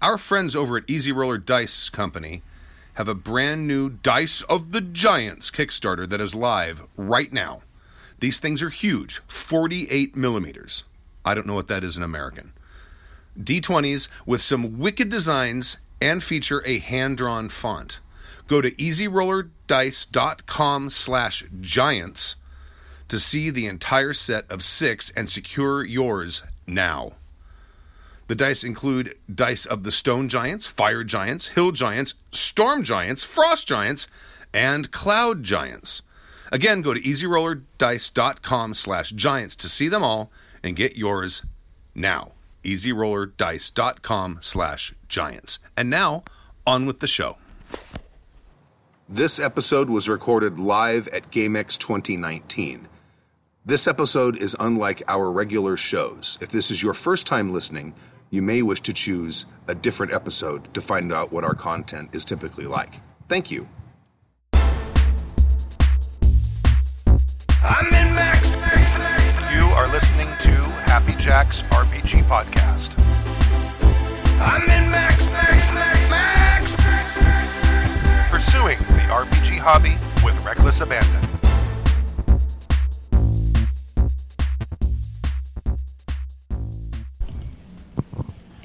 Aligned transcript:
Our 0.00 0.16
friends 0.16 0.54
over 0.54 0.76
at 0.76 0.88
Easy 0.88 1.10
Roller 1.10 1.38
Dice 1.38 1.88
Company 1.88 2.44
have 2.94 3.08
a 3.08 3.16
brand 3.16 3.66
new 3.66 3.90
Dice 3.90 4.42
of 4.42 4.70
the 4.70 4.80
Giants 4.80 5.50
Kickstarter 5.50 6.08
that 6.08 6.20
is 6.20 6.36
live 6.36 6.82
right 6.96 7.32
now. 7.32 7.62
These 8.20 8.38
things 8.38 8.62
are 8.62 8.70
huge, 8.70 9.20
48 9.26 10.14
millimeters. 10.14 10.84
I 11.24 11.34
don't 11.34 11.48
know 11.48 11.54
what 11.54 11.66
that 11.66 11.82
is 11.82 11.96
in 11.96 12.04
American. 12.04 12.52
D20s 13.36 14.06
with 14.24 14.40
some 14.40 14.78
wicked 14.78 15.08
designs 15.08 15.78
and 16.00 16.22
feature 16.22 16.64
a 16.64 16.78
hand-drawn 16.78 17.48
font. 17.48 17.98
Go 18.46 18.60
to 18.60 18.70
easyrollerdice.com 18.70 20.90
slash 20.90 21.44
giants 21.60 22.36
to 23.08 23.18
see 23.18 23.50
the 23.50 23.66
entire 23.66 24.12
set 24.12 24.48
of 24.48 24.62
six 24.62 25.10
and 25.16 25.28
secure 25.28 25.84
yours 25.84 26.42
now. 26.68 27.14
The 28.28 28.34
dice 28.34 28.62
include 28.62 29.16
dice 29.34 29.64
of 29.64 29.82
the 29.82 29.90
stone 29.90 30.28
giants, 30.28 30.66
fire 30.66 31.02
giants, 31.02 31.48
hill 31.48 31.72
giants, 31.72 32.14
storm 32.30 32.84
giants, 32.84 33.24
frost 33.24 33.66
giants, 33.66 34.06
and 34.52 34.90
cloud 34.92 35.42
giants. 35.42 36.02
Again, 36.52 36.82
go 36.82 36.94
to 36.94 37.00
easyrollerdice.com 37.00 38.74
slash 38.74 39.10
giants 39.10 39.56
to 39.56 39.68
see 39.68 39.88
them 39.88 40.02
all 40.02 40.30
and 40.62 40.76
get 40.76 40.96
yours 40.96 41.42
now. 41.94 42.32
easyrollerdice.com 42.64 44.38
slash 44.42 44.94
giants. 45.08 45.58
And 45.76 45.88
now, 45.88 46.24
on 46.66 46.84
with 46.86 47.00
the 47.00 47.06
show. 47.06 47.36
This 49.08 49.38
episode 49.38 49.88
was 49.88 50.06
recorded 50.06 50.58
live 50.58 51.08
at 51.08 51.30
GameX 51.30 51.78
2019. 51.78 52.88
This 53.64 53.86
episode 53.86 54.36
is 54.36 54.56
unlike 54.58 55.02
our 55.08 55.30
regular 55.30 55.78
shows. 55.78 56.36
If 56.42 56.50
this 56.50 56.70
is 56.70 56.82
your 56.82 56.94
first 56.94 57.26
time 57.26 57.52
listening, 57.52 57.94
you 58.30 58.42
may 58.42 58.62
wish 58.62 58.80
to 58.82 58.92
choose 58.92 59.46
a 59.66 59.74
different 59.74 60.12
episode 60.12 60.72
to 60.74 60.80
find 60.80 61.12
out 61.12 61.32
what 61.32 61.44
our 61.44 61.54
content 61.54 62.10
is 62.12 62.24
typically 62.24 62.66
like. 62.66 63.00
Thank 63.28 63.50
you. 63.50 63.68
I'm 67.62 67.86
in 67.86 68.14
Max. 68.14 68.50
You 69.52 69.64
are 69.74 69.88
listening 69.88 70.28
to 70.42 70.52
Happy 70.86 71.12
Jack's 71.22 71.62
RPG 71.62 72.22
Podcast. 72.24 72.98
I'm 74.40 74.62
in 74.62 74.90
Max, 74.90 75.26
Max, 75.30 75.72
Max, 75.72 76.10
Max. 76.10 76.76
Pursuing 78.30 78.78
the 78.78 79.06
RPG 79.10 79.58
hobby 79.58 79.96
with 80.24 80.40
reckless 80.44 80.80
abandon. 80.80 81.47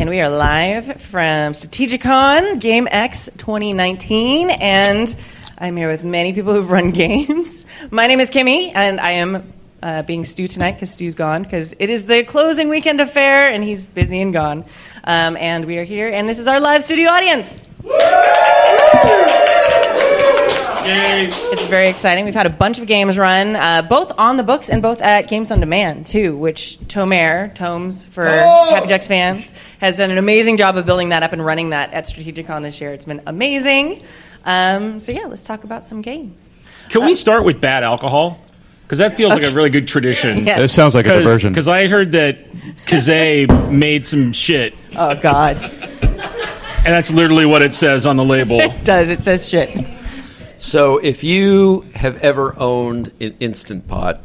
And 0.04 0.10
we 0.10 0.20
are 0.20 0.28
live 0.28 1.00
from 1.00 1.54
Strategicon 1.54 2.60
Game 2.60 2.90
X 2.92 3.30
2019. 3.38 4.50
And 4.50 5.16
I'm 5.58 5.78
here 5.78 5.90
with 5.90 6.04
many 6.04 6.34
people 6.34 6.52
who've 6.52 6.70
run 6.70 6.92
games. 7.04 7.66
My 7.90 8.08
name 8.08 8.20
is 8.20 8.30
Kimmy, 8.30 8.74
and 8.76 9.00
I 9.00 9.12
am 9.12 9.54
uh, 9.82 10.02
being 10.02 10.26
Stu 10.26 10.50
tonight 10.50 10.74
because 10.74 10.92
Stu's 10.92 11.16
gone 11.16 11.44
because 11.44 11.74
it 11.80 11.90
is 11.90 12.04
the 12.04 12.26
closing 12.26 12.68
weekend 12.68 13.00
affair 13.00 13.48
and 13.48 13.64
he's 13.64 13.86
busy 13.86 14.22
and 14.22 14.34
gone. 14.34 14.66
Um, 15.06 15.38
and 15.38 15.64
we 15.64 15.78
are 15.78 15.86
here, 15.86 16.10
and 16.10 16.28
this 16.28 16.38
is 16.38 16.50
our 16.50 16.60
live 16.60 16.84
studio 16.84 17.10
audience. 17.10 17.66
It's 20.86 21.66
very 21.66 21.88
exciting. 21.88 22.26
We've 22.26 22.34
had 22.34 22.46
a 22.46 22.50
bunch 22.50 22.80
of 22.80 22.88
games 22.88 23.18
run, 23.18 23.56
uh, 23.56 23.82
both 23.84 24.12
on 24.18 24.38
the 24.38 24.44
books 24.44 24.70
and 24.70 24.82
both 24.82 25.02
at 25.02 25.28
Games 25.30 25.52
on 25.52 25.60
Demand, 25.60 26.06
too, 26.06 26.36
which 26.36 26.78
Tomer, 26.88 27.54
Tomes 27.56 28.06
for 28.06 28.26
Happy 28.26 28.88
Jacks 28.88 29.08
fans, 29.08 29.52
has 29.80 29.98
done 29.98 30.12
an 30.12 30.18
amazing 30.18 30.58
job 30.58 30.78
of 30.78 30.86
building 30.86 31.10
that 31.10 31.24
up 31.24 31.32
and 31.34 31.44
running 31.44 31.70
that 31.70 31.94
at 31.94 32.06
Strategicon 32.06 32.64
this 32.64 32.82
year. 32.82 32.92
It's 32.94 33.06
been 33.06 33.22
amazing. 33.26 34.02
Um, 34.46 35.00
so, 35.00 35.12
yeah, 35.12 35.26
let's 35.26 35.44
talk 35.44 35.64
about 35.64 35.88
some 35.88 36.02
games. 36.02 36.50
Can 36.90 37.06
we 37.06 37.16
start 37.16 37.46
with 37.46 37.62
bad 37.62 37.84
alcohol? 37.84 38.40
Because 38.84 39.00
that 39.00 39.16
feels 39.16 39.32
like 39.34 39.44
a 39.44 39.52
really 39.52 39.70
good 39.70 39.88
tradition. 39.88 40.46
Yeah. 40.46 40.60
It 40.60 40.68
sounds 40.68 40.94
like 40.96 41.06
a 41.06 41.18
diversion. 41.18 41.52
Because 41.54 41.70
I 41.70 41.88
heard 41.88 42.12
that 42.12 42.52
Kazay 42.86 43.48
made 43.72 44.06
some 44.06 44.34
shit, 44.34 44.76
Oh, 44.98 45.16
God. 45.20 45.56
and 45.62 46.86
that's 46.94 47.10
literally 47.10 47.46
what 47.46 47.62
it 47.62 47.74
says 47.74 48.06
on 48.06 48.18
the 48.18 48.26
label. 48.26 48.60
It 48.60 48.84
does. 48.84 49.08
It 49.08 49.24
says 49.24 49.48
shit. 49.48 49.70
So, 50.64 50.98
if 50.98 51.26
you 51.26 51.82
have 51.94 52.16
ever 52.24 52.58
owned 52.58 53.12
an 53.20 53.36
Instant 53.42 53.86
Pot, 53.86 54.24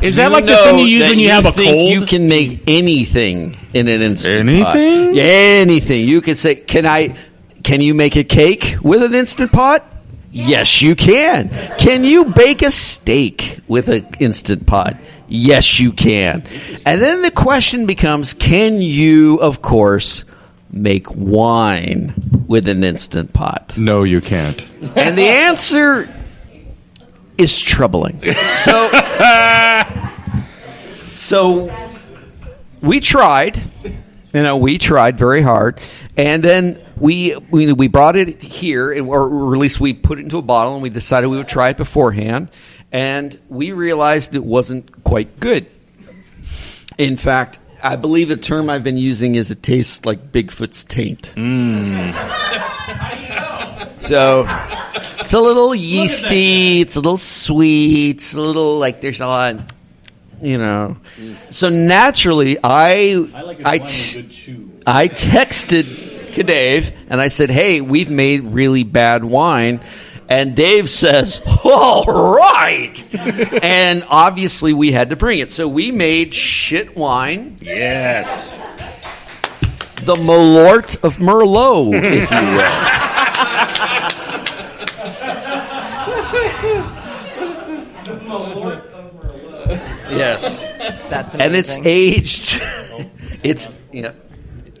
Is 0.00 0.14
that 0.14 0.30
like 0.30 0.46
the 0.46 0.56
thing 0.56 0.78
you 0.78 0.84
use 0.84 1.10
when 1.10 1.18
you, 1.18 1.30
have 1.30 1.46
a 1.46 1.50
think 1.50 1.76
cold? 1.76 1.90
You 1.90 2.06
can 2.06 2.28
make 2.28 2.62
anything 2.68 3.56
in 3.74 3.88
an 3.88 4.00
Instant 4.00 4.48
Pot. 4.62 4.76
Anything? 4.76 5.16
Yeah, 5.16 5.24
anything. 5.24 6.06
You 6.08 6.20
can 6.20 6.36
say, 6.36 6.54
"Can 6.54 6.86
I? 6.86 7.16
Can 7.64 7.80
you 7.80 7.92
make 7.92 8.14
a 8.14 8.22
cake 8.22 8.76
with 8.82 9.02
an 9.02 9.16
Instant 9.16 9.50
Pot?" 9.50 9.84
Yes, 10.30 10.80
you 10.80 10.94
can. 10.94 11.50
Can 11.78 12.04
you 12.04 12.26
bake 12.26 12.62
a 12.62 12.70
steak 12.70 13.58
with 13.66 13.88
an 13.88 14.06
Instant 14.20 14.64
Pot? 14.64 14.96
Yes, 15.26 15.80
you 15.80 15.90
can. 15.90 16.44
And 16.86 17.02
then 17.02 17.22
the 17.22 17.32
question 17.32 17.86
becomes, 17.86 18.32
can 18.32 18.80
you, 18.80 19.40
of 19.40 19.60
course, 19.60 20.24
make 20.70 21.10
wine 21.10 22.44
with 22.46 22.68
an 22.68 22.84
Instant 22.84 23.32
Pot? 23.32 23.74
No, 23.76 24.02
you 24.02 24.20
can't. 24.20 24.64
And 24.96 25.16
the 25.16 25.28
answer 25.28 26.08
is 27.36 27.60
troubling. 27.60 28.20
So, 28.32 28.90
so 31.14 31.88
we 32.82 33.00
tried. 33.00 33.62
You 34.34 34.42
know, 34.42 34.58
we 34.58 34.76
tried 34.76 35.18
very 35.18 35.40
hard, 35.40 35.80
and 36.16 36.42
then 36.42 36.84
we 36.98 37.34
we, 37.50 37.72
we 37.72 37.88
brought 37.88 38.16
it 38.16 38.42
here, 38.42 38.92
and 38.92 39.08
or 39.08 39.54
at 39.54 39.58
least 39.58 39.80
we 39.80 39.94
put 39.94 40.18
it 40.18 40.22
into 40.22 40.36
a 40.36 40.42
bottle, 40.42 40.74
and 40.74 40.82
we 40.82 40.90
decided 40.90 41.28
we 41.28 41.38
would 41.38 41.48
try 41.48 41.70
it 41.70 41.78
beforehand, 41.78 42.50
and 42.92 43.38
we 43.48 43.72
realized 43.72 44.34
it 44.34 44.44
wasn't 44.44 45.02
quite 45.02 45.40
good. 45.40 45.66
In 46.98 47.16
fact, 47.16 47.58
I 47.82 47.96
believe 47.96 48.28
the 48.28 48.36
term 48.36 48.68
I've 48.70 48.82
been 48.84 48.98
using 48.98 49.34
is 49.36 49.50
it 49.50 49.62
tastes 49.62 50.04
like 50.04 50.32
Bigfoot's 50.32 50.84
taint. 50.84 51.32
So 54.00 54.46
it's 55.20 55.32
a 55.34 55.40
little 55.40 55.74
yeasty. 55.74 56.80
It's 56.80 56.96
a 56.96 57.00
little 57.00 57.18
sweet. 57.18 58.16
It's 58.16 58.34
a 58.34 58.40
little 58.40 58.78
like 58.78 59.00
there's 59.00 59.20
a 59.20 59.26
lot, 59.26 59.56
you 60.42 60.56
know. 60.58 60.96
So 61.50 61.68
naturally, 61.68 62.58
I 62.64 63.28
I, 63.64 63.78
t- 63.78 64.20
I 64.86 65.08
texted 65.08 66.44
Dave 66.46 66.92
and 67.10 67.20
I 67.20 67.28
said, 67.28 67.50
"Hey, 67.50 67.80
we've 67.80 68.10
made 68.10 68.44
really 68.44 68.82
bad 68.84 69.24
wine." 69.24 69.80
And 70.28 70.54
Dave 70.54 70.90
says, 70.90 71.40
"All 71.64 72.04
right." 72.04 73.04
and 73.62 74.04
obviously, 74.08 74.72
we 74.72 74.92
had 74.92 75.10
to 75.10 75.16
bring 75.16 75.38
it. 75.38 75.50
So 75.50 75.66
we 75.66 75.90
made 75.90 76.34
shit 76.34 76.96
wine, 76.96 77.56
yes. 77.62 78.52
the 80.04 80.16
Malort 80.16 81.02
of 81.02 81.16
Merlot, 81.16 82.02
if 82.04 82.30
you 82.30 82.36
will. 82.56 83.08
Yes, 90.10 90.62
That's 91.08 91.34
amazing. 91.34 91.40
and 91.40 91.56
it's 91.56 91.76
aged. 91.78 92.62
it's 93.42 93.68
yeah. 93.92 94.12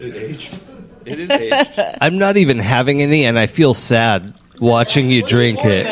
It 0.00 0.14
aged. 0.14 0.58
It 1.04 1.20
is 1.20 1.30
aged. 1.30 1.96
I'm 2.00 2.18
not 2.18 2.36
even 2.36 2.58
having 2.58 3.02
any, 3.02 3.24
and 3.24 3.38
I 3.38 3.46
feel 3.46 3.74
sad 3.74 4.34
watching 4.60 5.10
you 5.10 5.22
drink 5.22 5.64
it. 5.64 5.84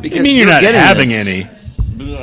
Because 0.00 0.18
I 0.18 0.22
mean, 0.22 0.36
you're 0.36 0.46
not 0.46 0.62
getting 0.62 0.80
having 0.80 1.08
this. 1.08 1.26
any. 1.26 1.48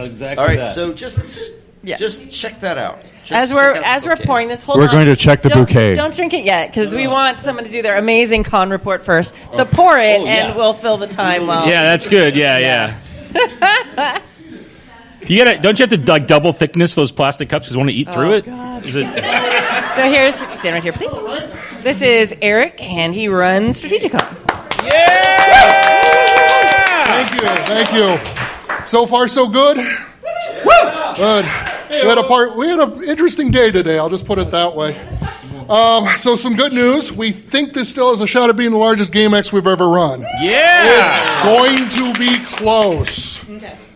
Exactly. 0.06 0.38
All 0.42 0.48
right, 0.48 0.70
so 0.70 0.94
just 0.94 1.54
Yeah. 1.84 1.98
just 1.98 2.30
check 2.30 2.60
that 2.62 2.78
out. 2.78 3.02
Just 3.24 3.32
as 3.32 3.54
we're 3.54 3.76
out 3.76 3.82
the 3.82 3.88
as 3.88 4.06
we're 4.06 4.16
bouquet. 4.16 4.26
pouring 4.26 4.48
this, 4.48 4.62
hold 4.64 4.80
We're 4.80 4.86
on. 4.86 4.92
going 4.92 5.06
to 5.08 5.16
check 5.16 5.42
the 5.42 5.50
Don't- 5.50 5.66
bouquet. 5.68 5.96
Don't 5.96 6.16
drink 6.16 6.34
it 6.34 6.44
yet 6.46 6.70
because 6.70 6.96
we 6.96 7.08
oh. 7.08 7.12
want 7.12 7.40
someone 7.40 7.66
to 7.66 7.72
do 7.72 7.82
their 7.82 7.98
amazing 7.98 8.44
con 8.44 8.70
report 8.70 9.04
first. 9.04 9.34
So 9.52 9.64
oh. 9.64 9.66
pour 9.66 9.98
it, 9.98 10.22
oh, 10.22 10.26
and 10.26 10.56
we'll 10.56 10.74
fill 10.74 10.98
the 10.98 11.08
time 11.08 11.48
while. 11.48 11.68
Yeah, 11.68 11.84
that's 11.84 12.08
good. 12.08 12.36
Yeah, 12.36 12.98
yeah. 13.34 14.22
You 15.24 15.44
gotta 15.44 15.58
don't 15.60 15.78
you 15.78 15.84
have 15.84 15.90
to 15.90 16.10
like 16.10 16.26
double 16.26 16.54
thickness 16.54 16.96
those 16.96 17.12
plastic 17.12 17.50
cups 17.50 17.66
because 17.66 17.74
you 17.74 17.80
want 17.80 17.90
to 17.90 17.96
eat 17.96 18.10
through 18.14 18.32
Oh, 18.32 18.36
it? 18.36 18.46
God. 18.46 18.86
Is 18.86 18.96
it? 18.96 19.04
So 19.96 20.04
here's 20.10 20.36
stand 20.36 20.76
right 20.76 20.84
here, 20.84 20.94
please. 20.94 21.12
This 21.84 22.02
is 22.02 22.34
Eric, 22.42 22.82
and 22.82 23.14
he 23.14 23.28
runs 23.28 23.82
Strategicon. 23.82 24.67
Thank 27.08 27.42
you, 27.42 27.48
thank 27.66 27.94
you. 27.94 28.86
So 28.86 29.06
far, 29.06 29.28
so 29.28 29.48
good. 29.48 29.78
Good. 31.16 31.46
We 31.90 32.10
had 32.10 32.18
a 32.18 32.24
part. 32.24 32.56
We 32.56 32.68
had 32.68 32.80
an 32.80 33.04
interesting 33.04 33.52
day 33.52 33.72
today. 33.72 33.98
I'll 33.98 34.10
just 34.10 34.26
put 34.26 34.40
it 34.40 34.52
that 34.52 34.76
way. 34.76 34.96
Um, 35.70 36.08
so, 36.18 36.36
some 36.36 36.56
good 36.56 36.72
news. 36.72 37.12
We 37.12 37.32
think 37.32 37.74
this 37.74 37.90
still 37.90 38.12
has 38.12 38.22
a 38.22 38.28
shot 38.28 38.50
at 38.50 38.56
being 38.56 38.72
the 38.72 38.78
largest 38.78 39.12
GameX 39.12 39.52
we've 39.52 39.68
ever 39.68 39.90
run. 39.90 40.22
Yeah. 40.40 41.34
It's 41.34 41.44
going 41.44 42.14
to 42.14 42.20
be 42.20 42.40
close. 42.46 43.42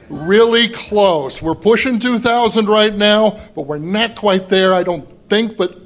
Really 0.09 0.67
close. 0.67 1.41
We're 1.41 1.55
pushing 1.55 1.97
2,000 1.99 2.67
right 2.67 2.93
now, 2.93 3.39
but 3.55 3.61
we're 3.61 3.77
not 3.77 4.17
quite 4.17 4.49
there, 4.49 4.73
I 4.73 4.83
don't 4.83 5.07
think, 5.29 5.55
but 5.55 5.77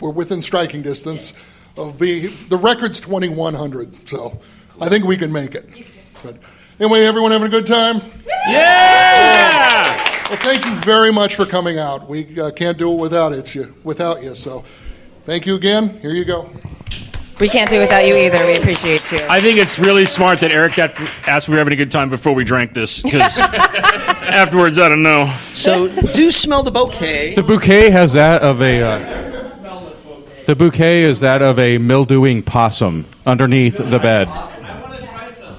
we're 0.00 0.10
within 0.10 0.40
striking 0.40 0.80
distance 0.80 1.34
of 1.76 1.98
being 1.98 2.30
the 2.48 2.58
record's 2.58 3.00
2100. 3.00 4.08
So 4.08 4.40
I 4.80 4.88
think 4.88 5.04
we 5.04 5.16
can 5.16 5.32
make 5.32 5.54
it. 5.54 5.68
But 6.22 6.36
anyway, 6.80 7.04
everyone 7.04 7.32
having 7.32 7.48
a 7.48 7.50
good 7.50 7.66
time? 7.66 8.00
Yeah! 8.46 10.28
Well, 10.28 10.38
thank 10.38 10.64
you 10.64 10.74
very 10.80 11.12
much 11.12 11.36
for 11.36 11.46
coming 11.46 11.78
out. 11.78 12.08
We 12.08 12.40
uh, 12.40 12.50
can't 12.50 12.76
do 12.76 12.90
it 12.92 12.96
without 12.96 13.32
it, 13.32 13.54
you, 13.54 13.74
without 13.84 14.22
you. 14.22 14.34
So 14.34 14.64
thank 15.24 15.46
you 15.46 15.54
again. 15.54 16.00
Here 16.00 16.14
you 16.14 16.24
go. 16.24 16.50
We 17.38 17.50
can't 17.50 17.68
do 17.68 17.78
without 17.78 18.06
you 18.06 18.16
either. 18.16 18.46
We 18.46 18.56
appreciate 18.56 19.12
you. 19.12 19.18
I 19.28 19.40
think 19.40 19.58
it's 19.58 19.78
really 19.78 20.06
smart 20.06 20.40
that 20.40 20.50
Eric 20.50 20.76
got, 20.76 20.98
asked 21.28 21.44
if 21.44 21.48
we 21.48 21.54
were 21.54 21.58
having 21.58 21.74
a 21.74 21.76
good 21.76 21.90
time 21.90 22.08
before 22.08 22.32
we 22.32 22.44
drank 22.44 22.72
this, 22.72 23.02
because 23.02 23.38
afterwards, 23.38 24.78
I 24.78 24.88
don't 24.88 25.02
know. 25.02 25.32
So 25.52 25.88
do 26.14 26.32
smell 26.32 26.62
the 26.62 26.70
bouquet. 26.70 27.34
The 27.34 27.42
bouquet 27.42 27.90
has 27.90 28.14
that 28.14 28.40
of 28.40 28.62
a. 28.62 28.82
Uh, 28.82 29.25
the 30.46 30.54
bouquet 30.56 31.02
is 31.02 31.20
that 31.20 31.42
of 31.42 31.58
a 31.58 31.78
mildewing 31.78 32.42
possum 32.42 33.06
underneath 33.26 33.76
the 33.76 33.98
bed. 33.98 34.28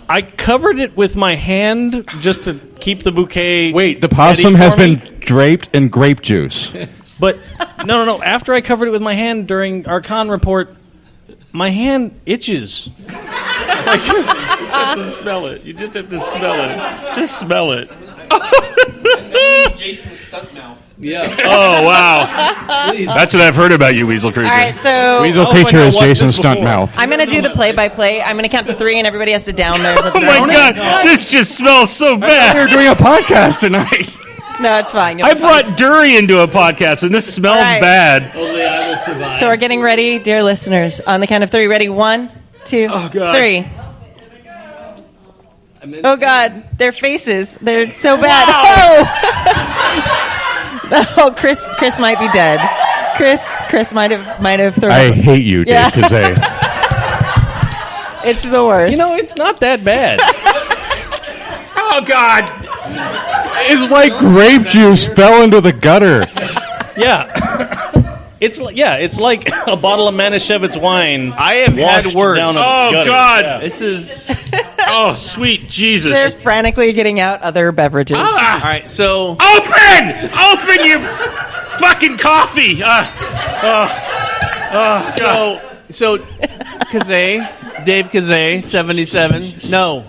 I 0.10 0.22
covered 0.22 0.80
it 0.80 0.96
with 0.96 1.16
my 1.16 1.36
hand 1.36 2.08
just 2.22 2.46
to 2.46 2.56
keep 2.80 3.04
the 3.04 3.12
bouquet. 3.12 3.74
Wait, 3.74 4.00
the 4.00 4.08
possum 4.08 4.56
has 4.56 4.78
me. 4.78 4.96
been 4.96 5.20
draped 5.20 5.70
in 5.74 5.90
grape 5.90 6.22
juice. 6.22 6.74
But 7.20 7.40
no, 7.80 8.06
no, 8.06 8.06
no. 8.06 8.22
After 8.22 8.54
I 8.54 8.62
covered 8.62 8.90
it 8.90 8.92
with 8.92 9.02
my 9.02 9.16
hand 9.16 9.48
during 9.48 9.88
our 9.88 10.02
con 10.02 10.30
report, 10.30 10.76
my 11.52 11.72
hand 11.72 12.20
itches. 12.28 12.92
like, 13.08 14.06
you 14.06 14.22
have 14.22 14.98
to 15.00 15.04
smell 15.04 15.48
it. 15.48 15.64
You 15.64 15.74
just 15.74 15.96
have 15.96 16.10
to 16.10 16.20
smell 16.20 16.70
it. 16.70 17.16
Just 17.16 17.40
smell 17.40 17.72
it. 17.72 17.90
Jason's 18.30 19.80
Jason 19.80 20.12
Stuntmouth. 20.12 20.78
Yeah. 21.00 21.36
Oh, 21.48 21.84
wow. 21.84 22.26
That's 23.16 23.34
what 23.34 23.42
I've 23.44 23.56
heard 23.56 23.72
about 23.72 23.96
you, 23.96 24.08
Weasel 24.08 24.32
Creature. 24.32 24.50
All 24.52 24.58
right, 24.58 24.76
so 24.76 25.22
Weasel 25.22 25.48
Oh 25.48 25.52
Creature 25.52 25.72
God, 25.78 25.88
is 25.88 25.96
watch 25.96 26.04
Jason 26.06 26.28
this 26.28 26.38
before. 26.38 26.56
Stuntmouth. 26.56 26.94
I'm 26.98 27.10
going 27.10 27.20
to 27.26 27.32
do 27.34 27.42
the 27.42 27.50
play-by-play. 27.52 28.22
I'm 28.22 28.36
going 28.36 28.44
to 28.44 28.50
count 28.50 28.68
to 28.68 28.74
three, 28.74 28.98
and 28.98 29.06
everybody 29.08 29.32
has 29.34 29.44
to 29.44 29.54
down 29.54 29.82
theirs 29.84 30.00
at 30.00 30.14
the 30.14 30.20
Oh, 30.24 30.26
my 30.26 30.34
same 30.38 30.46
time. 30.48 30.76
God. 30.76 31.06
This 31.06 31.30
just 31.30 31.56
smells 31.58 31.92
so 31.92 32.18
bad. 32.18 32.56
We're 32.56 32.68
doing 32.68 32.88
a 32.88 32.96
podcast 32.96 33.60
tonight. 33.60 34.18
No, 34.60 34.80
it's 34.80 34.92
fine. 34.92 35.20
You'll 35.20 35.28
I 35.28 35.34
be 35.36 35.40
fine. 35.40 35.64
brought 35.66 35.78
durian 35.78 36.28
to 36.30 36.42
a 36.42 36.48
podcast, 36.48 37.04
and 37.04 37.14
this 37.14 37.32
smells 37.32 37.58
All 37.58 37.62
right. 37.64 37.80
bad. 37.82 38.36
Only 38.36 38.64
I 38.66 38.90
will 38.90 38.98
survive. 39.04 39.36
So 39.36 39.48
we're 39.48 39.58
getting 39.58 39.82
ready, 39.82 40.18
dear 40.20 40.42
listeners. 40.44 41.00
On 41.02 41.20
the 41.20 41.28
count 41.28 41.44
of 41.44 41.52
three, 41.52 41.68
ready? 41.68 41.90
One, 41.90 42.32
two, 42.66 42.88
Oh, 42.92 43.08
God. 43.08 43.36
three. 43.36 43.68
Oh 46.04 46.18
God, 46.18 46.66
their 46.78 46.92
faces—they're 46.92 47.92
so 48.00 48.18
bad. 48.20 48.48
Oh! 50.20 50.24
oh, 51.18 51.34
Chris, 51.36 51.66
Chris 51.78 52.00
might 52.00 52.20
be 52.20 52.28
dead. 52.34 52.60
Chris, 53.18 53.44
Chris 53.70 53.94
might 53.94 54.12
have 54.12 54.42
might 54.42 54.60
have 54.60 54.76
thrown. 54.76 54.92
I 54.92 55.12
hate 55.12 55.44
you, 55.44 55.64
Dave 55.66 55.74
Yeah. 55.74 55.90
Kazay. 55.92 56.36
It's 58.28 58.42
the 58.44 58.64
worst. 58.66 58.92
You 58.92 58.98
know, 58.98 59.16
it's 59.16 59.38
not 59.38 59.60
that 59.62 59.84
bad. 59.84 60.20
Oh, 61.90 62.02
God. 62.02 62.44
It's 63.70 63.90
like 63.92 64.12
grape 64.20 64.68
juice 64.68 65.06
fell 65.08 65.42
into 65.42 65.62
the 65.62 65.72
gutter. 65.72 66.28
yeah. 66.98 67.87
It's 68.40 68.60
like, 68.60 68.78
yeah, 68.78 68.96
it's 68.98 69.20
like 69.20 69.50
a 69.68 69.76
bottle 69.76 70.08
of 70.08 70.16
Manischewitz 70.16 70.80
wine. 70.80 71.34
I 71.34 71.56
have 71.56 71.76
had 71.76 72.06
washed 72.06 72.16
worse. 72.16 72.38
Down 72.38 72.56
a 72.56 72.60
Oh, 72.60 72.90
gutter. 72.92 73.10
God. 73.10 73.46
Yeah. 73.46 73.60
This 73.60 73.82
is 73.82 74.28
Oh, 74.90 75.16
sweet 75.16 75.68
Jesus. 75.68 76.14
they're 76.14 76.32
frantically 76.32 76.94
getting 76.94 77.20
out 77.20 77.42
other 77.42 77.72
beverages. 77.72 78.18
Ah. 78.20 78.56
all 78.56 78.70
right. 78.72 78.90
So 78.90 79.32
Open! 79.32 80.30
Open 80.32 80.86
your 80.86 81.00
fucking 81.80 82.18
coffee! 82.18 82.82
Uh, 82.84 83.90
oh, 84.74 85.10
so 85.16 85.80
so 85.90 86.18
Kazay, 86.92 87.86
Dave 87.86 88.08
Kazay, 88.10 88.62
seventy 88.62 89.06
seven. 89.06 89.54
No, 89.70 90.06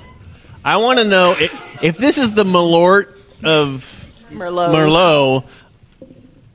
I 0.64 0.76
want 0.78 0.98
to 0.98 1.04
know 1.04 1.32
if, 1.38 1.58
if 1.82 1.96
this 1.98 2.18
is 2.18 2.32
the 2.32 2.44
Malort 2.44 3.14
of 3.42 3.84
Merlot. 4.30 4.70
Merlot. 4.70 5.44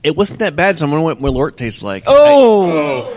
It 0.03 0.15
wasn't 0.17 0.39
that 0.39 0.55
bad, 0.55 0.79
so 0.79 0.85
I'm 0.85 0.91
wondering 0.91 1.21
what 1.21 1.33
Malort 1.33 1.55
tastes 1.55 1.81
like. 1.81 2.03
Oh. 2.07 3.09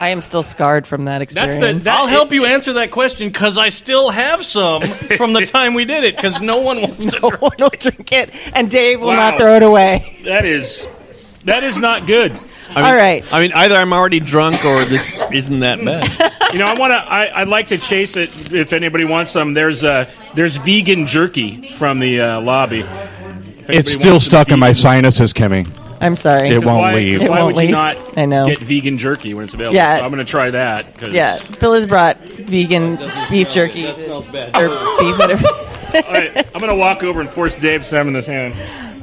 I 0.00 0.10
am 0.10 0.20
still 0.20 0.42
scarred 0.44 0.86
from 0.86 1.06
that 1.06 1.22
experience. 1.22 1.54
that's 1.54 1.56
experience. 1.56 1.84
the. 1.84 1.90
That, 1.90 1.98
I'll 1.98 2.06
help 2.06 2.32
you 2.32 2.44
answer 2.44 2.74
that 2.74 2.90
question 2.92 3.28
because 3.28 3.58
I 3.58 3.70
still 3.70 4.10
have 4.10 4.44
some 4.44 4.82
from 5.16 5.32
the 5.32 5.44
time 5.44 5.74
we 5.74 5.84
did 5.84 6.04
it 6.04 6.14
because 6.16 6.40
no 6.40 6.60
one 6.60 6.80
wants 6.80 7.04
to. 7.06 7.20
no 7.22 7.30
one 7.30 7.56
will 7.58 7.68
drink 7.70 8.12
it, 8.12 8.30
and 8.54 8.70
Dave 8.70 9.00
will 9.00 9.08
Wow. 9.08 9.30
not 9.30 9.40
throw 9.40 9.56
it 9.56 9.62
away. 9.62 10.20
That 10.24 10.44
is. 10.44 10.86
That 11.44 11.64
is 11.64 11.78
not 11.78 12.06
good. 12.06 12.32
I 12.70 12.74
mean, 12.76 12.84
All 12.84 12.94
right. 12.94 13.32
I 13.32 13.40
mean, 13.40 13.52
either 13.54 13.74
I'm 13.74 13.92
already 13.92 14.20
drunk 14.20 14.64
or 14.64 14.84
this 14.84 15.10
isn't 15.32 15.60
that 15.60 15.84
bad. 15.84 16.34
You 16.48 16.58
know, 16.60 16.66
I 16.66 16.78
want 16.78 16.92
to. 16.92 16.96
I, 16.96 17.42
I'd 17.42 17.48
like 17.48 17.68
to 17.68 17.76
chase 17.76 18.16
it. 18.16 18.30
If 18.54 18.72
anybody 18.72 19.04
wants 19.04 19.32
some, 19.32 19.52
there's 19.52 19.84
uh, 19.84 20.10
there's 20.34 20.56
vegan 20.56 21.06
jerky 21.06 21.72
from 21.72 21.98
the 21.98 22.22
uh, 22.22 22.40
lobby. 22.40 22.86
If 23.68 23.80
It's 23.80 23.92
still 23.92 24.20
stuck 24.20 24.48
in 24.50 24.58
my 24.58 24.68
vegan- 24.68 24.74
sinuses, 24.76 25.32
Kimmy. 25.32 25.70
I'm 26.00 26.14
sorry. 26.16 26.48
It 26.50 26.64
won't 26.64 26.78
why, 26.78 26.94
leave. 26.94 27.22
It 27.22 27.28
Why 27.30 27.40
won't 27.42 27.54
would 27.56 27.62
you 27.62 27.66
leave. 27.68 27.70
not 27.72 28.18
I 28.18 28.24
know. 28.24 28.44
get 28.44 28.60
vegan 28.60 28.98
jerky 28.98 29.34
when 29.34 29.44
it's 29.44 29.54
available? 29.54 29.74
Yeah. 29.74 29.98
So 29.98 30.04
I'm 30.04 30.10
going 30.12 30.24
to 30.24 30.30
try 30.30 30.50
that. 30.52 30.96
'cause- 30.96 31.12
Yeah, 31.12 31.38
Bill 31.58 31.74
has 31.74 31.86
brought 31.86 32.18
vegan 32.20 32.96
beef 33.30 33.50
jerky 33.50 33.82
That 33.82 33.98
smells 33.98 34.26
bad. 34.28 34.56
or 34.56 34.68
beef 35.00 35.18
whatever. 35.18 35.48
All 35.48 36.12
right, 36.12 36.36
I'm 36.54 36.60
going 36.60 36.68
to 36.68 36.76
walk 36.76 37.02
over 37.02 37.20
and 37.20 37.28
force 37.28 37.54
Dave 37.56 37.84
some 37.84 38.06
in 38.08 38.12
this 38.14 38.26
hand. 38.26 38.54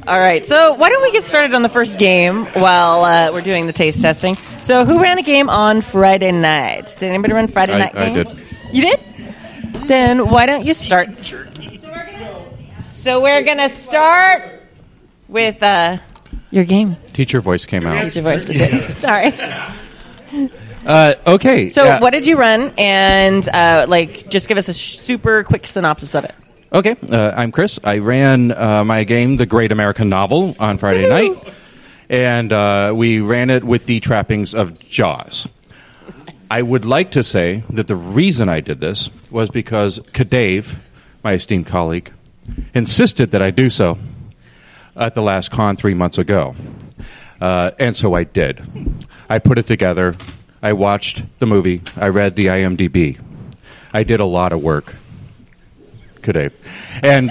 All 0.08 0.20
right, 0.20 0.46
so 0.46 0.74
why 0.76 0.90
don't 0.90 1.02
we 1.02 1.12
get 1.12 1.24
started 1.26 1.54
on 1.54 1.64
the 1.64 1.70
first 1.70 1.98
game 1.98 2.46
while 2.54 3.04
uh, 3.04 3.32
we're 3.34 3.42
doing 3.42 3.66
the 3.68 3.74
taste 3.74 4.02
testing? 4.02 4.38
So, 4.62 4.86
who 4.86 5.02
ran 5.02 5.18
a 5.18 5.24
game 5.24 5.50
on 5.50 5.82
Friday 5.82 6.32
night? 6.32 6.96
Did 7.00 7.10
anybody 7.10 7.34
run 7.34 7.48
Friday 7.48 7.74
I- 7.74 7.80
night 7.80 7.92
I 7.98 8.10
games? 8.12 8.36
did. 8.36 8.48
You 8.72 8.82
did? 8.84 9.00
Then 9.88 10.30
why 10.30 10.46
don't 10.46 10.64
you 10.64 10.74
start? 10.76 11.10
So 12.92 13.22
we're 13.22 13.44
gonna 13.44 13.70
start 13.70 14.55
with 15.28 15.62
uh, 15.64 15.98
your 16.52 16.64
game. 16.64 16.98
Teacher 17.14 17.42
voice 17.42 17.66
came 17.66 17.86
out. 17.86 18.16
Your 18.16 18.24
voice. 18.24 18.50
It 18.50 18.58
did. 18.58 18.94
Sorry. 18.94 19.34
Uh, 20.86 21.16
okay. 21.26 21.68
So, 21.70 21.84
yeah. 21.84 22.00
what 22.00 22.12
did 22.12 22.28
you 22.28 22.38
run? 22.38 22.72
And 22.78 23.50
uh, 23.50 23.88
like, 23.90 24.30
just 24.30 24.48
give 24.48 24.60
us 24.60 24.70
a 24.70 24.74
sh- 24.74 25.00
super 25.00 25.44
quick 25.44 25.66
synopsis 25.66 26.14
of 26.14 26.26
it. 26.26 26.36
Okay, 26.72 26.96
uh, 27.10 27.32
I'm 27.36 27.52
Chris. 27.52 27.80
I 27.84 27.98
ran 27.98 28.52
uh, 28.52 28.84
my 28.84 29.04
game, 29.04 29.38
The 29.38 29.48
Great 29.48 29.72
American 29.72 30.10
Novel, 30.10 30.56
on 30.60 30.78
Friday 30.78 31.10
night, 31.10 31.32
and 32.08 32.54
uh, 32.54 32.94
we 32.96 33.20
ran 33.20 33.50
it 33.50 33.64
with 33.64 33.88
the 33.88 34.00
trappings 34.00 34.54
of 34.54 34.78
Jaws. 34.78 35.48
I 36.52 36.62
would 36.62 36.86
like 36.86 37.10
to 37.12 37.24
say 37.24 37.64
that 37.72 37.88
the 37.88 37.96
reason 37.96 38.48
I 38.48 38.60
did 38.60 38.80
this 38.80 39.10
was 39.32 39.50
because 39.50 39.98
Kadave, 40.14 40.76
my 41.24 41.34
esteemed 41.34 41.66
colleague, 41.66 42.12
insisted 42.76 43.32
that 43.32 43.42
I 43.42 43.50
do 43.50 43.72
so 43.72 43.98
at 44.96 45.16
the 45.16 45.22
last 45.22 45.52
con 45.52 45.76
three 45.76 45.94
months 45.94 46.18
ago. 46.18 46.56
Uh, 47.40 47.72
and 47.80 47.96
so 47.96 48.14
I 48.14 48.24
did. 48.24 48.62
I 49.30 49.40
put 49.40 49.58
it 49.58 49.68
together. 49.68 50.16
I 50.62 50.74
watched 50.74 51.24
the 51.40 51.46
movie. 51.46 51.82
I 51.96 52.08
read 52.08 52.36
the 52.36 52.48
IMDb. 52.48 53.20
I 53.94 54.04
did 54.04 54.20
a 54.20 54.26
lot 54.26 54.52
of 54.52 54.64
work. 54.64 54.94
Kadave. 56.22 56.54
And 57.04 57.30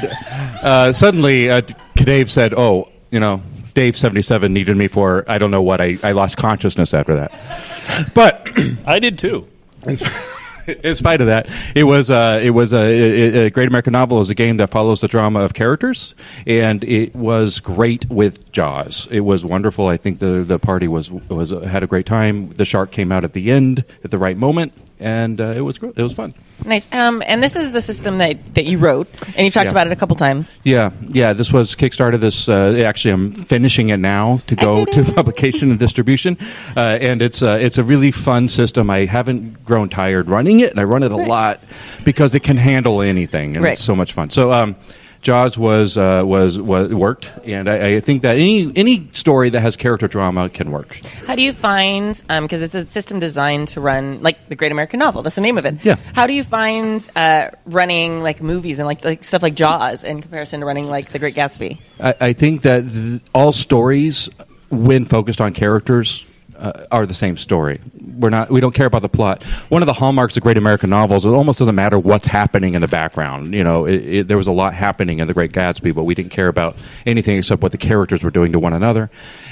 uh, 0.62 0.92
suddenly, 0.92 1.50
uh, 1.50 1.62
Kadave 1.97 2.30
said, 2.30 2.54
Oh, 2.54 2.90
you 3.11 3.21
know, 3.21 3.42
Dave 3.75 3.97
77 3.97 4.52
needed 4.52 4.76
me 4.76 4.87
for, 4.87 5.25
I 5.28 5.38
don't 5.38 5.50
know 5.50 5.62
what, 5.62 5.80
I, 5.80 5.97
I 6.02 6.12
lost 6.12 6.37
consciousness 6.37 6.94
after 6.94 7.16
that. 7.16 8.14
But 8.14 8.49
I 8.87 9.00
did 9.00 9.18
too. 9.18 9.49
in 10.85 10.94
spite 10.94 11.21
of 11.21 11.26
that, 11.26 11.49
it 11.75 11.85
was 11.85 12.11
uh, 12.11 12.40
it 12.42 12.50
was 12.50 12.73
a, 12.73 13.47
a, 13.47 13.50
Great 13.50 13.68
American 13.68 13.92
Novel 13.92 14.21
is 14.21 14.30
a 14.30 14.35
game 14.35 14.56
that 14.59 14.71
follows 14.71 15.00
the 15.00 15.09
drama 15.09 15.40
of 15.40 15.54
characters, 15.54 16.14
and 16.47 16.83
it 16.85 17.14
was 17.14 17.61
great 17.61 18.09
with 18.11 18.52
Jaws. 18.52 19.09
It 19.11 19.21
was 19.21 19.44
wonderful. 19.44 19.87
I 19.87 19.97
think 19.97 20.18
the 20.18 20.44
the 20.47 20.59
party 20.59 20.88
was 20.88 21.11
was 21.11 21.50
had 21.50 21.83
a 21.83 21.87
great 21.87 22.06
time. 22.06 22.50
The 22.50 22.64
shark 22.64 22.90
came 22.90 23.12
out 23.12 23.25
at 23.25 23.33
the 23.33 23.50
end 23.50 23.85
at 24.02 24.11
the 24.11 24.18
right 24.18 24.37
moment, 24.37 24.73
and 25.04 25.40
uh, 25.40 25.52
it 25.56 25.61
was 25.61 25.78
gr- 25.78 25.90
it 25.94 26.02
was 26.02 26.12
fun. 26.12 26.32
Nice. 26.64 26.88
Um, 26.92 27.23
and 27.26 27.42
this 27.42 27.56
is 27.56 27.73
the 27.73 27.80
system 27.80 28.18
that, 28.18 28.54
that 28.54 28.64
you 28.64 28.78
wrote, 28.78 29.06
and 29.37 29.44
you've 29.44 29.52
talked 29.54 29.66
Yeah. 29.66 29.70
about 29.73 29.87
it 29.87 29.92
a 29.92 29.96
couple 29.96 30.16
times. 30.16 30.58
Yeah, 30.64 30.90
yeah. 31.08 31.32
This 31.34 31.52
was 31.52 31.75
Kickstarter. 31.76 32.18
This 32.18 32.49
uh, 32.49 32.82
actually, 32.87 33.12
I'm 33.12 33.32
finishing 33.34 33.90
it 33.90 33.99
now 33.99 34.38
to 34.46 34.56
go 34.56 34.84
to 34.87 35.04
publication 35.14 35.70
and 35.70 35.78
distribution, 35.78 36.37
uh, 36.76 36.80
and 36.80 37.20
it's 37.23 37.42
uh, 37.42 37.58
it's 37.61 37.78
a 37.78 37.84
really 37.84 38.11
fun 38.11 38.49
system. 38.49 38.88
I 38.90 39.04
haven't 39.06 39.64
grown 39.64 39.88
tired 39.88 40.28
running 40.30 40.61
it, 40.61 40.70
and 40.70 40.80
I 40.80 40.84
run 40.84 41.02
it 41.02 41.12
a 41.12 41.16
lot 41.16 41.61
because 42.04 42.34
it 42.34 42.40
can 42.42 42.56
handle 42.56 43.02
anything, 43.02 43.54
and 43.56 43.62
Right. 43.64 43.73
it's 43.75 43.84
so 43.84 43.94
much 43.94 44.12
fun. 44.14 44.30
So. 44.30 44.52
Um, 44.52 44.76
Jaws 45.25 45.59
was 45.59 45.97
uh, 45.97 46.23
was 46.25 46.61
was 46.61 46.95
worked, 46.95 47.31
and 47.45 47.69
I, 47.69 47.97
I 47.97 48.00
think 48.00 48.23
that 48.23 48.37
any 48.37 48.71
any 48.76 49.09
story 49.12 49.50
that 49.50 49.61
has 49.61 49.75
character 49.75 50.07
drama 50.07 50.49
can 50.50 50.71
work. 50.71 51.00
How 51.26 51.35
do 51.35 51.43
you 51.43 51.52
find, 51.52 52.23
because 52.28 52.62
it's 52.62 52.75
a 52.75 52.85
system 52.85 53.19
designed 53.21 53.69
to 53.69 53.81
run, 53.81 54.23
like 54.23 54.49
the 54.49 54.54
Great 54.54 54.71
American 54.71 55.00
Novel, 55.00 55.23
that's 55.23 55.35
the 55.35 55.40
name 55.40 55.59
of 55.59 55.64
it. 55.64 55.83
Yeah. 55.83 55.97
How 56.14 56.26
do 56.26 56.35
you 56.35 56.45
find 56.45 57.09
uh, 57.16 57.49
running 57.64 58.23
like 58.23 58.43
movies 58.43 58.78
and 58.78 58.87
like, 58.87 59.04
like 59.04 59.25
stuff 59.25 59.43
like 59.43 59.54
Jaws 59.54 60.04
in 60.04 60.21
comparison 60.21 60.61
to 60.61 60.66
running 60.66 60.87
like 60.87 61.11
The 61.11 61.19
Great 61.19 61.35
Gatsby? 61.35 61.78
I, 61.99 62.14
I 62.21 62.33
think 62.35 62.62
that 62.62 62.88
th- 62.88 63.23
all 63.35 63.52
stories 63.52 64.28
when 64.71 65.07
focused 65.07 65.40
on 65.40 65.54
characters, 65.54 66.26
uh, 66.64 66.87
are 66.90 67.04
the 67.04 67.14
same 67.14 67.37
story. 67.37 67.80
We're 68.18 68.30
not. 68.30 68.50
We 68.50 68.61
don't 68.61 68.75
care 68.75 68.87
about 68.87 69.02
the 69.02 69.09
plot. 69.09 69.42
One 69.68 69.83
of 69.83 69.87
the 69.87 69.92
hallmarks 69.92 70.37
of 70.37 70.42
great 70.42 70.56
American 70.56 70.88
novels. 70.88 71.26
It 71.26 71.28
almost 71.28 71.59
doesn't 71.59 71.75
matter 71.75 71.99
what's 71.99 72.26
happening 72.26 72.75
in 72.75 72.80
the 72.80 72.88
background. 72.88 73.52
You 73.54 73.62
know, 73.62 73.85
it, 73.85 73.94
it, 73.94 74.28
there 74.28 74.38
was 74.38 74.47
a 74.47 74.52
lot 74.52 74.73
happening 74.73 75.18
in 75.18 75.26
The 75.26 75.35
Great 75.35 75.52
Gatsby, 75.52 75.94
but 75.94 76.04
we 76.04 76.14
didn't 76.14 76.30
care 76.30 76.49
about 76.49 76.76
anything 77.04 77.37
except 77.37 77.62
what 77.62 77.73
the 77.73 77.78
characters 77.78 78.23
were 78.23 78.30
doing 78.30 78.52
to 78.52 78.59
one 78.59 78.73
another, 78.73 79.11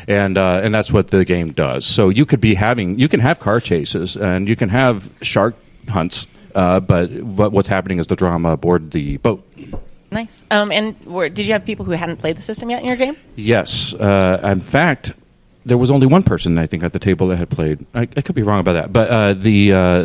and 0.08 0.38
uh, 0.38 0.60
and 0.64 0.74
that's 0.74 0.90
what 0.90 1.08
the 1.08 1.24
game 1.24 1.52
does. 1.52 1.84
So 1.84 2.08
you 2.08 2.24
could 2.24 2.40
be 2.40 2.54
having, 2.54 2.98
you 2.98 3.08
can 3.08 3.20
have 3.20 3.38
car 3.38 3.60
chases, 3.60 4.16
and 4.16 4.48
you 4.48 4.56
can 4.56 4.70
have 4.70 5.10
shark 5.20 5.54
hunts, 5.88 6.26
uh, 6.54 6.80
but 6.80 7.36
but 7.36 7.52
what's 7.52 7.68
happening 7.68 7.98
is 7.98 8.06
the 8.06 8.16
drama 8.16 8.52
aboard 8.52 8.90
the 8.92 9.18
boat. 9.18 9.46
Nice. 10.10 10.44
Um, 10.50 10.70
and 10.70 10.98
were, 11.06 11.30
did 11.30 11.46
you 11.46 11.54
have 11.54 11.64
people 11.64 11.86
who 11.86 11.92
hadn't 11.92 12.18
played 12.18 12.36
the 12.36 12.42
system 12.42 12.68
yet 12.68 12.82
in 12.82 12.88
your 12.88 12.96
game? 12.96 13.16
Yes. 13.34 13.94
Uh, 13.94 14.40
in 14.44 14.60
fact, 14.60 15.12
there 15.64 15.78
was 15.78 15.90
only 15.90 16.06
one 16.06 16.22
person 16.22 16.58
I 16.58 16.66
think 16.66 16.82
at 16.82 16.92
the 16.92 16.98
table 16.98 17.28
that 17.28 17.36
had 17.36 17.50
played. 17.50 17.84
I, 17.94 18.02
I 18.02 18.20
could 18.20 18.34
be 18.34 18.42
wrong 18.42 18.60
about 18.60 18.74
that, 18.74 18.92
but 18.92 19.10
uh, 19.10 19.34
the 19.34 19.72
uh, 19.72 20.00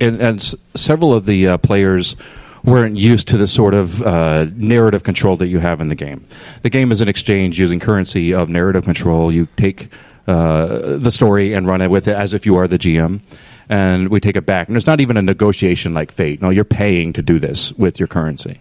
and, 0.00 0.20
and 0.20 0.54
several 0.74 1.12
of 1.14 1.26
the 1.26 1.48
uh, 1.48 1.58
players 1.58 2.16
weren't 2.64 2.96
used 2.96 3.28
to 3.28 3.36
the 3.36 3.46
sort 3.46 3.74
of 3.74 4.02
uh, 4.02 4.46
narrative 4.56 5.02
control 5.02 5.36
that 5.36 5.48
you 5.48 5.58
have 5.58 5.80
in 5.80 5.88
the 5.88 5.94
game. 5.94 6.26
The 6.62 6.70
game 6.70 6.92
is 6.92 7.00
an 7.00 7.08
exchange 7.08 7.58
using 7.58 7.78
currency 7.78 8.32
of 8.32 8.48
narrative 8.48 8.84
control. 8.84 9.30
You 9.30 9.48
take 9.56 9.90
uh, 10.26 10.96
the 10.96 11.10
story 11.10 11.52
and 11.52 11.66
run 11.66 11.82
it 11.82 11.90
with 11.90 12.08
it 12.08 12.16
as 12.16 12.32
if 12.32 12.46
you 12.46 12.56
are 12.56 12.66
the 12.66 12.78
GM. 12.78 13.22
And 13.68 14.08
we 14.08 14.20
take 14.20 14.36
it 14.36 14.46
back. 14.46 14.68
And 14.68 14.76
it's 14.76 14.86
not 14.86 15.00
even 15.00 15.16
a 15.16 15.22
negotiation 15.22 15.94
like 15.94 16.12
fate. 16.12 16.40
No, 16.42 16.50
you're 16.50 16.64
paying 16.64 17.12
to 17.14 17.22
do 17.22 17.38
this 17.38 17.72
with 17.74 17.98
your 17.98 18.06
currency. 18.06 18.60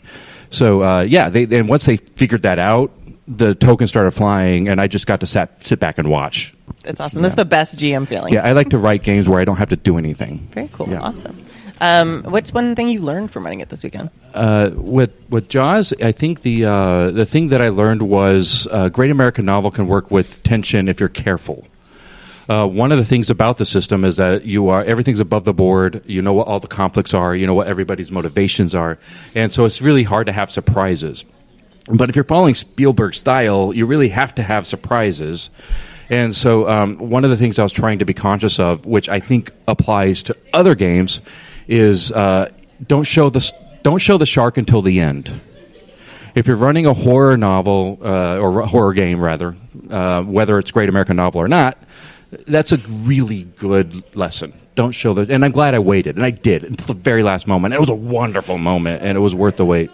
So 0.50 0.84
uh, 0.84 1.02
yeah, 1.02 1.30
they 1.30 1.44
and 1.44 1.68
once 1.68 1.86
they 1.86 1.98
figured 1.98 2.44
that 2.44 2.60
out, 2.60 2.92
the 3.28 3.56
token 3.56 3.88
started 3.88 4.12
flying, 4.12 4.68
and 4.68 4.82
I 4.82 4.88
just 4.88 5.08
got 5.08 5.22
to 5.22 5.28
sat, 5.28 5.66
sit 5.66 5.80
back 5.80 5.98
and 5.98 6.10
watch. 6.10 6.54
That's 6.84 7.00
awesome. 7.00 7.22
That's 7.22 7.36
the 7.36 7.46
best 7.46 7.78
GM 7.78 8.08
feeling. 8.08 8.34
Yeah, 8.34 8.44
I 8.44 8.52
like 8.52 8.70
to 8.72 8.78
write 8.78 9.04
games 9.04 9.28
where 9.28 9.40
I 9.40 9.46
don't 9.46 9.58
have 9.58 9.70
to 9.70 9.76
do 9.76 9.98
anything. 9.98 10.48
Very 10.52 10.70
cool. 10.74 10.90
Yeah. 10.90 11.00
Awesome. 11.00 11.46
Um, 11.82 12.24
what's 12.24 12.54
one 12.54 12.76
thing 12.76 12.88
you 12.90 13.02
learned 13.02 13.32
from 13.32 13.44
running 13.44 13.60
it 13.60 13.70
this 13.70 13.84
weekend? 13.84 14.10
Uh, 14.34 14.70
with 14.74 15.12
with 15.30 15.50
Jaws, 15.50 15.94
I 16.02 16.12
think 16.12 16.42
the 16.42 16.66
uh, 16.66 17.12
the 17.12 17.26
thing 17.26 17.50
that 17.50 17.62
I 17.62 17.70
learned 17.70 18.04
was 18.04 18.68
uh, 18.72 18.90
great 18.90 19.12
American 19.12 19.46
novel 19.46 19.72
can 19.72 19.88
work 19.88 20.12
with 20.12 20.44
tension 20.44 20.88
if 20.88 21.00
you're 21.00 21.10
careful. 21.10 21.66
Uh, 22.48 22.68
one 22.68 22.92
of 22.92 22.98
the 22.98 23.06
things 23.06 23.30
about 23.30 23.58
the 23.58 23.66
system 23.66 24.04
is 24.04 24.18
that 24.18 24.46
you 24.46 24.70
are 24.70 24.84
everything's 24.84 25.20
above 25.20 25.46
the 25.46 25.54
board. 25.54 26.04
You 26.06 26.22
know 26.22 26.34
what 26.34 26.48
all 26.48 26.60
the 26.60 26.68
conflicts 26.68 27.14
are. 27.14 27.36
You 27.36 27.48
know 27.48 27.54
what 27.54 27.68
everybody's 27.68 28.12
motivations 28.12 28.76
are, 28.76 28.98
and 29.34 29.52
so 29.52 29.66
it's 29.66 29.82
really 29.82 30.04
hard 30.04 30.28
to 30.28 30.34
have 30.34 30.52
surprises. 30.52 31.26
But 31.88 32.10
if 32.10 32.16
you're 32.16 32.24
following 32.24 32.56
Spielberg 32.56 33.14
style, 33.14 33.74
you 33.74 33.86
really 33.86 34.10
have 34.10 34.34
to 34.36 34.44
have 34.44 34.66
surprises. 34.66 35.50
And 36.10 36.36
so, 36.36 36.70
um, 36.70 36.98
one 36.98 37.24
of 37.24 37.30
the 37.30 37.38
things 37.38 37.60
I 37.60 37.64
was 37.64 37.74
trying 37.74 38.00
to 38.00 38.06
be 38.06 38.14
conscious 38.14 38.60
of, 38.60 38.86
which 38.86 39.10
I 39.10 39.20
think 39.20 39.52
applies 39.68 40.24
to 40.24 40.38
other 40.54 40.76
games, 40.76 41.22
is 41.68 42.12
uh, 42.12 42.52
don't 42.86 43.06
show 43.06 43.30
the 43.30 43.52
don't 43.84 44.00
show 44.00 44.18
the 44.18 44.26
shark 44.26 44.58
until 44.58 44.82
the 44.82 45.00
end. 45.00 45.42
If 46.36 46.48
you're 46.48 46.58
running 46.58 46.86
a 46.86 46.94
horror 46.94 47.38
novel 47.38 48.00
uh, 48.02 48.38
or 48.38 48.66
horror 48.66 48.94
game, 48.94 49.20
rather, 49.20 49.56
uh, 49.90 50.24
whether 50.24 50.58
it's 50.58 50.72
Great 50.72 50.90
American 50.90 51.18
Novel 51.18 51.42
or 51.42 51.48
not, 51.48 51.78
that's 52.48 52.72
a 52.72 52.78
really 52.78 53.44
good 53.44 54.04
lesson. 54.16 54.54
Don't 54.76 54.94
show 54.94 55.14
the, 55.14 55.32
and 55.32 55.46
I'm 55.46 55.52
glad 55.52 55.76
I 55.76 55.80
waited, 55.80 56.16
and 56.16 56.26
I 56.26 56.32
did 56.32 56.64
until 56.64 56.88
the 56.88 56.94
very 57.00 57.22
last 57.22 57.46
moment. 57.46 57.76
It 57.76 57.80
was 57.80 57.90
a 57.90 57.96
wonderful 57.96 58.58
moment, 58.58 59.04
and 59.04 59.16
it 59.16 59.22
was 59.22 59.36
worth 59.36 59.58
the 59.58 59.66
wait. 59.66 59.92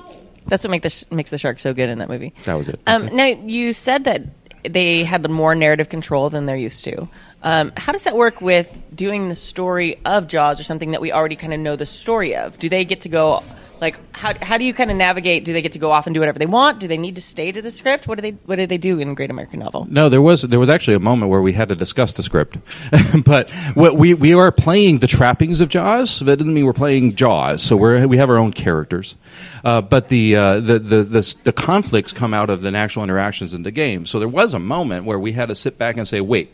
That's 0.50 0.64
what 0.64 0.72
make 0.72 0.82
the 0.82 0.90
sh- 0.90 1.04
makes 1.12 1.32
the 1.32 1.38
shark 1.38 1.60
so 1.60 1.74
good 1.74 1.90
in 1.90 2.00
that 2.00 2.10
movie. 2.10 2.34
That 2.46 2.56
was 2.56 2.68
it. 2.68 2.80
Um, 2.88 3.08
now 3.16 3.26
you 3.26 3.74
said 3.74 4.04
that 4.06 4.24
they 4.64 5.04
had 5.04 5.30
more 5.30 5.56
narrative 5.56 5.90
control 5.90 6.30
than 6.30 6.46
they're 6.46 6.58
used 6.58 6.84
to. 6.84 7.08
Um, 7.44 7.72
how 7.78 7.94
does 7.94 8.04
that 8.04 8.18
work 8.18 8.42
with 8.42 8.70
doing 8.94 9.30
the 9.30 9.36
story 9.36 9.98
of 10.04 10.28
Jaws 10.28 10.60
or 10.60 10.64
something 10.64 10.92
that 10.92 11.02
we 11.02 11.12
already 11.12 11.36
kind 11.38 11.54
of 11.54 11.60
know 11.60 11.76
the 11.76 11.86
story 11.86 12.36
of? 12.36 12.60
Do 12.60 12.68
they 12.68 12.84
get 12.84 13.02
to 13.02 13.10
go 13.10 13.44
like 13.82 13.98
how 14.16 14.34
how 14.42 14.58
do 14.58 14.66
you 14.66 14.74
kind 14.74 14.92
of 14.92 14.98
navigate? 14.98 15.46
Do 15.46 15.54
they 15.54 15.62
get 15.62 15.74
to 15.74 15.80
go 15.80 15.92
off 15.92 16.08
and 16.08 16.14
do 16.14 16.20
whatever 16.20 16.40
they 16.40 16.46
want? 16.46 16.80
Do 16.80 16.88
they 16.88 16.98
need 16.98 17.16
to 17.16 17.22
stay 17.22 17.52
to 17.52 17.62
the 17.62 17.72
script? 17.72 18.08
What 18.08 18.16
do 18.16 18.22
they 18.22 18.32
what 18.32 18.58
do 18.58 18.68
they 18.68 18.78
do 18.78 19.00
in 19.00 19.14
Great 19.14 19.30
American 19.30 19.60
Novel? 19.60 19.88
No, 19.90 20.10
there 20.10 20.22
was 20.22 20.42
there 20.42 20.60
was 20.60 20.70
actually 20.70 20.96
a 20.96 21.00
moment 21.00 21.30
where 21.30 21.42
we 21.42 21.54
had 21.54 21.70
to 21.70 21.76
discuss 21.76 22.14
the 22.14 22.24
script, 22.24 22.58
but 23.26 23.50
what 23.74 23.98
we 23.98 24.14
we 24.14 24.34
are 24.34 24.52
playing 24.52 25.00
the 25.00 25.08
trappings 25.08 25.62
of 25.62 25.70
Jaws. 25.70 26.20
That 26.20 26.38
doesn't 26.38 26.54
mean 26.54 26.66
we're 26.66 26.74
playing 26.74 27.16
Jaws. 27.16 27.64
So 27.64 27.76
we're 27.78 28.08
we 28.08 28.18
have 28.18 28.30
our 28.30 28.38
own 28.38 28.52
characters, 28.52 29.16
uh, 29.64 29.82
but 29.82 30.10
the, 30.10 30.36
uh, 30.36 30.60
the 30.60 30.80
the 30.80 31.04
the 31.04 31.36
the 31.46 31.54
conflicts 31.54 32.12
come 32.12 32.34
out 32.34 32.50
of 32.50 32.62
the 32.62 32.72
natural 32.72 33.04
interactions 33.04 33.54
in 33.54 33.64
the 33.64 33.72
game. 33.72 34.06
So 34.06 34.20
there 34.20 34.28
was 34.28 34.54
a 34.54 34.60
moment 34.60 35.06
where 35.06 35.20
we 35.20 35.34
had 35.34 35.50
to 35.50 35.56
sit 35.56 35.78
back 35.78 35.98
and 35.98 36.08
say, 36.08 36.22
wait, 36.22 36.52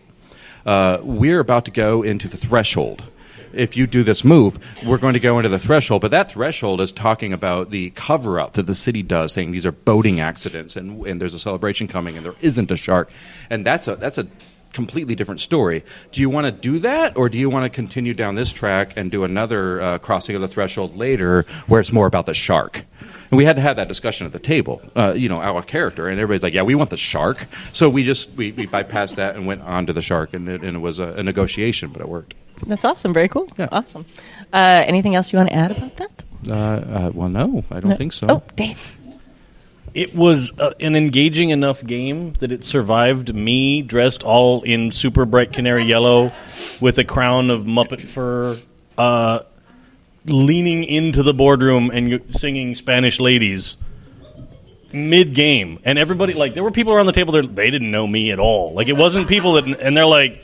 uh, 0.66 1.00
we're 1.02 1.40
about 1.40 1.66
to 1.66 1.72
go 1.72 2.04
into 2.04 2.28
the 2.28 2.38
threshold. 2.38 3.04
If 3.56 3.78
you 3.78 3.88
do 3.88 4.04
this 4.04 4.24
move, 4.24 4.60
we're 4.86 4.98
going 4.98 5.14
to 5.14 5.20
go 5.20 5.40
into 5.40 5.50
the 5.50 5.60
threshold. 5.60 6.02
But 6.02 6.12
that 6.12 6.32
threshold 6.32 6.82
is 6.82 6.92
talking 6.92 7.34
about 7.34 7.72
the 7.72 7.90
cover 7.92 8.40
up 8.40 8.54
that 8.54 8.68
the 8.68 8.76
city 8.76 9.02
does, 9.02 9.34
saying 9.34 9.52
these 9.52 9.66
are 9.66 9.72
boating 9.72 10.20
accidents 10.20 10.76
and, 10.76 11.06
and 11.06 11.22
there's 11.22 11.34
a 11.34 11.40
celebration 11.40 11.88
coming 11.88 12.18
and 12.18 12.26
there 12.26 12.36
isn't 12.42 12.70
a 12.72 12.76
shark. 12.76 13.10
And 13.50 13.66
that's 13.66 13.88
a, 13.88 13.96
that's 13.96 14.18
a 14.18 14.28
completely 14.76 15.16
different 15.16 15.42
story. 15.42 15.84
Do 16.12 16.22
you 16.22 16.30
want 16.30 16.46
to 16.46 16.52
do 16.52 16.80
that, 16.80 17.16
or 17.18 17.30
do 17.30 17.40
you 17.40 17.50
want 17.50 17.64
to 17.64 17.70
continue 17.70 18.14
down 18.14 18.36
this 18.36 18.52
track 18.52 18.94
and 18.98 19.10
do 19.10 19.24
another 19.24 19.82
uh, 19.82 19.98
crossing 20.00 20.36
of 20.36 20.42
the 20.42 20.48
threshold 20.48 20.96
later 20.96 21.46
where 21.68 21.80
it's 21.80 21.94
more 21.94 22.06
about 22.06 22.28
the 22.28 22.34
shark? 22.34 22.86
And 23.32 23.38
we 23.38 23.46
had 23.46 23.56
to 23.56 23.62
have 23.62 23.78
that 23.78 23.88
discussion 23.88 24.28
at 24.28 24.34
the 24.34 24.40
table, 24.40 24.82
uh, 24.96 25.14
you 25.14 25.30
know, 25.30 25.38
our 25.38 25.64
character, 25.64 26.04
and 26.04 26.20
everybody's 26.20 26.44
like, 26.44 26.54
"Yeah, 26.54 26.62
we 26.62 26.76
want 26.76 26.92
the 26.92 26.98
shark." 26.98 27.48
So 27.74 27.90
we 27.90 28.04
just 28.04 28.30
we, 28.32 28.52
we 28.52 28.68
bypassed 28.68 29.16
that 29.16 29.36
and 29.36 29.48
went 29.48 29.62
on 29.62 29.88
to 29.88 29.94
the 29.94 30.02
shark, 30.02 30.34
and 30.34 30.48
it, 30.48 30.62
and 30.62 30.76
it 30.78 30.80
was 30.80 31.00
a, 31.00 31.14
a 31.14 31.24
negotiation, 31.24 31.90
but 31.92 32.02
it 32.02 32.08
worked. 32.08 32.36
That's 32.68 32.86
awesome. 32.86 33.14
Very 33.14 33.28
cool. 33.30 33.48
Yeah. 33.58 33.68
Awesome. 33.72 34.06
Uh, 34.54 34.84
anything 34.88 35.16
else 35.16 35.32
you 35.34 35.38
want 35.38 35.50
to 35.50 35.56
add 35.56 35.72
about 35.72 35.96
that? 35.98 36.24
Uh, 36.48 36.54
uh, 36.54 37.12
well, 37.14 37.30
no, 37.30 37.64
I 37.72 37.80
don't 37.80 37.92
No. 37.92 37.96
think 37.98 38.14
so. 38.14 38.28
Oh, 38.30 38.44
Dave. 38.56 38.98
It 39.94 40.14
was 40.14 40.52
uh, 40.60 40.74
an 40.82 40.96
engaging 40.96 41.52
enough 41.52 41.82
game 41.84 42.34
that 42.40 42.52
it 42.52 42.66
survived 42.66 43.34
me 43.34 43.82
dressed 43.82 44.24
all 44.24 44.62
in 44.64 44.92
super 44.92 45.26
bright 45.26 45.54
canary 45.54 45.84
yellow 45.86 46.34
with 46.82 46.98
a 46.98 47.04
crown 47.06 47.50
of 47.50 47.62
Muppet 47.64 48.02
fur, 48.02 48.58
uh, 48.98 49.40
leaning 50.26 50.84
into 50.84 51.24
the 51.24 51.34
boardroom 51.34 51.92
and 51.94 52.22
singing 52.32 52.76
Spanish 52.76 53.20
ladies 53.22 53.78
mid 54.92 55.34
game. 55.34 55.80
And 55.86 55.98
everybody, 55.98 56.34
like, 56.34 56.54
there 56.56 56.64
were 56.64 56.72
people 56.72 56.94
around 56.94 57.06
the 57.06 57.12
table 57.14 57.32
there, 57.34 57.44
they 57.44 57.70
didn't 57.70 57.92
know 57.92 58.06
me 58.08 58.32
at 58.32 58.40
all. 58.40 58.74
Like, 58.74 58.88
it 58.90 58.98
wasn't 58.98 59.28
people 59.28 59.54
that, 59.54 59.66
and 59.66 59.96
they're 59.96 60.06
like, 60.06 60.44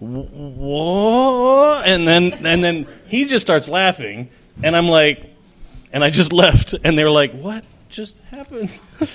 what? 0.00 1.86
And 1.86 2.06
then, 2.06 2.46
and 2.46 2.62
then 2.62 2.86
he 3.06 3.24
just 3.24 3.44
starts 3.46 3.68
laughing, 3.68 4.30
and 4.62 4.76
I'm 4.76 4.88
like, 4.88 5.24
and 5.92 6.02
I 6.04 6.10
just 6.10 6.32
left, 6.44 6.74
and 6.84 6.98
they 6.98 7.04
were 7.04 7.10
like, 7.10 7.32
what 7.32 7.64
just 7.88 8.16
happened? 8.30 8.70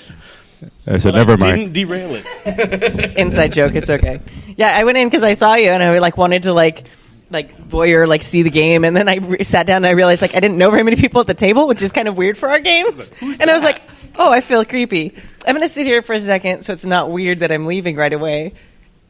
I 0.87 0.97
said, 0.97 1.11
But 1.11 1.15
"Never 1.15 1.35
Didn't 1.35 1.57
mind." 1.59 1.73
derail 1.73 2.15
it. 2.15 3.17
Inside 3.17 3.51
joke. 3.51 3.75
It's 3.75 3.89
okay. 3.89 4.21
Yeah, 4.55 4.73
I 4.73 4.85
went 4.85 4.97
in 4.97 5.07
because 5.09 5.23
I 5.23 5.33
saw 5.33 5.55
you 5.55 5.69
and 5.69 5.83
I 5.83 5.99
like 5.99 6.15
wanted 6.15 6.43
to 6.43 6.53
like 6.53 6.85
like 7.29 7.57
voyeur 7.67 8.07
like 8.07 8.23
see 8.23 8.43
the 8.43 8.49
game 8.49 8.85
and 8.85 8.95
then 8.95 9.09
I 9.09 9.15
re- 9.17 9.43
sat 9.43 9.65
down 9.65 9.77
and 9.77 9.87
I 9.87 9.89
realized 9.91 10.21
like 10.21 10.35
I 10.35 10.39
didn't 10.39 10.57
know 10.57 10.69
very 10.71 10.83
many 10.83 10.95
people 10.95 11.19
at 11.19 11.27
the 11.27 11.33
table, 11.33 11.67
which 11.67 11.81
is 11.81 11.91
kind 11.91 12.07
of 12.07 12.15
weird 12.15 12.37
for 12.37 12.47
our 12.47 12.61
games. 12.61 13.11
and 13.21 13.49
I 13.49 13.53
was 13.53 13.63
like, 13.63 13.81
oh, 14.15 14.31
I 14.31 14.39
feel 14.39 14.63
creepy. 14.63 15.13
I'm 15.45 15.53
gonna 15.53 15.67
sit 15.67 15.85
here 15.85 16.01
for 16.01 16.13
a 16.13 16.19
second 16.21 16.63
so 16.63 16.71
it's 16.71 16.85
not 16.85 17.11
weird 17.11 17.39
that 17.39 17.51
I'm 17.51 17.65
leaving 17.65 17.97
right 17.97 18.13
away, 18.13 18.53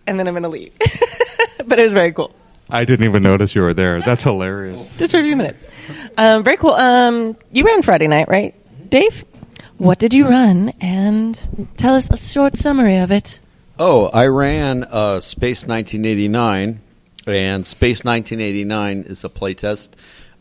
and 0.07 0.19
then 0.19 0.27
I'm 0.27 0.33
gonna 0.33 0.49
leave. 0.49 0.73
but 1.65 1.79
it 1.79 1.83
was 1.83 1.93
very 1.93 2.11
cool. 2.11 2.33
I 2.69 2.85
didn't 2.85 3.05
even 3.05 3.23
notice 3.23 3.55
you 3.55 3.61
were 3.61 3.73
there. 3.73 4.01
That's 4.01 4.23
hilarious. 4.23 4.85
Just 4.97 5.11
for 5.11 5.19
a 5.19 5.23
few 5.23 5.35
minutes. 5.35 5.65
Um, 6.17 6.43
very 6.43 6.57
cool. 6.57 6.71
Um, 6.71 7.37
you 7.51 7.65
ran 7.65 7.81
Friday 7.81 8.07
night, 8.07 8.27
right, 8.29 8.55
Dave? 8.89 9.25
What 9.77 9.99
did 9.99 10.13
you 10.13 10.27
run? 10.27 10.69
And 10.81 11.69
tell 11.77 11.95
us 11.95 12.09
a 12.09 12.17
short 12.17 12.57
summary 12.57 12.97
of 12.97 13.11
it. 13.11 13.39
Oh, 13.77 14.05
I 14.07 14.27
ran 14.27 14.83
uh, 14.83 15.19
Space 15.19 15.65
1989, 15.65 16.79
and 17.27 17.65
Space 17.65 18.03
1989 18.03 19.03
is 19.07 19.23
a 19.23 19.29
playtest 19.29 19.89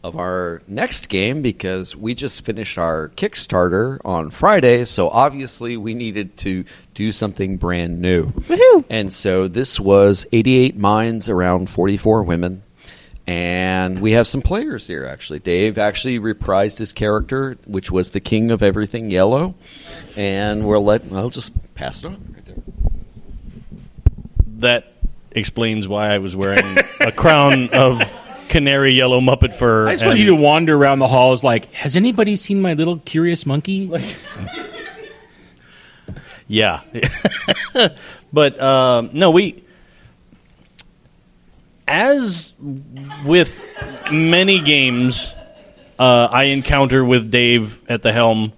of 0.03 0.17
our 0.17 0.63
next 0.67 1.09
game 1.09 1.43
because 1.43 1.95
we 1.95 2.15
just 2.15 2.45
finished 2.45 2.77
our 2.77 3.11
Kickstarter 3.11 4.01
on 4.05 4.31
Friday, 4.31 4.85
so 4.85 5.09
obviously 5.09 5.77
we 5.77 5.95
needed 5.95 6.37
to 6.39 6.65
do 6.95 7.13
something 7.13 7.57
brand 7.57 8.01
new. 8.01 8.27
Woohoo! 8.27 8.85
And 8.91 9.13
so 9.13 9.47
this 9.49 9.79
was 9.79 10.27
88 10.33 10.77
minds 10.77 11.29
around 11.29 11.71
44 11.71 12.25
women. 12.25 12.63
And 13.25 14.01
we 14.01 14.13
have 14.13 14.27
some 14.27 14.43
players 14.43 14.89
here, 14.89 15.05
actually. 15.05 15.39
Dave 15.39 15.79
actually 15.79 16.19
reprised 16.19 16.79
his 16.79 16.93
character, 16.93 17.57
which 17.67 17.89
was 17.89 18.11
the 18.11 18.21
king 18.21 18.51
of 18.51 18.65
everything 18.65 19.11
yellow. 19.11 19.55
And 20.17 20.67
we'll 20.67 20.85
let, 20.85 21.05
I'll 21.13 21.31
just 21.31 21.53
pass 21.77 22.03
it 22.03 22.07
on. 22.07 22.35
Right 22.35 22.45
there. 22.45 22.57
That 24.59 24.93
explains 25.31 25.87
why 25.87 26.09
I 26.09 26.19
was 26.19 26.35
wearing 26.35 26.79
a 27.01 27.13
crown 27.13 27.71
of 27.71 28.03
canary 28.53 28.93
yellow 28.93 29.19
Muppet 29.21 29.55
fur. 29.55 29.89
I 29.89 29.95
just 29.95 30.05
want 30.05 30.19
and- 30.19 30.27
you 30.27 30.37
to 30.37 30.41
wander 30.41 30.77
around 30.77 30.99
the 30.99 31.09
halls 31.09 31.43
like, 31.43 31.73
has 31.73 31.97
anybody 31.97 32.37
seen 32.37 32.61
my 32.61 32.75
little 32.75 32.99
curious 32.99 33.45
monkey? 33.47 33.91
Yeah. 36.49 36.81
But 38.35 38.61
um, 38.61 39.11
no, 39.13 39.31
we 39.31 39.63
as 41.87 42.55
with 43.27 43.63
many 44.11 44.59
games 44.61 45.35
uh, 45.99 46.29
I 46.31 46.45
encounter 46.45 47.05
with 47.05 47.31
Dave 47.31 47.83
at 47.91 48.03
the 48.03 48.11
helm. 48.11 48.55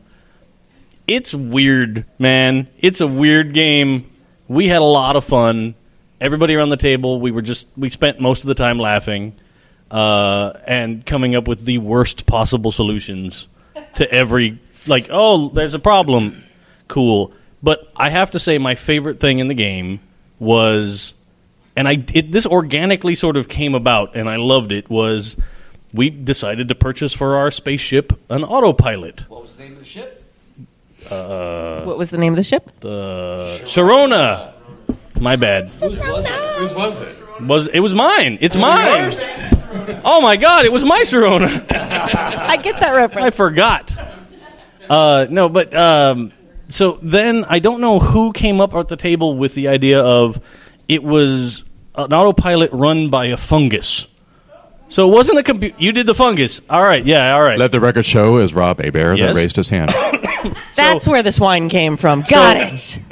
It's 1.09 1.35
weird, 1.35 2.07
man. 2.21 2.69
It's 2.79 3.01
a 3.01 3.07
weird 3.09 3.53
game. 3.53 4.11
We 4.47 4.69
had 4.69 4.81
a 4.81 4.85
lot 4.85 5.17
of 5.17 5.25
fun. 5.25 5.75
Everybody 6.21 6.55
around 6.55 6.69
the 6.69 6.77
table, 6.77 7.21
we 7.21 7.33
were 7.33 7.43
just 7.43 7.67
we 7.77 7.91
spent 7.91 8.21
most 8.21 8.43
of 8.45 8.47
the 8.47 8.55
time 8.55 8.79
laughing 8.79 9.35
uh, 9.95 10.59
and 10.67 11.07
coming 11.07 11.37
up 11.37 11.47
with 11.47 11.65
the 11.65 11.79
worst 11.79 12.27
possible 12.27 12.73
solutions 12.73 13.47
to 13.95 14.11
every 14.13 14.59
like. 14.89 15.07
Oh, 15.11 15.49
there's 15.51 15.75
a 15.75 15.79
problem. 15.79 16.43
Cool, 16.89 17.33
but 17.63 17.91
I 17.97 18.11
have 18.11 18.33
to 18.33 18.39
say 18.41 18.59
my 18.59 18.75
favorite 18.75 19.21
thing 19.21 19.39
in 19.39 19.47
the 19.49 19.55
game 19.55 20.01
was, 20.41 21.15
and 21.77 21.87
I 21.87 22.05
it, 22.13 22.33
this 22.33 22.45
organically 22.45 23.15
sort 23.15 23.37
of 23.37 23.49
came 23.49 23.75
about, 23.75 24.17
and 24.17 24.29
I 24.29 24.37
loved 24.37 24.73
it. 24.73 24.91
Was 24.91 25.37
we 25.93 26.11
decided 26.11 26.69
to 26.69 26.75
purchase 26.75 27.13
for 27.13 27.37
our 27.37 27.51
spaceship 27.53 28.13
an 28.29 28.43
autopilot. 28.43 29.21
What 29.31 29.43
was 29.43 29.55
the 29.55 29.63
name 29.63 29.73
of 29.75 29.79
the 29.79 29.85
ship? 29.85 30.21
Uh, 31.09 31.83
What 31.85 31.99
was 31.99 32.11
the 32.11 32.19
name 32.19 32.33
of 32.33 32.37
the 32.37 32.43
ship? 32.43 32.69
the 32.81 33.61
Sharona. 33.65 34.53
My 35.21 35.37
bad. 35.37 35.69
Whose 35.69 35.83
was 36.01 37.01
it? 37.01 37.43
Was 37.43 37.67
it 37.69 37.81
was 37.81 37.95
mine? 37.95 38.39
It's 38.41 38.57
mine. 38.57 39.13
Oh 40.05 40.21
my 40.21 40.37
god! 40.37 40.65
It 40.65 40.73
was 40.73 40.85
my 40.85 41.01
Sharona. 41.03 41.67
I 41.71 42.57
get 42.59 42.81
that 42.81 42.93
reference. 42.95 43.27
I 43.27 43.31
forgot. 43.31 43.97
Uh, 44.89 45.27
no, 45.31 45.49
but 45.49 45.75
um, 45.75 46.33
so 46.69 46.99
then 47.03 47.45
I 47.49 47.59
don't 47.59 47.81
know 47.81 47.99
who 47.99 48.33
came 48.33 48.61
up 48.61 48.75
at 48.75 48.89
the 48.89 48.97
table 48.97 49.37
with 49.37 49.55
the 49.55 49.69
idea 49.69 50.01
of 50.01 50.41
it 50.89 51.03
was 51.03 51.65
an 51.95 52.13
autopilot 52.13 52.71
run 52.73 53.09
by 53.11 53.27
a 53.27 53.37
fungus. 53.37 54.07
So 54.91 55.09
it 55.09 55.13
wasn't 55.13 55.39
a 55.39 55.43
computer. 55.43 55.75
You 55.79 55.93
did 55.93 56.07
the 56.07 56.15
fungus. 56.15 56.61
All 56.71 56.83
right. 56.83 57.05
Yeah. 57.05 57.35
All 57.35 57.43
right. 57.43 57.59
Let 57.59 57.73
the 57.73 57.81
record 57.81 58.05
show 58.05 58.37
as 58.37 58.55
Rob 58.55 58.79
Abear 58.81 59.17
Yes. 59.17 59.29
that 59.29 59.37
raised 59.41 59.57
his 59.57 59.69
hand. 59.69 59.91
That's 60.77 61.09
where 61.09 61.23
this 61.23 61.41
wine 61.41 61.69
came 61.69 61.97
from. 61.97 62.23
Got 62.23 62.79
So- 62.79 62.99
it. 62.99 63.03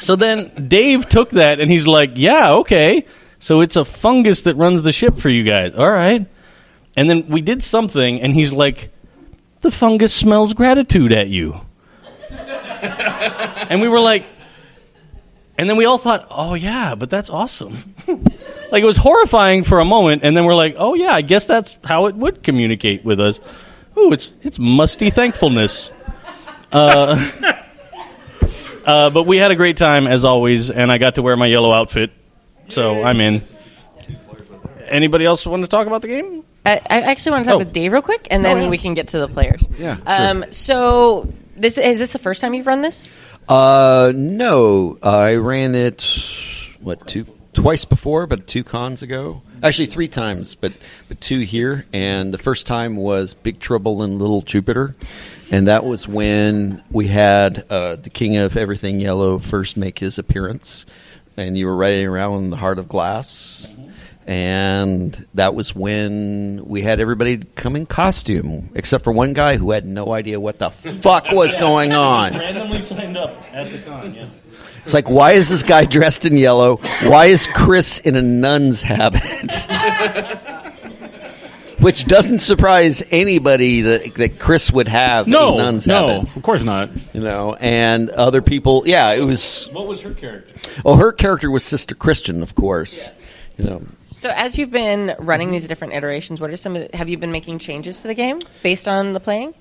So 0.00 0.16
then 0.16 0.66
Dave 0.68 1.08
took 1.08 1.30
that 1.30 1.60
and 1.60 1.70
he's 1.70 1.86
like, 1.86 2.12
"Yeah, 2.16 2.54
okay. 2.54 3.06
So 3.44 3.60
it's 3.60 3.76
a 3.76 3.84
fungus 3.84 4.40
that 4.42 4.56
runs 4.56 4.84
the 4.84 4.90
ship 4.90 5.18
for 5.18 5.28
you 5.28 5.44
guys. 5.44 5.74
All 5.76 5.90
right." 5.90 6.26
And 6.96 7.10
then 7.10 7.28
we 7.28 7.42
did 7.42 7.62
something 7.62 8.22
and 8.22 8.32
he's 8.32 8.54
like, 8.54 8.90
"The 9.60 9.70
fungus 9.70 10.14
smells 10.14 10.54
gratitude 10.54 11.12
at 11.12 11.28
you." 11.28 11.60
and 12.30 13.82
we 13.82 13.88
were 13.88 14.00
like 14.00 14.24
and 15.58 15.68
then 15.68 15.76
we 15.76 15.84
all 15.84 15.98
thought, 15.98 16.26
"Oh 16.30 16.54
yeah, 16.54 16.94
but 16.94 17.10
that's 17.10 17.28
awesome." 17.28 17.94
like 18.72 18.82
it 18.82 18.86
was 18.86 18.96
horrifying 18.96 19.62
for 19.62 19.78
a 19.78 19.84
moment 19.84 20.22
and 20.24 20.34
then 20.34 20.46
we're 20.46 20.54
like, 20.54 20.76
"Oh 20.78 20.94
yeah, 20.94 21.12
I 21.12 21.20
guess 21.20 21.46
that's 21.46 21.76
how 21.84 22.06
it 22.06 22.14
would 22.14 22.42
communicate 22.42 23.04
with 23.04 23.20
us." 23.20 23.40
Ooh, 23.98 24.10
it's 24.10 24.32
it's 24.40 24.58
musty 24.58 25.10
thankfulness. 25.10 25.92
Uh 26.72 27.30
Uh, 28.86 29.08
but 29.08 29.22
we 29.22 29.38
had 29.38 29.50
a 29.50 29.56
great 29.56 29.78
time 29.78 30.06
as 30.06 30.26
always, 30.26 30.70
and 30.70 30.92
I 30.92 30.98
got 30.98 31.14
to 31.14 31.22
wear 31.22 31.38
my 31.38 31.46
yellow 31.46 31.72
outfit, 31.72 32.10
so 32.68 33.02
I'm 33.02 33.20
in. 33.20 33.42
Anybody 34.88 35.24
else 35.24 35.46
want 35.46 35.62
to 35.62 35.68
talk 35.68 35.86
about 35.86 36.02
the 36.02 36.08
game? 36.08 36.44
I, 36.66 36.74
I 36.88 37.00
actually 37.02 37.32
want 37.32 37.44
to 37.44 37.48
talk 37.50 37.54
Oh. 37.56 37.58
with 37.58 37.72
Dave 37.72 37.92
real 37.92 38.02
quick, 38.02 38.28
and 38.30 38.44
then 38.44 38.58
Oh, 38.58 38.62
yeah. 38.64 38.68
we 38.70 38.78
can 38.78 38.94
get 38.94 39.08
to 39.08 39.18
the 39.18 39.28
players. 39.28 39.66
Yeah, 39.78 39.96
Um, 40.06 40.44
so 40.50 41.32
this 41.56 41.78
is 41.78 41.98
this 41.98 42.12
the 42.12 42.18
first 42.18 42.40
time 42.40 42.54
you've 42.54 42.66
run 42.66 42.82
this? 42.82 43.10
Uh, 43.48 44.12
no, 44.14 44.98
I 45.02 45.34
ran 45.36 45.74
it 45.74 46.02
what 46.80 47.06
two 47.06 47.26
twice 47.52 47.84
before, 47.84 48.26
but 48.26 48.46
two 48.46 48.64
cons 48.64 49.02
ago. 49.02 49.42
Actually, 49.62 49.86
three 49.86 50.08
times, 50.08 50.54
but 50.54 50.72
but 51.08 51.20
two 51.20 51.40
here. 51.40 51.84
And 51.92 52.32
the 52.32 52.38
first 52.38 52.66
time 52.66 52.96
was 52.96 53.32
Big 53.34 53.58
Trouble 53.60 54.02
in 54.02 54.18
Little 54.18 54.42
Jupiter, 54.42 54.94
and 55.50 55.68
that 55.68 55.84
was 55.84 56.06
when 56.08 56.82
we 56.90 57.06
had 57.06 57.64
uh, 57.70 57.96
the 57.96 58.10
King 58.10 58.36
of 58.36 58.56
Everything 58.56 59.00
Yellow 59.00 59.38
first 59.38 59.76
make 59.76 59.98
his 59.98 60.18
appearance, 60.18 60.84
and 61.36 61.56
you 61.56 61.66
were 61.66 61.76
riding 61.76 62.06
around 62.06 62.44
in 62.44 62.50
the 62.50 62.56
Heart 62.56 62.78
of 62.78 62.88
Glass. 62.88 63.66
And 64.26 65.26
that 65.34 65.54
was 65.54 65.74
when 65.74 66.64
we 66.64 66.80
had 66.80 66.98
everybody 66.98 67.38
come 67.56 67.76
in 67.76 67.84
costume, 67.84 68.70
except 68.74 69.04
for 69.04 69.12
one 69.12 69.34
guy 69.34 69.56
who 69.58 69.70
had 69.72 69.84
no 69.84 70.12
idea 70.12 70.40
what 70.40 70.58
the 70.58 70.70
fuck 70.70 71.30
was 71.30 71.54
going 71.60 71.92
on. 71.92 72.32
Randomly 72.32 72.80
signed 72.80 73.18
up 73.18 73.36
at 73.52 73.70
the 73.70 73.78
con. 73.80 74.14
Yeah. 74.14 74.28
It's 74.80 74.94
like, 74.94 75.10
why 75.10 75.32
is 75.32 75.48
this 75.48 75.62
guy 75.62 75.84
dressed 75.84 76.24
in 76.24 76.36
yellow? 76.36 76.76
Why 77.02 77.26
is 77.26 77.46
Chris 77.54 77.98
in 77.98 78.16
a 78.16 78.22
nun's 78.22 78.82
habit? 78.82 79.22
Which 81.84 82.06
doesn't 82.06 82.38
surprise 82.38 83.02
anybody 83.10 83.82
that, 83.82 84.14
that 84.14 84.38
Chris 84.38 84.72
would 84.72 84.88
have 84.88 85.26
No, 85.28 85.54
a 85.54 85.58
nun's 85.58 85.86
no, 85.86 86.08
habit. 86.22 86.36
of 86.36 86.42
course 86.42 86.62
not. 86.64 86.88
You 87.12 87.20
know, 87.20 87.54
and 87.60 88.08
other 88.10 88.40
people, 88.40 88.84
yeah, 88.86 89.12
it 89.12 89.22
was. 89.24 89.68
What 89.70 89.86
was 89.86 90.00
her 90.00 90.14
character? 90.14 90.54
Oh, 90.84 90.96
her 90.96 91.12
character 91.12 91.50
was 91.50 91.62
Sister 91.62 91.94
Christian, 91.94 92.42
of 92.42 92.54
course. 92.54 93.10
You 93.58 93.64
know, 93.64 93.82
So 94.16 94.30
as 94.30 94.56
you've 94.56 94.70
been 94.70 95.14
running 95.18 95.50
these 95.50 95.68
different 95.68 95.92
iterations, 95.92 96.40
what 96.40 96.48
are 96.50 96.56
some? 96.56 96.74
Of 96.74 96.90
the, 96.90 96.96
have 96.96 97.10
you 97.10 97.18
been 97.18 97.32
making 97.32 97.58
changes 97.58 98.00
to 98.00 98.08
the 98.08 98.14
game 98.14 98.40
based 98.62 98.88
on 98.88 99.12
the 99.12 99.20
playing? 99.20 99.52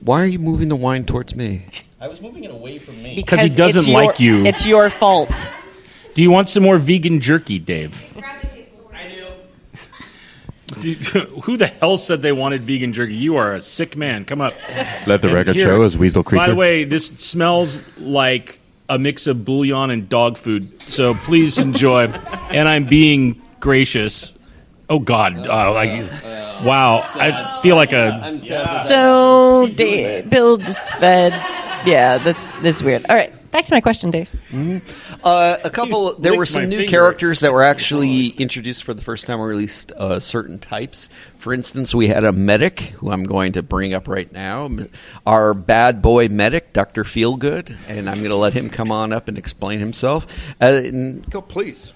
why 0.00 0.20
are 0.22 0.26
you 0.26 0.38
moving 0.38 0.68
the 0.68 0.74
wine 0.76 1.04
towards 1.04 1.36
me? 1.36 1.66
I 2.00 2.08
was 2.08 2.20
moving 2.20 2.44
it 2.44 2.50
away 2.50 2.78
from 2.78 3.00
me. 3.02 3.14
Because 3.14 3.40
he 3.40 3.48
doesn't 3.50 3.86
your- 3.86 4.02
like 4.02 4.18
you. 4.18 4.44
It's 4.46 4.66
your 4.66 4.88
fault. 4.90 5.48
Do 6.14 6.22
you 6.22 6.32
want 6.32 6.48
some 6.48 6.62
more 6.62 6.78
vegan 6.78 7.20
jerky, 7.20 7.58
Dave? 7.58 8.16
Dude, 10.80 10.96
Who 11.44 11.56
the 11.56 11.66
hell 11.66 11.96
said 11.96 12.22
they 12.22 12.32
wanted 12.32 12.62
vegan 12.62 12.92
jerky? 12.92 13.14
You 13.14 13.36
are 13.36 13.54
a 13.54 13.62
sick 13.62 13.96
man. 13.96 14.24
Come 14.24 14.40
up. 14.40 14.54
Let 15.06 15.22
the 15.22 15.28
And 15.28 15.34
record 15.34 15.56
here- 15.56 15.66
show 15.66 15.82
as 15.82 15.96
Weasel 15.96 16.22
Creature. 16.24 16.42
By 16.42 16.48
the 16.48 16.54
way, 16.56 16.84
this 16.84 17.06
smells 17.08 17.78
like 17.98 18.58
a 18.88 18.98
mix 18.98 19.26
of 19.26 19.44
bouillon 19.44 19.90
and 19.90 20.08
dog 20.08 20.36
food. 20.36 20.82
So 20.82 21.14
please 21.14 21.58
enjoy. 21.58 22.06
and 22.50 22.68
I'm 22.68 22.86
being 22.86 23.40
gracious. 23.60 24.34
Oh 24.90 24.98
God! 24.98 25.46
Uh, 25.46 25.72
like, 25.72 26.10
wow! 26.64 26.98
I 27.14 27.60
feel 27.62 27.76
like 27.76 27.92
a. 27.94 28.38
So 28.84 29.66
Dave, 29.74 30.28
Bill 30.28 30.58
just 30.58 30.90
fed. 30.94 31.32
Yeah, 31.86 32.18
that's 32.18 32.52
that's 32.60 32.82
weird. 32.82 33.06
All 33.08 33.16
right, 33.16 33.32
back 33.52 33.64
to 33.66 33.74
my 33.74 33.80
question, 33.80 34.10
Dave. 34.10 34.28
Uh, 35.22 35.58
a 35.62 35.70
couple. 35.70 36.14
There 36.14 36.36
were 36.36 36.46
some 36.46 36.68
new 36.68 36.78
finger. 36.78 36.90
characters 36.90 37.40
that 37.40 37.52
were 37.52 37.62
actually 37.62 38.28
introduced 38.28 38.82
for 38.84 38.92
the 38.94 39.02
first 39.02 39.26
time. 39.26 39.38
We 39.40 39.46
released 39.46 39.92
uh, 39.92 40.18
certain 40.18 40.58
types. 40.58 41.08
For 41.38 41.52
instance, 41.54 41.94
we 41.94 42.08
had 42.08 42.24
a 42.24 42.32
medic 42.32 42.80
who 42.80 43.10
I'm 43.12 43.24
going 43.24 43.52
to 43.52 43.62
bring 43.62 43.94
up 43.94 44.08
right 44.08 44.30
now. 44.32 44.70
Our 45.26 45.54
bad 45.54 46.02
boy 46.02 46.28
medic, 46.28 46.72
Doctor 46.72 47.04
Feelgood, 47.04 47.76
and 47.88 48.08
I'm 48.10 48.18
going 48.18 48.30
to 48.30 48.36
let 48.36 48.54
him 48.54 48.70
come 48.70 48.90
on 48.90 49.12
up 49.12 49.28
and 49.28 49.38
explain 49.38 49.78
himself. 49.78 50.26
Uh, 50.60 50.66
and 50.84 51.28
go, 51.30 51.40
please. 51.40 51.92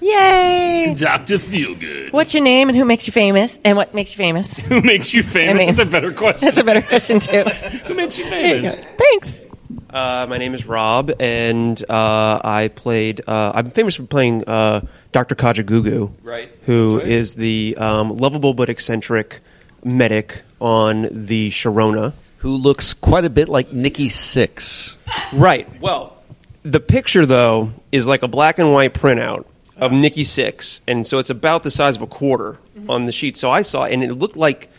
Yay! 0.00 0.94
Doctor 0.96 1.36
Feelgood. 1.38 2.12
What's 2.12 2.34
your 2.34 2.42
name 2.42 2.68
and 2.68 2.76
who 2.76 2.84
makes 2.84 3.06
you 3.06 3.12
famous? 3.12 3.58
And 3.64 3.76
what 3.78 3.94
makes 3.94 4.12
you 4.12 4.18
famous? 4.18 4.58
Who 4.58 4.82
makes 4.82 5.14
you 5.14 5.22
famous? 5.22 5.54
I 5.62 5.66
mean- 5.66 5.74
That's 5.74 5.80
a 5.80 5.90
better 5.90 6.12
question. 6.12 6.44
That's 6.44 6.58
a 6.58 6.64
better 6.64 6.82
question 6.82 7.18
too. 7.18 7.42
Who 7.86 7.94
makes 7.94 8.18
you 8.18 8.28
There 8.28 8.56
you 8.56 8.62
famous? 8.70 8.86
Thanks. 8.98 9.46
Uh, 9.90 10.26
my 10.28 10.38
name 10.38 10.54
is 10.54 10.66
Rob, 10.66 11.10
and 11.20 11.82
uh, 11.90 12.40
I 12.44 12.68
played. 12.74 13.22
Uh, 13.26 13.52
I'm 13.54 13.70
famous 13.70 13.94
for 13.94 14.04
playing 14.04 14.44
uh, 14.48 14.82
Dr. 15.12 15.34
Kajagoogoo, 15.34 16.12
Right. 16.22 16.50
Who 16.62 17.00
is 17.00 17.34
the 17.34 17.76
um, 17.78 18.10
lovable 18.10 18.54
but 18.54 18.68
eccentric 18.68 19.40
medic 19.84 20.42
on 20.60 21.08
the 21.10 21.50
Sharona. 21.50 22.12
Who 22.38 22.54
looks 22.56 22.94
quite 22.94 23.24
a 23.24 23.30
bit 23.30 23.48
like 23.48 23.72
Nikki 23.72 24.08
Sixx. 24.08 24.96
Right. 25.32 25.68
Well, 25.80 26.16
the 26.62 26.80
picture 26.80 27.24
though 27.26 27.72
is 27.92 28.06
like 28.06 28.22
a 28.22 28.28
black 28.28 28.58
and 28.58 28.72
white 28.72 28.94
printout 28.94 29.46
of 29.76 29.92
Nikki 29.92 30.22
Sixx, 30.24 30.80
and 30.86 31.06
so 31.06 31.18
it's 31.18 31.30
about 31.30 31.62
the 31.62 31.70
size 31.70 31.96
of 31.96 32.02
a 32.02 32.06
quarter 32.06 32.58
on 32.88 33.06
the 33.06 33.12
sheet. 33.12 33.36
So 33.36 33.50
I 33.50 33.62
saw, 33.62 33.84
it, 33.84 33.92
and 33.92 34.02
it 34.02 34.12
looked 34.12 34.36
like 34.36 34.70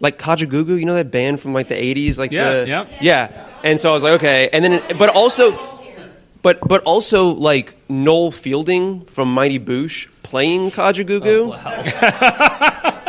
like 0.00 0.18
Kajagoogoo. 0.18 0.78
You 0.78 0.84
know 0.86 0.94
that 0.94 1.10
band 1.10 1.40
from 1.40 1.52
like 1.52 1.68
the 1.68 1.74
'80s, 1.76 2.18
like 2.18 2.32
Yeah, 2.32 2.60
the, 2.60 2.66
yeah. 2.68 2.86
yeah. 3.00 3.46
And 3.62 3.80
so 3.80 3.90
I 3.90 3.92
was 3.92 4.02
like, 4.02 4.14
okay, 4.14 4.48
and 4.52 4.64
then, 4.64 4.82
but 4.98 5.10
also, 5.10 5.52
but 6.42 6.58
but 6.66 6.82
also 6.84 7.28
like 7.28 7.76
Noel 7.88 8.30
Fielding 8.30 9.04
from 9.06 9.32
Mighty 9.32 9.58
Boosh 9.60 10.06
playing 10.22 10.70
Kajagoogoo. 10.70 11.54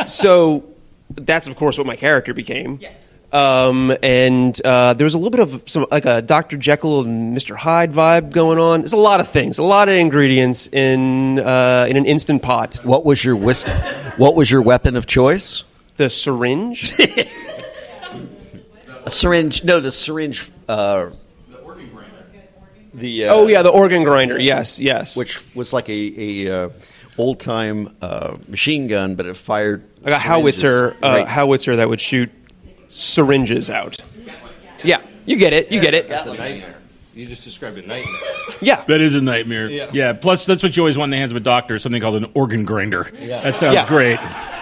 so 0.08 0.64
that's 1.14 1.46
of 1.46 1.56
course 1.56 1.78
what 1.78 1.86
my 1.86 1.96
character 1.96 2.34
became. 2.34 2.80
Um, 3.32 3.96
and 4.02 4.60
uh, 4.62 4.92
there 4.92 5.06
was 5.06 5.14
a 5.14 5.18
little 5.18 5.30
bit 5.30 5.40
of 5.40 5.62
some 5.66 5.86
like 5.90 6.04
a 6.04 6.20
Dr. 6.20 6.58
Jekyll 6.58 7.00
and 7.00 7.34
Mr. 7.34 7.56
Hyde 7.56 7.90
vibe 7.92 8.30
going 8.30 8.58
on. 8.58 8.82
There's 8.82 8.92
a 8.92 8.98
lot 8.98 9.20
of 9.20 9.28
things, 9.28 9.56
a 9.56 9.62
lot 9.62 9.88
of 9.88 9.94
ingredients 9.94 10.66
in 10.66 11.38
uh, 11.38 11.86
in 11.88 11.96
an 11.96 12.04
instant 12.04 12.42
pot. 12.42 12.78
What 12.84 13.06
was 13.06 13.24
your 13.24 13.36
whis- 13.36 13.64
What 14.18 14.34
was 14.34 14.50
your 14.50 14.60
weapon 14.60 14.96
of 14.96 15.06
choice? 15.06 15.64
The 15.96 16.08
syringe. 16.10 16.92
A 19.04 19.10
syringe. 19.10 19.64
No, 19.64 19.80
the 19.80 19.90
syringe. 19.92 20.50
Uh, 20.68 21.10
The 22.94 23.24
uh, 23.24 23.34
oh 23.34 23.46
yeah, 23.48 23.62
the 23.62 23.70
organ 23.70 24.04
grinder. 24.04 24.38
Yes, 24.38 24.78
yes. 24.78 25.16
which 25.16 25.40
was 25.54 25.72
like 25.72 25.88
a, 25.88 25.92
a 26.46 26.64
uh, 26.66 26.68
old 27.16 27.40
time 27.40 27.96
uh, 28.02 28.36
machine 28.48 28.86
gun, 28.86 29.14
but 29.14 29.24
it 29.26 29.34
fired 29.36 29.82
like 30.02 30.14
a 30.14 30.20
syringes. 30.20 30.22
howitzer, 30.22 30.96
uh, 31.02 31.08
Right. 31.08 31.26
howitzer 31.26 31.76
that 31.76 31.88
would 31.88 32.00
shoot 32.02 32.30
syringes 32.88 33.70
out. 33.70 33.96
Yeah, 34.84 35.00
you 35.24 35.36
get 35.36 35.52
it. 35.54 35.72
You 35.72 35.80
get 35.80 35.94
it. 35.94 36.08
That's 36.08 36.26
a 36.26 36.34
nightmare. 36.34 36.76
You 37.14 37.26
just 37.26 37.44
described 37.44 37.76
a 37.78 37.82
nightmare. 37.86 38.20
Yeah. 38.60 38.84
That 38.86 39.00
is 39.02 39.14
a 39.14 39.20
nightmare. 39.20 39.68
Yeah. 39.68 39.90
yeah. 39.92 40.12
Plus, 40.14 40.46
that's 40.46 40.62
what 40.62 40.74
you 40.76 40.82
always 40.82 40.96
want 40.96 41.08
in 41.08 41.10
the 41.10 41.18
hands 41.18 41.32
of 41.32 41.36
a 41.36 41.40
doctor. 41.40 41.78
Something 41.78 42.00
called 42.00 42.16
an 42.16 42.30
organ 42.34 42.64
grinder. 42.64 43.10
Yeah. 43.20 43.42
That 43.42 43.56
sounds 43.56 43.74
Yeah. 43.74 43.86
great. 43.86 44.18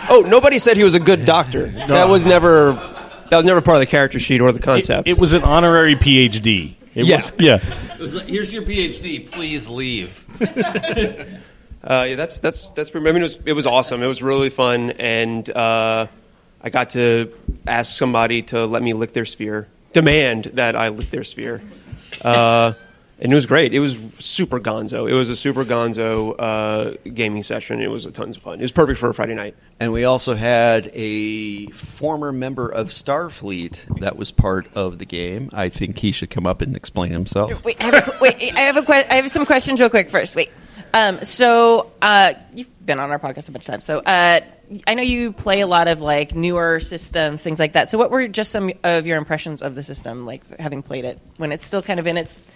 Oh, 0.09 0.25
nobody 0.27 0.59
said 0.59 0.77
he 0.77 0.83
was 0.85 0.95
a 0.95 1.01
good 1.01 1.25
doctor. 1.25 1.69
That 1.69 2.09
was 2.09 2.27
never. 2.27 2.73
That 3.31 3.37
was 3.37 3.45
never 3.47 3.61
part 3.61 3.77
of 3.77 3.81
the 3.81 3.87
character 3.87 4.19
sheet 4.19 4.41
or 4.41 4.51
the 4.51 4.59
concept. 4.59 5.07
It 5.07 5.17
was 5.17 5.33
an 5.35 5.45
honorary 5.45 5.95
PhD. 5.95 6.75
It 6.97 7.07
Yeah. 7.07 7.17
was, 7.19 7.33
yeah. 7.39 7.59
Here's 8.25 8.53
your 8.53 8.65
PhD. 8.65 9.31
Please 9.31 9.69
leave. 9.69 10.27
Uh, 11.83 12.05
yeah, 12.11 12.15
that's 12.15 12.41
that's 12.41 12.67
that's. 12.75 12.91
pretty- 12.91 13.09
I 13.09 13.13
mean, 13.13 13.23
it 13.23 13.25
was 13.25 13.39
it 13.47 13.53
was 13.55 13.67
awesome. 13.67 14.03
It 14.03 14.07
was 14.07 14.23
really 14.23 14.51
fun, 14.51 14.91
and 14.91 15.49
uh, 15.49 16.09
I 16.63 16.69
got 16.69 16.91
to 16.91 17.33
ask 17.67 17.97
somebody 17.97 18.43
to 18.43 18.67
let 18.67 18.83
me 18.83 18.93
lick 18.93 19.15
their 19.15 19.25
sphere, 19.25 19.67
demand 19.95 20.51
that 20.55 20.77
I 20.77 20.89
lick 20.91 21.11
their 21.11 21.25
sphere, 21.25 21.63
uh, 22.23 22.73
and 23.23 23.31
it 23.31 23.35
was 23.35 23.44
great. 23.44 23.75
It 23.75 23.81
was 23.81 23.99
super 24.18 24.59
gonzo. 24.59 25.11
It 25.11 25.12
was 25.12 25.29
a 25.29 25.37
super 25.37 25.62
gonzo 25.64 26.35
uh, 26.38 26.96
gaming 27.12 27.42
session. 27.42 27.83
It 27.83 27.90
was 27.90 28.07
a 28.07 28.11
tons 28.11 28.37
of 28.37 28.42
fun. 28.42 28.59
It 28.61 28.62
was 28.62 28.73
perfect 28.73 28.99
for 28.99 29.11
a 29.11 29.14
Friday 29.14 29.35
night. 29.35 29.55
And 29.79 29.92
we 29.92 30.05
also 30.05 30.35
had 30.35 30.90
a 30.94 31.66
former 31.66 32.33
member 32.33 32.68
of 32.68 32.88
Starfleet 32.88 34.01
that 34.01 34.16
was 34.16 34.31
part 34.31 34.68
of 34.75 34.99
the 34.99 35.05
game. 35.05 35.51
I 35.53 35.68
think 35.68 35.99
he 35.99 36.12
should 36.12 36.31
come 36.31 36.46
up 36.46 36.62
and 36.62 36.75
explain 36.75 37.12
himself. 37.12 37.62
Wait, 37.62 37.85
I 37.85 37.94
have, 37.94 38.09
a, 38.09 38.18
wait, 38.23 38.55
I 38.55 38.61
have 38.61 38.77
a 38.79 38.83
que- 38.83 39.07
I 39.11 39.14
have 39.16 39.31
some 39.31 39.44
questions 39.44 39.81
real 39.81 39.90
quick 39.90 40.09
first. 40.09 40.35
Wait. 40.35 40.51
Um, 40.94 41.23
so 41.23 41.92
uh, 42.01 42.33
you've 42.55 42.87
been 42.87 42.99
on 42.99 43.11
our 43.11 43.18
podcast 43.18 43.49
a 43.51 43.53
bunch 43.53 43.64
of 43.64 43.70
times. 43.73 43.85
So 43.85 43.99
uh, 43.99 44.40
I 44.87 44.95
know 44.95 45.03
you 45.03 45.33
play 45.33 45.61
a 45.61 45.67
lot 45.67 45.89
of 45.89 46.01
like 46.01 46.35
newer 46.35 46.81
systems, 46.81 47.43
things 47.43 47.59
like 47.59 47.73
that. 47.73 47.91
So 47.91 47.99
what 47.99 48.11
were 48.11 48.29
just 48.29 48.51
some 48.51 48.73
of 48.85 49.07
your 49.07 49.19
impressions 49.19 49.63
of 49.63 49.75
the 49.75 49.83
system, 49.83 50.27
like 50.27 50.59
having 50.61 50.83
played 50.83 51.05
it 51.05 51.19
when 51.39 51.51
it's 51.53 51.67
still 51.67 51.83
kind 51.83 51.99
of 51.99 52.07
in 52.07 52.17
its 52.17 52.47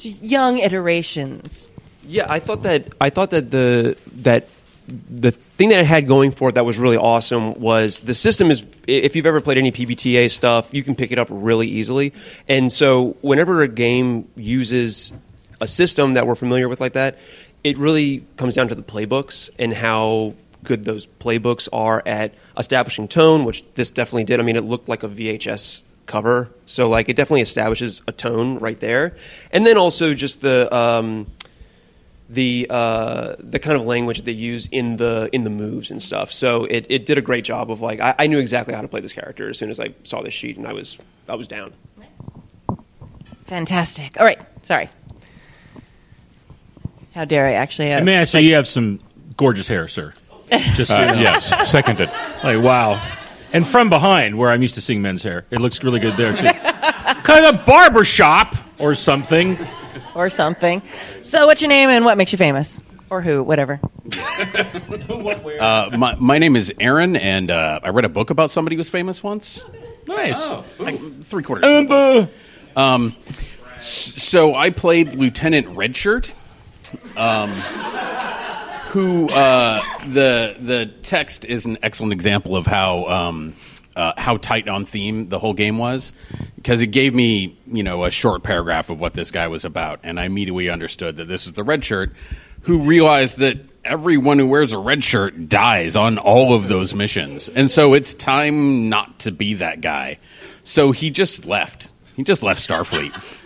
young 0.00 0.58
iterations? 0.58 1.68
Yeah, 2.06 2.26
I 2.28 2.38
thought 2.38 2.62
that 2.62 2.92
I 3.00 3.10
thought 3.10 3.30
that 3.30 3.50
the 3.50 3.96
that 4.16 4.48
the 4.86 5.32
thing 5.32 5.70
that 5.70 5.80
it 5.80 5.86
had 5.86 6.06
going 6.06 6.30
for 6.30 6.50
it 6.50 6.56
that 6.56 6.64
was 6.64 6.78
really 6.78 6.96
awesome 6.96 7.54
was 7.54 8.00
the 8.00 8.14
system 8.14 8.50
is 8.50 8.64
if 8.86 9.16
you've 9.16 9.26
ever 9.26 9.40
played 9.40 9.58
any 9.58 9.72
PBTA 9.72 10.30
stuff, 10.30 10.74
you 10.74 10.84
can 10.84 10.94
pick 10.94 11.10
it 11.10 11.18
up 11.18 11.28
really 11.30 11.68
easily. 11.68 12.12
And 12.48 12.70
so 12.70 13.16
whenever 13.22 13.62
a 13.62 13.68
game 13.68 14.28
uses 14.36 15.12
a 15.60 15.66
system 15.66 16.14
that 16.14 16.26
we're 16.26 16.34
familiar 16.34 16.68
with 16.68 16.80
like 16.80 16.92
that, 16.92 17.18
it 17.62 17.78
really 17.78 18.24
comes 18.36 18.54
down 18.54 18.68
to 18.68 18.74
the 18.74 18.82
playbooks 18.82 19.48
and 19.58 19.72
how 19.72 20.34
good 20.64 20.84
those 20.84 21.06
playbooks 21.06 21.68
are 21.72 22.02
at 22.06 22.34
establishing 22.58 23.06
tone, 23.08 23.44
which 23.44 23.64
this 23.74 23.90
definitely 23.90 24.24
did. 24.24 24.40
I 24.40 24.42
mean, 24.42 24.56
it 24.56 24.64
looked 24.64 24.88
like 24.88 25.02
a 25.02 25.08
VHS 25.08 25.82
cover, 26.06 26.50
so 26.66 26.88
like 26.88 27.08
it 27.08 27.16
definitely 27.16 27.42
establishes 27.42 28.02
a 28.08 28.12
tone 28.12 28.58
right 28.58 28.78
there. 28.80 29.16
And 29.52 29.66
then 29.66 29.76
also 29.78 30.14
just 30.14 30.40
the 30.40 30.74
um, 30.74 31.26
the 32.28 32.66
uh, 32.70 33.36
the 33.38 33.58
kind 33.58 33.76
of 33.78 33.86
language 33.86 34.22
they 34.22 34.32
use 34.32 34.66
in 34.72 34.96
the 34.96 35.28
in 35.32 35.44
the 35.44 35.50
moves 35.50 35.90
and 35.90 36.02
stuff. 36.02 36.32
So 36.32 36.64
it, 36.64 36.86
it 36.88 37.06
did 37.06 37.18
a 37.18 37.22
great 37.22 37.44
job 37.44 37.70
of 37.70 37.80
like 37.80 38.00
I, 38.00 38.14
I 38.18 38.26
knew 38.26 38.38
exactly 38.38 38.74
how 38.74 38.82
to 38.82 38.88
play 38.88 39.00
this 39.00 39.12
character 39.12 39.48
as 39.48 39.58
soon 39.58 39.70
as 39.70 39.78
I 39.78 39.94
saw 40.04 40.22
this 40.22 40.34
sheet, 40.34 40.56
and 40.56 40.66
I 40.66 40.72
was 40.72 40.98
I 41.28 41.34
was 41.34 41.48
down. 41.48 41.72
Fantastic. 43.46 44.18
All 44.18 44.24
right. 44.24 44.38
Sorry. 44.62 44.88
How 47.14 47.24
dare 47.24 47.46
I 47.46 47.52
actually? 47.52 47.92
Uh, 47.92 47.98
And 47.98 48.06
may 48.06 48.18
I 48.18 48.24
say, 48.24 48.40
you 48.40 48.54
have 48.54 48.66
some 48.66 49.00
gorgeous 49.36 49.68
hair, 49.68 49.86
sir. 49.86 50.14
Just 50.74 50.90
so 50.90 50.96
Uh, 50.96 51.00
you 51.00 51.06
know. 51.16 51.20
yes, 51.20 51.70
seconded. 51.70 52.10
Like 52.42 52.62
wow. 52.62 53.02
And 53.52 53.66
from 53.68 53.88
behind, 53.88 54.36
where 54.36 54.50
I'm 54.50 54.62
used 54.62 54.74
to 54.74 54.80
seeing 54.80 55.00
men's 55.02 55.22
hair, 55.22 55.46
it 55.50 55.60
looks 55.60 55.82
really 55.84 56.00
good 56.00 56.16
there 56.16 56.36
too. 56.36 56.48
kind 57.22 57.46
of 57.46 57.64
barber 57.64 58.04
shop 58.04 58.56
or 58.78 58.94
something. 58.94 59.58
or 60.14 60.28
something. 60.30 60.82
So, 61.22 61.46
what's 61.46 61.60
your 61.62 61.68
name 61.68 61.88
and 61.88 62.04
what 62.04 62.18
makes 62.18 62.32
you 62.32 62.38
famous? 62.38 62.82
Or 63.10 63.20
who? 63.22 63.42
Whatever. 63.44 63.80
Uh, 65.60 65.90
my, 65.96 66.16
my 66.18 66.38
name 66.38 66.56
is 66.56 66.72
Aaron, 66.80 67.14
and 67.16 67.50
uh, 67.50 67.80
I 67.82 67.90
read 67.90 68.04
a 68.04 68.08
book 68.08 68.30
about 68.30 68.50
somebody 68.50 68.74
who 68.76 68.78
was 68.80 68.88
famous 68.88 69.22
once. 69.22 69.62
Nice. 70.08 70.44
Like 70.78 71.22
three 71.22 71.42
quarters. 71.42 71.64
of 71.64 71.84
the 71.84 71.88
book. 71.88 72.30
Um, 72.76 73.14
s- 73.76 73.84
so 74.22 74.54
I 74.54 74.70
played 74.70 75.14
Lieutenant 75.14 75.68
Redshirt, 75.68 76.32
um, 77.16 77.52
who 78.94 79.28
uh, 79.28 79.82
the 80.06 80.54
the 80.60 80.86
text 81.02 81.44
is 81.44 81.64
an 81.64 81.76
excellent 81.82 82.12
example 82.12 82.54
of 82.54 82.64
how 82.64 83.06
um, 83.06 83.54
uh, 83.96 84.12
how 84.16 84.36
tight 84.36 84.68
on 84.68 84.84
theme 84.84 85.28
the 85.28 85.38
whole 85.40 85.52
game 85.52 85.78
was, 85.78 86.12
because 86.54 86.80
it 86.80 86.86
gave 86.86 87.12
me 87.12 87.58
you 87.66 87.82
know 87.82 88.04
a 88.04 88.10
short 88.12 88.44
paragraph 88.44 88.90
of 88.90 89.00
what 89.00 89.12
this 89.12 89.32
guy 89.32 89.48
was 89.48 89.64
about, 89.64 89.98
and 90.04 90.20
I 90.20 90.26
immediately 90.26 90.70
understood 90.70 91.16
that 91.16 91.26
this 91.26 91.48
is 91.48 91.54
the 91.54 91.64
red 91.64 91.84
shirt, 91.84 92.12
who 92.62 92.78
realized 92.78 93.38
that 93.38 93.58
everyone 93.84 94.38
who 94.38 94.46
wears 94.46 94.72
a 94.72 94.78
red 94.78 95.02
shirt 95.02 95.48
dies 95.48 95.96
on 95.96 96.16
all 96.18 96.54
of 96.54 96.68
those 96.68 96.94
missions, 96.94 97.48
and 97.48 97.68
so 97.68 97.94
it's 97.94 98.14
time 98.14 98.88
not 98.88 99.18
to 99.18 99.32
be 99.32 99.54
that 99.54 99.80
guy. 99.80 100.20
So 100.62 100.92
he 100.92 101.10
just 101.10 101.46
left. 101.46 101.90
He 102.14 102.22
just 102.22 102.44
left 102.44 102.66
Starfleet. 102.66 103.43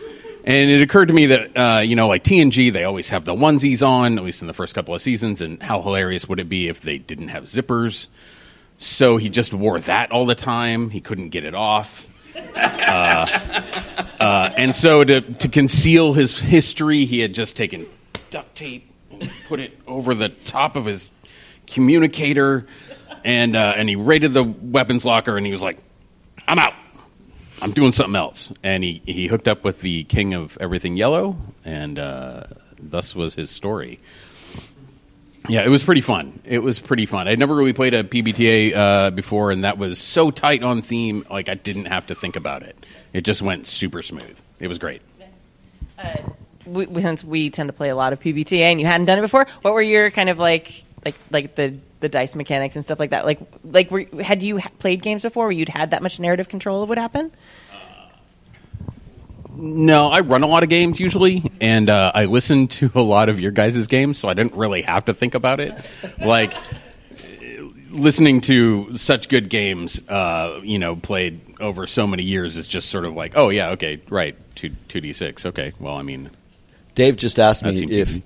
And 0.48 0.70
it 0.70 0.80
occurred 0.80 1.08
to 1.08 1.14
me 1.14 1.26
that, 1.26 1.54
uh, 1.54 1.80
you 1.80 1.94
know, 1.94 2.08
like 2.08 2.24
TNG, 2.24 2.72
they 2.72 2.84
always 2.84 3.10
have 3.10 3.26
the 3.26 3.34
onesies 3.34 3.86
on, 3.86 4.16
at 4.16 4.24
least 4.24 4.40
in 4.40 4.46
the 4.46 4.54
first 4.54 4.74
couple 4.74 4.94
of 4.94 5.02
seasons, 5.02 5.42
and 5.42 5.62
how 5.62 5.82
hilarious 5.82 6.26
would 6.26 6.40
it 6.40 6.48
be 6.48 6.68
if 6.68 6.80
they 6.80 6.96
didn't 6.96 7.28
have 7.28 7.44
zippers? 7.44 8.08
So 8.78 9.18
he 9.18 9.28
just 9.28 9.52
wore 9.52 9.78
that 9.80 10.10
all 10.10 10.24
the 10.24 10.34
time. 10.34 10.88
He 10.88 11.02
couldn't 11.02 11.28
get 11.28 11.44
it 11.44 11.54
off. 11.54 12.08
Uh, 12.34 13.26
uh, 14.20 14.54
and 14.56 14.74
so 14.74 15.04
to, 15.04 15.20
to 15.20 15.48
conceal 15.48 16.14
his 16.14 16.38
history, 16.38 17.04
he 17.04 17.20
had 17.20 17.34
just 17.34 17.54
taken 17.54 17.86
duct 18.30 18.56
tape 18.56 18.90
and 19.10 19.30
put 19.48 19.60
it 19.60 19.78
over 19.86 20.14
the 20.14 20.30
top 20.30 20.76
of 20.76 20.86
his 20.86 21.12
communicator, 21.66 22.66
and, 23.22 23.54
uh, 23.54 23.74
and 23.76 23.86
he 23.86 23.96
raided 23.96 24.32
the 24.32 24.44
weapons 24.44 25.04
locker, 25.04 25.36
and 25.36 25.44
he 25.44 25.52
was 25.52 25.62
like, 25.62 25.76
I'm 26.46 26.58
out. 26.58 26.72
I'm 27.60 27.72
doing 27.72 27.92
something 27.92 28.16
else. 28.16 28.52
And 28.62 28.82
he, 28.84 29.02
he 29.06 29.26
hooked 29.26 29.48
up 29.48 29.64
with 29.64 29.80
the 29.80 30.04
king 30.04 30.34
of 30.34 30.56
everything 30.60 30.96
yellow, 30.96 31.36
and 31.64 31.98
uh, 31.98 32.44
thus 32.80 33.14
was 33.14 33.34
his 33.34 33.50
story. 33.50 33.98
Yeah, 35.48 35.64
it 35.64 35.68
was 35.68 35.82
pretty 35.82 36.02
fun. 36.02 36.40
It 36.44 36.58
was 36.58 36.78
pretty 36.78 37.06
fun. 37.06 37.26
I'd 37.26 37.38
never 37.38 37.54
really 37.54 37.72
played 37.72 37.94
a 37.94 38.04
PBTA 38.04 38.76
uh, 38.76 39.10
before, 39.10 39.50
and 39.50 39.64
that 39.64 39.78
was 39.78 39.98
so 39.98 40.30
tight 40.30 40.62
on 40.62 40.82
theme, 40.82 41.24
like 41.30 41.48
I 41.48 41.54
didn't 41.54 41.86
have 41.86 42.06
to 42.08 42.14
think 42.14 42.36
about 42.36 42.62
it. 42.62 42.76
It 43.12 43.22
just 43.22 43.40
went 43.40 43.66
super 43.66 44.02
smooth. 44.02 44.38
It 44.60 44.68
was 44.68 44.78
great. 44.78 45.00
we, 46.66 46.86
we- 46.86 47.00
since 47.02 47.24
we 47.24 47.48
tend 47.50 47.68
to 47.68 47.72
play 47.72 47.88
a 47.88 47.96
lot 47.96 48.12
of 48.12 48.20
PBTA 48.20 48.58
and 48.60 48.80
you 48.80 48.86
hadn't 48.86 49.06
done 49.06 49.18
it 49.18 49.22
before, 49.22 49.46
what 49.62 49.72
were 49.74 49.82
your 49.82 50.10
kind 50.10 50.28
of 50.28 50.38
like 50.38 50.82
like 51.04 51.14
like 51.30 51.54
the 51.54 51.74
the 52.00 52.08
dice 52.08 52.34
mechanics 52.36 52.76
and 52.76 52.84
stuff 52.84 52.98
like 52.98 53.10
that? 53.10 53.24
Like 53.24 53.40
like 53.64 53.90
were, 53.90 54.04
had 54.22 54.42
you 54.42 54.60
played 54.78 55.02
games 55.02 55.22
before 55.22 55.46
where 55.46 55.52
you'd 55.52 55.68
had 55.68 55.90
that 55.90 56.02
much 56.02 56.20
narrative 56.20 56.48
control 56.48 56.82
of 56.82 56.88
what 56.88 56.98
happened? 56.98 57.32
No, 59.60 60.08
I 60.08 60.20
run 60.20 60.44
a 60.44 60.46
lot 60.46 60.62
of 60.62 60.68
games 60.68 61.00
usually, 61.00 61.50
and 61.60 61.90
uh, 61.90 62.12
I 62.14 62.26
listen 62.26 62.68
to 62.68 62.92
a 62.94 63.00
lot 63.00 63.28
of 63.28 63.40
your 63.40 63.50
guys' 63.50 63.88
games, 63.88 64.16
so 64.16 64.28
I 64.28 64.34
didn't 64.34 64.54
really 64.54 64.82
have 64.82 65.06
to 65.06 65.14
think 65.14 65.34
about 65.34 65.58
it. 65.58 65.74
Like 66.20 66.54
listening 67.90 68.40
to 68.42 68.96
such 68.96 69.28
good 69.28 69.48
games, 69.48 70.00
uh, 70.08 70.60
you 70.62 70.78
know, 70.78 70.94
played 70.94 71.40
over 71.60 71.88
so 71.88 72.06
many 72.06 72.22
years 72.22 72.56
is 72.56 72.68
just 72.68 72.88
sort 72.88 73.04
of 73.04 73.14
like, 73.14 73.32
oh 73.34 73.48
yeah, 73.48 73.70
okay, 73.70 74.00
right, 74.08 74.36
two 74.54 74.70
two 74.86 75.00
d 75.00 75.12
six, 75.12 75.44
okay. 75.44 75.72
Well, 75.80 75.96
I 75.96 76.02
mean, 76.02 76.30
Dave 76.94 77.16
just 77.16 77.40
asked 77.40 77.64
me 77.64 77.74
if 77.74 78.10
easy. 78.10 78.22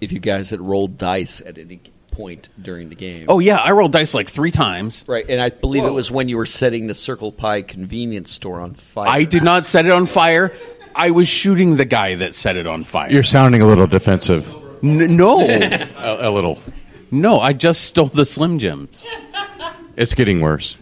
if 0.00 0.12
you 0.12 0.18
guys 0.18 0.50
had 0.50 0.60
rolled 0.60 0.98
dice 0.98 1.40
at 1.40 1.56
any 1.56 1.80
point 2.14 2.48
during 2.60 2.88
the 2.88 2.94
game. 2.94 3.26
oh 3.28 3.38
yeah, 3.38 3.56
I 3.56 3.72
rolled 3.72 3.92
dice 3.92 4.14
like 4.14 4.28
three 4.30 4.50
times. 4.50 5.04
right, 5.06 5.24
and 5.28 5.40
I 5.40 5.50
believe 5.50 5.84
it 5.84 5.90
was 5.90 6.10
when 6.10 6.28
you 6.28 6.36
were 6.36 6.46
setting 6.46 6.86
the 6.86 6.94
Circle 6.94 7.32
Pie 7.32 7.62
convenience 7.62 8.30
store 8.30 8.60
on 8.60 8.74
fire. 8.74 9.08
I 9.08 9.24
did 9.24 9.42
not 9.42 9.66
set 9.66 9.86
it 9.86 9.92
on 9.92 10.06
fire. 10.06 10.52
I 10.94 11.10
was 11.10 11.26
shooting 11.28 11.76
the 11.76 11.84
guy 11.84 12.14
that 12.16 12.34
set 12.34 12.56
it 12.56 12.66
on 12.68 12.84
fire. 12.84 13.10
You're 13.10 13.22
sounding 13.24 13.62
a 13.62 13.66
little 13.66 13.86
defensive. 13.88 14.48
N- 14.82 15.16
no, 15.16 15.40
A, 15.48 16.28
a 16.28 16.30
little. 16.30 16.58
no, 17.10 17.40
I 17.40 17.52
just 17.52 17.82
stole 17.82 18.06
the 18.06 18.24
Slim 18.24 18.58
Jims. 18.60 19.04
It's 19.96 20.14
getting 20.14 20.40
worse. 20.40 20.76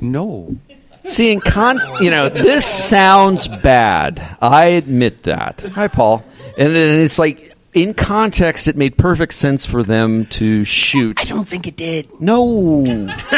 No. 0.00 0.56
See, 1.04 1.30
in 1.32 1.40
con, 1.40 1.80
you 2.00 2.10
know, 2.10 2.28
this 2.28 2.64
sounds 2.66 3.48
bad. 3.48 4.36
I 4.40 4.66
admit 4.66 5.22
that. 5.24 5.60
Hi, 5.74 5.88
Paul. 5.88 6.24
And 6.58 6.74
then 6.74 7.00
it's 7.00 7.18
like 7.18 7.55
in 7.76 7.92
context, 7.92 8.68
it 8.68 8.76
made 8.76 8.96
perfect 8.96 9.34
sense 9.34 9.66
for 9.66 9.82
them 9.82 10.24
to 10.26 10.64
shoot. 10.64 11.20
I 11.20 11.24
don't 11.24 11.46
think 11.46 11.66
it 11.66 11.76
did. 11.76 12.08
No. 12.18 13.06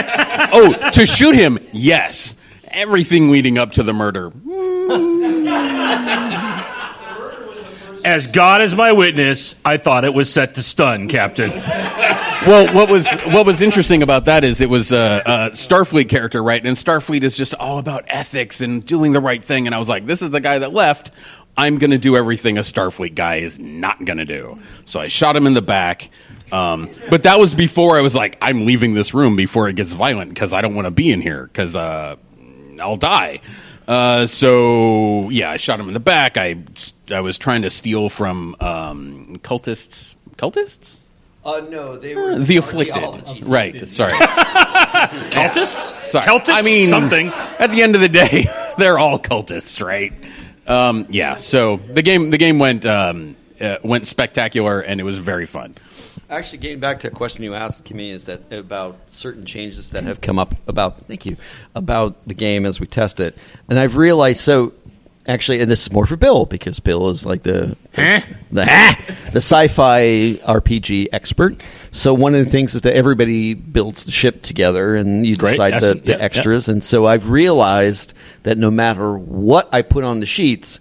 oh, 0.53 0.91
to 0.93 1.07
shoot 1.07 1.35
him, 1.35 1.59
yes. 1.73 2.37
Everything 2.69 3.31
leading 3.31 3.59
up 3.59 3.73
to 3.73 3.83
the 3.83 3.93
murder. 3.93 4.29
As 8.05 8.29
God 8.29 8.63
is 8.63 8.77
my 8.77 8.93
witness, 8.93 9.57
I 9.65 9.77
thought 9.77 10.05
it 10.05 10.15
was 10.15 10.33
set 10.33 10.55
to 10.55 10.63
stun, 10.63 11.09
Captain. 11.09 11.51
well, 11.51 12.73
what 12.73 12.89
was 12.89 13.11
what 13.27 13.45
was 13.45 13.61
interesting 13.61 14.05
about 14.05 14.27
that 14.27 14.45
is 14.45 14.61
it 14.61 14.71
was 14.71 14.93
a, 14.93 15.23
a 15.27 15.51
Starfleet 15.51 16.09
character, 16.09 16.43
right? 16.43 16.65
And 16.65 16.77
Starfleet 16.77 17.25
is 17.25 17.37
just 17.37 17.55
all 17.55 17.79
about 17.79 18.05
ethics 18.07 18.61
and 18.61 18.87
doing 18.87 19.13
the 19.13 19.21
right 19.21 19.45
thing. 19.45 19.67
And 19.67 19.75
I 19.75 19.81
was 19.81 19.89
like, 19.89 20.07
this 20.07 20.23
is 20.23 20.31
the 20.31 20.41
guy 20.41 20.61
that 20.61 20.73
left. 20.73 21.11
I'm 21.59 21.77
going 21.79 21.91
to 21.91 21.99
do 21.99 22.17
everything 22.17 22.57
a 22.57 22.63
Starfleet 22.63 23.15
guy 23.15 23.37
is 23.37 23.59
not 23.59 24.03
going 24.05 24.19
to 24.19 24.25
do. 24.25 24.59
So 24.87 25.01
I 25.01 25.09
shot 25.09 25.37
him 25.37 25.47
in 25.47 25.53
the 25.55 25.61
back. 25.61 26.09
Um, 26.51 26.89
but 27.11 27.25
that 27.25 27.39
was 27.39 27.55
before 27.55 27.99
I 27.99 28.01
was 28.01 28.15
like, 28.15 28.39
I'm 28.41 28.65
leaving 28.65 28.95
this 28.95 29.13
room 29.13 29.37
before 29.37 29.69
it 29.69 29.77
gets 29.77 29.93
violent 29.93 30.33
because 30.33 30.55
I 30.55 30.63
don't 30.63 30.75
want 30.75 30.87
to 30.87 30.91
be 30.91 31.13
in 31.13 31.21
here 31.21 31.45
because 31.45 31.77
uh, 31.77 32.17
I'll 32.81 32.97
die. 32.97 33.41
Uh, 33.87 34.25
so 34.27 35.29
yeah, 35.31 35.51
I 35.51 35.57
shot 35.59 35.81
him 35.81 35.89
in 35.89 35.95
the 35.95 36.01
back. 36.01 36.37
I 36.39 36.57
I 37.11 37.21
was 37.21 37.37
trying 37.39 37.63
to 37.63 37.71
steal 37.71 38.09
from 38.09 38.55
um, 38.61 39.37
cultists. 39.43 40.15
Cultists? 40.37 40.97
Uh, 41.45 41.61
no, 41.71 41.97
they 41.99 42.15
were 42.15 42.39
The 42.39 42.59
afflicted, 42.59 43.03
archaeology. 43.03 43.43
right? 43.45 43.89
Sorry, 43.89 44.13
Cultists? 44.13 46.01
Sorry. 46.03 46.27
Celtics? 46.27 46.49
I 46.53 46.61
mean, 46.63 46.87
Something. 46.87 47.29
At 47.59 47.71
the 47.73 47.83
end 47.83 47.95
of 47.95 48.01
the 48.01 48.09
day, 48.09 48.49
they're 48.79 48.99
all 48.99 49.19
cultists, 49.19 49.85
right? 49.85 50.13
Um, 50.69 51.07
yeah. 51.09 51.37
So 51.37 51.79
the 51.79 52.03
game, 52.03 52.31
the 52.31 52.39
game 52.39 52.59
went 52.59 52.87
um, 52.87 53.37
uh, 53.61 53.79
went 53.83 54.07
spectacular, 54.07 54.81
and 54.81 55.01
it 55.01 55.05
was 55.05 55.19
very 55.19 55.47
fun. 55.47 55.77
Actually, 56.31 56.59
getting 56.59 56.79
back 56.79 57.01
to 57.01 57.09
a 57.09 57.11
question 57.11 57.43
you 57.43 57.55
asked, 57.55 57.85
Kimmy, 57.85 58.11
is 58.11 58.27
that 58.27 58.53
about 58.53 58.99
certain 59.07 59.47
changes 59.47 59.93
that 59.93 60.05
have 60.05 60.21
come 60.21 60.39
up 60.39 60.55
about 60.69 61.07
thank 61.07 61.25
you 61.25 61.39
about 61.75 62.29
the 62.29 62.35
game 62.35 62.67
as 62.67 62.79
we 62.79 62.87
test 62.87 63.19
it, 63.19 63.37
and 63.69 63.79
I've 63.79 63.97
realized 63.97 64.41
so. 64.41 64.73
Actually, 65.29 65.61
and 65.61 65.71
this 65.71 65.83
is 65.83 65.93
more 65.93 66.07
for 66.07 66.17
Bill 66.17 66.47
because 66.47 66.81
Bill 66.81 67.11
is 67.11 67.27
like 67.27 67.43
the 67.43 67.77
Huh? 67.95 68.21
the 68.51 68.65
the 69.33 69.37
sci-fi 69.37 70.41
RPG 70.43 71.09
expert. 71.13 71.63
So 71.93 72.15
one 72.15 72.35
of 72.35 72.45
the 72.45 72.51
things 72.51 72.75
is 72.75 72.83
that 72.83 72.95
everybody 72.97 73.53
builds 73.55 74.05
the 74.05 74.11
ship 74.11 74.41
together, 74.43 74.95
and 74.95 75.27
you 75.27 75.37
Great. 75.37 75.53
decide 75.53 75.81
the, 75.83 75.95
the 75.97 76.13
Yep, 76.13 76.21
extras. 76.23 76.69
And 76.71 76.83
so 76.83 77.07
I've 77.07 77.29
realized 77.29 78.15
that 78.45 78.57
no 78.57 78.71
matter 78.71 79.19
what 79.19 79.69
I 79.71 79.83
put 79.83 80.03
on 80.03 80.21
the 80.21 80.27
sheets, 80.27 80.81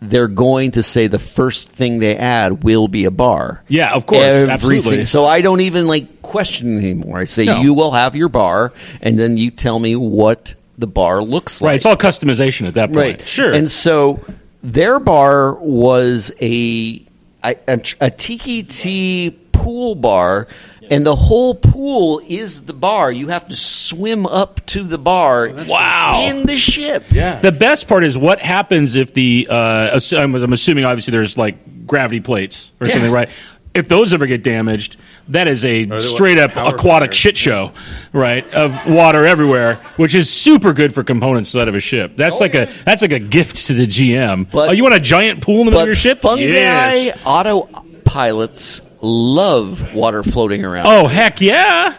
they're 0.00 0.28
going 0.28 0.72
to 0.72 0.82
say 0.82 1.06
the 1.06 1.18
first 1.18 1.70
thing 1.70 1.98
they 1.98 2.16
add 2.16 2.64
will 2.64 2.88
be 2.88 3.04
a 3.04 3.10
bar. 3.10 3.62
Yeah, 3.68 3.92
of 3.94 4.06
course, 4.06 4.24
Every 4.24 4.50
absolutely. 4.50 4.80
single- 4.80 5.06
so 5.06 5.24
I 5.26 5.40
don't 5.42 5.60
even 5.60 5.86
like 5.86 6.22
question 6.22 6.78
anymore. 6.78 7.18
I 7.18 7.24
say 7.26 7.44
No. 7.44 7.60
you 7.60 7.74
will 7.74 7.90
have 7.92 8.16
your 8.16 8.28
bar, 8.30 8.72
and 9.02 9.18
then 9.18 9.36
you 9.36 9.50
tell 9.50 9.78
me 9.78 9.94
what 9.96 10.54
the 10.78 10.86
bar 10.86 11.22
looks 11.22 11.60
like. 11.60 11.70
Right, 11.70 11.76
it's 11.76 11.86
all 11.86 11.96
customization 11.96 12.66
at 12.66 12.74
that 12.74 12.92
point. 12.92 13.18
Right. 13.18 13.28
Sure. 13.28 13.52
And 13.52 13.70
so 13.70 14.24
their 14.62 14.98
bar 15.00 15.54
was 15.54 16.32
a 16.40 17.06
a, 17.42 17.56
a, 17.68 17.80
a 18.00 18.10
tiki 18.10 18.62
tea 18.62 19.38
pool 19.52 19.94
bar. 19.94 20.48
And 20.90 21.06
the 21.06 21.16
whole 21.16 21.54
pool 21.54 22.20
is 22.28 22.64
the 22.64 22.74
bar. 22.74 23.10
You 23.10 23.28
have 23.28 23.48
to 23.48 23.56
swim 23.56 24.26
up 24.26 24.60
to 24.66 24.82
the 24.82 24.98
bar. 24.98 25.48
Wow. 25.66 26.24
In 26.26 26.44
the 26.44 26.58
ship. 26.58 27.04
Yeah. 27.10 27.40
The 27.40 27.52
best 27.52 27.88
part 27.88 28.04
is 28.04 28.18
what 28.18 28.38
happens 28.38 28.94
if 28.94 29.14
the 29.14 29.48
uh, 29.50 29.98
I'm, 30.12 30.34
I'm 30.34 30.52
assuming 30.52 30.84
obviously 30.84 31.12
there's 31.12 31.38
like 31.38 31.86
gravity 31.86 32.20
plates 32.20 32.70
or 32.80 32.88
something, 32.88 33.10
right? 33.10 33.30
If 33.74 33.88
those 33.88 34.12
ever 34.14 34.26
get 34.26 34.44
damaged, 34.44 34.96
that 35.28 35.48
is 35.48 35.64
a 35.64 35.98
straight 35.98 36.38
up 36.38 36.52
power 36.52 36.74
aquatic 36.74 37.12
shit 37.12 37.36
show, 37.36 37.72
right? 38.12 38.46
Of 38.54 38.70
water 38.88 39.24
everywhere, 39.26 39.80
which 39.96 40.14
is 40.14 40.30
super 40.32 40.72
good 40.72 40.94
for 40.94 41.02
components 41.02 41.56
out 41.56 41.66
of 41.68 41.74
a 41.74 41.80
ship. 41.80 42.16
That's 42.16 42.36
oh, 42.36 42.38
like 42.38 42.54
a 42.54 42.72
that's 42.84 43.02
like 43.02 43.10
a 43.12 43.18
gift 43.18 43.66
to 43.66 43.74
the 43.74 43.86
GM. 43.86 44.48
But- 44.52 44.68
oh, 44.68 44.72
you 44.72 44.84
want 44.84 44.94
a 44.94 45.00
giant 45.00 45.42
pool 45.42 45.60
in 45.60 45.66
the 45.66 45.72
middle 45.72 45.80
of 45.80 45.86
But 45.86 45.88
your 45.88 45.96
ship? 45.96 46.18
fungi 46.20 46.44
Yes. 46.44 47.18
autopilots 47.22 48.80
love 49.00 49.92
water 49.92 50.22
floating 50.22 50.64
around. 50.64 50.86
Oh 50.86 51.08
heck 51.08 51.40
yeah! 51.40 51.96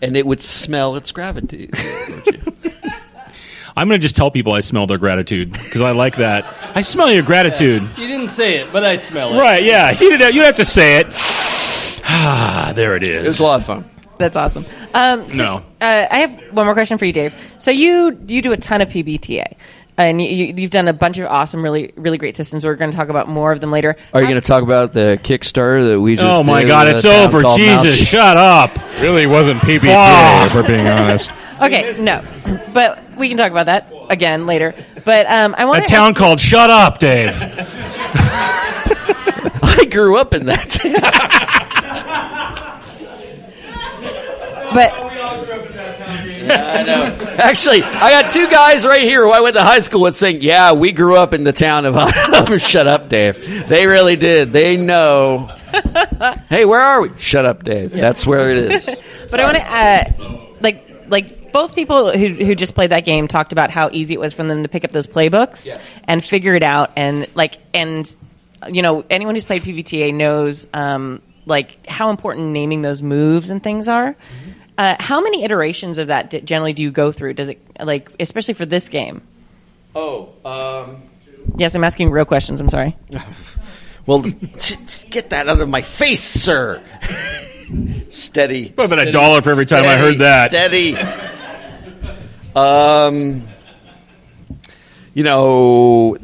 And 0.00 0.16
it 0.16 0.24
would 0.24 0.40
smell 0.40 0.94
its 0.96 1.10
gravity. 1.10 1.70
I'm 3.78 3.88
gonna 3.88 3.98
just 3.98 4.16
tell 4.16 4.30
people 4.30 4.52
I 4.52 4.60
smell 4.60 4.86
their 4.86 4.98
gratitude 4.98 5.52
because 5.52 5.80
I 5.80 5.92
like 5.92 6.16
that. 6.16 6.44
I 6.74 6.82
smell 6.82 7.10
your 7.10 7.22
gratitude. 7.22 7.82
You 7.96 8.06
didn't 8.08 8.28
say 8.28 8.58
it, 8.58 8.72
but 8.72 8.84
I 8.84 8.96
smell 8.96 9.34
it. 9.34 9.38
Right? 9.40 9.62
Yeah. 9.62 9.90
You 9.92 10.16
didn't. 10.18 10.34
You 10.34 10.42
have 10.42 10.56
to 10.56 10.64
say 10.64 10.98
it. 10.98 11.06
Ah, 12.04 12.72
there 12.76 12.96
it 12.96 13.02
is. 13.02 13.24
It 13.24 13.28
was 13.28 13.40
a 13.40 13.44
lot 13.44 13.60
of 13.60 13.66
fun. 13.66 13.88
That's 14.18 14.36
awesome. 14.36 14.64
Um, 14.94 15.28
so, 15.28 15.44
No. 15.44 15.56
uh, 15.80 16.06
I 16.10 16.18
have 16.18 16.32
one 16.52 16.66
more 16.66 16.74
question 16.74 16.98
for 16.98 17.04
you, 17.04 17.12
Dave. 17.12 17.32
So 17.58 17.70
you 17.70 18.18
you 18.26 18.42
do 18.42 18.52
a 18.52 18.56
ton 18.56 18.80
of 18.80 18.88
PBTA, 18.88 19.54
and 19.96 20.20
you, 20.20 20.28
you, 20.28 20.54
you've 20.56 20.70
done 20.72 20.88
a 20.88 20.92
bunch 20.92 21.18
of 21.18 21.26
awesome, 21.28 21.62
really 21.62 21.92
really 21.96 22.18
great 22.18 22.34
systems. 22.34 22.64
We're 22.64 22.74
going 22.74 22.90
to 22.90 22.96
talk 22.96 23.10
about 23.10 23.28
more 23.28 23.52
of 23.52 23.60
them 23.60 23.70
later. 23.70 23.94
Are 24.12 24.20
you 24.20 24.26
going 24.26 24.40
to 24.40 24.46
talk 24.46 24.64
about 24.64 24.92
the 24.92 25.20
Kickstarter 25.22 25.90
that 25.90 26.00
we 26.00 26.16
just 26.16 26.26
Oh 26.26 26.42
my 26.42 26.62
did 26.62 26.68
God! 26.68 26.88
It's 26.88 27.04
over. 27.04 27.42
Jesus, 27.56 27.84
Mount- 27.84 27.94
shut 28.08 28.36
up. 28.36 28.76
Really 29.00 29.26
wasn't 29.26 29.60
PBTA, 29.60 29.80
Fuck. 29.94 30.50
if 30.50 30.54
we're 30.56 30.66
being 30.66 30.88
honest. 30.88 31.30
Okay, 31.60 31.94
no, 32.00 32.24
but 32.72 33.02
we 33.16 33.28
can 33.28 33.36
talk 33.36 33.50
about 33.50 33.66
that 33.66 33.92
again 34.10 34.46
later. 34.46 34.74
But 35.04 35.26
um, 35.26 35.54
I 35.58 35.64
A 35.64 35.66
want 35.66 35.84
a 35.84 35.86
town 35.86 36.14
called 36.14 36.40
Shut 36.40 36.70
Up, 36.70 36.98
Dave. 36.98 37.32
I 39.62 39.86
grew 39.90 40.16
up 40.16 40.34
in 40.34 40.46
that. 40.46 40.70
Town. 40.70 40.92
but 44.74 44.94
yeah, 46.48 46.78
I 46.78 46.82
know. 46.82 47.04
Actually, 47.38 47.82
I 47.82 48.10
got 48.10 48.30
two 48.30 48.48
guys 48.48 48.86
right 48.86 49.02
here 49.02 49.24
who 49.24 49.30
I 49.30 49.40
went 49.40 49.54
to 49.56 49.62
high 49.62 49.80
school 49.80 50.02
with 50.02 50.16
saying, 50.16 50.40
"Yeah, 50.40 50.72
we 50.72 50.92
grew 50.92 51.16
up 51.16 51.34
in 51.34 51.44
the 51.44 51.52
town 51.52 51.84
of." 51.86 51.94
Shut 52.62 52.86
up, 52.86 53.08
Dave. 53.08 53.68
They 53.68 53.86
really 53.86 54.16
did. 54.16 54.52
They 54.52 54.76
know. 54.76 55.50
hey, 56.48 56.64
where 56.64 56.80
are 56.80 57.02
we? 57.02 57.10
Shut 57.18 57.44
up, 57.44 57.64
Dave. 57.64 57.90
That's 57.92 58.26
where 58.26 58.50
it 58.50 58.58
is. 58.58 58.86
but 59.30 59.40
I 59.40 59.44
want 59.44 59.56
to 59.58 59.72
uh, 59.72 60.47
like 61.10 61.52
both 61.52 61.74
people 61.74 62.12
who 62.12 62.28
who 62.34 62.54
just 62.54 62.74
played 62.74 62.90
that 62.90 63.04
game 63.04 63.28
talked 63.28 63.52
about 63.52 63.70
how 63.70 63.88
easy 63.92 64.14
it 64.14 64.20
was 64.20 64.32
for 64.32 64.44
them 64.44 64.62
to 64.62 64.68
pick 64.68 64.84
up 64.84 64.92
those 64.92 65.06
playbooks 65.06 65.66
and 66.04 66.24
figure 66.24 66.54
it 66.54 66.62
out 66.62 66.90
and 66.96 67.26
like 67.34 67.58
and 67.74 68.14
you 68.70 68.82
know 68.82 69.04
anyone 69.10 69.34
who's 69.34 69.44
played 69.44 69.62
PBTA 69.62 70.14
knows 70.14 70.66
um, 70.74 71.22
like 71.46 71.86
how 71.86 72.10
important 72.10 72.48
naming 72.48 72.82
those 72.82 73.02
moves 73.02 73.50
and 73.50 73.62
things 73.62 73.88
are. 73.88 74.16
Uh, 74.76 74.94
how 75.00 75.20
many 75.20 75.42
iterations 75.42 75.98
of 75.98 76.06
that 76.06 76.30
d- 76.30 76.40
generally 76.40 76.72
do 76.72 76.82
you 76.84 76.90
go 76.92 77.10
through? 77.10 77.34
Does 77.34 77.48
it 77.48 77.60
like 77.80 78.10
especially 78.20 78.54
for 78.54 78.64
this 78.66 78.88
game? 78.88 79.22
Oh, 79.94 80.28
um, 80.44 81.02
Yes, 81.56 81.74
I'm 81.74 81.82
asking 81.84 82.10
real 82.10 82.24
questions. 82.24 82.60
I'm 82.60 82.68
sorry. 82.68 82.96
well, 84.06 84.22
t- 84.22 84.76
t- 84.76 85.08
get 85.08 85.30
that 85.30 85.48
out 85.48 85.60
of 85.60 85.68
my 85.68 85.82
face, 85.82 86.22
sir. 86.22 86.82
Steady. 88.08 88.72
What 88.74 88.86
about 88.86 89.06
a 89.06 89.12
dollar 89.12 89.42
for 89.42 89.50
every 89.50 89.66
time 89.66 89.84
I 89.84 89.96
heard 89.96 90.18
that? 90.18 90.50
Steady. 90.50 90.96
Um, 92.56 93.46
you 95.14 95.22
know, 95.22 96.16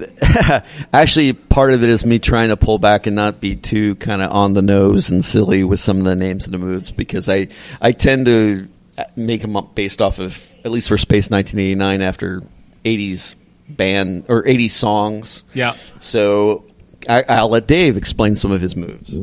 actually, 0.92 1.32
part 1.32 1.74
of 1.74 1.82
it 1.84 1.88
is 1.88 2.04
me 2.04 2.18
trying 2.18 2.48
to 2.48 2.56
pull 2.56 2.78
back 2.78 3.06
and 3.06 3.14
not 3.14 3.40
be 3.40 3.54
too 3.54 3.94
kind 3.96 4.20
of 4.20 4.32
on 4.32 4.54
the 4.54 4.62
nose 4.62 5.10
and 5.10 5.24
silly 5.24 5.62
with 5.62 5.78
some 5.78 5.98
of 5.98 6.04
the 6.04 6.16
names 6.16 6.46
of 6.46 6.52
the 6.52 6.58
moves 6.58 6.90
because 6.90 7.28
I 7.28 7.48
I 7.80 7.92
tend 7.92 8.26
to 8.26 8.68
make 9.16 9.42
them 9.42 9.56
up 9.56 9.74
based 9.74 10.02
off 10.02 10.18
of 10.18 10.44
at 10.64 10.70
least 10.70 10.88
for 10.88 10.98
Space 10.98 11.30
1989 11.30 12.02
after 12.02 12.42
80s 12.84 13.34
band 13.68 14.24
or 14.28 14.42
80s 14.42 14.70
songs. 14.70 15.44
Yeah. 15.54 15.76
So 16.00 16.64
I, 17.08 17.24
I'll 17.28 17.48
let 17.48 17.66
Dave 17.66 17.96
explain 17.96 18.36
some 18.36 18.50
of 18.50 18.60
his 18.60 18.76
moves. 18.76 19.16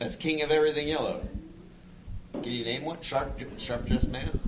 As 0.00 0.16
king 0.16 0.42
of 0.42 0.50
everything 0.50 0.88
yellow. 0.88 1.26
Can 2.42 2.52
you 2.52 2.64
name 2.64 2.84
one? 2.84 3.00
Sharp, 3.00 3.38
sharp 3.58 3.86
dressed 3.86 4.08
man. 4.10 4.38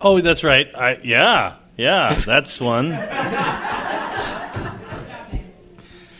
Oh, 0.00 0.20
that's 0.20 0.42
right. 0.44 0.68
I, 0.74 0.98
yeah, 1.02 1.56
yeah, 1.76 2.14
that's 2.14 2.60
one. 2.60 2.92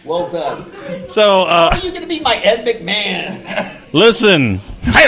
Well 0.03 0.31
done. 0.31 0.73
So, 1.11 1.43
uh, 1.43 1.71
Are 1.73 1.79
you 1.79 1.91
going 1.91 2.01
to 2.03 2.09
be 2.09 2.21
my 2.21 2.37
Ed 2.37 2.65
McMahon? 2.67 3.77
listen, 3.93 4.57
hi 4.83 5.05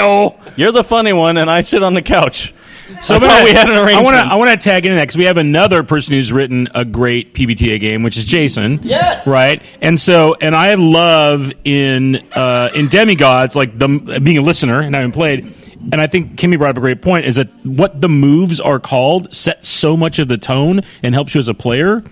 You're 0.54 0.70
the 0.70 0.84
funny 0.84 1.12
one, 1.14 1.38
and 1.38 1.50
I 1.50 1.62
sit 1.62 1.82
on 1.82 1.94
the 1.94 2.02
couch. 2.02 2.54
So 3.00 3.16
I 3.16 3.18
gonna- 3.18 3.44
we 3.44 3.50
had 3.52 3.68
an 3.70 3.76
I 3.76 3.80
arrangement. 3.84 4.04
want 4.04 4.16
to 4.16 4.22
I 4.32 4.36
want 4.36 4.50
to 4.50 4.56
tag 4.58 4.84
in 4.84 4.94
that 4.94 5.00
because 5.04 5.16
we 5.16 5.24
have 5.24 5.38
another 5.38 5.82
person 5.82 6.12
who's 6.14 6.30
written 6.30 6.68
a 6.74 6.84
great 6.84 7.34
PBTA 7.34 7.80
game, 7.80 8.02
which 8.02 8.18
is 8.18 8.26
Jason. 8.26 8.80
Yes. 8.82 9.26
Right. 9.26 9.62
And 9.80 9.98
so, 9.98 10.36
and 10.40 10.54
I 10.54 10.74
love 10.74 11.50
in 11.64 12.16
uh, 12.32 12.68
in 12.74 12.88
Demigods, 12.88 13.56
like 13.56 13.76
the 13.78 13.88
being 14.22 14.38
a 14.38 14.42
listener 14.42 14.80
and 14.80 14.94
having 14.94 15.10
played. 15.10 15.52
And 15.90 16.00
I 16.00 16.06
think 16.06 16.36
Kimmy 16.36 16.58
brought 16.58 16.70
up 16.70 16.76
a 16.76 16.80
great 16.80 17.02
point: 17.02 17.26
is 17.26 17.36
that 17.36 17.48
what 17.64 18.00
the 18.00 18.08
moves 18.08 18.60
are 18.60 18.78
called 18.78 19.32
sets 19.32 19.68
so 19.68 19.96
much 19.96 20.18
of 20.18 20.28
the 20.28 20.38
tone 20.38 20.82
and 21.02 21.14
helps 21.14 21.34
you 21.34 21.38
as 21.38 21.48
a 21.48 21.54
player. 21.54 22.04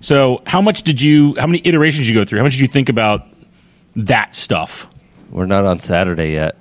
So, 0.00 0.42
how 0.46 0.60
much 0.60 0.82
did 0.82 1.00
you? 1.00 1.34
How 1.38 1.46
many 1.46 1.60
iterations 1.64 2.06
did 2.06 2.14
you 2.14 2.20
go 2.20 2.24
through? 2.24 2.38
How 2.38 2.44
much 2.44 2.54
did 2.54 2.60
you 2.60 2.68
think 2.68 2.88
about 2.88 3.26
that 3.96 4.34
stuff? 4.34 4.86
We're 5.30 5.46
not 5.46 5.64
on 5.64 5.80
Saturday 5.80 6.32
yet. 6.32 6.56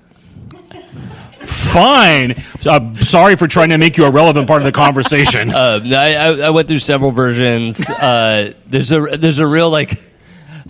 Fine. 1.45 2.43
Uh, 2.65 2.95
sorry 3.01 3.35
for 3.35 3.47
trying 3.47 3.69
to 3.69 3.77
make 3.77 3.97
you 3.97 4.05
a 4.05 4.11
relevant 4.11 4.47
part 4.47 4.61
of 4.61 4.65
the 4.65 4.71
conversation. 4.71 5.53
Uh, 5.53 5.79
I, 5.85 6.15
I 6.15 6.27
I 6.47 6.49
went 6.49 6.67
through 6.67 6.79
several 6.79 7.11
versions. 7.11 7.87
Uh, 7.87 8.53
there's 8.65 8.91
a 8.91 9.17
there's 9.17 9.39
a 9.39 9.45
real 9.45 9.69
like 9.69 10.01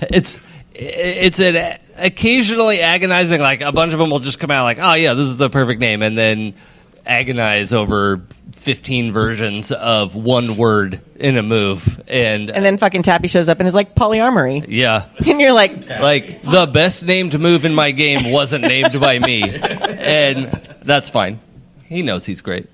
it's 0.01 0.39
it's 0.77 1.39
an 1.39 1.77
occasionally 1.95 2.81
agonizing. 2.81 3.41
Like 3.41 3.61
a 3.61 3.71
bunch 3.71 3.93
of 3.93 3.99
them 3.99 4.09
will 4.09 4.19
just 4.19 4.39
come 4.39 4.51
out 4.51 4.63
like, 4.63 4.79
"Oh 4.79 4.93
yeah, 4.93 5.13
this 5.13 5.27
is 5.27 5.37
the 5.37 5.49
perfect 5.49 5.79
name," 5.79 6.01
and 6.01 6.17
then 6.17 6.53
agonize 7.05 7.71
over 7.71 8.21
fifteen 8.53 9.11
versions 9.11 9.71
of 9.71 10.15
one 10.15 10.57
word 10.57 10.99
in 11.15 11.37
a 11.37 11.43
move, 11.43 12.01
and 12.07 12.49
And 12.49 12.65
then 12.65 12.77
fucking 12.77 13.03
Tappy 13.03 13.27
shows 13.27 13.47
up 13.47 13.59
and 13.59 13.67
is 13.67 13.75
like 13.75 13.95
polyarmory 13.95 14.65
yeah, 14.67 15.05
And 15.25 15.39
you're 15.39 15.53
like, 15.53 15.87
like 15.87 16.41
the 16.41 16.65
best 16.65 17.05
named 17.05 17.39
move 17.39 17.63
in 17.65 17.73
my 17.73 17.91
game 17.91 18.31
wasn't 18.31 18.63
named 18.63 18.99
by 18.99 19.19
me, 19.19 19.43
and 19.43 20.77
that's 20.83 21.09
fine. 21.09 21.39
He 21.85 22.01
knows 22.01 22.25
he's 22.25 22.41
great. 22.41 22.67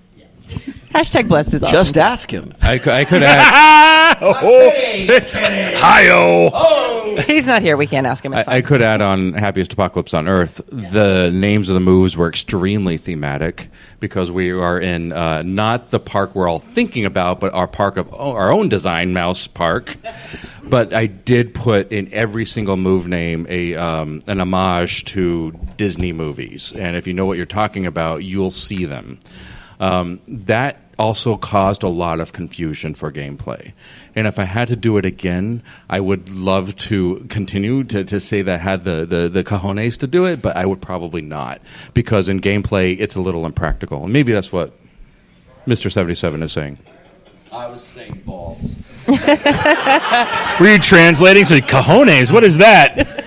Hashtag 0.94 1.28
blessed 1.28 1.54
is 1.54 1.64
awesome. 1.64 1.74
Just 1.74 1.98
ask 1.98 2.32
him. 2.32 2.54
I, 2.62 2.78
cou- 2.78 2.92
I 2.92 3.06
could 3.06 3.24
add. 3.24 4.18
Hi-yo. 5.78 7.22
He's 7.22 7.46
not 7.46 7.62
here. 7.62 7.78
We 7.78 7.88
can't 7.88 8.08
ask 8.08 8.24
him. 8.24 8.34
It's 8.34 8.48
I, 8.48 8.58
I 8.58 8.62
could 8.62 8.82
add 8.82 9.02
on 9.02 9.34
Happiest 9.34 9.74
Apocalypse 9.74 10.14
on 10.14 10.28
Earth. 10.28 10.62
The 10.70 11.32
names 11.34 11.70
of 11.70 11.74
the 11.74 11.80
moves 11.80 12.16
were 12.16 12.30
extremely 12.30 12.98
thematic 12.98 13.70
because 14.00 14.32
we 14.32 14.52
are 14.52 14.80
in 14.80 15.12
uh, 15.12 15.42
not 15.44 15.90
the 15.92 16.00
park 16.00 16.36
we're 16.36 16.48
all 16.48 16.60
thinking 16.60 17.06
about, 17.06 17.40
but 17.40 17.54
our 17.54 17.68
park 17.68 17.98
of 17.98 18.14
oh, 18.14 18.32
our 18.32 18.52
own 18.52 18.70
design, 18.70 19.14
Mouse 19.14 19.48
Park. 19.48 19.96
But 20.64 20.94
I 20.94 21.08
did 21.08 21.54
put 21.54 21.92
in 21.92 22.14
every 22.14 22.46
single 22.46 22.78
move 22.78 23.08
name 23.08 23.46
a 23.50 23.76
um, 23.76 24.22
an 24.28 24.40
homage 24.40 25.06
to 25.06 25.52
Disney 25.78 26.14
movies, 26.14 26.74
and 26.74 26.96
if 26.96 27.08
you 27.08 27.14
know 27.14 27.26
what 27.26 27.38
you're 27.38 27.46
talking 27.46 27.86
about, 27.86 28.24
you'll 28.24 28.52
see 28.52 28.86
them. 28.86 29.20
Um, 29.80 30.22
that 30.28 30.78
also 31.02 31.36
caused 31.36 31.82
a 31.82 31.88
lot 31.88 32.20
of 32.20 32.32
confusion 32.32 32.94
for 32.94 33.12
gameplay. 33.12 33.74
And 34.16 34.28
if 34.28 34.38
I 34.38 34.44
had 34.44 34.68
to 34.68 34.76
do 34.76 34.98
it 34.98 35.06
again, 35.06 35.64
I 35.90 36.00
would 36.00 36.30
love 36.30 36.76
to 36.76 37.26
continue 37.28 37.84
to, 37.86 38.04
to 38.04 38.20
say 38.20 38.44
that 38.44 38.60
I 38.60 38.64
had 38.64 38.84
the, 38.84 39.08
the, 39.08 39.28
the 39.28 39.44
cojones 39.44 39.98
to 39.98 40.08
do 40.08 40.26
it, 40.26 40.44
but 40.44 40.56
I 40.56 40.68
would 40.68 40.80
probably 40.80 41.24
not. 41.24 41.60
Because 41.96 42.30
in 42.30 42.40
gameplay, 42.40 43.00
it's 43.00 43.16
a 43.16 43.20
little 43.20 43.48
impractical. 43.48 44.04
And 44.04 44.14
maybe 44.14 44.32
that's 44.32 44.52
what 44.52 44.74
Mr. 45.66 45.92
77 45.92 46.44
is 46.44 46.52
saying. 46.52 46.78
I 47.52 47.66
was 47.66 47.82
saying 47.82 48.22
balls. 48.24 48.78
Were 49.08 50.68
you 50.68 50.78
translating? 50.78 51.46
So 51.46 51.58
cojones. 51.62 52.32
What 52.32 52.44
is 52.44 52.60
that? 52.60 53.26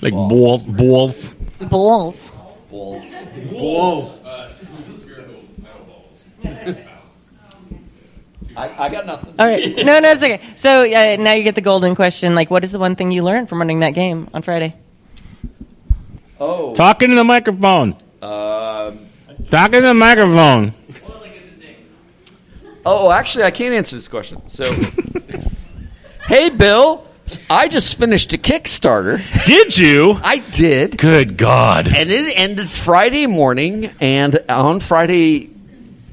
Like 0.00 0.12
balls. 0.12 0.62
Balls. 0.62 1.34
balls. 1.68 2.30
Balls. 2.70 3.12
Balls. 3.50 4.21
I, 8.56 8.84
I 8.84 8.88
got 8.90 9.06
nothing. 9.06 9.34
All 9.38 9.46
right. 9.46 9.74
No, 9.76 9.98
no, 9.98 10.10
it's 10.10 10.22
okay. 10.22 10.40
So 10.56 10.82
uh, 10.82 11.16
now 11.16 11.32
you 11.32 11.42
get 11.42 11.54
the 11.54 11.60
golden 11.60 11.94
question. 11.94 12.34
Like, 12.34 12.50
what 12.50 12.64
is 12.64 12.70
the 12.70 12.78
one 12.78 12.96
thing 12.96 13.10
you 13.10 13.22
learned 13.22 13.48
from 13.48 13.58
running 13.58 13.80
that 13.80 13.94
game 13.94 14.28
on 14.34 14.42
Friday? 14.42 14.74
Oh. 16.38 16.74
Talking 16.74 17.10
to 17.10 17.16
the 17.16 17.24
microphone. 17.24 17.96
Um, 18.20 19.06
Talking 19.50 19.80
to 19.80 19.88
the 19.88 19.94
microphone. 19.94 20.74
oh, 22.84 23.10
actually, 23.10 23.44
I 23.44 23.50
can't 23.50 23.74
answer 23.74 23.96
this 23.96 24.08
question. 24.08 24.46
So, 24.48 24.64
hey, 26.26 26.50
Bill, 26.50 27.06
I 27.48 27.68
just 27.68 27.94
finished 27.94 28.32
a 28.32 28.38
Kickstarter. 28.38 29.22
Did 29.46 29.78
you? 29.78 30.18
I 30.22 30.38
did. 30.38 30.98
Good 30.98 31.36
God. 31.36 31.86
And 31.86 32.10
it 32.10 32.36
ended 32.36 32.68
Friday 32.68 33.26
morning, 33.26 33.92
and 34.00 34.38
on 34.48 34.80
Friday 34.80 35.51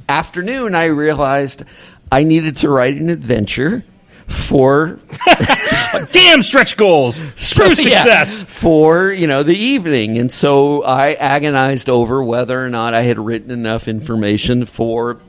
afternoon, 0.10 0.76
I 0.76 0.86
realized 0.86 1.63
I 2.12 2.24
needed 2.24 2.58
to 2.58 2.69
write 2.69 2.95
an 2.98 3.10
adventure 3.10 3.84
for 4.28 5.00
Damn 6.12 6.43
stretch 6.43 6.78
goals. 6.78 7.19
True 7.38 7.67
Yeah, 7.69 7.74
success. 8.04 8.43
for 8.43 9.12
you 9.12 9.26
know 9.28 9.41
the 9.43 9.58
evening, 9.58 10.17
and 10.17 10.32
so 10.32 10.84
I 10.84 11.13
agonized 11.13 11.89
over 11.89 12.24
whether 12.24 12.63
or 12.63 12.69
not 12.69 12.93
I 12.93 13.02
had 13.02 13.17
written 13.17 13.50
enough 13.52 13.88
information 13.88 14.65
for 14.65 15.19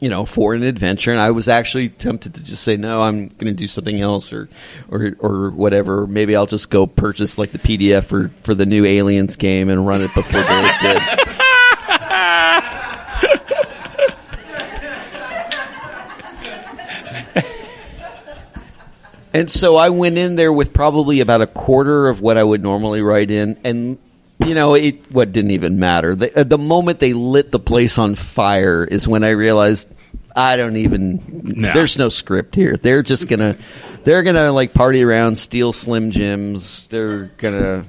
you 0.00 0.08
know 0.08 0.24
for 0.24 0.54
an 0.54 0.62
adventure, 0.62 1.10
and 1.12 1.20
I 1.20 1.30
was 1.32 1.46
actually 1.48 1.90
tempted 1.90 2.34
to 2.36 2.42
just 2.42 2.62
say 2.62 2.76
no, 2.78 3.02
I'm 3.02 3.28
going 3.28 3.46
to 3.48 3.52
do 3.52 3.66
something 3.66 4.00
else 4.00 4.32
or 4.32 4.48
or 4.90 5.14
or 5.18 5.50
whatever. 5.50 6.06
Maybe 6.06 6.34
I'll 6.34 6.46
just 6.46 6.70
go 6.70 6.86
purchase 6.86 7.36
like 7.36 7.52
the 7.52 7.58
PDF 7.58 8.04
for 8.04 8.30
for 8.42 8.54
the 8.54 8.64
new 8.66 8.86
Aliens 8.86 9.36
game 9.36 9.68
and 9.68 9.86
run 9.86 10.00
it 10.00 10.14
before 10.14 10.40
they 10.40 10.72
did. 10.80 11.02
And 19.38 19.48
so 19.48 19.76
I 19.76 19.90
went 19.90 20.18
in 20.18 20.34
there 20.34 20.52
with 20.52 20.72
probably 20.72 21.20
about 21.20 21.42
a 21.42 21.46
quarter 21.46 22.08
of 22.08 22.20
what 22.20 22.36
I 22.36 22.42
would 22.42 22.60
normally 22.60 23.02
write 23.02 23.30
in, 23.30 23.56
and 23.62 23.96
you 24.44 24.52
know, 24.52 24.74
it 24.74 25.12
what 25.12 25.30
didn't 25.30 25.52
even 25.52 25.78
matter. 25.78 26.16
The, 26.16 26.40
uh, 26.40 26.42
the 26.42 26.58
moment 26.58 26.98
they 26.98 27.12
lit 27.12 27.52
the 27.52 27.60
place 27.60 27.98
on 27.98 28.16
fire 28.16 28.82
is 28.82 29.06
when 29.06 29.22
I 29.22 29.30
realized 29.30 29.88
I 30.34 30.56
don't 30.56 30.74
even. 30.74 31.22
No. 31.44 31.72
There's 31.72 31.96
no 31.96 32.08
script 32.08 32.56
here. 32.56 32.76
They're 32.76 33.04
just 33.04 33.28
gonna, 33.28 33.56
they're 34.02 34.24
gonna 34.24 34.50
like 34.50 34.74
party 34.74 35.04
around, 35.04 35.38
steal 35.38 35.72
Slim 35.72 36.10
Jims. 36.10 36.88
They're 36.88 37.26
gonna. 37.36 37.86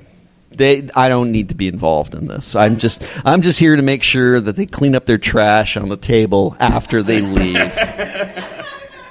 They, 0.51 0.87
I 0.95 1.09
don't 1.09 1.31
need 1.31 1.49
to 1.49 1.55
be 1.55 1.67
involved 1.67 2.13
in 2.13 2.27
this. 2.27 2.55
I'm 2.55 2.77
just, 2.77 3.01
I'm 3.25 3.41
just 3.41 3.59
here 3.59 3.75
to 3.75 3.81
make 3.81 4.03
sure 4.03 4.39
that 4.39 4.55
they 4.55 4.67
clean 4.67 4.93
up 4.93 5.07
their 5.07 5.17
trash 5.17 5.77
on 5.77 5.89
the 5.89 5.97
table 5.97 6.55
after 6.59 7.01
they 7.01 7.21
leave 7.21 7.55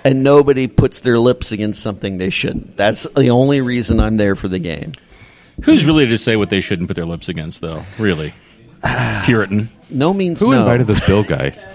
and 0.05 0.23
nobody 0.23 0.67
puts 0.67 1.01
their 1.01 1.19
lips 1.19 1.53
against 1.53 1.83
something 1.83 2.19
they 2.19 2.31
shouldn't. 2.31 2.77
That's 2.77 3.03
the 3.15 3.31
only 3.31 3.61
reason 3.61 4.01
I'm 4.01 4.17
there 4.17 4.37
for 4.37 4.49
the 4.49 4.59
game. 4.59 4.93
Who's 5.65 5.85
really 5.85 6.07
to 6.07 6.19
say 6.19 6.37
what 6.37 6.51
they 6.51 6.61
shouldn't 6.61 6.89
put 6.89 6.95
their 6.95 7.07
lips 7.07 7.29
against, 7.29 7.61
though? 7.61 7.85
Really? 7.99 8.33
Puritan. 9.25 9.71
No 9.91 10.13
means 10.15 10.41
Who 10.41 10.51
no. 10.53 10.61
invited 10.61 10.87
this 10.87 11.05
Bill 11.05 11.25
guy? 11.25 11.57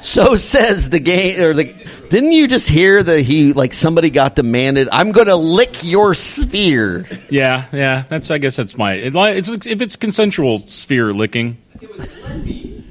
So 0.00 0.36
says 0.36 0.90
the 0.90 1.00
game. 1.00 1.40
Or 1.40 1.54
the 1.54 1.74
didn't 2.08 2.30
you 2.30 2.46
just 2.46 2.68
hear 2.68 3.02
that 3.02 3.20
he 3.22 3.52
like 3.52 3.74
somebody 3.74 4.10
got 4.10 4.36
demanded? 4.36 4.88
I'm 4.92 5.10
going 5.10 5.26
to 5.26 5.34
lick 5.36 5.82
your 5.82 6.14
sphere. 6.14 7.04
Yeah, 7.28 7.66
yeah. 7.72 8.04
That's. 8.08 8.30
I 8.30 8.38
guess 8.38 8.54
that's 8.54 8.76
my. 8.76 8.92
It, 8.92 9.14
li- 9.14 9.32
it's 9.32 9.48
if 9.66 9.80
it's 9.82 9.96
consensual 9.96 10.66
sphere 10.68 11.12
licking. 11.12 11.58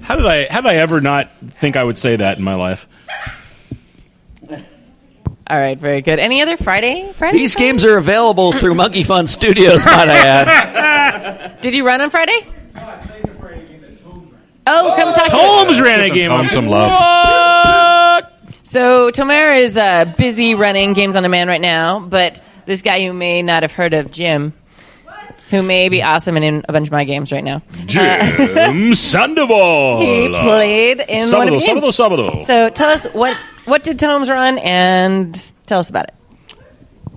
How 0.02 0.16
did 0.16 0.26
I? 0.26 0.48
How 0.52 0.62
did 0.62 0.70
I 0.72 0.76
ever 0.76 1.00
not 1.00 1.32
think 1.42 1.78
I 1.78 1.84
would 1.84 1.98
say 1.98 2.18
that 2.18 2.38
in 2.38 2.44
my 2.44 2.56
life? 2.56 2.88
All 5.50 5.58
right, 5.58 5.80
very 5.80 6.02
good. 6.02 6.20
Any 6.20 6.42
other 6.42 6.58
Friday? 6.58 7.14
Friday. 7.14 7.38
These 7.38 7.56
games 7.56 7.86
are 7.86 7.98
available 7.98 8.52
through 8.54 8.76
Monkey 8.76 9.04
Fun 9.04 9.28
Studios. 9.28 9.86
Might 9.86 10.10
I 10.10 10.18
add? 10.18 11.62
Did 11.62 11.74
you 11.74 11.86
run 11.86 12.02
on 12.02 12.10
Friday? 12.10 12.46
Oh, 14.70 14.94
come 14.98 15.14
talk 15.14 15.26
to 15.28 15.32
Holmes 15.32 15.80
ran 15.80 16.02
a 16.02 16.10
game 16.10 16.32
on 16.32 16.50
some 16.50 16.68
love. 16.68 18.26
So 18.64 19.10
Tomer 19.12 19.58
is 19.58 19.78
uh, 19.78 20.04
busy 20.18 20.54
running 20.56 20.92
Games 20.92 21.16
on 21.16 21.24
Demand 21.24 21.50
right 21.50 21.62
now, 21.62 22.02
but 22.02 22.42
this 22.66 22.82
guy 22.82 22.98
you 22.98 23.14
may 23.14 23.42
not 23.42 23.64
have 23.64 23.72
heard 23.72 23.94
of, 23.94 24.12
Jim, 24.12 24.52
who 25.50 25.64
may 25.64 25.88
be 25.88 26.04
awesome 26.04 26.36
and 26.36 26.44
in 26.44 26.66
a 26.68 26.74
bunch 26.74 26.88
of 26.88 26.92
my 26.92 27.06
games 27.06 27.32
right 27.32 27.46
now. 27.46 27.62
Jim 27.86 28.94
Sandoval. 28.94 30.00
He 30.02 30.28
played 30.28 31.00
in 31.08 31.32
one 31.32 31.48
of 31.48 31.54
the 31.54 31.60
Sábado, 31.60 31.82
games. 31.82 31.98
sábado, 31.98 32.18
sábado. 32.36 32.46
So 32.46 32.70
tell 32.70 32.90
us 32.90 33.06
what 33.14 33.38
what 33.68 33.84
did 33.84 34.00
Tomes 34.00 34.30
run 34.30 34.58
and 34.60 35.54
tell 35.66 35.80
us 35.80 35.90
about 35.90 36.06
it. 36.06 36.16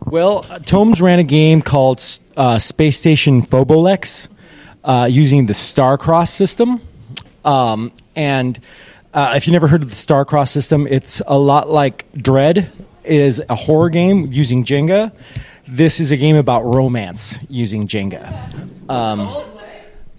Well, 0.07 0.45
uh, 0.51 0.59
Tomes 0.59 1.01
ran 1.01 1.21
a 1.21 1.25
game 1.25 1.63
called 1.63 2.05
uh, 2.37 2.59
Space 2.59 2.97
Station 2.97 3.43
Phobolex 3.43 4.29
uh, 4.83 5.09
using 5.11 5.47
the 5.47 5.53
Starcross 5.53 6.31
system. 6.31 6.81
Um, 7.45 7.93
and 8.17 8.59
uh, 9.15 9.35
if 9.37 9.47
you 9.47 9.53
never 9.53 9.69
heard 9.69 9.83
of 9.83 9.89
the 9.89 9.95
Starcross 9.95 10.49
system, 10.49 10.87
it's 10.89 11.23
a 11.27 11.39
lot 11.39 11.71
like 11.71 12.11
Dread 12.13 12.73
is 13.05 13.41
a 13.49 13.55
horror 13.55 13.89
game 13.89 14.27
using 14.33 14.65
Jenga. 14.65 15.13
This 15.69 16.01
is 16.01 16.11
a 16.11 16.17
game 16.17 16.37
about 16.37 16.63
romance 16.63 17.39
using 17.49 17.87
Jenga. 17.87 18.29
Um, 18.91 19.21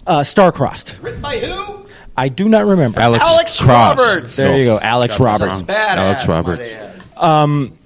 uh, 0.06 0.20
Starcrossed. 0.20 1.02
Written 1.02 1.20
by 1.20 1.38
who? 1.38 1.81
I 2.16 2.28
do 2.28 2.48
not 2.48 2.66
remember. 2.66 3.00
Alex, 3.00 3.24
Alex 3.24 3.60
Cross. 3.60 3.98
Roberts. 3.98 4.36
There 4.36 4.58
you 4.58 4.64
go, 4.66 4.78
Alex 4.78 5.18
Roberts. 5.18 5.62
Badass, 5.62 5.96
Alex 5.96 6.28
Roberts. 6.28 6.58
might 6.58 6.72
I 6.72 6.72
add. 6.72 7.02
Um, 7.16 7.78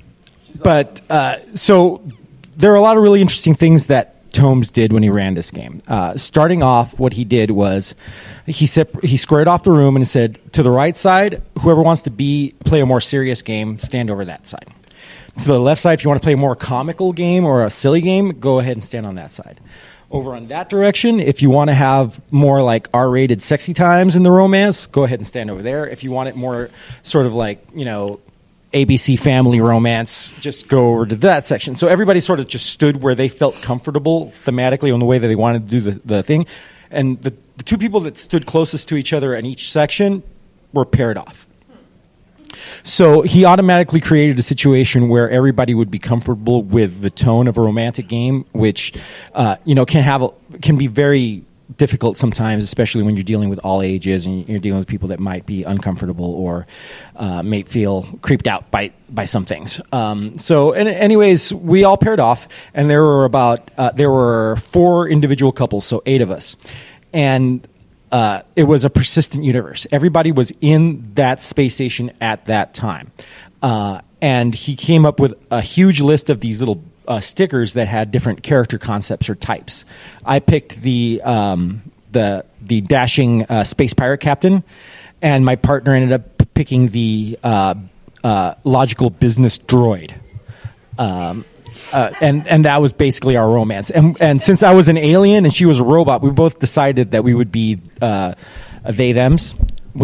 but 0.62 1.00
uh, 1.10 1.36
so 1.54 2.02
there 2.56 2.72
are 2.72 2.76
a 2.76 2.80
lot 2.80 2.96
of 2.96 3.02
really 3.02 3.20
interesting 3.20 3.54
things 3.54 3.86
that 3.86 4.30
Tomes 4.32 4.70
did 4.70 4.92
when 4.92 5.02
he 5.02 5.08
ran 5.08 5.34
this 5.34 5.50
game. 5.50 5.82
Uh, 5.86 6.16
starting 6.16 6.62
off, 6.62 6.98
what 6.98 7.12
he 7.14 7.24
did 7.24 7.50
was 7.52 7.94
he 8.46 8.66
sep- 8.66 9.02
he 9.02 9.16
squared 9.16 9.48
off 9.48 9.62
the 9.62 9.70
room 9.70 9.96
and 9.96 10.06
said, 10.06 10.38
"To 10.52 10.62
the 10.62 10.70
right 10.70 10.96
side, 10.96 11.42
whoever 11.60 11.80
wants 11.82 12.02
to 12.02 12.10
be 12.10 12.54
play 12.64 12.80
a 12.80 12.86
more 12.86 13.00
serious 13.00 13.42
game, 13.42 13.78
stand 13.78 14.10
over 14.10 14.24
that 14.24 14.46
side. 14.46 14.66
To 15.38 15.44
the 15.44 15.60
left 15.60 15.80
side, 15.82 15.94
if 15.94 16.04
you 16.04 16.08
want 16.08 16.20
to 16.20 16.24
play 16.24 16.32
a 16.32 16.36
more 16.38 16.56
comical 16.56 17.12
game 17.12 17.44
or 17.44 17.64
a 17.64 17.70
silly 17.70 18.00
game, 18.00 18.40
go 18.40 18.58
ahead 18.58 18.72
and 18.72 18.84
stand 18.84 19.06
on 19.06 19.14
that 19.14 19.32
side." 19.32 19.60
Over 20.08 20.36
on 20.36 20.48
that 20.48 20.70
direction, 20.70 21.18
if 21.18 21.42
you 21.42 21.50
want 21.50 21.68
to 21.68 21.74
have 21.74 22.20
more 22.30 22.62
like 22.62 22.88
R-rated 22.94 23.42
sexy 23.42 23.74
times 23.74 24.14
in 24.14 24.22
the 24.22 24.30
romance, 24.30 24.86
go 24.86 25.02
ahead 25.02 25.18
and 25.18 25.26
stand 25.26 25.50
over 25.50 25.62
there. 25.62 25.86
If 25.86 26.04
you 26.04 26.12
want 26.12 26.28
it 26.28 26.36
more 26.36 26.70
sort 27.02 27.26
of 27.26 27.34
like 27.34 27.66
you 27.74 27.84
know 27.84 28.20
ABC 28.72 29.18
family 29.18 29.60
romance, 29.60 30.32
just 30.40 30.68
go 30.68 30.88
over 30.88 31.06
to 31.06 31.16
that 31.16 31.46
section. 31.46 31.76
So 31.76 31.88
everybody 31.88 32.20
sort 32.20 32.40
of 32.40 32.46
just 32.46 32.66
stood 32.66 33.02
where 33.02 33.14
they 33.14 33.28
felt 33.28 33.54
comfortable 33.62 34.32
thematically 34.44 34.92
on 34.92 35.00
the 35.00 35.06
way 35.06 35.18
that 35.18 35.26
they 35.26 35.34
wanted 35.34 35.68
to 35.68 35.70
do 35.70 35.80
the, 35.80 36.00
the 36.04 36.22
thing. 36.22 36.46
And 36.90 37.20
the, 37.22 37.34
the 37.56 37.62
two 37.62 37.78
people 37.78 38.00
that 38.00 38.18
stood 38.18 38.46
closest 38.46 38.88
to 38.88 38.96
each 38.96 39.12
other 39.12 39.34
in 39.34 39.46
each 39.46 39.72
section 39.72 40.22
were 40.72 40.84
paired 40.84 41.16
off. 41.16 41.45
So 42.82 43.22
he 43.22 43.44
automatically 43.44 44.00
created 44.00 44.38
a 44.38 44.42
situation 44.42 45.08
where 45.08 45.30
everybody 45.30 45.74
would 45.74 45.90
be 45.90 45.98
comfortable 45.98 46.62
with 46.62 47.00
the 47.00 47.10
tone 47.10 47.48
of 47.48 47.58
a 47.58 47.60
romantic 47.60 48.08
game, 48.08 48.44
which 48.52 48.92
uh, 49.34 49.56
you 49.64 49.74
know 49.74 49.84
can 49.86 50.02
have 50.02 50.22
a, 50.22 50.30
can 50.62 50.76
be 50.76 50.86
very 50.86 51.44
difficult 51.76 52.16
sometimes, 52.16 52.64
especially 52.64 53.02
when 53.02 53.16
you're 53.16 53.24
dealing 53.24 53.48
with 53.48 53.58
all 53.60 53.82
ages 53.82 54.26
and 54.26 54.48
you're 54.48 54.60
dealing 54.60 54.78
with 54.78 54.88
people 54.88 55.08
that 55.08 55.18
might 55.18 55.46
be 55.46 55.64
uncomfortable 55.64 56.34
or 56.34 56.66
uh, 57.16 57.42
may 57.42 57.62
feel 57.62 58.02
creeped 58.22 58.46
out 58.46 58.70
by 58.70 58.92
by 59.08 59.24
some 59.24 59.44
things. 59.44 59.80
Um, 59.92 60.38
so, 60.38 60.72
and 60.72 60.88
anyways, 60.88 61.52
we 61.52 61.84
all 61.84 61.96
paired 61.96 62.20
off, 62.20 62.48
and 62.74 62.88
there 62.88 63.02
were 63.02 63.24
about 63.24 63.70
uh, 63.76 63.90
there 63.92 64.10
were 64.10 64.56
four 64.56 65.08
individual 65.08 65.52
couples, 65.52 65.84
so 65.84 66.02
eight 66.06 66.22
of 66.22 66.30
us, 66.30 66.56
and 67.12 67.66
uh, 68.12 68.42
it 68.54 68.64
was 68.64 68.84
a 68.84 68.90
persistent 68.90 69.44
universe. 69.44 69.86
Everybody 69.90 70.32
was 70.32 70.52
in 70.60 71.12
that 71.14 71.42
space 71.42 71.74
station 71.74 72.12
at 72.20 72.44
that 72.46 72.74
time. 72.74 73.12
Uh, 73.62 74.00
and 74.20 74.54
he 74.54 74.76
came 74.76 75.04
up 75.04 75.20
with 75.20 75.34
a 75.50 75.60
huge 75.60 76.00
list 76.00 76.30
of 76.30 76.40
these 76.40 76.60
little 76.60 76.82
uh, 77.08 77.20
stickers 77.20 77.74
that 77.74 77.88
had 77.88 78.10
different 78.10 78.42
character 78.42 78.78
concepts 78.78 79.28
or 79.28 79.34
types. 79.34 79.84
I 80.24 80.38
picked 80.38 80.82
the 80.82 81.20
um, 81.22 81.82
the 82.12 82.44
the 82.60 82.80
dashing 82.80 83.44
uh, 83.44 83.64
space 83.64 83.94
pirate 83.94 84.18
captain, 84.18 84.64
and 85.22 85.44
my 85.44 85.56
partner 85.56 85.94
ended 85.94 86.12
up 86.12 86.54
picking 86.54 86.88
the 86.88 87.38
uh, 87.42 87.74
uh, 88.24 88.54
logical 88.64 89.10
business 89.10 89.58
droid. 89.58 90.14
Um, 90.98 91.44
uh, 91.92 92.12
and 92.20 92.46
and 92.48 92.64
that 92.64 92.80
was 92.80 92.92
basically 92.92 93.36
our 93.36 93.48
romance. 93.48 93.90
And 93.90 94.20
and 94.20 94.42
since 94.42 94.62
I 94.62 94.74
was 94.74 94.88
an 94.88 94.96
alien 94.96 95.44
and 95.44 95.54
she 95.54 95.66
was 95.66 95.80
a 95.80 95.84
robot, 95.84 96.22
we 96.22 96.30
both 96.30 96.58
decided 96.58 97.12
that 97.12 97.24
we 97.24 97.34
would 97.34 97.52
be 97.52 97.80
uh, 98.00 98.34
they 98.84 99.12
them's. 99.12 99.54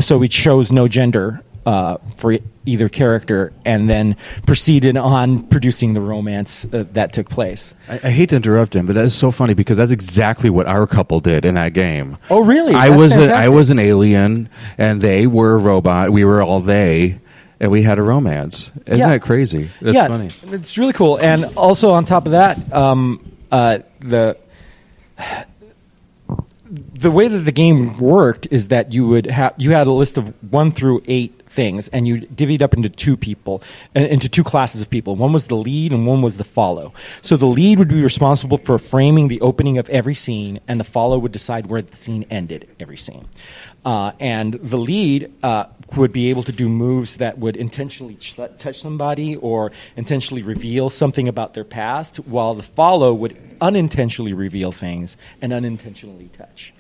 So 0.01 0.17
we 0.19 0.29
chose 0.29 0.73
no 0.73 0.89
gender 0.89 1.43
uh, 1.67 1.99
for 2.17 2.39
either 2.65 2.89
character, 2.89 3.53
and 3.65 3.89
then 3.89 4.17
proceeded 4.47 4.97
on 4.97 5.43
producing 5.45 5.95
the 5.95 6.01
romance 6.01 6.65
uh, 6.73 6.85
that 6.93 7.13
took 7.13 7.29
place. 7.29 7.75
I, 7.89 7.95
I 7.95 8.11
hate 8.11 8.31
to 8.31 8.37
interrupt 8.37 8.75
him, 8.75 8.87
but 8.87 8.95
that 8.95 9.05
is 9.05 9.15
so 9.15 9.31
funny 9.31 9.55
because 9.55 9.77
that's 9.77 9.93
exactly 9.93 10.51
what 10.51 10.67
our 10.67 10.87
couple 10.87 11.21
did 11.21 11.45
in 11.45 11.55
that 11.55 11.73
game. 11.73 12.19
Oh, 12.31 12.41
really? 12.41 12.75
I 12.75 12.89
That's 12.89 12.99
was 12.99 13.17
a, 13.17 13.33
I 13.33 13.49
was 13.49 13.71
an 13.71 13.79
alien, 13.79 14.49
and 14.79 15.01
they 15.01 15.27
were 15.27 15.55
a 15.55 15.59
robot. 15.59 16.11
We 16.11 16.25
were 16.25 16.43
all 16.43 16.61
they, 16.61 17.21
and 17.63 17.71
we 17.71 17.83
had 17.85 17.99
a 17.99 18.03
romance. 18.03 18.71
Isn't 18.87 18.99
Yeah. 18.99 19.09
that 19.11 19.23
crazy? 19.23 19.71
That's 19.81 19.95
yeah, 19.95 20.09
funny. 20.09 20.29
It's 20.49 20.77
really 20.77 20.93
cool. 20.93 21.17
And 21.17 21.45
also 21.57 21.93
on 21.93 22.05
top 22.05 22.27
of 22.27 22.33
that, 22.33 22.59
um, 22.75 23.21
uh, 23.51 23.79
the 24.01 24.37
the 26.95 27.11
way 27.11 27.29
that 27.29 27.39
the 27.41 27.53
game 27.53 27.99
worked 27.99 28.49
is 28.51 28.69
that 28.69 28.93
you 28.93 29.07
would 29.07 29.27
have 29.27 29.55
you 29.59 29.71
had 29.73 29.87
a 29.87 29.93
list 29.93 30.19
of 30.19 30.33
one 30.53 30.73
through 30.73 31.03
eight 31.07 31.42
things, 31.53 31.89
and 31.89 32.09
you 32.09 32.23
divvied 32.23 32.63
up 32.63 32.75
into 32.75 32.89
two 32.89 33.17
people, 33.17 33.63
uh, 33.95 34.01
into 34.01 34.29
two 34.29 34.45
classes 34.45 34.81
of 34.81 34.89
people. 34.91 35.17
One 35.17 35.33
was 35.33 35.47
the 35.47 35.57
lead, 35.57 35.93
and 35.93 36.07
one 36.07 36.23
was 36.23 36.37
the 36.37 36.45
follow. 36.45 36.93
So 37.21 37.37
the 37.37 37.47
lead 37.47 37.79
would 37.79 37.89
be 37.89 38.03
responsible 38.03 38.59
for 38.59 38.79
framing 38.79 39.29
the 39.29 39.41
opening 39.41 39.79
of 39.79 39.89
every 39.91 40.15
scene, 40.15 40.61
and 40.67 40.81
the 40.81 40.85
follow 40.85 41.19
would 41.19 41.33
decide 41.33 41.67
where 41.67 41.83
the 41.83 41.97
scene 41.97 42.25
ended 42.31 42.69
every 42.81 42.97
scene. 42.97 43.29
Uh, 43.85 44.13
and 44.21 44.55
the 44.55 44.77
lead 44.77 45.33
uh, 45.43 45.65
would 45.97 46.13
be 46.13 46.31
able 46.31 46.43
to 46.45 46.53
do 46.53 46.69
moves 46.69 47.17
that 47.17 47.39
would 47.39 47.57
intentionally 47.57 48.15
ch- 48.15 48.37
touch 48.59 48.81
somebody 48.81 49.37
or 49.37 49.73
intentionally 49.97 50.43
reveal 50.43 50.89
something 50.89 51.29
about 51.29 51.55
their 51.55 51.65
past, 51.65 52.17
while 52.17 52.55
the 52.55 52.63
follow 52.63 53.13
would 53.13 53.37
unintentionally 53.61 54.33
reveal 54.33 54.73
things 54.73 55.17
and 55.41 55.53
unintentionally 55.53 56.31
touch. 56.37 56.73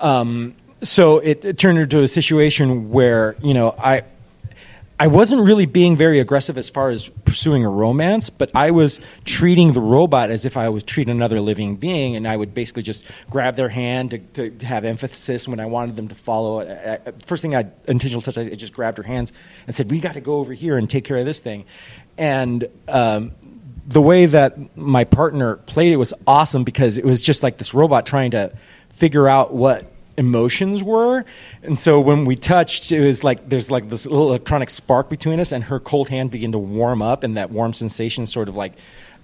Um, 0.00 0.54
so 0.82 1.18
it, 1.18 1.44
it 1.44 1.58
turned 1.58 1.78
into 1.78 2.02
a 2.02 2.08
situation 2.08 2.90
where 2.90 3.36
you 3.42 3.54
know 3.54 3.74
I. 3.78 4.04
I 4.98 5.08
wasn't 5.08 5.42
really 5.42 5.66
being 5.66 5.94
very 5.94 6.20
aggressive 6.20 6.56
as 6.56 6.70
far 6.70 6.88
as 6.88 7.10
pursuing 7.26 7.66
a 7.66 7.68
romance, 7.68 8.30
but 8.30 8.50
I 8.54 8.70
was 8.70 8.98
treating 9.26 9.74
the 9.74 9.80
robot 9.82 10.30
as 10.30 10.46
if 10.46 10.56
I 10.56 10.70
was 10.70 10.84
treating 10.84 11.14
another 11.14 11.38
living 11.38 11.76
being, 11.76 12.16
and 12.16 12.26
I 12.26 12.34
would 12.34 12.54
basically 12.54 12.82
just 12.82 13.04
grab 13.28 13.56
their 13.56 13.68
hand 13.68 14.12
to, 14.12 14.18
to, 14.18 14.50
to 14.50 14.64
have 14.64 14.86
emphasis 14.86 15.46
when 15.46 15.60
I 15.60 15.66
wanted 15.66 15.96
them 15.96 16.08
to 16.08 16.14
follow. 16.14 16.62
I, 16.62 16.94
I, 16.94 17.12
first 17.26 17.42
thing 17.42 17.54
I 17.54 17.66
intentional 17.86 18.22
touch, 18.22 18.38
I 18.38 18.48
just 18.54 18.72
grabbed 18.72 18.96
her 18.96 19.04
hands 19.04 19.34
and 19.66 19.76
said, 19.76 19.90
"We 19.90 20.00
got 20.00 20.14
to 20.14 20.22
go 20.22 20.36
over 20.36 20.54
here 20.54 20.78
and 20.78 20.88
take 20.88 21.04
care 21.04 21.18
of 21.18 21.26
this 21.26 21.40
thing," 21.40 21.66
and 22.16 22.66
um, 22.88 23.32
the 23.86 24.00
way 24.00 24.24
that 24.24 24.78
my 24.78 25.04
partner 25.04 25.56
played 25.56 25.92
it 25.92 25.96
was 25.96 26.14
awesome 26.26 26.64
because 26.64 26.96
it 26.96 27.04
was 27.04 27.20
just 27.20 27.42
like 27.42 27.58
this 27.58 27.74
robot 27.74 28.06
trying 28.06 28.30
to 28.30 28.50
figure 28.94 29.28
out 29.28 29.52
what 29.52 29.92
emotions 30.16 30.82
were. 30.82 31.24
And 31.62 31.78
so 31.78 32.00
when 32.00 32.24
we 32.24 32.36
touched 32.36 32.92
it 32.92 33.00
was 33.00 33.22
like 33.22 33.48
there's 33.48 33.70
like 33.70 33.90
this 33.90 34.06
little 34.06 34.28
electronic 34.28 34.70
spark 34.70 35.08
between 35.08 35.40
us 35.40 35.52
and 35.52 35.64
her 35.64 35.78
cold 35.78 36.08
hand 36.08 36.30
began 36.30 36.52
to 36.52 36.58
warm 36.58 37.02
up 37.02 37.22
and 37.22 37.36
that 37.36 37.50
warm 37.50 37.72
sensation 37.72 38.26
sort 38.26 38.48
of 38.48 38.56
like 38.56 38.72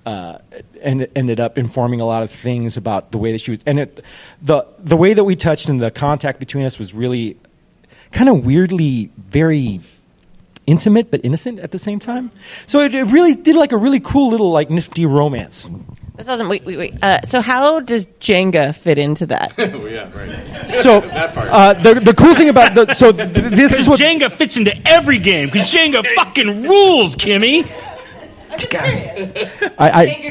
uh, 0.04 0.38
and 0.82 1.06
ended 1.14 1.38
up 1.38 1.56
informing 1.56 2.00
a 2.00 2.06
lot 2.06 2.22
of 2.22 2.30
things 2.30 2.76
about 2.76 3.12
the 3.12 3.18
way 3.18 3.32
that 3.32 3.40
she 3.40 3.52
was 3.52 3.60
and 3.66 3.78
it 3.78 4.04
the 4.42 4.66
the 4.78 4.96
way 4.96 5.14
that 5.14 5.24
we 5.24 5.36
touched 5.36 5.68
and 5.68 5.80
the 5.80 5.90
contact 5.90 6.38
between 6.38 6.64
us 6.64 6.78
was 6.78 6.92
really 6.92 7.38
kind 8.10 8.28
of 8.28 8.44
weirdly 8.44 9.10
very 9.16 9.80
intimate 10.66 11.10
but 11.10 11.20
innocent 11.24 11.58
at 11.60 11.70
the 11.72 11.78
same 11.78 11.98
time. 11.98 12.30
So 12.66 12.80
it, 12.80 12.94
it 12.94 13.04
really 13.04 13.34
did 13.34 13.56
like 13.56 13.72
a 13.72 13.76
really 13.76 14.00
cool 14.00 14.30
little 14.30 14.50
like 14.50 14.70
nifty 14.70 15.06
romance 15.06 15.68
That 16.16 16.26
doesn't. 16.26 16.48
Wait, 16.48 16.64
wait, 16.64 16.76
wait. 16.76 17.02
Uh, 17.02 17.22
so 17.22 17.40
how 17.40 17.80
does 17.80 18.04
Jenga 18.20 18.74
fit 18.74 18.98
into 18.98 19.26
that? 19.26 19.54
oh 19.58 19.86
yeah, 19.86 20.10
right. 20.14 20.68
so 20.68 20.98
uh, 21.02 21.72
the 21.74 21.94
the 21.94 22.12
cool 22.12 22.34
thing 22.34 22.50
about 22.50 22.74
the 22.74 22.92
so 22.92 23.12
th- 23.12 23.30
this 23.30 23.78
is 23.78 23.88
what 23.88 23.98
Jenga 23.98 24.30
fits 24.30 24.56
into 24.56 24.76
every 24.86 25.18
game 25.18 25.48
because 25.48 25.72
Jenga 25.72 26.06
fucking 26.14 26.64
rules, 26.64 27.16
Kimmy. 27.16 27.66
I'm 28.50 28.58
curious. 28.58 29.72
I, 29.78 30.28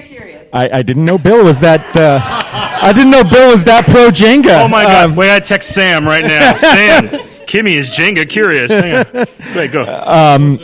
I, 0.53 0.69
I 0.77 0.83
didn't 0.83 1.05
know 1.05 1.17
Bill 1.17 1.43
was 1.43 1.59
that. 1.61 1.95
Uh, 1.97 2.19
I 2.21 2.93
didn't 2.93 3.09
know 3.09 3.23
Bill 3.23 3.51
was 3.51 3.63
that 3.63 3.85
pro 3.85 4.09
Jenga. 4.09 4.65
Oh 4.65 4.67
my 4.67 4.83
god! 4.83 5.05
Um, 5.05 5.15
Wait, 5.15 5.33
I 5.33 5.39
text 5.39 5.73
Sam 5.73 6.05
right 6.05 6.23
now. 6.23 6.55
Sam, 6.57 7.07
Kimmy 7.47 7.75
is 7.75 7.89
Jenga 7.89 8.29
curious. 8.29 8.69
Hang 8.69 8.93
on. 8.93 9.25
Wait, 9.55 9.71
go. 9.71 9.83
Um, 9.83 10.59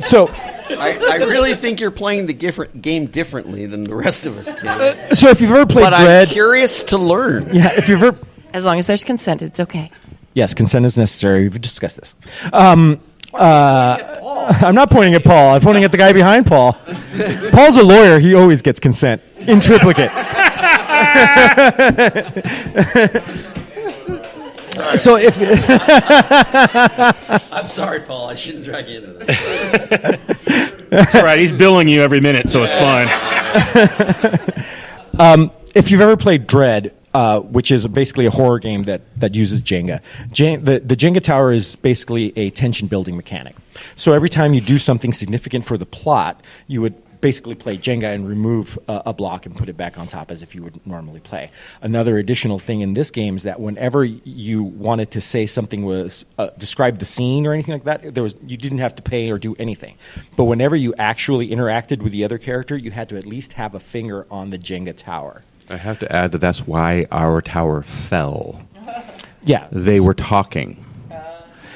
so 0.00 0.26
I, 0.78 1.12
I 1.12 1.16
really 1.16 1.54
think 1.54 1.80
you're 1.80 1.90
playing 1.90 2.26
the 2.26 2.34
different 2.34 2.82
game 2.82 3.06
differently 3.06 3.66
than 3.66 3.84
the 3.84 3.94
rest 3.94 4.26
of 4.26 4.36
us 4.38 4.46
can. 4.60 5.14
so 5.14 5.28
if 5.28 5.40
you've 5.40 5.50
ever 5.50 5.66
played 5.66 5.82
but 5.84 5.96
Dread, 5.96 6.28
I'm 6.28 6.32
curious 6.32 6.82
to 6.84 6.98
learn. 6.98 7.54
yeah, 7.54 7.72
if 7.72 7.88
you've 7.88 8.02
ever 8.02 8.18
As 8.52 8.64
long 8.64 8.78
as 8.78 8.86
there's 8.86 9.04
consent, 9.04 9.42
it's 9.42 9.60
okay. 9.60 9.90
yes, 10.34 10.54
consent 10.54 10.86
is 10.86 10.96
necessary. 10.96 11.42
We've 11.44 11.60
discussed 11.60 11.96
this. 11.98 12.14
Um, 12.52 13.00
uh, 13.34 14.18
I'm 14.62 14.74
not 14.74 14.90
pointing 14.90 15.14
at 15.14 15.24
Paul. 15.24 15.54
I'm 15.54 15.62
pointing 15.62 15.84
at 15.84 15.92
the 15.92 15.98
guy 15.98 16.12
behind 16.12 16.46
Paul. 16.46 16.74
Paul's 17.52 17.76
a 17.76 17.82
lawyer. 17.82 18.18
He 18.18 18.34
always 18.34 18.60
gets 18.60 18.78
consent 18.78 19.22
in 19.38 19.60
triplicate. 19.60 20.10
so 24.96 25.16
if 25.16 25.38
I'm 27.52 27.66
sorry, 27.66 28.00
Paul. 28.00 28.28
I 28.28 28.34
shouldn't 28.34 28.64
drag 28.64 28.88
you 28.88 29.00
into 29.00 29.12
this. 29.12 29.38
It's 30.94 31.14
all 31.14 31.22
right. 31.22 31.38
He's 31.38 31.52
billing 31.52 31.88
you 31.88 32.02
every 32.02 32.20
minute, 32.20 32.50
so 32.50 32.64
it's 32.64 32.74
fine. 32.74 33.08
um, 35.22 35.50
if 35.74 35.90
you've 35.90 36.02
ever 36.02 36.16
played 36.16 36.46
Dread, 36.46 36.94
uh, 37.14 37.40
which 37.40 37.70
is 37.70 37.86
basically 37.88 38.26
a 38.26 38.30
horror 38.30 38.58
game 38.58 38.84
that, 38.84 39.02
that 39.18 39.34
uses 39.34 39.62
Jenga, 39.62 40.00
Jen- 40.30 40.64
the, 40.64 40.80
the 40.80 40.96
Jenga 40.96 41.22
tower 41.22 41.52
is 41.52 41.76
basically 41.76 42.32
a 42.36 42.50
tension 42.50 42.88
building 42.88 43.16
mechanic. 43.16 43.56
So 43.96 44.12
every 44.12 44.28
time 44.28 44.54
you 44.54 44.60
do 44.60 44.78
something 44.78 45.12
significant 45.12 45.64
for 45.64 45.78
the 45.78 45.86
plot, 45.86 46.42
you 46.66 46.82
would 46.82 46.94
basically 47.22 47.54
play 47.54 47.78
Jenga 47.78 48.12
and 48.12 48.28
remove 48.28 48.78
uh, 48.88 49.00
a 49.06 49.14
block 49.14 49.46
and 49.46 49.56
put 49.56 49.70
it 49.70 49.76
back 49.76 49.96
on 49.96 50.06
top 50.08 50.30
as 50.30 50.42
if 50.42 50.54
you 50.54 50.62
would 50.62 50.84
normally 50.86 51.20
play. 51.20 51.50
Another 51.80 52.18
additional 52.18 52.58
thing 52.58 52.80
in 52.80 52.92
this 52.92 53.10
game 53.10 53.36
is 53.36 53.44
that 53.44 53.60
whenever 53.60 54.04
you 54.04 54.62
wanted 54.62 55.10
to 55.12 55.20
say 55.22 55.46
something 55.46 55.84
was 55.86 56.26
uh, 56.36 56.48
describe 56.58 56.98
the 56.98 57.06
scene 57.06 57.46
or 57.46 57.54
anything 57.54 57.72
like 57.72 57.84
that, 57.84 58.14
there 58.14 58.22
was 58.22 58.34
you 58.46 58.58
didn't 58.58 58.78
have 58.78 58.94
to 58.96 59.02
pay 59.02 59.30
or 59.30 59.38
do 59.38 59.54
anything. 59.58 59.96
But 60.36 60.44
whenever 60.44 60.76
you 60.76 60.92
actually 60.98 61.48
interacted 61.48 62.02
with 62.02 62.12
the 62.12 62.24
other 62.24 62.36
character, 62.38 62.76
you 62.76 62.90
had 62.90 63.08
to 63.10 63.16
at 63.16 63.24
least 63.24 63.54
have 63.54 63.74
a 63.74 63.80
finger 63.80 64.26
on 64.30 64.50
the 64.50 64.58
Jenga 64.58 64.94
tower. 64.94 65.42
I 65.70 65.76
have 65.76 66.00
to 66.00 66.12
add 66.12 66.32
that 66.32 66.38
that's 66.38 66.66
why 66.66 67.06
our 67.10 67.40
tower 67.40 67.82
fell. 67.82 68.60
Yeah. 69.44 69.66
They 69.72 69.98
were 69.98 70.14
talking. 70.14 70.84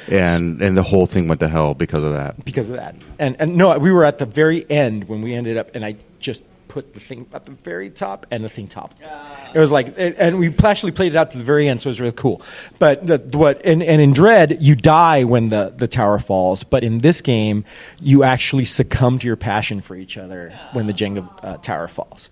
And 0.08 0.62
and 0.62 0.76
the 0.76 0.84
whole 0.84 1.06
thing 1.06 1.26
went 1.26 1.40
to 1.40 1.48
hell 1.48 1.74
because 1.74 2.04
of 2.04 2.12
that. 2.12 2.44
because 2.44 2.68
of 2.68 2.76
that. 2.76 2.94
And 3.18 3.36
and 3.40 3.56
no, 3.56 3.78
we 3.78 3.90
were 3.90 4.04
at 4.04 4.18
the 4.18 4.26
very 4.26 4.68
end 4.70 5.08
when 5.08 5.22
we 5.22 5.34
ended 5.34 5.56
up, 5.56 5.74
and 5.74 5.84
I 5.84 5.96
just 6.18 6.42
put 6.76 6.92
the 6.92 7.00
thing 7.00 7.26
at 7.32 7.46
the 7.46 7.52
very 7.52 7.88
top 7.88 8.26
and 8.30 8.44
the 8.44 8.50
thing 8.50 8.68
top. 8.68 8.94
It 9.54 9.58
was 9.58 9.70
like, 9.70 9.96
it, 9.96 10.16
and 10.18 10.38
we 10.38 10.54
actually 10.62 10.92
played 10.92 11.14
it 11.14 11.16
out 11.16 11.30
to 11.30 11.38
the 11.38 11.44
very 11.44 11.68
end, 11.68 11.80
so 11.80 11.88
it 11.88 11.92
was 11.92 12.00
really 12.02 12.12
cool. 12.12 12.42
But 12.78 13.06
the, 13.06 13.18
what 13.38 13.64
and, 13.64 13.82
and 13.82 14.02
in 14.02 14.12
Dread, 14.12 14.58
you 14.60 14.74
die 14.74 15.24
when 15.24 15.48
the 15.48 15.72
the 15.74 15.88
tower 15.88 16.18
falls, 16.18 16.64
but 16.64 16.84
in 16.84 16.98
this 16.98 17.22
game, 17.22 17.64
you 17.98 18.24
actually 18.24 18.66
succumb 18.66 19.18
to 19.20 19.26
your 19.26 19.36
passion 19.36 19.80
for 19.80 19.96
each 19.96 20.18
other 20.18 20.58
when 20.74 20.86
the 20.86 20.92
Jenga 20.92 21.26
uh, 21.42 21.56
tower 21.56 21.88
falls. 21.88 22.28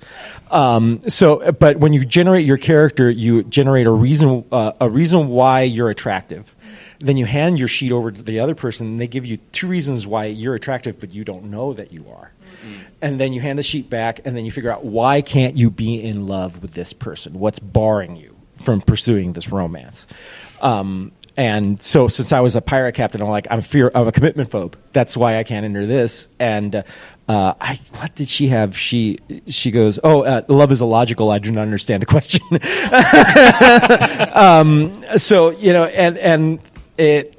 Um, 0.50 1.00
so, 1.08 1.50
but 1.52 1.78
when 1.78 1.94
you 1.94 2.04
generate 2.04 2.44
your 2.44 2.58
character, 2.58 3.10
you 3.10 3.44
generate 3.44 3.86
a 3.86 3.92
reason 3.92 4.44
uh, 4.52 4.72
a 4.80 4.90
reason 4.90 5.28
why 5.28 5.62
you're 5.62 5.90
attractive. 5.90 6.53
Then 7.04 7.16
you 7.16 7.26
hand 7.26 7.58
your 7.58 7.68
sheet 7.68 7.92
over 7.92 8.10
to 8.10 8.22
the 8.22 8.40
other 8.40 8.54
person, 8.54 8.86
and 8.86 9.00
they 9.00 9.06
give 9.06 9.26
you 9.26 9.36
two 9.52 9.68
reasons 9.68 10.06
why 10.06 10.24
you're 10.24 10.54
attractive, 10.54 10.98
but 10.98 11.12
you 11.12 11.24
don't 11.24 11.44
know 11.44 11.72
that 11.74 11.92
you 11.92 12.06
are 12.08 12.32
and 13.00 13.20
then 13.20 13.32
you 13.32 13.40
hand 13.40 13.58
the 13.58 13.62
sheet 13.62 13.90
back, 13.90 14.20
and 14.24 14.36
then 14.36 14.44
you 14.44 14.50
figure 14.50 14.70
out 14.70 14.84
why 14.84 15.20
can't 15.20 15.56
you 15.56 15.70
be 15.70 16.02
in 16.02 16.26
love 16.26 16.62
with 16.62 16.72
this 16.72 16.92
person? 16.92 17.38
What's 17.38 17.58
barring 17.58 18.16
you 18.16 18.36
from 18.62 18.80
pursuing 18.80 19.32
this 19.34 19.50
romance? 19.50 20.06
Um, 20.60 21.12
and 21.36 21.82
so, 21.82 22.06
since 22.06 22.32
I 22.32 22.40
was 22.40 22.54
a 22.54 22.60
pirate 22.60 22.94
captain, 22.94 23.20
I'm 23.20 23.28
like, 23.28 23.48
I'm 23.50 23.60
fear, 23.60 23.90
I'm 23.94 24.06
a 24.06 24.12
commitment 24.12 24.50
phobe. 24.50 24.74
That's 24.92 25.16
why 25.16 25.38
I 25.38 25.42
can't 25.42 25.64
enter 25.64 25.84
this. 25.84 26.28
And 26.38 26.76
uh, 26.76 26.82
uh, 27.28 27.54
I, 27.60 27.80
what 27.94 28.14
did 28.14 28.28
she 28.28 28.48
have? 28.48 28.78
She 28.78 29.18
she 29.48 29.72
goes, 29.72 29.98
oh, 30.04 30.22
uh, 30.22 30.42
love 30.48 30.70
is 30.70 30.80
illogical. 30.80 31.30
I 31.30 31.40
do 31.40 31.50
not 31.50 31.62
understand 31.62 32.02
the 32.02 32.06
question. 32.06 32.42
um, 34.32 35.04
so 35.18 35.50
you 35.50 35.72
know, 35.72 35.84
and 35.86 36.16
and 36.18 36.60
it 36.98 37.38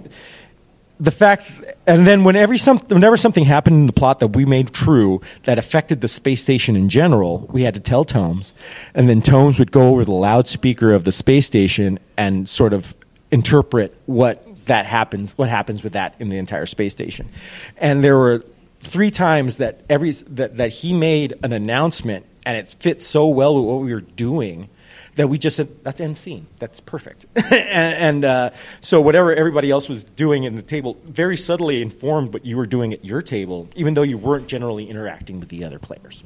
the 1.00 1.12
fact, 1.12 1.62
and 1.86 2.08
then 2.08 2.24
whenever, 2.24 2.58
some, 2.58 2.80
whenever 2.80 3.18
something 3.18 3.44
happened 3.44 3.76
in 3.76 3.86
the 3.86 3.94
plot 3.94 4.20
that 4.20 4.30
we 4.30 4.46
made 4.46 4.74
true 4.74 5.22
that 5.44 5.60
affected 5.60 6.02
the 6.02 6.08
space 6.08 6.42
station 6.42 6.76
in 6.76 6.88
general, 6.88 7.50
we 7.52 7.64
had 7.64 7.74
to 7.74 7.80
tell 7.80 8.06
Tomes, 8.06 8.54
and 8.94 9.10
then 9.10 9.22
Tomes 9.22 9.60
would 9.60 9.72
go 9.72 9.90
over 9.90 10.06
the 10.06 10.14
loudspeaker 10.14 10.94
of 10.94 11.04
the 11.04 11.12
space 11.12 11.46
station 11.46 12.00
and 12.16 12.48
sort 12.48 12.72
of 12.72 12.96
interpret 13.30 13.96
what 14.06 14.48
that 14.68 14.86
happens, 14.86 15.38
what 15.38 15.50
happens 15.50 15.84
with 15.84 15.94
that 15.94 16.16
in 16.20 16.30
the 16.30 16.38
entire 16.38 16.66
space 16.66 16.94
station. 16.94 17.30
And 17.78 18.04
there 18.04 18.18
were 18.18 18.46
three 18.82 19.12
times 19.12 19.58
that 19.58 19.82
every 19.90 20.12
that, 20.12 20.56
that 20.58 20.70
he 20.72 20.94
made 20.94 21.34
an 21.44 21.52
announcement, 21.52 22.26
and 22.46 22.58
it 22.58 22.74
fit 22.80 23.02
so 23.02 23.28
well 23.28 23.56
with 23.56 23.66
what 23.66 23.82
we 23.82 23.94
were 23.94 24.02
doing 24.02 24.70
that 25.16 25.28
we 25.28 25.38
just 25.38 25.56
said 25.56 25.70
that's 25.84 26.00
end 26.02 26.18
scene. 26.18 26.48
That's 26.60 26.80
perfect. 26.80 27.26
and 27.36 27.54
and 27.54 28.26
uh, 28.26 28.50
so 28.82 29.02
whatever 29.02 29.34
everybody 29.34 29.72
else 29.72 29.88
was 29.90 30.04
doing 30.04 30.44
in 30.44 30.56
the 30.56 30.62
table 30.62 30.98
very 31.06 31.38
subtly 31.38 31.82
informed 31.82 32.34
what 32.34 32.46
you 32.46 32.58
were 32.58 32.68
doing 32.68 32.94
at 32.94 33.04
your 33.06 33.22
table, 33.22 33.68
even 33.76 33.94
though 33.94 34.02
you 34.04 34.18
weren't 34.18 34.48
generally 34.48 34.90
interacting 34.90 35.40
with 35.40 35.50
the 35.50 35.64
other 35.64 35.80
players. 35.80 36.24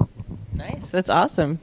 Nice. 0.54 0.90
That's 0.90 1.10
awesome. 1.10 1.60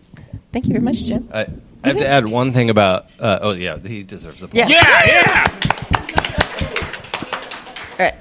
Thank 0.53 0.66
you 0.66 0.72
very 0.72 0.83
much, 0.85 0.97
Jim. 1.05 1.29
I, 1.33 1.47
I 1.85 1.89
have 1.89 1.99
to 1.99 2.07
add 2.07 2.29
one 2.29 2.53
thing 2.53 2.70
about. 2.70 3.07
Uh, 3.20 3.39
oh 3.43 3.51
yeah, 3.53 3.79
he 3.79 4.03
deserves 4.03 4.43
a 4.43 4.49
Yeah. 4.53 4.68
Yeah, 4.68 5.07
yeah! 5.07 5.45
All 7.93 7.97
right. 7.99 8.14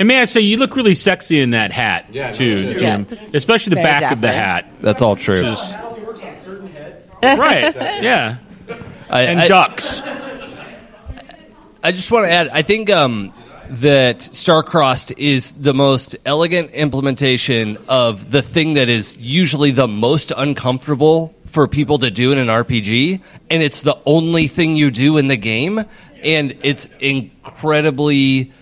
And 0.00 0.08
may 0.08 0.20
I 0.20 0.24
say, 0.24 0.40
you 0.40 0.56
look 0.56 0.74
really 0.74 0.94
sexy 0.96 1.40
in 1.40 1.50
that 1.50 1.70
hat, 1.70 2.12
too, 2.34 2.74
Jim. 2.74 3.04
that's 3.08 3.32
Especially 3.32 3.70
the 3.70 3.76
very 3.76 3.86
back 3.86 4.12
of 4.12 4.20
the 4.20 4.26
dapper. 4.26 4.66
hat. 4.66 4.66
That's 4.80 5.00
all 5.02 5.14
true. 5.14 5.36
Which 5.36 5.44
is- 5.44 5.74
right. 7.24 7.74
Yeah. 8.02 8.38
I, 9.08 9.22
and 9.22 9.40
I- 9.40 9.48
ducks. 9.48 10.00
I 11.82 11.92
just 11.92 12.10
want 12.10 12.24
to 12.26 12.30
add. 12.30 12.48
I 12.48 12.62
think 12.62 12.88
um, 12.88 13.34
that 13.68 14.20
Starcrossed 14.20 15.12
is 15.18 15.52
the 15.52 15.74
most 15.74 16.16
elegant 16.24 16.70
implementation 16.70 17.76
of 17.88 18.30
the 18.30 18.40
thing 18.40 18.74
that 18.74 18.88
is 18.88 19.16
usually 19.18 19.70
the 19.70 19.86
most 19.86 20.32
uncomfortable 20.34 21.34
for 21.44 21.68
people 21.68 21.98
to 21.98 22.10
do 22.10 22.32
in 22.32 22.38
an 22.38 22.48
RPG, 22.48 23.20
and 23.50 23.62
it's 23.62 23.82
the 23.82 23.98
only 24.06 24.48
thing 24.48 24.76
you 24.76 24.90
do 24.90 25.18
in 25.18 25.28
the 25.28 25.36
game, 25.36 25.84
and 26.22 26.56
it's 26.62 26.88
incredibly. 27.00 28.52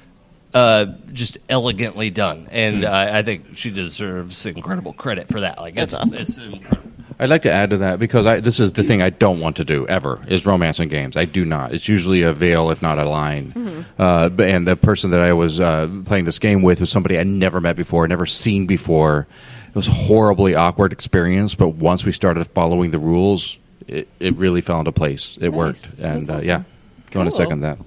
Uh, 0.54 0.84
just 1.14 1.38
elegantly 1.48 2.10
done, 2.10 2.46
and 2.50 2.84
uh, 2.84 3.08
I 3.10 3.22
think 3.22 3.56
she 3.56 3.70
deserves 3.70 4.44
incredible 4.44 4.92
credit 4.92 5.28
for 5.28 5.40
that. 5.40 5.58
Like, 5.58 5.74
That's 5.74 5.94
it's, 5.94 6.02
awesome. 6.02 6.20
It's 6.20 6.36
incredible. 6.36 6.91
I'd 7.23 7.29
like 7.31 7.43
to 7.43 7.53
add 7.53 7.70
to 7.70 7.77
that 7.79 7.99
because 8.01 8.27
I, 8.27 8.41
this 8.41 8.59
is 8.59 8.73
the 8.73 8.83
thing 8.83 9.01
I 9.01 9.11
don't 9.11 9.39
want 9.39 9.57
to 9.57 9.64
do 9.64 9.87
ever 9.87 10.20
is 10.27 10.45
romance 10.45 10.81
in 10.81 10.89
games. 10.89 11.16
I 11.16 11.25
do 11.25 11.45
not. 11.45 11.73
It's 11.73 11.87
usually 11.87 12.23
a 12.23 12.33
veil, 12.33 12.70
if 12.70 12.83
not 12.83 12.99
a 12.99 13.05
line. 13.05 13.53
Mhm. 13.55 13.85
Uh, 13.97 14.43
and 14.43 14.66
the 14.66 14.75
person 14.75 15.11
that 15.11 15.20
I 15.20 15.33
was 15.33 15.61
uh, 15.61 15.89
playing 16.05 16.25
this 16.25 16.41
game 16.41 16.62
with 16.62 16.81
was 16.81 16.91
somebody 16.91 17.16
I 17.18 17.23
never 17.23 17.61
met 17.61 17.77
before, 17.77 18.09
never 18.09 18.27
seen 18.27 18.66
before. 18.66 19.29
It 19.68 19.75
was 19.77 19.87
a 19.89 19.93
horribly 19.93 20.55
awkward 20.57 20.93
experience, 20.93 21.55
but 21.55 21.68
once 21.68 22.05
we 22.05 22.11
started 22.12 22.45
following 22.49 22.91
the 22.91 22.99
rules, 22.99 23.57
it, 23.87 24.09
it 24.18 24.37
really 24.37 24.61
fell 24.61 24.81
into 24.81 24.93
place. 24.93 25.39
It 25.41 25.51
worked, 25.51 25.99
and 26.01 26.27
That's 26.27 26.45
uh, 26.45 26.49
yeah, 26.49 26.55
awesome. 26.57 26.66
going 27.12 27.27
to 27.27 27.33
second 27.33 27.61
that. 27.61 27.79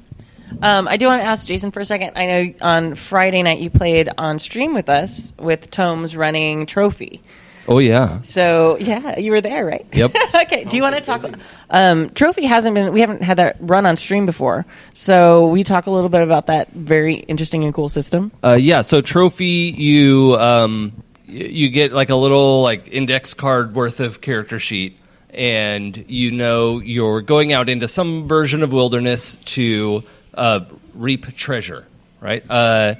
Um, 0.62 0.88
I 0.88 0.96
do 0.98 1.08
want 1.08 1.22
to 1.22 1.26
ask 1.28 1.46
Jason 1.46 1.72
for 1.72 1.82
a 1.82 1.86
second. 1.86 2.12
I 2.16 2.26
know 2.26 2.54
on 2.62 2.96
Friday 2.96 3.44
night 3.44 3.60
you 3.60 3.70
played 3.70 4.10
on 4.18 4.40
stream 4.40 4.74
with 4.74 4.88
us 4.90 5.34
with 5.38 5.70
Tomes 5.72 6.16
running 6.16 6.66
Trophy. 6.68 7.22
Oh 7.68 7.80
yeah. 7.80 8.22
So 8.24 8.78
yeah, 8.80 9.18
you 9.18 9.32
were 9.32 9.42
there, 9.42 9.66
right? 9.66 9.86
Yep. 9.94 10.16
okay. 10.36 10.64
Do 10.66 10.78
you 10.78 10.84
want 10.84 10.96
to 10.96 11.02
talk? 11.02 11.26
Um, 11.70 12.10
Trophy 12.12 12.46
hasn't 12.46 12.76
been. 12.76 12.94
We 12.94 13.02
haven't 13.02 13.24
had 13.24 13.38
that 13.38 13.58
run 13.60 13.86
on 13.86 13.96
stream 13.96 14.26
before. 14.26 14.66
So 14.94 15.48
we 15.48 15.64
talk 15.64 15.88
a 15.88 15.92
little 15.92 16.10
bit 16.10 16.22
about 16.22 16.48
that 16.48 16.72
very 16.72 17.16
interesting 17.16 17.64
and 17.64 17.74
cool 17.74 17.90
system. 17.90 18.32
Uh, 18.44 18.54
yeah, 18.54 18.82
so 18.82 19.02
trophy, 19.02 19.74
you 19.76 20.36
um, 20.38 21.04
you 21.26 21.70
get 21.70 21.92
like 21.92 22.10
a 22.10 22.16
little 22.16 22.62
like 22.62 22.88
index 22.90 23.34
card 23.34 23.74
worth 23.74 24.00
of 24.00 24.22
character 24.22 24.60
sheet, 24.60 24.98
and 25.32 26.06
you 26.08 26.32
know 26.32 26.80
you're 26.80 27.22
going 27.22 27.52
out 27.52 27.70
into 27.70 27.88
some 27.88 28.28
version 28.28 28.62
of 28.62 28.72
wilderness 28.72 29.38
to 29.46 30.04
uh, 30.36 30.62
reap 30.94 31.36
treasure, 31.36 31.88
right? 32.22 32.44
Uh, 32.50 32.96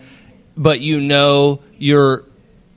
but 0.58 0.80
you 0.80 1.00
know 1.00 1.62
you're 1.78 2.24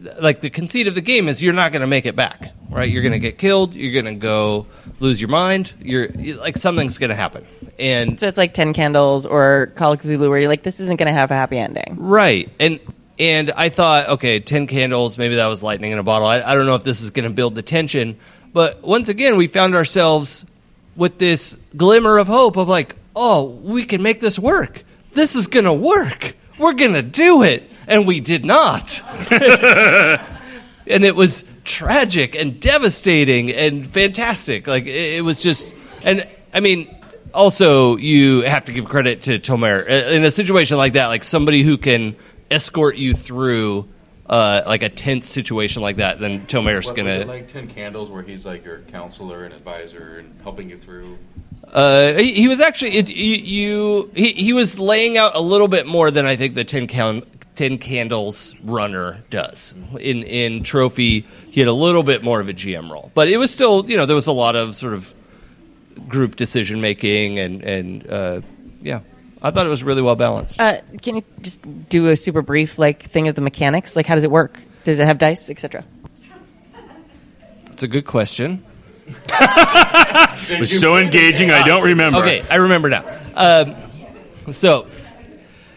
like 0.00 0.40
the 0.40 0.50
conceit 0.50 0.86
of 0.86 0.94
the 0.94 1.00
game 1.00 1.28
is 1.28 1.42
you're 1.42 1.52
not 1.52 1.72
going 1.72 1.80
to 1.80 1.86
make 1.86 2.06
it 2.06 2.14
back, 2.14 2.52
right? 2.70 2.88
You're 2.88 3.02
going 3.02 3.12
to 3.12 3.18
get 3.18 3.38
killed. 3.38 3.74
You're 3.74 3.92
going 4.00 4.14
to 4.14 4.20
go 4.20 4.66
lose 5.00 5.20
your 5.20 5.30
mind. 5.30 5.74
You're 5.80 6.08
like 6.08 6.56
something's 6.56 6.98
going 6.98 7.10
to 7.10 7.16
happen, 7.16 7.46
and 7.78 8.18
So 8.18 8.28
it's 8.28 8.38
like 8.38 8.54
Ten 8.54 8.72
Candles 8.72 9.26
or 9.26 9.72
Call 9.74 9.92
of 9.92 10.02
Cthulhu, 10.02 10.28
where 10.28 10.38
you're 10.38 10.48
like, 10.48 10.62
this 10.62 10.80
isn't 10.80 10.98
going 10.98 11.08
to 11.08 11.12
have 11.12 11.30
a 11.30 11.34
happy 11.34 11.58
ending. 11.58 11.96
Right. 11.98 12.50
And 12.60 12.80
and 13.18 13.50
I 13.50 13.68
thought, 13.68 14.08
okay, 14.10 14.40
ten 14.40 14.66
candles, 14.66 15.18
maybe 15.18 15.36
that 15.36 15.46
was 15.46 15.62
lightning 15.62 15.92
in 15.92 15.98
a 15.98 16.04
bottle. 16.04 16.28
I, 16.28 16.40
I 16.40 16.54
don't 16.54 16.66
know 16.66 16.76
if 16.76 16.84
this 16.84 17.00
is 17.00 17.10
going 17.10 17.28
to 17.28 17.34
build 17.34 17.54
the 17.56 17.62
tension, 17.62 18.18
but 18.52 18.82
once 18.82 19.08
again, 19.08 19.36
we 19.36 19.48
found 19.48 19.74
ourselves 19.74 20.46
with 20.94 21.18
this 21.18 21.56
glimmer 21.76 22.18
of 22.18 22.26
hope 22.28 22.56
of 22.56 22.68
like, 22.68 22.94
oh, 23.16 23.44
we 23.44 23.84
can 23.84 24.02
make 24.02 24.20
this 24.20 24.38
work. 24.38 24.84
This 25.12 25.34
is 25.34 25.48
going 25.48 25.64
to 25.64 25.72
work. 25.72 26.36
We're 26.58 26.74
going 26.74 26.92
to 26.92 27.02
do 27.02 27.42
it, 27.42 27.68
and 27.88 28.06
we 28.06 28.20
did 28.20 28.44
not. 28.44 29.02
and 29.30 31.04
it 31.04 31.16
was 31.16 31.44
tragic 31.64 32.36
and 32.36 32.60
devastating 32.60 33.52
and 33.52 33.86
fantastic. 33.86 34.66
Like 34.66 34.86
it, 34.86 35.14
it 35.14 35.24
was 35.24 35.40
just, 35.40 35.74
and 36.02 36.26
I 36.52 36.60
mean, 36.60 36.94
also 37.34 37.96
you 37.96 38.42
have 38.42 38.66
to 38.66 38.72
give 38.72 38.86
credit 38.86 39.22
to 39.22 39.38
Tomer 39.38 39.82
Uh, 39.82 40.10
in 40.10 40.24
a 40.24 40.30
situation 40.30 40.76
like 40.76 40.92
that, 40.92 41.06
like 41.06 41.24
somebody 41.24 41.62
who 41.62 41.78
can 41.78 42.16
escort 42.50 42.96
you 42.96 43.14
through. 43.14 43.88
Uh, 44.28 44.62
like 44.66 44.82
a 44.82 44.90
tense 44.90 45.26
situation 45.26 45.80
like 45.80 45.96
that, 45.96 46.20
then 46.20 46.44
Tomer's 46.46 46.90
gonna. 46.90 47.24
like 47.24 47.50
Ten 47.50 47.66
Candles, 47.66 48.10
where 48.10 48.22
he's 48.22 48.44
like 48.44 48.62
your 48.62 48.80
counselor 48.80 49.44
and 49.44 49.54
advisor 49.54 50.18
and 50.18 50.38
helping 50.42 50.68
you 50.68 50.76
through. 50.76 51.16
Uh, 51.64 52.12
he, 52.12 52.34
he 52.34 52.46
was 52.46 52.60
actually 52.60 52.98
it, 52.98 53.08
you, 53.08 53.36
you 53.36 54.10
he, 54.14 54.32
he 54.32 54.52
was 54.52 54.78
laying 54.78 55.16
out 55.16 55.34
a 55.34 55.40
little 55.40 55.66
bit 55.66 55.86
more 55.86 56.10
than 56.10 56.26
I 56.26 56.36
think 56.36 56.54
the 56.54 56.64
ten 56.64 56.86
count 56.86 57.37
ten 57.58 57.76
candles 57.76 58.54
runner 58.62 59.18
does. 59.30 59.74
In 59.98 60.22
in 60.22 60.62
trophy, 60.62 61.26
he 61.50 61.60
had 61.60 61.68
a 61.68 61.72
little 61.72 62.04
bit 62.04 62.22
more 62.22 62.38
of 62.38 62.48
a 62.48 62.54
GM 62.54 62.88
role, 62.88 63.10
but 63.14 63.28
it 63.28 63.36
was 63.36 63.50
still 63.50 63.84
you 63.90 63.96
know 63.96 64.06
there 64.06 64.14
was 64.14 64.28
a 64.28 64.32
lot 64.32 64.54
of 64.54 64.76
sort 64.76 64.94
of 64.94 65.12
group 66.06 66.36
decision 66.36 66.80
making 66.80 67.40
and 67.40 67.62
and 67.64 68.10
uh, 68.10 68.40
yeah, 68.80 69.00
I 69.42 69.50
thought 69.50 69.66
it 69.66 69.70
was 69.70 69.82
really 69.82 70.02
well 70.02 70.14
balanced. 70.14 70.60
Uh, 70.60 70.80
can 71.02 71.16
you 71.16 71.24
just 71.40 71.60
do 71.88 72.08
a 72.08 72.16
super 72.16 72.42
brief 72.42 72.78
like 72.78 73.02
thing 73.02 73.26
of 73.26 73.34
the 73.34 73.40
mechanics? 73.40 73.96
Like, 73.96 74.06
how 74.06 74.14
does 74.14 74.24
it 74.24 74.30
work? 74.30 74.60
Does 74.84 75.00
it 75.00 75.06
have 75.06 75.18
dice, 75.18 75.50
etc.? 75.50 75.84
That's 77.64 77.82
a 77.82 77.88
good 77.88 78.06
question. 78.06 78.64
It 80.50 80.60
was 80.60 80.78
so 80.78 80.96
engaging, 80.96 81.50
I 81.50 81.66
don't 81.66 81.82
remember. 81.82 82.20
Okay, 82.20 82.44
I 82.48 82.56
remember 82.56 82.88
now. 82.88 83.04
Um, 83.34 84.52
so 84.52 84.86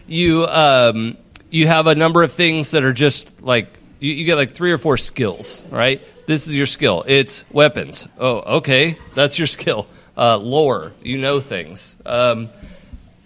you 0.06 0.46
um, 0.46 1.16
you 1.52 1.68
have 1.68 1.86
a 1.86 1.94
number 1.94 2.22
of 2.22 2.32
things 2.32 2.70
that 2.70 2.82
are 2.82 2.94
just 2.94 3.42
like 3.42 3.68
you, 4.00 4.12
you 4.14 4.24
get 4.24 4.36
like 4.36 4.50
three 4.52 4.72
or 4.72 4.78
four 4.78 4.96
skills, 4.96 5.64
right? 5.70 6.00
This 6.26 6.48
is 6.48 6.56
your 6.56 6.66
skill. 6.66 7.04
It's 7.06 7.44
weapons. 7.52 8.08
Oh, 8.18 8.56
okay, 8.58 8.98
that's 9.14 9.38
your 9.38 9.46
skill. 9.46 9.86
Uh, 10.16 10.36
lore, 10.38 10.92
you 11.02 11.18
know 11.18 11.40
things. 11.40 11.94
Um, 12.04 12.48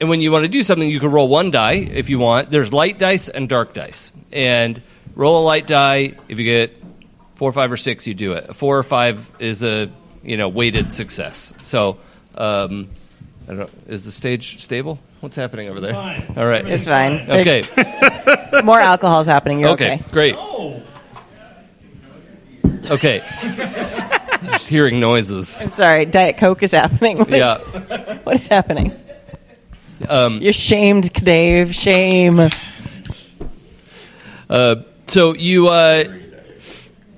and 0.01 0.09
when 0.09 0.20
you 0.20 0.31
want 0.33 0.43
to 0.43 0.49
do 0.49 0.62
something, 0.62 0.89
you 0.89 1.01
can 1.01 1.11
roll 1.11 1.29
one 1.29 1.51
die 1.51 1.74
if 1.74 2.11
you 2.11 2.18
want. 2.18 2.51
There's 2.51 2.72
light 2.72 2.99
dice 2.99 3.29
and 3.29 3.49
dark 3.49 3.74
dice, 3.74 4.12
and 4.33 4.83
roll 5.14 5.43
a 5.43 5.45
light 5.45 5.66
die. 5.66 6.14
If 6.29 6.39
you 6.39 6.45
get 6.45 6.72
four, 7.37 7.53
five, 7.53 7.70
or 7.70 7.77
six, 7.77 8.07
you 8.07 8.14
do 8.14 8.33
it. 8.33 8.57
Four 8.57 8.77
or 8.77 8.83
five 8.83 9.31
is 9.39 9.62
a 9.62 9.91
you 10.22 10.37
know 10.37 10.49
weighted 10.49 10.93
success. 10.93 11.53
So, 11.62 11.99
um, 12.35 12.89
I 13.45 13.47
don't 13.49 13.59
know. 13.59 13.70
Is 13.87 14.05
the 14.05 14.12
stage 14.12 14.62
stable? 14.62 14.99
What's 15.20 15.37
happening 15.37 15.68
over 15.68 15.81
there? 15.81 15.95
Fine. 15.95 16.35
All 16.37 16.47
right, 16.47 16.66
It's 16.66 16.85
fine. 16.85 17.29
Okay, 17.31 17.62
More 18.64 18.81
alcohol's 18.81 19.27
happening. 19.27 19.61
You're 19.61 19.70
okay. 19.70 19.95
okay, 19.95 20.05
great. 20.12 20.35
Okay, 22.91 23.20
just 24.45 24.68
hearing 24.68 25.01
noises. 25.01 25.61
I'm 25.61 25.70
sorry. 25.70 26.05
Diet 26.07 26.37
Coke 26.37 26.62
is 26.62 26.72
happening. 26.72 27.18
What 27.24 27.29
is- 27.31 27.35
Yeah. 27.39 28.18
what 28.22 28.37
is 28.37 28.47
happening? 28.47 28.93
Um, 30.09 30.41
You're 30.41 30.53
shamed, 30.53 31.12
Dave. 31.14 31.74
Shame. 31.74 32.51
Uh, 34.49 34.77
so 35.09 35.35
you, 35.35 35.68
uh, 35.68 36.05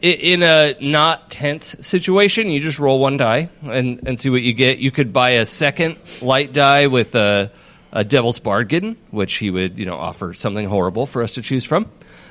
i- 0.02 0.06
in 0.06 0.42
a 0.42 0.74
not 0.80 1.30
tense 1.30 1.76
situation, 1.80 2.48
you 2.48 2.61
just 2.61 2.78
roll 2.78 3.00
one 3.00 3.16
die 3.18 3.50
and, 3.64 4.00
and 4.06 4.18
see 4.18 4.30
what 4.30 4.42
you 4.42 4.52
get. 4.54 4.78
You 4.78 4.90
could 4.90 5.12
buy 5.12 5.30
a 5.30 5.44
second 5.44 5.96
light 6.22 6.52
die 6.54 6.86
with 6.86 7.14
a, 7.14 7.50
a 7.93 8.05
Devil's 8.05 8.39
Bargain, 8.39 8.97
which 9.11 9.34
he 9.34 9.51
would, 9.51 9.78
you 9.78 9.86
know, 9.86 9.97
offer 9.97 10.34
something 10.34 10.66
horrible 10.66 11.07
for 11.07 11.22
us 11.22 11.34
to 11.34 11.43
choose 11.43 11.64
from. 11.64 11.91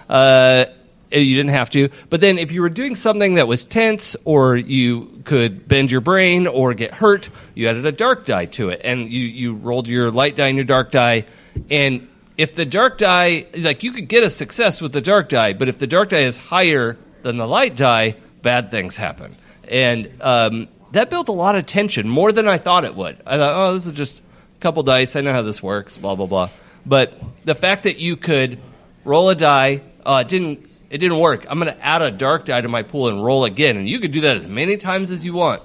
Uh, 0.10 0.66
you 1.12 1.36
didn't 1.36 1.52
have 1.52 1.70
to, 1.70 1.90
but 2.10 2.20
then 2.20 2.38
if 2.38 2.52
you 2.52 2.62
were 2.62 2.70
doing 2.70 2.96
something 2.96 3.36
that 3.36 3.48
was 3.48 3.66
tense, 3.66 4.16
or 4.26 4.58
you 4.58 5.22
could 5.24 5.68
bend 5.68 5.90
your 5.90 6.02
brain 6.02 6.48
or 6.48 6.74
get 6.74 6.94
hurt, 6.94 7.30
you 7.56 7.68
added 7.68 7.86
a 7.86 7.92
dark 7.94 8.26
die 8.26 8.46
to 8.46 8.70
it, 8.70 8.82
and 8.84 9.10
you 9.10 9.22
you 9.22 9.56
rolled 9.56 9.88
your 9.88 10.12
light 10.12 10.36
die 10.36 10.48
and 10.48 10.58
your 10.58 10.66
dark 10.66 10.92
die, 10.92 11.26
and 11.70 12.08
if 12.38 12.54
the 12.56 12.66
dark 12.66 12.98
die, 12.98 13.46
like 13.56 13.84
you 13.84 13.92
could 13.92 14.08
get 14.08 14.24
a 14.24 14.30
success 14.30 14.80
with 14.82 14.92
the 14.92 15.02
dark 15.02 15.30
die, 15.30 15.54
but 15.54 15.68
if 15.68 15.78
the 15.78 15.88
dark 15.88 16.10
die 16.10 16.24
is 16.24 16.38
higher 16.38 16.98
than 17.24 17.38
the 17.38 17.48
light 17.48 17.76
die, 17.76 18.16
bad 18.42 18.70
things 18.70 18.96
happen. 18.96 19.36
And 19.70 20.12
um, 20.22 20.68
that 20.92 21.10
built 21.10 21.30
a 21.30 21.34
lot 21.34 21.56
of 21.56 21.66
tension, 21.66 22.08
more 22.08 22.32
than 22.32 22.48
I 22.48 22.58
thought 22.58 22.86
it 22.86 22.96
would. 22.96 23.18
I 23.26 23.38
thought, 23.38 23.56
oh, 23.56 23.74
this 23.74 23.88
is 23.88 23.94
just 23.94 24.22
couple 24.60 24.84
dice. 24.84 25.16
I 25.16 25.22
know 25.22 25.34
how 25.34 25.42
this 25.42 25.62
works, 25.62 25.98
blah, 25.98 26.16
blah, 26.16 26.26
blah. 26.26 26.50
But 26.86 27.20
the 27.46 27.56
fact 27.56 27.84
that 27.84 27.98
you 27.98 28.16
could 28.16 28.60
roll 29.04 29.30
a 29.30 29.36
die, 29.36 29.82
uh, 30.06 30.24
it 30.26 30.30
didn't. 30.30 30.68
It 30.90 31.00
didn't 31.00 31.20
work. 31.20 31.46
I'm 31.50 31.60
going 31.60 31.74
to 31.74 31.86
add 31.86 32.02
a 32.02 32.12
dark 32.12 32.46
die 32.46 32.62
to 32.62 32.70
my 32.70 32.82
pool 32.82 33.10
and 33.10 33.22
roll 33.22 33.44
again, 33.44 33.76
and 33.76 33.90
you 33.90 34.00
could 34.00 34.12
do 34.12 34.22
that 34.22 34.38
as 34.38 34.48
many 34.48 34.78
times 34.78 35.12
as 35.12 35.26
you 35.26 35.34
want. 35.34 35.62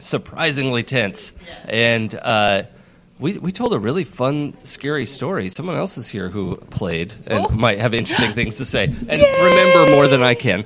Surprisingly 0.00 0.82
tense, 0.82 1.30
and 1.66 2.12
uh, 2.20 2.64
we 3.20 3.38
we 3.38 3.52
told 3.52 3.72
a 3.72 3.78
really 3.78 4.02
fun, 4.02 4.56
scary 4.64 5.06
story. 5.06 5.50
Someone 5.50 5.76
else 5.76 5.96
is 5.96 6.08
here 6.08 6.28
who 6.28 6.56
played 6.56 7.14
and 7.28 7.48
might 7.50 7.78
have 7.78 7.94
interesting 7.94 8.32
things 8.32 8.56
to 8.56 8.64
say 8.64 8.84
and 8.86 9.08
remember 9.08 9.92
more 9.92 10.08
than 10.08 10.22
I 10.22 10.34
can. 10.34 10.64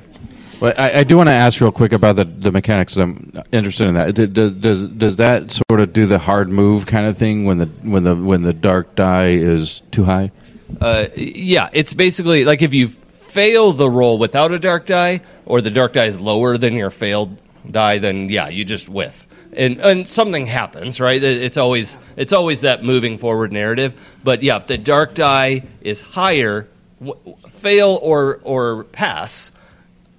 Well, 0.60 0.74
I, 0.76 1.00
I 1.00 1.04
do 1.04 1.16
want 1.16 1.28
to 1.28 1.34
ask 1.34 1.60
real 1.60 1.70
quick 1.70 1.92
about 1.92 2.16
the, 2.16 2.24
the 2.24 2.50
mechanics. 2.50 2.96
I'm 2.96 3.32
interested 3.52 3.86
in 3.86 3.94
that. 3.94 4.14
D- 4.14 4.26
d- 4.26 4.50
Does 4.50 4.88
does 4.88 5.16
that 5.16 5.52
sort 5.52 5.80
of 5.80 5.92
do 5.92 6.06
the 6.06 6.18
hard 6.18 6.48
move 6.48 6.84
kind 6.86 7.06
of 7.06 7.16
thing 7.16 7.44
when 7.44 7.58
the 7.58 7.66
when 7.66 8.02
the 8.02 8.16
when 8.16 8.42
the 8.42 8.52
dark 8.52 8.96
die 8.96 9.28
is 9.30 9.82
too 9.92 10.04
high? 10.04 10.32
Uh, 10.80 11.06
yeah, 11.16 11.70
it's 11.72 11.94
basically 11.94 12.44
like 12.44 12.60
if 12.60 12.74
you 12.74 12.88
fail 12.88 13.72
the 13.72 13.88
roll 13.88 14.18
without 14.18 14.50
a 14.50 14.58
dark 14.58 14.86
die, 14.86 15.20
or 15.46 15.60
the 15.60 15.70
dark 15.70 15.92
die 15.92 16.06
is 16.06 16.18
lower 16.18 16.58
than 16.58 16.74
your 16.74 16.90
failed 16.90 17.38
die, 17.70 17.98
then 17.98 18.28
yeah, 18.28 18.48
you 18.48 18.64
just 18.64 18.88
whiff. 18.88 19.24
And, 19.52 19.80
and 19.80 20.06
something 20.06 20.46
happens, 20.46 21.00
right? 21.00 21.22
It's 21.22 21.56
always 21.56 21.96
it's 22.16 22.32
always 22.32 22.62
that 22.62 22.82
moving 22.82 23.16
forward 23.16 23.52
narrative. 23.52 23.94
But 24.24 24.42
yeah, 24.42 24.56
if 24.56 24.66
the 24.66 24.76
dark 24.76 25.14
die 25.14 25.62
is 25.80 26.00
higher, 26.00 26.68
w- 27.00 27.36
fail 27.50 27.98
or 28.02 28.40
or 28.42 28.84
pass, 28.84 29.50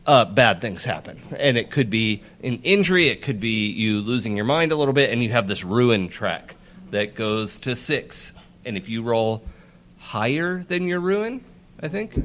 uh, 0.09 0.25
bad 0.25 0.59
things 0.59 0.83
happen. 0.83 1.21
And 1.37 1.55
it 1.55 1.69
could 1.69 1.91
be 1.91 2.23
an 2.43 2.61
injury, 2.63 3.09
it 3.09 3.21
could 3.21 3.39
be 3.39 3.67
you 3.67 3.99
losing 3.99 4.35
your 4.35 4.45
mind 4.45 4.71
a 4.71 4.75
little 4.75 4.93
bit, 4.93 5.11
and 5.11 5.21
you 5.21 5.29
have 5.29 5.47
this 5.47 5.63
ruin 5.63 6.09
track 6.09 6.55
that 6.89 7.13
goes 7.13 7.59
to 7.59 7.75
six. 7.75 8.33
And 8.65 8.75
if 8.75 8.89
you 8.89 9.03
roll 9.03 9.43
higher 9.99 10.63
than 10.63 10.87
your 10.87 10.99
ruin, 10.99 11.45
I 11.79 11.89
think? 11.89 12.15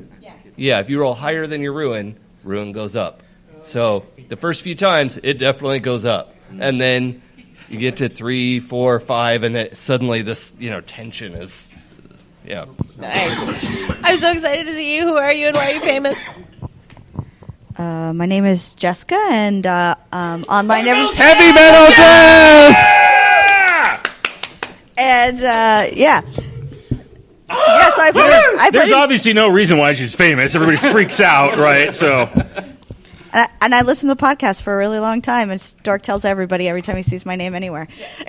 Yeah, 0.57 0.81
if 0.81 0.89
you 0.89 0.99
roll 0.99 1.13
higher 1.13 1.47
than 1.47 1.61
your 1.61 1.75
ruin, 1.75 2.17
ruin 2.43 2.73
goes 2.73 2.97
up. 2.97 3.23
So 3.61 4.07
the 4.29 4.37
first 4.37 4.63
few 4.63 4.75
times, 4.75 5.19
it 5.23 5.35
definitely 5.35 5.81
goes 5.81 6.07
up. 6.07 6.35
And 6.59 6.81
then 6.81 7.21
you 7.69 7.79
get 7.79 7.99
to 7.99 8.09
three, 8.09 8.61
four, 8.61 8.99
five, 8.99 9.43
and 9.43 9.55
then 9.55 9.75
suddenly 9.75 10.23
this, 10.23 10.55
you 10.59 10.71
know, 10.71 10.81
tension 10.81 11.35
is, 11.35 11.75
yeah. 12.47 12.65
Nice. 12.99 13.37
I'm 14.03 14.19
so 14.19 14.33
excited 14.33 14.65
to 14.67 14.73
see 14.73 14.97
you. 14.97 15.07
Who 15.07 15.17
are 15.19 15.33
you 15.33 15.49
and 15.49 15.57
why 15.57 15.71
are 15.71 15.75
you 15.75 15.81
famous? 15.81 16.17
Uh, 17.77 18.13
my 18.15 18.27
name 18.27 18.45
is 18.45 18.75
Jessica, 18.75 19.19
and 19.31 19.67
uh, 19.67 19.97
um, 20.13 20.45
online 20.45 20.87
every 20.87 21.15
Heavy 21.17 21.53
metal 21.53 21.95
jazz! 21.95 22.77
and 24.97 25.39
uh, 25.39 25.91
yeah. 25.93 26.21
Yes, 27.51 27.93
I 27.99 28.11
put, 28.13 28.23
I 28.23 28.71
put 28.71 28.79
There's 28.79 28.93
obviously 28.93 29.33
no 29.33 29.49
reason 29.49 29.79
why 29.79 29.93
she's 29.93 30.15
famous. 30.15 30.55
Everybody 30.55 30.77
freaks 30.93 31.21
out, 31.21 31.59
right? 31.59 31.93
So 31.93 32.31
and 32.33 32.79
I, 33.33 33.49
and 33.61 33.75
I 33.75 33.83
listened 33.83 34.09
to 34.11 34.15
the 34.15 34.23
podcast 34.23 34.63
for 34.63 34.73
a 34.73 34.79
really 34.79 35.01
long 35.01 35.21
time, 35.21 35.51
and 35.51 35.61
Stork 35.61 36.03
tells 36.03 36.25
everybody 36.25 36.69
every 36.69 36.83
time 36.83 36.97
he 36.97 37.03
sees 37.03 37.27
my 37.27 37.35
name 37.35 37.55
anywhere. 37.55 37.89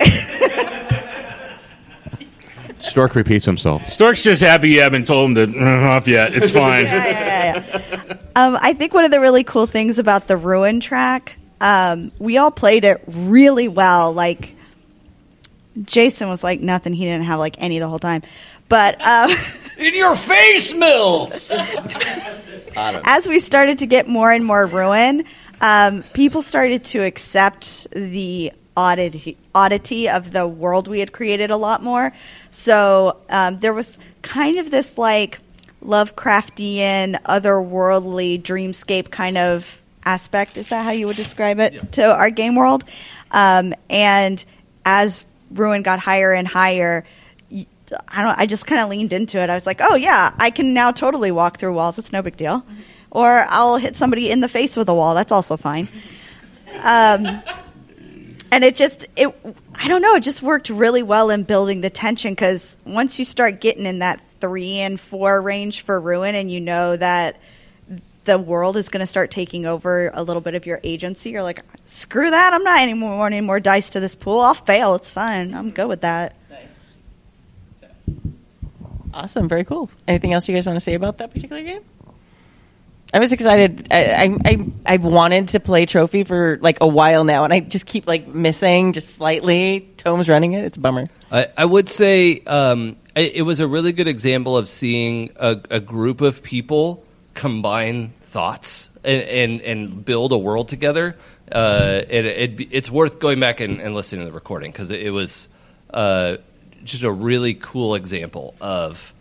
Stork 2.86 3.14
repeats 3.14 3.44
himself. 3.44 3.86
Stork's 3.86 4.22
just 4.22 4.42
happy 4.42 4.70
you 4.70 4.80
haven't 4.80 5.06
told 5.06 5.36
him 5.36 5.52
to 5.52 5.60
uh, 5.60 5.88
off 5.90 6.08
yet. 6.08 6.34
It's 6.34 6.50
fine. 6.52 6.84
Yeah, 6.84 7.06
yeah, 7.06 7.64
yeah. 8.08 8.16
Um, 8.36 8.58
I 8.60 8.72
think 8.72 8.94
one 8.94 9.04
of 9.04 9.10
the 9.10 9.20
really 9.20 9.44
cool 9.44 9.66
things 9.66 9.98
about 9.98 10.28
the 10.28 10.36
Ruin 10.36 10.80
track, 10.80 11.36
um, 11.60 12.12
we 12.18 12.38
all 12.38 12.50
played 12.50 12.84
it 12.84 13.02
really 13.06 13.68
well. 13.68 14.12
Like 14.12 14.54
Jason 15.82 16.28
was 16.28 16.44
like 16.44 16.60
nothing; 16.60 16.94
he 16.94 17.04
didn't 17.04 17.24
have 17.24 17.38
like 17.38 17.56
any 17.58 17.78
the 17.78 17.88
whole 17.88 17.98
time. 17.98 18.22
But 18.68 19.00
um, 19.06 19.30
In 19.78 19.94
your 19.94 20.16
face, 20.16 20.72
Mills. 20.72 21.52
as 22.76 23.28
we 23.28 23.40
started 23.40 23.78
to 23.78 23.86
get 23.86 24.08
more 24.08 24.32
and 24.32 24.44
more 24.44 24.66
ruin, 24.66 25.24
um, 25.60 26.02
people 26.14 26.42
started 26.42 26.84
to 26.84 27.00
accept 27.04 27.90
the 27.90 28.52
oddity, 28.76 29.36
oddity 29.54 30.08
of 30.08 30.32
the 30.32 30.46
world 30.46 30.88
we 30.88 31.00
had 31.00 31.12
created 31.12 31.50
a 31.50 31.56
lot 31.56 31.82
more. 31.82 32.12
So 32.50 33.18
um, 33.28 33.58
there 33.58 33.72
was 33.72 33.96
kind 34.22 34.58
of 34.58 34.70
this 34.70 34.98
like 34.98 35.40
Lovecraftian, 35.82 37.20
otherworldly 37.22 38.42
dreamscape 38.42 39.10
kind 39.10 39.38
of 39.38 39.82
aspect. 40.04 40.56
Is 40.56 40.68
that 40.68 40.84
how 40.84 40.90
you 40.90 41.06
would 41.06 41.16
describe 41.16 41.58
it 41.60 41.92
to 41.92 42.04
our 42.04 42.30
game 42.30 42.54
world? 42.54 42.84
Um, 43.30 43.74
and 43.88 44.44
as 44.84 45.24
ruin 45.50 45.82
got 45.82 45.98
higher 45.98 46.32
and 46.32 46.46
higher. 46.46 47.04
I 48.08 48.22
don't. 48.22 48.38
I 48.38 48.46
just 48.46 48.66
kind 48.66 48.80
of 48.80 48.88
leaned 48.88 49.12
into 49.12 49.38
it. 49.38 49.48
I 49.48 49.54
was 49.54 49.66
like, 49.66 49.80
"Oh 49.80 49.94
yeah, 49.94 50.34
I 50.40 50.50
can 50.50 50.74
now 50.74 50.90
totally 50.90 51.30
walk 51.30 51.58
through 51.58 51.72
walls. 51.74 51.98
It's 51.98 52.12
no 52.12 52.20
big 52.20 52.36
deal." 52.36 52.64
Or 53.12 53.46
I'll 53.48 53.76
hit 53.76 53.96
somebody 53.96 54.30
in 54.30 54.40
the 54.40 54.48
face 54.48 54.76
with 54.76 54.88
a 54.88 54.94
wall. 54.94 55.14
That's 55.14 55.30
also 55.30 55.56
fine. 55.56 55.88
Um, 56.82 57.42
and 58.50 58.64
it 58.64 58.76
just 58.76 59.06
it. 59.16 59.34
I 59.74 59.88
don't 59.88 60.02
know. 60.02 60.14
It 60.14 60.20
just 60.20 60.42
worked 60.42 60.68
really 60.68 61.02
well 61.02 61.30
in 61.30 61.42
building 61.42 61.80
the 61.80 61.90
tension 61.90 62.32
because 62.32 62.76
once 62.86 63.18
you 63.18 63.24
start 63.24 63.60
getting 63.60 63.86
in 63.86 64.00
that 64.00 64.20
three 64.40 64.78
and 64.78 65.00
four 65.00 65.40
range 65.40 65.82
for 65.82 66.00
ruin, 66.00 66.34
and 66.34 66.50
you 66.50 66.60
know 66.60 66.96
that 66.96 67.36
the 68.24 68.38
world 68.38 68.76
is 68.76 68.88
going 68.88 69.00
to 69.00 69.06
start 69.06 69.30
taking 69.30 69.66
over 69.66 70.10
a 70.12 70.22
little 70.22 70.42
bit 70.42 70.54
of 70.54 70.66
your 70.66 70.80
agency, 70.82 71.30
you're 71.30 71.42
like, 71.42 71.62
"Screw 71.86 72.30
that! 72.30 72.52
I'm 72.52 72.64
not 72.64 72.80
any 72.80 72.94
more 72.94 73.26
any 73.26 73.40
more 73.40 73.60
dice 73.60 73.90
to 73.90 74.00
this 74.00 74.14
pool. 74.14 74.40
I'll 74.40 74.54
fail. 74.54 74.94
It's 74.94 75.10
fine. 75.10 75.54
I'm 75.54 75.70
good 75.70 75.88
with 75.88 76.00
that." 76.02 76.34
Nice. 76.50 78.16
Awesome. 79.14 79.48
Very 79.48 79.64
cool. 79.64 79.90
Anything 80.06 80.32
else 80.32 80.48
you 80.48 80.54
guys 80.54 80.66
want 80.66 80.76
to 80.76 80.80
say 80.80 80.94
about 80.94 81.18
that 81.18 81.32
particular 81.32 81.62
game? 81.62 81.82
I 83.16 83.18
was 83.18 83.32
excited. 83.32 83.88
I, 83.90 84.36
I, 84.44 84.58
I 84.84 84.96
wanted 84.98 85.48
to 85.48 85.60
play 85.60 85.86
Trophy 85.86 86.22
for 86.24 86.58
like 86.60 86.82
a 86.82 86.86
while 86.86 87.24
now, 87.24 87.44
and 87.44 87.52
I 87.52 87.60
just 87.60 87.86
keep 87.86 88.06
like 88.06 88.28
missing 88.28 88.92
just 88.92 89.14
slightly. 89.14 89.88
Tome's 89.96 90.28
running 90.28 90.52
it. 90.52 90.64
It's 90.64 90.76
a 90.76 90.82
bummer. 90.82 91.08
I, 91.32 91.46
I 91.56 91.64
would 91.64 91.88
say 91.88 92.40
um, 92.40 92.98
it, 93.14 93.36
it 93.36 93.42
was 93.42 93.60
a 93.60 93.66
really 93.66 93.92
good 93.92 94.06
example 94.06 94.54
of 94.54 94.68
seeing 94.68 95.30
a, 95.36 95.58
a 95.70 95.80
group 95.80 96.20
of 96.20 96.42
people 96.42 97.06
combine 97.32 98.12
thoughts 98.20 98.90
and, 99.02 99.22
and, 99.22 99.60
and 99.62 100.04
build 100.04 100.32
a 100.32 100.38
world 100.38 100.68
together. 100.68 101.16
Uh, 101.50 102.02
it, 102.06 102.26
it, 102.26 102.68
it's 102.70 102.90
worth 102.90 103.18
going 103.18 103.40
back 103.40 103.60
and, 103.60 103.80
and 103.80 103.94
listening 103.94 104.26
to 104.26 104.26
the 104.26 104.34
recording 104.34 104.70
because 104.70 104.90
it, 104.90 105.00
it 105.00 105.10
was 105.10 105.48
uh, 105.88 106.36
just 106.84 107.02
a 107.02 107.10
really 107.10 107.54
cool 107.54 107.94
example 107.94 108.54
of 108.60 109.14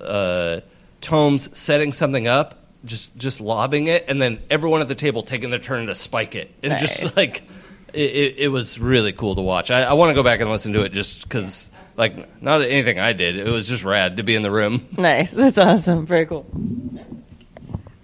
uh, 0.00 0.60
Tomes 1.00 1.58
setting 1.58 1.92
something 1.92 2.28
up, 2.28 2.61
just 2.84 3.16
just 3.16 3.40
lobbing 3.40 3.86
it, 3.86 4.04
and 4.08 4.20
then 4.20 4.40
everyone 4.50 4.80
at 4.80 4.88
the 4.88 4.94
table 4.94 5.22
taking 5.22 5.50
their 5.50 5.58
turn 5.58 5.86
to 5.86 5.94
spike 5.94 6.34
it, 6.34 6.50
and 6.62 6.72
Nice. 6.72 6.98
just 7.00 7.16
like 7.16 7.42
it, 7.92 8.00
it, 8.10 8.38
it 8.38 8.48
was 8.48 8.78
really 8.78 9.12
cool 9.12 9.34
to 9.36 9.42
watch. 9.42 9.70
I, 9.70 9.82
I 9.82 9.92
want 9.94 10.10
to 10.10 10.14
go 10.14 10.22
back 10.22 10.40
and 10.40 10.50
listen 10.50 10.72
to 10.72 10.82
it 10.82 10.90
just 10.92 11.22
because, 11.22 11.70
like, 11.96 12.42
not 12.42 12.62
anything 12.62 12.98
I 12.98 13.12
did. 13.12 13.36
It 13.36 13.48
was 13.50 13.68
just 13.68 13.84
rad 13.84 14.16
to 14.16 14.22
be 14.22 14.34
in 14.34 14.42
the 14.42 14.50
room. 14.50 14.88
Nice. 14.96 15.32
That's 15.34 15.58
awesome. 15.58 16.06
Very 16.06 16.26
cool. 16.26 16.46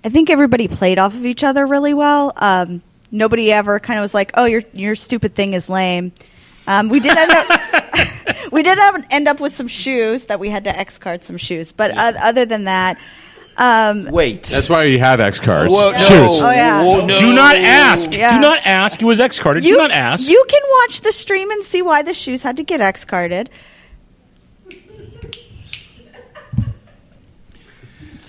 I 0.05 0.11
think 0.11 0.31
everybody 0.31 0.69
played 0.69 0.99
off 0.99 1.15
of 1.15 1.25
each 1.25 1.43
other 1.43 1.67
really 1.67 1.95
well. 1.95 2.33
Um, 2.37 2.83
nobody 3.11 3.53
ever 3.53 3.81
kind 3.81 3.99
of 3.99 4.03
was 4.03 4.15
like, 4.15 4.31
"Oh, 4.35 4.45
your 4.45 4.63
your 4.73 4.95
stupid 4.95 5.35
thing 5.35 5.55
is 5.55 5.69
lame." 5.69 6.13
Um, 6.67 6.89
we 6.91 7.01
did 7.01 7.17
end 7.17 7.31
up 7.33 8.53
we 8.53 8.63
did 8.63 8.79
end 9.11 9.27
up 9.27 9.41
with 9.41 9.53
some 9.55 9.69
shoes 9.69 10.27
that 10.27 10.39
we 10.39 10.51
had 10.51 10.65
to 10.65 10.79
X 10.79 10.99
card 10.99 11.25
some 11.25 11.37
shoes, 11.39 11.73
but 11.73 11.97
uh, 11.97 12.13
other 12.23 12.45
than 12.45 12.65
that, 12.65 12.99
um, 13.59 14.05
Wait. 14.11 14.45
That's 14.45 14.69
why 14.69 14.85
you 14.85 14.99
have 14.99 15.21
X 15.21 15.41
cards. 15.41 15.73
Whoa, 15.73 15.91
no. 15.91 15.99
Shoes. 15.99 16.41
Oh, 16.41 16.51
yeah. 16.51 16.83
Whoa, 16.85 17.05
no. 17.05 17.19
Do 17.19 17.33
not 17.35 17.57
ask. 17.57 18.13
Yeah. 18.13 18.35
Do 18.35 18.41
not 18.41 18.61
ask. 18.65 19.03
It 19.03 19.05
was 19.05 19.21
X 19.21 19.39
carded. 19.39 19.65
you 19.65 19.75
Do 19.75 19.79
not 19.79 19.91
ask. 19.91 20.29
You 20.29 20.45
can 20.49 20.63
watch 20.83 21.01
the 21.03 21.13
stream 21.13 21.51
and 21.51 21.63
see 21.65 21.83
why 21.83 22.03
the 22.03 22.15
shoes 22.15 22.43
had 22.43 22.57
to 22.59 22.63
get 22.65 22.81
X 22.81 23.05
carded. 23.05 23.51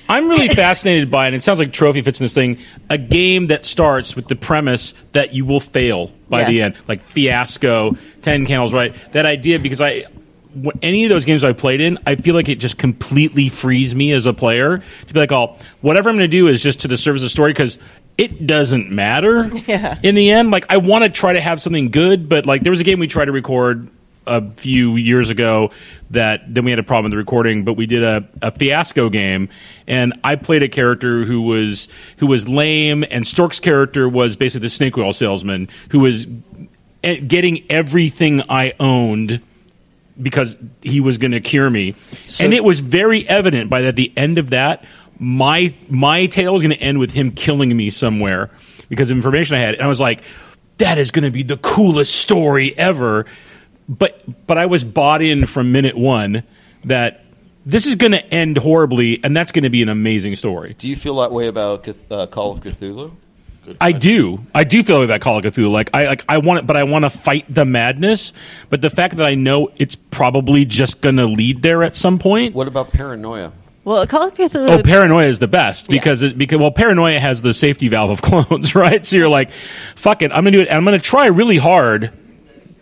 I'm 0.07 0.27
really 0.27 0.47
fascinated 0.55 1.11
by, 1.11 1.27
it 1.27 1.33
it 1.35 1.43
sounds 1.43 1.59
like 1.59 1.71
Trophy 1.71 2.01
fits 2.01 2.19
in 2.19 2.23
this 2.23 2.33
thing, 2.33 2.57
a 2.89 2.97
game 2.97 3.47
that 3.47 3.65
starts 3.65 4.15
with 4.15 4.27
the 4.27 4.35
premise 4.35 4.93
that 5.11 5.33
you 5.33 5.45
will 5.45 5.59
fail 5.59 6.11
by 6.29 6.41
Yeah. 6.41 6.47
the 6.47 6.61
end, 6.63 6.75
like 6.87 7.03
Fiasco, 7.03 7.95
Ten 8.23 8.45
Candles, 8.45 8.73
right? 8.73 8.95
That 9.11 9.25
idea, 9.27 9.59
because 9.59 9.81
I, 9.81 10.01
wh- 10.01 10.07
any 10.81 11.03
of 11.05 11.09
those 11.09 11.25
games 11.25 11.43
I 11.43 11.53
played 11.53 11.81
in, 11.81 11.99
I 12.07 12.15
feel 12.15 12.33
like 12.35 12.49
it 12.49 12.59
just 12.59 12.77
completely 12.77 13.49
frees 13.49 13.93
me 13.93 14.11
as 14.13 14.25
a 14.25 14.33
player 14.33 14.81
to 15.07 15.13
be 15.13 15.19
like, 15.19 15.31
oh, 15.31 15.55
whatever 15.81 16.09
I'm 16.09 16.15
going 16.17 16.29
to 16.29 16.37
do 16.37 16.47
is 16.47 16.61
just 16.63 16.81
to 16.81 16.87
the 16.87 16.97
service 16.97 17.21
of 17.21 17.25
the 17.27 17.29
story 17.29 17.51
because 17.51 17.77
it 18.17 18.45
doesn't 18.47 18.91
matter 18.91 19.45
Yeah. 19.67 19.99
in 20.03 20.15
the 20.15 20.31
end. 20.31 20.51
Like, 20.51 20.65
I 20.69 20.77
want 20.77 21.03
to 21.03 21.09
try 21.09 21.33
to 21.33 21.41
have 21.41 21.61
something 21.61 21.89
good, 21.91 22.27
but 22.29 22.45
like, 22.45 22.63
there 22.63 22.71
was 22.71 22.79
a 22.81 22.83
game 22.83 22.99
we 22.99 23.07
tried 23.07 23.25
to 23.25 23.31
record 23.31 23.89
a 24.27 24.47
few 24.57 24.95
years 24.95 25.29
ago 25.31 25.71
that 26.11 26.41
then 26.53 26.63
we 26.63 26.71
had 26.71 26.79
a 26.79 26.83
problem 26.83 27.05
with 27.05 27.11
the 27.11 27.17
recording, 27.17 27.63
but 27.63 27.73
we 27.73 27.85
did 27.87 28.03
a, 28.03 28.27
a 28.43 28.51
fiasco 28.51 29.09
game, 29.09 29.49
and 29.87 30.13
I 30.23 30.35
played 30.35 30.61
a 30.61 30.69
character 30.69 31.25
who 31.25 31.41
was 31.43 31.89
who 32.17 32.27
was 32.27 32.47
lame, 32.47 33.03
and 33.09 33.25
Stork's 33.25 33.59
character 33.59 34.07
was 34.07 34.35
basically 34.35 34.65
the 34.67 34.69
snake 34.69 34.97
oil 34.99 35.13
salesman 35.13 35.67
who 35.89 35.99
was 36.01 36.27
eh, 37.03 37.15
getting 37.21 37.65
everything 37.71 38.43
I 38.49 38.73
owned 38.79 39.41
because 40.21 40.57
he 40.81 40.99
was 40.99 41.17
going 41.17 41.31
to 41.31 41.39
cure 41.39 41.69
me, 41.69 41.95
So- 42.27 42.45
and 42.45 42.53
it 42.53 42.63
was 42.63 42.79
very 42.79 43.27
evident 43.27 43.69
by 43.69 43.81
that 43.83 43.95
the 43.95 44.11
end 44.17 44.37
of 44.37 44.49
that 44.51 44.83
my 45.19 45.73
my 45.89 46.25
tale 46.27 46.53
was 46.53 46.61
going 46.61 46.71
to 46.75 46.81
end 46.81 46.97
with 46.97 47.11
him 47.11 47.31
killing 47.31 47.75
me 47.75 47.89
somewhere 47.89 48.49
because 48.87 49.11
of 49.11 49.17
information 49.17 49.57
I 49.57 49.59
had, 49.59 49.75
and 49.75 49.83
I 49.83 49.87
was 49.87 49.99
like, 49.99 50.21
that 50.77 50.97
is 50.97 51.11
going 51.11 51.25
to 51.25 51.31
be 51.31 51.43
the 51.43 51.57
coolest 51.57 52.15
story 52.15 52.75
ever. 52.77 53.25
But 53.87 54.47
but 54.47 54.57
I 54.57 54.65
was 54.65 54.83
bought 54.83 55.21
in 55.21 55.45
from 55.45 55.71
minute 55.71 55.97
one 55.97 56.43
that 56.85 57.25
this 57.65 57.85
is 57.85 57.95
going 57.95 58.13
to 58.13 58.25
end 58.33 58.57
horribly, 58.57 59.19
and 59.23 59.35
that's 59.35 59.51
going 59.51 59.63
to 59.63 59.69
be 59.69 59.81
an 59.81 59.89
amazing 59.89 60.35
story. 60.35 60.75
Do 60.79 60.87
you 60.87 60.95
feel 60.95 61.17
that 61.17 61.31
way 61.31 61.47
about 61.47 61.87
uh, 62.09 62.27
Call 62.27 62.53
of 62.53 62.61
Cthulhu? 62.61 63.11
I 63.81 63.91
do. 63.91 64.45
I 64.53 64.63
do 64.63 64.83
feel 64.83 65.01
about 65.03 65.21
Call 65.21 65.37
of 65.37 65.43
Cthulhu. 65.43 65.69
Like 65.71 65.89
I 65.93 66.05
like 66.07 66.23
I 66.29 66.37
want 66.39 66.59
it, 66.59 66.67
but 66.67 66.75
I 66.77 66.83
want 66.83 67.03
to 67.03 67.09
fight 67.09 67.45
the 67.53 67.65
madness. 67.65 68.33
But 68.69 68.81
the 68.81 68.89
fact 68.89 69.17
that 69.17 69.25
I 69.25 69.35
know 69.35 69.69
it's 69.77 69.95
probably 69.95 70.65
just 70.65 71.01
going 71.01 71.17
to 71.17 71.25
lead 71.25 71.61
there 71.61 71.83
at 71.83 71.95
some 71.95 72.19
point. 72.19 72.55
What 72.55 72.67
about 72.67 72.91
paranoia? 72.91 73.51
Well, 73.85 74.05
Call 74.07 74.27
of 74.27 74.35
Cthulhu. 74.35 74.79
Oh, 74.79 74.83
paranoia 74.83 75.27
is 75.27 75.39
the 75.39 75.47
best 75.47 75.87
Yeah. 75.89 75.97
because 75.99 76.21
it, 76.21 76.37
because 76.37 76.59
well, 76.59 76.71
paranoia 76.71 77.19
has 77.19 77.41
the 77.41 77.53
safety 77.53 77.87
valve 77.87 78.09
of 78.11 78.21
clones, 78.23 78.75
right? 78.75 79.05
So 79.05 79.15
you're 79.17 79.29
like, 79.29 79.51
fuck 79.95 80.21
it, 80.21 80.31
I'm 80.31 80.43
gonna 80.43 80.51
do 80.51 80.59
it. 80.59 80.67
And 80.67 80.77
I'm 80.77 80.85
gonna 80.85 80.99
try 80.99 81.27
really 81.27 81.57
hard 81.57 82.11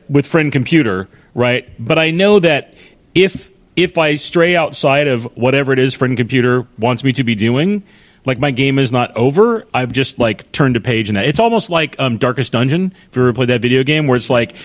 with 0.09 0.25
friend 0.25 0.51
computer, 0.51 1.07
right? 1.33 1.69
But 1.79 1.99
I 1.99 2.11
know 2.11 2.39
that 2.39 2.73
if 3.13 3.49
if 3.75 3.97
I 3.99 4.15
stray 4.15 4.55
outside 4.55 5.07
of 5.07 5.25
whatever 5.37 5.71
it 5.71 5.77
is 5.79 5.93
friend 5.93 6.17
computer 6.17 6.67
wants 6.79 7.03
me 7.03 7.13
to 7.13 7.23
be 7.23 7.35
doing, 7.35 7.83
like 8.27 8.37
my 8.37 8.51
game 8.51 8.77
is 8.77 8.91
not 8.91 9.17
over. 9.17 9.65
I've 9.73 9.91
just 9.91 10.19
like 10.19 10.51
turned 10.51 10.75
a 10.75 10.81
page 10.81 11.09
in 11.09 11.15
that. 11.15 11.25
It's 11.25 11.39
almost 11.39 11.71
like 11.71 11.99
um, 11.99 12.17
Darkest 12.17 12.51
Dungeon. 12.51 12.93
If 13.09 13.15
you 13.15 13.23
ever 13.23 13.33
played 13.33 13.49
that 13.49 13.61
video 13.61 13.83
game, 13.83 14.05
where 14.07 14.15
it's 14.15 14.29
like. 14.29 14.55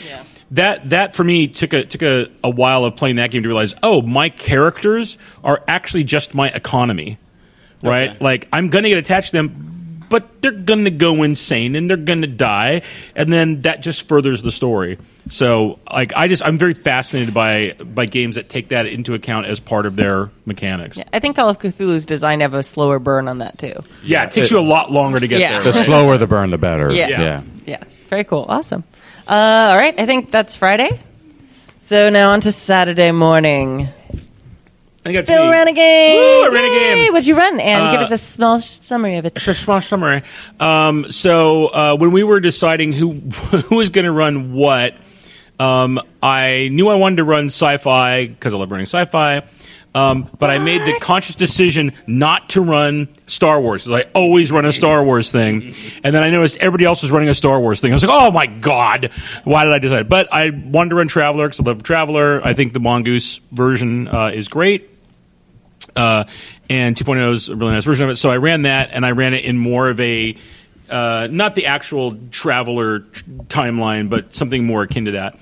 That 0.51 0.91
that 0.91 1.15
for 1.15 1.25
me 1.25 1.49
took 1.49 1.73
a 1.73 1.87
took 1.87 2.03
a, 2.03 2.31
a 2.45 2.51
while 2.51 2.85
of 2.85 2.95
playing 2.95 3.17
that 3.17 3.31
game 3.31 3.43
to 3.43 3.49
realize, 3.49 3.75
oh, 3.83 4.03
my 4.03 4.29
characters 4.29 5.17
are 5.43 5.65
actually 5.67 6.05
just 6.05 6.35
my 6.35 6.51
economy 6.51 7.19
right? 7.83 8.21
Like 8.21 8.49
I'm 8.53 8.69
gonna 8.69 8.89
get 8.89 8.99
attached 8.99 9.31
to 9.31 9.39
them, 9.39 9.82
but 10.13 10.43
they're 10.43 10.53
gonna 10.53 10.91
go 10.91 11.23
insane 11.23 11.75
and 11.75 11.89
they're 11.89 11.97
gonna 11.97 12.27
die, 12.27 12.83
and 13.17 13.33
then 13.33 13.63
that 13.63 13.81
just 13.81 14.07
furthers 14.07 14.43
the 14.43 14.53
story. 14.53 14.99
So, 15.31 15.79
like, 15.91 16.13
I 16.15 16.29
just 16.29 16.45
I'm 16.45 16.59
very 16.59 16.75
fascinated 16.75 17.33
by 17.33 17.73
by 17.83 18.05
games 18.07 18.35
that 18.37 18.51
take 18.51 18.69
that 18.69 18.87
into 18.87 19.15
account 19.15 19.47
as 19.47 19.59
part 19.59 19.87
of 19.87 19.97
their 19.97 20.31
mechanics. 20.45 20.99
Yeah, 20.99 21.05
I 21.13 21.19
think 21.19 21.37
Call 21.37 21.49
of 21.49 21.59
Cthulhu's 21.59 22.05
designed 22.05 22.41
to 22.41 22.45
have 22.45 22.55
a 22.55 22.63
slower 22.63 22.99
burn 22.99 23.27
on 23.27 23.39
that 23.39 23.57
too. 23.59 23.73
Yeah, 24.05 24.25
it 24.25 24.31
takes 24.33 24.51
you 24.51 24.59
a 24.59 24.61
lot 24.61 24.93
longer 24.93 25.19
to 25.19 25.27
get 25.27 25.41
Yeah. 25.41 25.63
there. 25.63 25.73
The 25.73 25.85
slower 25.85 26.19
the 26.19 26.27
burn, 26.27 26.51
the 26.51 26.59
better. 26.59 26.93
Yeah. 26.93 27.09
yeah. 27.09 27.43
Yeah. 27.65 27.83
Very 28.11 28.25
cool. 28.25 28.45
Awesome. 28.49 28.85
Uh, 29.27 29.33
all 29.71 29.77
right. 29.77 29.99
I 29.99 30.05
think 30.05 30.31
that's 30.31 30.55
Friday. 30.57 31.01
So 31.81 32.11
now 32.11 32.33
on 32.33 32.43
to 32.43 32.53
Saturday 32.53 33.13
morning. 33.13 33.89
I 35.05 35.11
think 35.13 35.17
that's 35.17 35.29
me. 35.29 35.35
ran. 35.51 35.67
Woo, 36.17 36.45
I 36.45 36.49
ran 36.53 36.65
a 36.65 36.69
Yay! 37.03 37.11
What'd 37.11 37.27
you 37.27 37.37
run? 37.37 37.59
And 37.59 37.91
give 37.93 38.01
Uh, 38.01 38.05
us 38.05 38.13
a 38.13 38.19
small 38.19 38.61
sh- 38.61 38.65
summary 38.81 39.17
of 39.17 39.25
it. 39.27 39.37
A 39.49 39.55
small 39.55 39.81
summary. 39.81 40.23
Um, 40.61 41.11
so 41.11 41.67
uh, 41.67 41.97
when 41.97 42.13
we 42.13 42.23
were 42.23 42.39
deciding 42.39 42.93
who 42.93 43.13
who 43.69 43.77
was 43.77 43.91
going 43.91 44.05
to 44.05 44.13
run 44.13 44.53
what, 44.53 44.95
um, 45.59 45.99
I 46.23 46.69
knew 46.71 46.89
I 46.89 46.95
wanted 46.95 47.17
to 47.17 47.25
run 47.25 47.47
sci-fi 47.47 48.27
because 48.29 48.55
I 48.55 48.57
love 48.59 48.71
running 48.71 48.87
sci-fi. 48.87 49.43
Um, 49.95 50.31
but 50.39 50.49
I 50.49 50.57
made 50.57 50.81
the 50.83 50.99
conscious 51.01 51.35
decision 51.35 51.93
not 52.07 52.49
to 52.51 52.63
run 52.63 53.09
Star 53.27 53.61
Wars. 53.61 53.91
I 53.91 54.07
always 54.15 54.51
run 54.51 54.65
a 54.65 54.73
Star 54.73 55.05
Wars 55.05 55.31
thing, 55.31 55.75
and 56.03 56.15
then 56.15 56.23
I 56.23 56.31
noticed 56.31 56.57
everybody 56.59 56.87
else 56.87 57.03
was 57.03 57.11
running 57.11 57.29
a 57.29 57.35
Star 57.35 57.61
Wars 57.61 57.83
thing. 57.83 57.93
I 57.93 57.97
was 57.97 58.03
like, 58.03 58.17
"Oh 58.19 58.31
my 58.31 58.47
god, 58.47 59.11
why 59.45 59.65
did 59.65 59.73
I 59.75 59.79
decide?" 59.79 60.09
But 60.09 60.33
I 60.33 60.49
wanted 60.49 60.91
to 60.91 60.97
run 60.97 61.09
Traveler 61.09 61.47
because 61.47 61.61
I 61.61 61.65
love 61.65 61.83
Traveler. 61.83 62.41
I 62.43 62.55
think 62.55 62.73
the 62.73 62.81
Mongoose 62.81 63.41
version 63.51 64.09
uh, 64.09 64.29
is 64.29 64.49
great 64.49 64.89
uh, 65.97 66.25
and 66.69 66.97
2.0 66.97 67.33
is 67.33 67.49
a 67.49 67.57
really 67.57 67.73
nice 67.73 67.85
version 67.85 68.05
of 68.05 68.11
it. 68.11 68.17
So 68.17 68.31
I 68.31 68.37
ran 68.37 68.63
that, 68.63 68.91
and 68.93 69.05
I 69.05 69.11
ran 69.11 69.35
it 69.35 69.45
in 69.45 69.59
more 69.59 69.89
of 69.89 70.01
a 70.01 70.37
uh, 70.91 71.27
not 71.31 71.55
the 71.55 71.67
actual 71.67 72.19
traveler 72.31 73.01
tr- 73.01 73.25
timeline, 73.49 74.11
but 74.11 74.35
something 74.35 74.65
more 74.65 74.83
akin 74.83 75.07
to 75.07 75.13
that. 75.13 75.39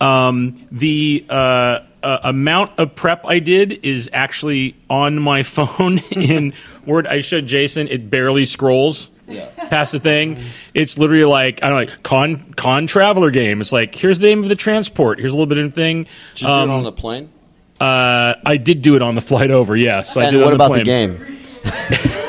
Um, 0.00 0.66
the 0.70 1.26
uh, 1.28 1.80
uh, 2.02 2.18
amount 2.22 2.78
of 2.78 2.94
prep 2.94 3.24
I 3.26 3.40
did 3.40 3.84
is 3.84 4.08
actually 4.12 4.76
on 4.88 5.20
my 5.20 5.42
phone 5.42 5.98
in 6.10 6.54
Word. 6.86 7.06
I 7.06 7.20
showed 7.20 7.46
Jason; 7.46 7.88
it 7.88 8.08
barely 8.10 8.44
scrolls. 8.44 9.10
Past 9.56 9.92
the 9.92 10.00
thing, 10.00 10.38
it's 10.74 10.98
literally 10.98 11.24
like 11.24 11.62
I 11.62 11.70
don't 11.70 11.86
know, 11.86 11.92
like 11.92 12.02
con 12.02 12.52
con 12.52 12.86
traveler 12.86 13.30
game. 13.30 13.62
It's 13.62 13.72
like 13.72 13.94
here's 13.94 14.18
the 14.18 14.26
name 14.26 14.42
of 14.42 14.50
the 14.50 14.54
transport. 14.54 15.18
Here's 15.18 15.32
a 15.32 15.34
little 15.34 15.46
bit 15.46 15.56
of 15.58 15.72
thing. 15.72 16.06
Did 16.34 16.42
you 16.42 16.46
do 16.46 16.52
it 16.52 16.68
on 16.68 16.84
the 16.84 16.92
plane? 16.92 17.32
Uh, 17.80 18.34
I 18.46 18.56
did 18.56 18.82
do 18.82 18.96
it 18.96 19.02
on 19.02 19.14
the 19.14 19.20
flight 19.20 19.50
over. 19.50 19.76
Yes, 19.76 20.16
I 20.16 20.24
and 20.24 20.32
did 20.32 20.40
what 20.40 20.48
on 20.48 20.54
about 20.54 20.68
plane. 20.70 20.84
the 20.84 20.84
game? 20.84 21.38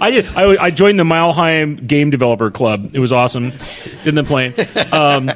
I 0.00 0.10
did. 0.10 0.26
I, 0.28 0.64
I 0.64 0.70
joined 0.70 0.98
the 0.98 1.04
Mile 1.04 1.32
High 1.32 1.64
Game 1.64 2.10
Developer 2.10 2.50
Club. 2.50 2.90
It 2.94 2.98
was 2.98 3.12
awesome. 3.12 3.52
In 4.04 4.14
the 4.14 4.24
plane. 4.24 4.54
Um, 4.90 5.30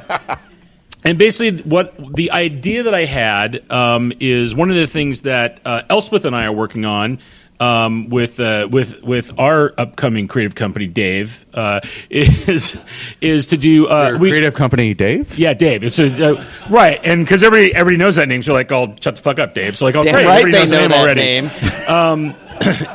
and 1.03 1.17
basically, 1.17 1.61
what 1.63 1.95
the 2.15 2.31
idea 2.31 2.83
that 2.83 2.93
I 2.93 3.05
had 3.05 3.71
um, 3.71 4.11
is 4.19 4.53
one 4.53 4.69
of 4.69 4.75
the 4.75 4.87
things 4.87 5.21
that 5.21 5.61
uh, 5.63 5.83
Elspeth 5.89 6.25
and 6.25 6.35
I 6.35 6.45
are 6.45 6.53
working 6.53 6.85
on. 6.85 7.19
Um, 7.59 8.09
with 8.09 8.39
uh, 8.39 8.67
with 8.69 9.01
with 9.01 9.31
our 9.39 9.73
upcoming 9.79 10.27
creative 10.27 10.53
company, 10.53 10.85
Dave, 10.85 11.43
uh, 11.55 11.79
is 12.11 12.77
is 13.19 13.47
to 13.47 13.57
do 13.57 13.87
uh, 13.87 14.15
we- 14.19 14.29
creative 14.29 14.53
company, 14.53 14.93
Dave. 14.93 15.35
yeah, 15.39 15.55
Dave. 15.55 15.83
It's 15.83 15.97
a, 15.97 16.37
uh, 16.37 16.45
right, 16.69 16.99
and 17.03 17.25
because 17.25 17.41
everybody 17.41 17.73
everybody 17.73 17.97
knows 17.97 18.17
that 18.17 18.27
name, 18.27 18.43
so 18.43 18.53
like, 18.53 18.71
"Oh, 18.71 18.95
shut 19.01 19.15
the 19.15 19.21
fuck 19.23 19.39
up, 19.39 19.55
Dave." 19.55 19.75
So 19.75 19.85
like, 19.85 19.95
"Oh, 19.95 20.03
Damn 20.03 20.13
great, 20.13 20.25
right 20.27 20.39
everybody 20.41 20.51
they 20.51 20.59
knows 20.59 20.69
the 20.69 20.75
know 20.75 20.81
name 20.81 20.89
that 20.91 20.99
already." 20.99 21.21
name. 21.21 21.51
Um, 21.87 22.35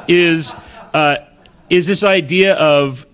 is 0.08 0.54
uh, 0.94 1.16
is 1.68 1.88
this 1.88 2.04
idea 2.04 2.54
of 2.54 3.04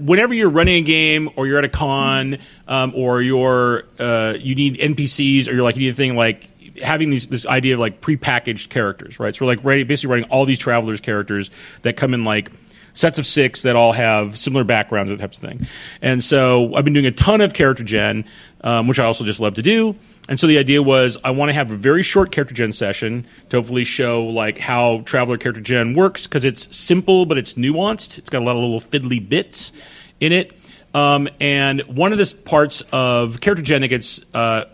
whenever 0.00 0.34
you're 0.34 0.50
running 0.50 0.76
a 0.76 0.80
game 0.82 1.30
or 1.36 1.46
you're 1.46 1.58
at 1.58 1.64
a 1.64 1.68
con 1.70 2.38
um, 2.68 2.92
or 2.94 3.22
you're 3.22 3.84
uh, 3.98 4.34
you 4.38 4.54
need 4.54 4.78
NPCs 4.78 5.48
or 5.48 5.52
you're 5.52 5.62
like 5.62 5.76
you 5.76 5.82
need 5.82 5.90
a 5.90 5.94
thing 5.94 6.14
like 6.14 6.48
having 6.82 7.10
these 7.10 7.28
this 7.28 7.46
idea 7.46 7.74
of 7.74 7.80
like 7.80 8.00
prepackaged 8.00 8.68
characters, 8.68 9.18
right? 9.20 9.34
So 9.34 9.46
we're 9.46 9.56
like 9.56 9.86
basically 9.86 10.10
writing 10.10 10.30
all 10.30 10.44
these 10.44 10.58
travelers 10.58 11.00
characters 11.00 11.50
that 11.82 11.96
come 11.96 12.14
in 12.14 12.24
like 12.24 12.50
sets 12.92 13.18
of 13.18 13.26
six 13.26 13.62
that 13.62 13.76
all 13.76 13.92
have 13.92 14.36
similar 14.36 14.64
backgrounds, 14.64 15.10
that 15.10 15.18
types 15.18 15.36
of 15.36 15.42
thing. 15.42 15.66
And 16.02 16.22
so 16.22 16.74
I've 16.74 16.84
been 16.84 16.92
doing 16.92 17.06
a 17.06 17.12
ton 17.12 17.40
of 17.40 17.54
character 17.54 17.84
gen, 17.84 18.24
um, 18.62 18.88
which 18.88 18.98
I 18.98 19.04
also 19.04 19.24
just 19.24 19.40
love 19.40 19.54
to 19.56 19.62
do. 19.62 19.96
And 20.28 20.38
so 20.38 20.46
the 20.46 20.58
idea 20.58 20.82
was 20.82 21.18
I 21.24 21.30
want 21.30 21.48
to 21.50 21.54
have 21.54 21.70
a 21.70 21.76
very 21.76 22.02
short 22.02 22.32
character 22.32 22.54
gen 22.54 22.72
session 22.72 23.26
to 23.50 23.58
hopefully 23.58 23.84
show 23.84 24.24
like 24.24 24.58
how 24.58 25.02
traveler 25.04 25.38
character 25.38 25.60
gen 25.60 25.94
works 25.94 26.26
because 26.26 26.44
it's 26.44 26.74
simple 26.74 27.26
but 27.26 27.38
it's 27.38 27.54
nuanced. 27.54 28.18
It's 28.18 28.30
got 28.30 28.42
a 28.42 28.44
lot 28.44 28.56
of 28.56 28.62
little 28.62 28.80
fiddly 28.80 29.26
bits 29.26 29.72
in 30.20 30.32
it. 30.32 30.52
Um, 30.92 31.28
and 31.40 31.82
one 31.82 32.12
of 32.12 32.18
the 32.18 32.34
parts 32.44 32.82
of 32.92 33.40
character 33.40 33.62
gen 33.62 33.82
that 33.82 33.88
gets 33.88 34.20
uh, 34.34 34.64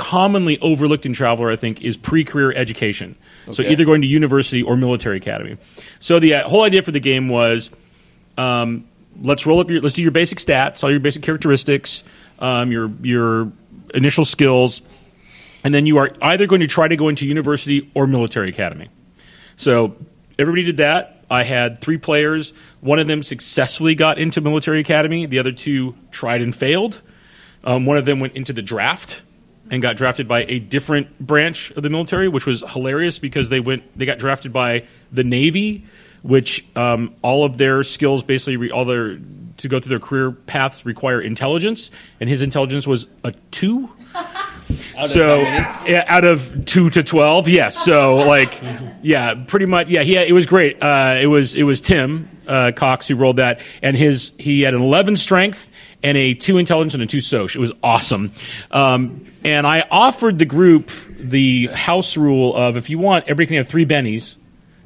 commonly 0.00 0.58
overlooked 0.60 1.04
in 1.04 1.12
Traveler, 1.12 1.50
I 1.50 1.56
think, 1.56 1.82
is 1.82 1.98
pre-career 1.98 2.52
education. 2.56 3.16
So 3.52 3.62
either 3.62 3.84
going 3.84 4.00
to 4.00 4.08
university 4.08 4.62
or 4.62 4.74
military 4.74 5.18
academy. 5.18 5.58
So 5.98 6.18
the 6.18 6.36
uh, 6.36 6.48
whole 6.48 6.62
idea 6.62 6.80
for 6.80 6.90
the 6.90 7.00
game 7.00 7.28
was 7.28 7.68
um, 8.38 8.88
let's 9.20 9.44
roll 9.44 9.60
up 9.60 9.68
your 9.68 9.82
let's 9.82 9.94
do 9.94 10.02
your 10.02 10.10
basic 10.10 10.38
stats, 10.38 10.82
all 10.82 10.90
your 10.90 11.00
basic 11.00 11.22
characteristics, 11.22 12.02
um, 12.38 12.72
your 12.72 12.90
your 13.02 13.52
initial 13.92 14.24
skills, 14.24 14.80
and 15.64 15.74
then 15.74 15.84
you 15.84 15.98
are 15.98 16.10
either 16.22 16.46
going 16.46 16.60
to 16.62 16.66
try 16.66 16.88
to 16.88 16.96
go 16.96 17.08
into 17.08 17.26
university 17.26 17.90
or 17.92 18.06
military 18.06 18.48
academy. 18.48 18.88
So 19.56 19.96
everybody 20.38 20.62
did 20.62 20.78
that. 20.78 21.24
I 21.28 21.42
had 21.42 21.80
three 21.82 21.98
players. 21.98 22.54
One 22.80 22.98
of 22.98 23.06
them 23.06 23.22
successfully 23.22 23.94
got 23.94 24.18
into 24.18 24.40
military 24.40 24.80
academy. 24.80 25.26
The 25.26 25.40
other 25.40 25.52
two 25.52 25.94
tried 26.10 26.40
and 26.40 26.54
failed. 26.54 27.02
Um, 27.64 27.84
one 27.84 27.98
of 27.98 28.06
them 28.06 28.18
went 28.18 28.34
into 28.34 28.54
the 28.54 28.62
draft 28.62 29.22
and 29.70 29.80
got 29.80 29.96
drafted 29.96 30.26
by 30.26 30.44
a 30.44 30.58
different 30.58 31.18
branch 31.18 31.70
of 31.72 31.82
the 31.82 31.90
military, 31.90 32.28
which 32.28 32.46
was 32.46 32.62
hilarious 32.68 33.18
because 33.18 33.48
they 33.48 33.60
went 33.60 33.82
they 33.96 34.04
got 34.04 34.18
drafted 34.18 34.52
by 34.52 34.84
the 35.12 35.24
Navy, 35.24 35.84
which 36.22 36.64
um, 36.76 37.14
all 37.22 37.44
of 37.44 37.56
their 37.56 37.82
skills 37.82 38.22
basically 38.22 38.56
re, 38.56 38.70
all 38.70 38.84
their 38.84 39.18
to 39.58 39.68
go 39.68 39.78
through 39.78 39.90
their 39.90 40.00
career 40.00 40.32
paths 40.32 40.84
require 40.84 41.20
intelligence, 41.20 41.90
and 42.18 42.28
his 42.28 42.40
intelligence 42.40 42.86
was 42.86 43.06
a 43.24 43.32
two. 43.50 43.88
so 45.06 45.40
yeah, 45.40 46.04
out 46.06 46.24
of 46.24 46.64
two 46.64 46.90
to 46.90 47.02
twelve, 47.02 47.48
yes. 47.48 47.76
So 47.84 48.16
like, 48.16 48.60
yeah, 49.02 49.34
pretty 49.46 49.66
much. 49.66 49.88
Yeah, 49.88 50.02
he 50.02 50.14
had, 50.14 50.26
it 50.26 50.32
was 50.32 50.46
great. 50.46 50.82
Uh, 50.82 51.18
it 51.20 51.26
was 51.26 51.54
it 51.54 51.62
was 51.62 51.80
Tim 51.80 52.28
uh, 52.48 52.72
Cox 52.74 53.06
who 53.06 53.16
rolled 53.16 53.36
that, 53.36 53.60
and 53.82 53.96
his 53.96 54.32
he 54.38 54.62
had 54.62 54.74
an 54.74 54.82
eleven 54.82 55.16
strength 55.16 55.70
and 56.02 56.16
a 56.16 56.34
two 56.34 56.58
intelligence 56.58 56.94
and 56.94 57.02
a 57.02 57.06
two 57.06 57.20
soch. 57.20 57.54
It 57.54 57.60
was 57.60 57.72
awesome. 57.82 58.32
Um, 58.70 59.29
and 59.44 59.66
I 59.66 59.86
offered 59.90 60.38
the 60.38 60.44
group 60.44 60.90
the 61.18 61.68
house 61.68 62.16
rule 62.16 62.56
of 62.56 62.76
if 62.76 62.90
you 62.90 62.98
want, 62.98 63.24
everybody 63.24 63.46
can 63.46 63.56
have 63.56 63.68
three 63.68 63.86
bennies 63.86 64.36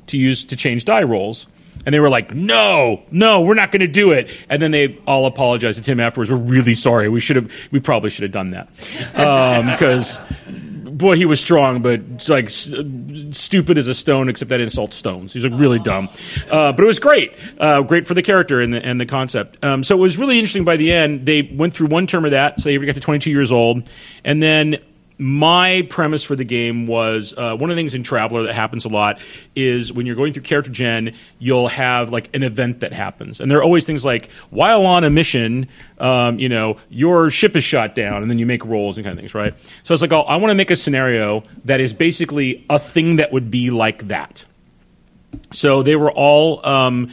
to 0.08 0.18
use 0.18 0.44
to 0.44 0.56
change 0.56 0.84
die 0.84 1.02
rolls. 1.02 1.46
And 1.86 1.92
they 1.92 2.00
were 2.00 2.08
like, 2.08 2.34
no, 2.34 3.02
no, 3.10 3.42
we're 3.42 3.54
not 3.54 3.70
going 3.70 3.80
to 3.80 3.86
do 3.86 4.12
it. 4.12 4.30
And 4.48 4.60
then 4.62 4.70
they 4.70 4.98
all 5.06 5.26
apologized 5.26 5.76
to 5.76 5.84
Tim 5.84 6.00
afterwards. 6.00 6.32
We're 6.32 6.38
really 6.38 6.74
sorry. 6.74 7.10
We 7.10 7.20
should 7.20 7.36
have, 7.36 7.52
we 7.70 7.80
probably 7.80 8.08
should 8.08 8.22
have 8.22 8.32
done 8.32 8.50
that. 8.50 8.68
Um, 9.14 9.66
because, 9.66 10.22
boy, 10.96 11.16
he 11.16 11.26
was 11.26 11.40
strong, 11.40 11.82
but 11.82 12.28
like 12.28 12.50
st- 12.50 13.34
stupid 13.34 13.78
as 13.78 13.88
a 13.88 13.94
stone, 13.94 14.28
except 14.28 14.48
that 14.48 14.60
insults 14.60 14.96
stones. 14.96 15.32
He's 15.32 15.44
like 15.44 15.58
really 15.58 15.78
dumb. 15.78 16.08
Uh, 16.50 16.72
but 16.72 16.80
it 16.80 16.86
was 16.86 16.98
great. 16.98 17.32
Uh, 17.58 17.82
great 17.82 18.06
for 18.06 18.14
the 18.14 18.22
character 18.22 18.60
and 18.60 18.72
the, 18.72 18.84
and 18.84 19.00
the 19.00 19.06
concept. 19.06 19.62
Um, 19.64 19.82
so 19.82 19.96
it 19.96 20.00
was 20.00 20.18
really 20.18 20.38
interesting 20.38 20.64
by 20.64 20.76
the 20.76 20.92
end. 20.92 21.26
They 21.26 21.42
went 21.42 21.74
through 21.74 21.88
one 21.88 22.06
term 22.06 22.24
of 22.24 22.30
that. 22.30 22.60
So 22.60 22.68
they 22.68 22.78
got 22.78 22.94
to 22.94 23.00
22 23.00 23.30
years 23.30 23.52
old. 23.52 23.90
And 24.24 24.42
then 24.42 24.78
my 25.18 25.86
premise 25.90 26.24
for 26.24 26.34
the 26.34 26.44
game 26.44 26.86
was 26.86 27.34
uh, 27.36 27.54
one 27.54 27.70
of 27.70 27.76
the 27.76 27.80
things 27.80 27.94
in 27.94 28.02
Traveler 28.02 28.44
that 28.44 28.54
happens 28.54 28.84
a 28.84 28.88
lot 28.88 29.20
is 29.54 29.92
when 29.92 30.06
you're 30.06 30.16
going 30.16 30.32
through 30.32 30.42
character 30.42 30.72
gen, 30.72 31.14
you'll 31.38 31.68
have 31.68 32.10
like 32.10 32.34
an 32.34 32.42
event 32.42 32.80
that 32.80 32.92
happens, 32.92 33.40
and 33.40 33.50
there 33.50 33.58
are 33.58 33.62
always 33.62 33.84
things 33.84 34.04
like 34.04 34.28
while 34.50 34.84
on 34.86 35.04
a 35.04 35.10
mission, 35.10 35.68
um, 35.98 36.38
you 36.38 36.48
know, 36.48 36.78
your 36.90 37.30
ship 37.30 37.54
is 37.54 37.62
shot 37.62 37.94
down, 37.94 38.22
and 38.22 38.30
then 38.30 38.38
you 38.38 38.46
make 38.46 38.64
rolls 38.64 38.98
and 38.98 39.04
kind 39.04 39.16
of 39.16 39.20
things, 39.20 39.34
right? 39.34 39.54
So 39.84 39.94
it's 39.94 40.02
like, 40.02 40.12
oh, 40.12 40.22
I 40.22 40.36
want 40.36 40.50
to 40.50 40.56
make 40.56 40.70
a 40.70 40.76
scenario 40.76 41.44
that 41.64 41.80
is 41.80 41.92
basically 41.92 42.64
a 42.68 42.80
thing 42.80 43.16
that 43.16 43.32
would 43.32 43.50
be 43.50 43.70
like 43.70 44.08
that. 44.08 44.44
So 45.52 45.82
they 45.82 45.96
were 45.96 46.10
all. 46.10 46.64
Um, 46.66 47.12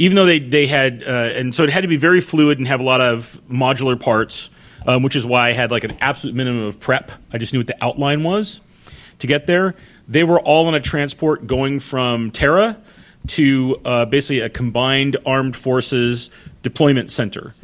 even 0.00 0.14
though 0.14 0.26
they, 0.26 0.38
they 0.38 0.68
had, 0.68 1.02
uh, 1.02 1.10
and 1.10 1.52
so 1.52 1.64
it 1.64 1.70
had 1.70 1.80
to 1.80 1.88
be 1.88 1.96
very 1.96 2.20
fluid 2.20 2.58
and 2.58 2.68
have 2.68 2.80
a 2.80 2.84
lot 2.84 3.00
of 3.00 3.40
modular 3.50 3.98
parts 3.98 4.48
um, 4.86 5.02
which 5.02 5.16
is 5.16 5.26
why 5.26 5.48
I 5.48 5.52
had 5.52 5.70
like 5.70 5.84
an 5.84 5.96
absolute 6.00 6.34
minimum 6.34 6.64
of 6.64 6.80
prep. 6.80 7.10
I 7.32 7.38
just 7.38 7.52
knew 7.52 7.60
what 7.60 7.66
the 7.66 7.84
outline 7.84 8.22
was 8.22 8.60
to 9.18 9.26
get 9.26 9.46
there. 9.46 9.74
They 10.06 10.24
were 10.24 10.40
all 10.40 10.66
on 10.66 10.74
a 10.74 10.80
transport 10.80 11.46
going 11.46 11.80
from 11.80 12.30
Terra 12.30 12.78
to 13.28 13.76
uh, 13.84 14.04
basically 14.06 14.40
a 14.40 14.48
combined 14.48 15.16
armed 15.26 15.56
forces 15.56 16.30
deployment 16.62 17.10
center. 17.10 17.54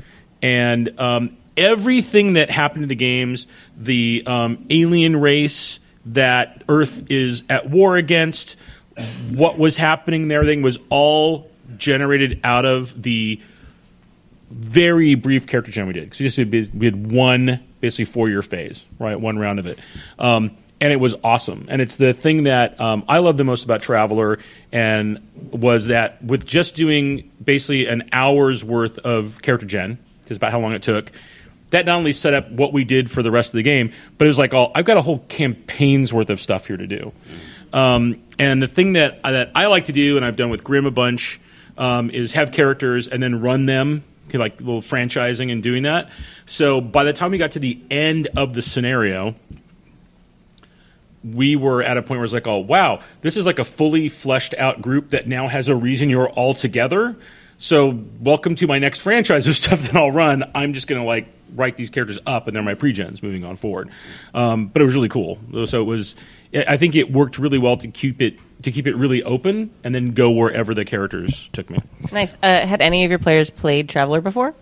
And 0.43 0.99
um, 1.01 1.37
everything 1.57 2.35
that 2.35 2.51
happened 2.51 2.83
in 2.83 2.89
the 2.89 2.95
games, 2.95 3.47
the 3.77 4.23
um, 4.27 4.67
alien 4.69 5.17
race 5.17 5.81
that 6.07 6.65
Earth 6.69 7.11
is 7.11 7.45
at 7.49 7.71
war 7.71 7.97
against, 7.97 8.57
what 9.31 9.59
was 9.59 9.77
happening 9.77 10.29
there, 10.29 10.41
everything 10.41 10.63
was 10.63 10.79
all 10.91 11.51
generated 11.77 12.41
out 12.45 12.65
of 12.65 13.03
the 13.03 13.41
very 14.55 15.15
brief 15.15 15.47
character 15.47 15.73
gen 15.73 15.87
we 15.87 15.93
did 15.93 16.05
because 16.05 16.21
we 16.21 16.27
just 16.27 16.37
did, 16.37 16.79
we 16.79 16.87
had 16.87 17.11
one 17.11 17.61
basically 17.81 18.05
four 18.07 18.29
year 18.29 18.43
phase, 18.43 18.87
right? 18.99 19.21
One 19.21 19.39
round 19.39 19.59
of 19.59 19.67
it. 19.67 19.79
Um, 20.19 20.57
and 20.81 20.93
it 20.93 20.97
was 20.97 21.15
awesome. 21.25 21.67
And 21.69 21.81
it's 21.81 21.97
the 21.97 22.13
thing 22.13 22.45
that 22.45 22.81
um, 22.81 23.05
I 23.09 23.19
love 23.19 23.37
the 23.37 23.45
most 23.45 23.65
about 23.65 23.83
Traveler, 23.83 24.39
and 24.71 25.19
was 25.51 25.87
that 25.87 26.23
with 26.23 26.45
just 26.45 26.75
doing 26.75 27.31
basically 27.43 27.87
an 27.87 28.09
hour's 28.13 28.65
worth 28.65 28.99
of 28.99 29.41
character 29.41 29.67
gen, 29.67 29.99
is 30.29 30.37
about 30.37 30.53
how 30.53 30.61
long 30.61 30.75
it 30.75 30.83
took. 30.83 31.11
That 31.71 31.87
not 31.87 31.97
only 31.97 32.13
set 32.13 32.35
up 32.35 32.51
what 32.51 32.73
we 32.73 32.85
did 32.85 33.11
for 33.11 33.23
the 33.23 33.31
rest 33.31 33.49
of 33.49 33.55
the 33.55 33.63
game, 33.63 33.93
but 34.19 34.27
it 34.27 34.29
was 34.29 34.39
like, 34.39 34.55
oh, 34.55 34.71
I've 34.75 34.85
got 34.85 34.97
a 34.97 35.03
whole 35.03 35.21
campaign's 35.29 36.13
worth 36.13 36.31
of 36.31 36.41
stuff 36.41 36.67
here 36.67 36.77
to 36.77 36.87
do. 36.87 37.13
Um, 37.73 38.23
and 38.39 38.63
the 38.63 38.69
thing 38.69 38.93
that 38.93 39.23
that 39.23 39.53
I 39.55 39.67
like 39.67 39.87
to 39.87 39.93
do, 39.93 40.17
and 40.17 40.25
I've 40.25 40.37
done 40.37 40.51
with 40.51 40.63
Grim 40.63 40.87
a 40.87 40.91
bunch, 40.91 41.41
um, 41.79 42.11
is 42.11 42.33
have 42.33 42.53
characters 42.53 43.09
and 43.09 43.23
then 43.23 43.41
run 43.41 43.67
them 43.67 44.05
like 44.33 44.61
little 44.61 44.81
franchising 44.81 45.53
and 45.53 45.63
doing 45.63 45.85
that. 45.85 46.11
So 46.47 46.81
by 46.81 47.05
the 47.05 47.13
time 47.13 47.31
we 47.31 47.39
got 47.39 47.53
to 47.53 47.59
the 47.59 47.81
end 47.91 48.29
of 48.37 48.55
the 48.55 48.63
scenario, 48.63 49.35
we 51.23 51.57
were 51.57 51.83
at 51.83 51.97
a 51.97 52.03
point 52.03 52.19
where 52.19 52.25
it's 52.25 52.35
like, 52.35 52.47
oh 52.47 52.59
wow, 52.59 53.01
this 53.23 53.37
is 53.37 53.47
like 53.47 53.59
a 53.59 53.65
fully 53.65 54.09
fleshed 54.09 54.55
out 54.55 54.83
group 54.83 55.11
that 55.11 55.27
now 55.27 55.49
has 55.49 55.69
a 55.69 55.77
reason 55.77 56.11
you're 56.11 56.31
all 56.31 56.55
together. 56.55 57.17
So 57.57 57.99
welcome 58.21 58.57
to 58.57 58.67
my 58.67 58.79
next 58.79 58.99
franchise 58.99 59.47
of 59.47 59.57
stuff 59.59 59.83
that 59.83 59.97
I'll 59.97 60.11
run. 60.11 60.51
I'm 60.55 60.75
just 60.75 60.87
gonna 60.87 61.05
like 61.05 61.29
write 61.55 61.77
these 61.77 61.91
characters 61.91 62.19
up, 62.27 62.47
and 62.47 62.57
they're 62.57 62.63
my 62.63 62.75
pre-gens 62.75 63.23
moving 63.23 63.45
on 63.45 63.57
forward. 63.57 63.91
Um, 64.35 64.67
but 64.67 64.83
it 64.83 64.85
was 64.85 64.95
really 64.95 65.09
cool. 65.09 65.39
So 65.67 65.81
it 65.81 65.85
was. 65.85 66.17
I 66.55 66.77
think 66.77 66.95
it 66.95 67.11
worked 67.11 67.39
really 67.39 67.59
well 67.59 67.77
to 67.79 67.89
keep 67.89 68.21
it 68.21 68.39
to 68.65 68.73
keep 68.73 68.87
it 68.87 68.97
really 68.97 69.23
open 69.23 69.71
and 69.85 69.95
then 69.95 70.13
go 70.13 70.31
wherever 70.31 70.75
the 70.75 70.85
characters 70.85 71.49
took 71.53 71.71
me. 71.71 71.79
Nice. 72.13 72.35
Uh, 72.43 72.67
had 72.67 72.81
any 72.81 73.05
of 73.05 73.11
your 73.11 73.19
players 73.19 73.51
played 73.51 73.89
Traveler 73.89 74.21
before? 74.21 74.55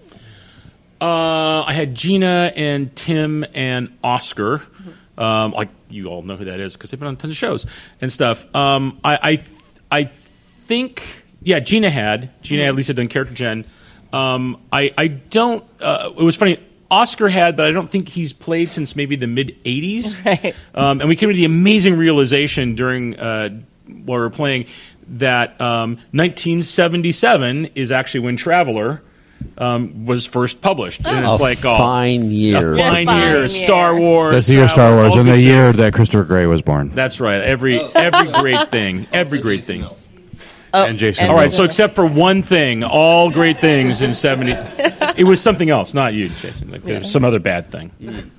Uh, 1.01 1.63
I 1.63 1.73
had 1.73 1.95
Gina 1.95 2.53
and 2.55 2.95
Tim 2.95 3.45
and 3.55 3.97
Oscar. 4.05 4.63
Um, 5.19 5.53
like 5.53 5.69
you 5.89 6.07
all 6.07 6.23
know 6.23 6.37
who 6.37 6.47
that 6.47 6.59
is 6.61 6.75
because 6.75 6.91
they've 6.91 6.99
been 7.01 7.09
on 7.09 7.17
tons 7.17 7.33
of 7.33 7.37
shows 7.37 7.67
and 8.01 8.11
stuff. 8.11 8.47
Um, 8.55 8.99
I, 9.05 9.41
I, 9.91 9.99
I 10.01 10.05
think 10.05 11.03
yeah, 11.43 11.61
Gina 11.61 11.91
had 11.91 12.31
Gina 12.43 12.65
at 12.65 12.75
least 12.75 12.89
had 12.89 12.97
done 12.97 13.09
character 13.09 13.35
gen. 13.35 13.65
Um, 14.13 14.63
I 14.73 14.93
I 14.97 15.09
don't. 15.09 15.65
Uh, 15.81 16.11
it 16.17 16.23
was 16.23 16.37
funny. 16.37 16.59
Oscar 16.91 17.29
had, 17.29 17.57
but 17.57 17.67
I 17.67 17.73
don't 17.73 17.89
think 17.89 18.09
he's 18.09 18.35
played 18.35 18.73
since 18.73 18.95
maybe 18.95 19.17
the 19.17 19.27
mid 19.27 19.57
'80s. 19.65 20.23
Right. 20.25 20.55
Um, 20.75 21.01
and 21.01 21.09
we 21.09 21.17
came 21.17 21.31
to 21.31 21.35
the 21.35 21.47
amazing 21.47 21.97
realization 21.97 22.75
during 22.75 23.19
uh, 23.19 23.61
while 23.87 24.19
we 24.19 24.23
were 24.23 24.31
playing 24.31 24.67
that 25.09 25.61
um, 25.61 25.97
1977 26.13 27.67
is 27.75 27.91
actually 27.91 28.21
when 28.21 28.37
Traveler 28.37 29.03
um, 29.59 30.07
was 30.07 30.27
first 30.27 30.61
published, 30.61 31.05
and 31.05 31.25
it's 31.27 31.39
A 31.39 31.43
like 31.43 31.65
oh, 31.65 31.77
fine 31.77 32.31
year. 32.31 32.75
a 32.75 32.77
fine, 32.77 33.03
A 33.03 33.05
fine 33.07 33.21
year, 33.21 33.39
year. 33.39 33.49
Star 33.49 33.99
Wars. 33.99 34.35
That's 34.35 34.47
the 34.47 34.55
year 34.55 34.69
Star 34.69 34.95
Wars, 34.95 35.15
and 35.15 35.29
the 35.29 35.41
year 35.41 35.67
things. 35.67 35.79
that 35.79 35.95
Christopher 35.95 36.25
Gray 36.25 36.47
was 36.47 36.63
born. 36.63 36.91
That's 36.95 37.21
right. 37.21 37.41
Every 37.41 37.81
every 37.81 38.33
great 38.33 38.71
thing, 38.71 39.07
every 39.13 39.41
great 39.41 39.65
thing. 39.65 39.87
Oh, 40.75 40.85
and 40.85 40.99
Jason. 40.99 41.29
All 41.29 41.35
right, 41.35 41.51
so 41.51 41.65
except 41.65 41.95
for 41.95 42.07
one 42.07 42.43
thing, 42.43 42.83
all 42.83 43.31
great 43.31 43.61
things 43.61 44.03
in 44.03 44.13
'70. 44.15 44.57
It 45.15 45.25
was 45.25 45.43
something 45.43 45.69
else, 45.69 45.93
not 45.93 46.15
you, 46.15 46.31
Jason. 46.31 46.71
Like 46.71 46.85
there's 46.85 47.11
some 47.11 47.23
other 47.23 47.39
bad 47.39 47.71
thing. 47.71 47.91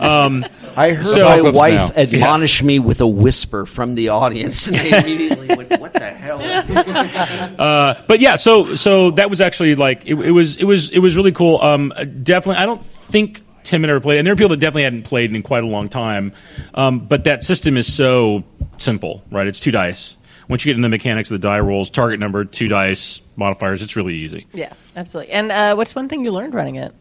Um, 0.00 0.44
I 0.76 0.92
heard 0.92 1.04
so- 1.06 1.24
my 1.24 1.50
wife 1.50 1.96
Now. 1.96 2.02
admonish 2.02 2.62
me 2.62 2.78
with 2.78 3.00
a 3.00 3.06
whisper 3.06 3.66
from 3.66 3.94
the 3.94 4.10
audience, 4.10 4.68
and 4.68 4.76
I 4.76 5.00
immediately 5.00 5.48
went, 5.56 5.80
"What 5.80 5.92
the 5.92 6.00
hell?" 6.10 6.40
uh, 7.58 8.02
but 8.06 8.20
yeah, 8.20 8.36
so 8.36 8.74
so 8.74 9.10
that 9.12 9.28
was 9.28 9.40
actually 9.40 9.74
like 9.74 10.06
it, 10.06 10.14
it 10.14 10.30
was 10.30 10.56
it 10.56 10.64
was 10.64 10.90
it 10.90 11.00
was 11.00 11.16
really 11.16 11.32
cool. 11.32 11.60
Um, 11.60 11.92
definitely, 12.22 12.62
I 12.62 12.66
don't 12.66 12.84
think 12.84 13.42
Tim 13.64 13.82
had 13.82 13.90
ever 13.90 14.00
played, 14.00 14.18
and 14.18 14.26
there 14.26 14.32
are 14.32 14.36
people 14.36 14.50
that 14.50 14.60
definitely 14.60 14.84
hadn't 14.84 15.02
played 15.02 15.34
in 15.34 15.42
quite 15.42 15.64
a 15.64 15.68
long 15.68 15.88
time. 15.88 16.32
Um, 16.74 17.00
but 17.00 17.24
that 17.24 17.42
system 17.44 17.76
is 17.76 17.92
so 17.92 18.44
simple, 18.78 19.24
right? 19.30 19.46
It's 19.46 19.60
two 19.60 19.72
dice. 19.72 20.16
Once 20.48 20.64
you 20.64 20.70
get 20.70 20.76
in 20.76 20.82
the 20.82 20.88
mechanics 20.88 21.30
of 21.30 21.40
the 21.40 21.46
die 21.46 21.60
rolls, 21.60 21.90
target 21.90 22.18
number, 22.18 22.44
two 22.44 22.68
dice, 22.68 23.20
modifiers, 23.36 23.82
it's 23.82 23.96
really 23.96 24.14
easy. 24.14 24.46
Yeah, 24.52 24.72
absolutely. 24.96 25.32
And 25.32 25.52
uh, 25.52 25.74
what's 25.74 25.94
one 25.94 26.08
thing 26.08 26.24
you 26.24 26.32
learned 26.32 26.54
running 26.54 26.76
it? 26.76 26.94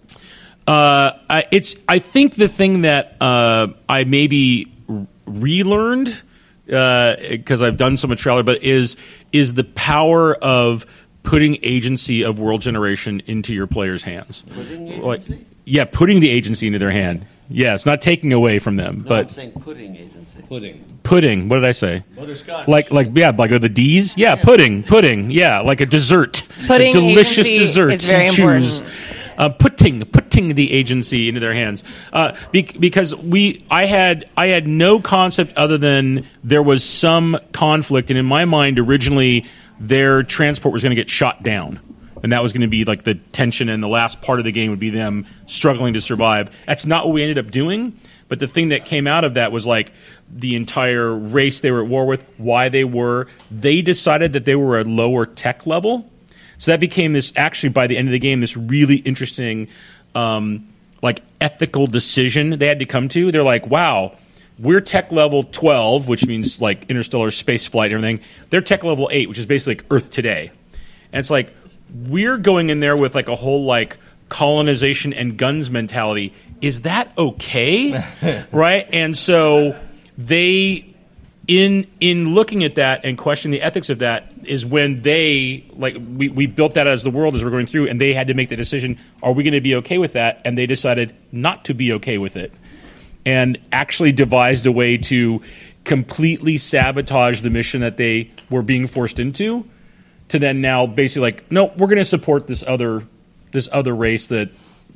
Uh, 0.67 1.11
I, 1.29 1.45
it's. 1.51 1.75
I 1.87 1.99
think 1.99 2.35
the 2.35 2.49
thing 2.49 2.81
that 2.81 3.15
uh, 3.21 3.67
I 3.87 4.03
maybe 4.03 4.71
relearned 5.25 6.21
because 6.65 7.61
I've 7.61 7.77
done 7.77 7.95
so 7.95 8.07
much 8.09 8.19
trailer, 8.21 8.43
but 8.43 8.61
is 8.63 8.97
is 9.31 9.53
the 9.53 9.63
power 9.63 10.35
of 10.35 10.85
putting 11.23 11.57
agency 11.63 12.23
of 12.23 12.39
world 12.39 12.61
generation 12.61 13.21
into 13.27 13.53
your 13.53 13.67
players' 13.67 14.03
hands. 14.03 14.43
Putting 14.53 15.01
Like- 15.01 15.21
yeah, 15.65 15.85
putting 15.85 16.19
the 16.19 16.29
agency 16.29 16.67
into 16.67 16.79
their 16.79 16.91
hand. 16.91 17.25
Yes, 17.49 17.85
not 17.85 18.01
taking 18.01 18.33
away 18.33 18.59
from 18.59 18.75
them, 18.75 18.95
No, 19.05 19.15
I'm 19.15 19.23
but 19.25 19.31
saying 19.31 19.51
pudding 19.51 19.95
agency. 19.95 20.41
Pudding. 20.47 20.99
pudding. 21.03 21.47
What 21.49 21.55
did 21.57 21.65
I 21.65 21.71
say? 21.71 22.03
Butterscotch. 22.15 22.67
Like 22.67 22.91
like 22.91 23.09
yeah, 23.13 23.29
like 23.31 23.51
with 23.51 23.61
the 23.61 23.69
D's. 23.69 24.17
Yeah, 24.17 24.35
pudding, 24.35 24.83
pudding. 24.83 25.29
Yeah, 25.29 25.59
like 25.61 25.79
a 25.81 25.85
dessert. 25.85 26.43
Putting 26.67 26.91
delicious 26.91 27.47
agency 27.47 27.57
desserts 27.57 28.03
is 28.03 28.09
very 28.09 28.25
and 28.27 28.33
choose. 28.35 28.79
important. 28.79 29.03
Uh, 29.37 29.49
putting 29.49 30.03
putting 30.05 30.55
the 30.55 30.71
agency 30.73 31.27
into 31.29 31.39
their 31.39 31.53
hands 31.53 31.83
uh, 32.11 32.35
be- 32.51 32.63
because 32.63 33.13
we 33.15 33.63
I 33.69 33.85
had 33.85 34.27
I 34.35 34.47
had 34.47 34.67
no 34.67 34.99
concept 34.99 35.55
other 35.55 35.77
than 35.77 36.25
there 36.43 36.63
was 36.63 36.83
some 36.83 37.37
conflict 37.53 38.09
and 38.09 38.17
in 38.17 38.25
my 38.25 38.45
mind 38.45 38.79
originally 38.79 39.45
their 39.79 40.23
transport 40.23 40.73
was 40.73 40.81
going 40.81 40.89
to 40.89 40.95
get 40.99 41.07
shot 41.07 41.43
down 41.43 41.79
and 42.24 42.32
that 42.32 42.41
was 42.41 42.53
going 42.53 42.61
to 42.61 42.68
be 42.68 42.86
like 42.86 43.03
the 43.03 43.15
tension 43.15 43.70
and 43.70 43.82
the 43.82 43.88
last 43.88 44.22
part 44.22 44.39
of 44.39 44.45
the 44.45 44.51
game 44.51 44.70
would 44.70 44.80
be 44.80 44.89
them 44.89 45.26
struggling 45.45 45.93
to 45.93 46.01
survive 46.01 46.49
that's 46.65 46.86
not 46.86 47.05
what 47.05 47.13
we 47.13 47.22
ended 47.22 47.38
up 47.38 47.51
doing 47.51 47.99
but 48.28 48.39
the 48.39 48.47
thing 48.47 48.70
that 48.70 48.86
came 48.86 49.07
out 49.07 49.24
of 49.24 49.36
that 49.36 49.51
was 49.51 49.65
like 49.65 49.91
the 50.30 50.55
entire 50.55 51.13
race 51.13 51.61
they 51.61 51.72
were 51.72 51.84
at 51.84 51.88
war 51.88 52.05
with 52.05 52.26
why 52.38 52.70
they 52.70 52.84
were 52.84 53.28
they 53.51 53.82
decided 53.82 54.34
that 54.34 54.45
they 54.45 54.55
were 54.55 54.80
a 54.80 54.84
lower 54.84 55.26
tech 55.26 55.65
level 55.65 56.09
so 56.57 56.72
that 56.72 56.80
became 56.80 57.13
this 57.13 57.32
actually 57.36 57.70
by 57.70 57.88
the 57.88 57.97
end 57.97 58.07
of 58.07 58.11
the 58.11 58.20
game 58.20 58.41
this 58.41 58.57
really 58.57 58.97
interesting 58.97 59.68
um, 60.15 60.68
like 61.01 61.22
ethical 61.39 61.88
decision 61.88 62.57
they 62.57 62.68
had 62.68 62.80
to 62.80 62.86
come 62.86 63.09
to. 63.09 63.32
They're 63.32 63.43
like, 63.43 63.68
wow, 63.68 64.15
we're 64.59 64.82
tech 64.82 65.11
level 65.11 65.43
12, 65.43 66.07
which 66.07 66.26
means 66.26 66.61
like 66.61 66.89
interstellar 66.89 67.32
space 67.32 67.65
flight 67.65 67.91
and 67.91 68.03
everything. 68.03 68.26
They're 68.49 68.61
tech 68.61 68.84
level 68.84 69.09
8, 69.11 69.30
which 69.30 69.38
is 69.38 69.45
basically 69.45 69.76
like 69.76 69.86
Earth 69.91 70.11
today. 70.11 70.51
And 71.11 71.20
it's 71.20 71.30
like 71.30 71.53
we're 71.93 72.38
going 72.38 72.69
in 72.69 72.79
there 72.79 72.95
with 72.95 73.15
like 73.15 73.27
a 73.27 73.35
whole 73.35 73.65
like 73.65 73.97
colonization 74.29 75.13
and 75.13 75.38
guns 75.38 75.69
mentality. 75.69 76.33
Is 76.61 76.81
that 76.81 77.15
okay? 77.17 78.03
right? 78.51 78.88
And 78.91 79.17
so 79.17 79.79
they 80.17 80.93
in 81.47 81.88
in 82.01 82.33
looking 82.33 82.63
at 82.63 82.75
that 82.75 83.05
and 83.05 83.17
questioning 83.17 83.57
the 83.57 83.65
ethics 83.65 83.89
of 83.89 83.99
that 83.99 84.33
is 84.43 84.65
when 84.65 85.01
they 85.01 85.65
like 85.73 85.95
we, 86.15 86.27
we 86.29 86.45
built 86.45 86.73
that 86.73 86.88
as 86.88 87.03
the 87.03 87.09
world 87.09 87.35
as 87.35 87.43
we're 87.43 87.51
going 87.51 87.65
through 87.65 87.88
and 87.88 88.01
they 88.01 88.13
had 88.13 88.27
to 88.27 88.33
make 88.33 88.49
the 88.49 88.55
decision 88.55 88.99
are 89.23 89.31
we 89.31 89.43
going 89.43 89.53
to 89.53 89.61
be 89.61 89.75
okay 89.75 89.97
with 89.97 90.13
that 90.13 90.41
and 90.43 90.57
they 90.57 90.65
decided 90.65 91.15
not 91.31 91.63
to 91.63 91.73
be 91.73 91.93
okay 91.93 92.17
with 92.17 92.35
it 92.35 92.53
and 93.25 93.57
actually 93.71 94.11
devised 94.11 94.65
a 94.65 94.71
way 94.71 94.97
to 94.97 95.41
completely 95.85 96.57
sabotage 96.57 97.41
the 97.41 97.49
mission 97.49 97.79
that 97.79 97.95
they 97.95 98.29
were 98.49 98.61
being 98.61 98.85
forced 98.85 99.19
into 99.19 99.65
to 100.30 100.39
then 100.39 100.61
now 100.61 100.86
basically 100.86 101.21
like 101.21 101.51
no 101.51 101.65
we're 101.78 101.88
going 101.88 101.97
to 101.97 102.05
support 102.05 102.47
this 102.47 102.63
other 102.65 103.03
this 103.51 103.69
other 103.71 103.95
race 103.95 104.28
that 104.28 104.49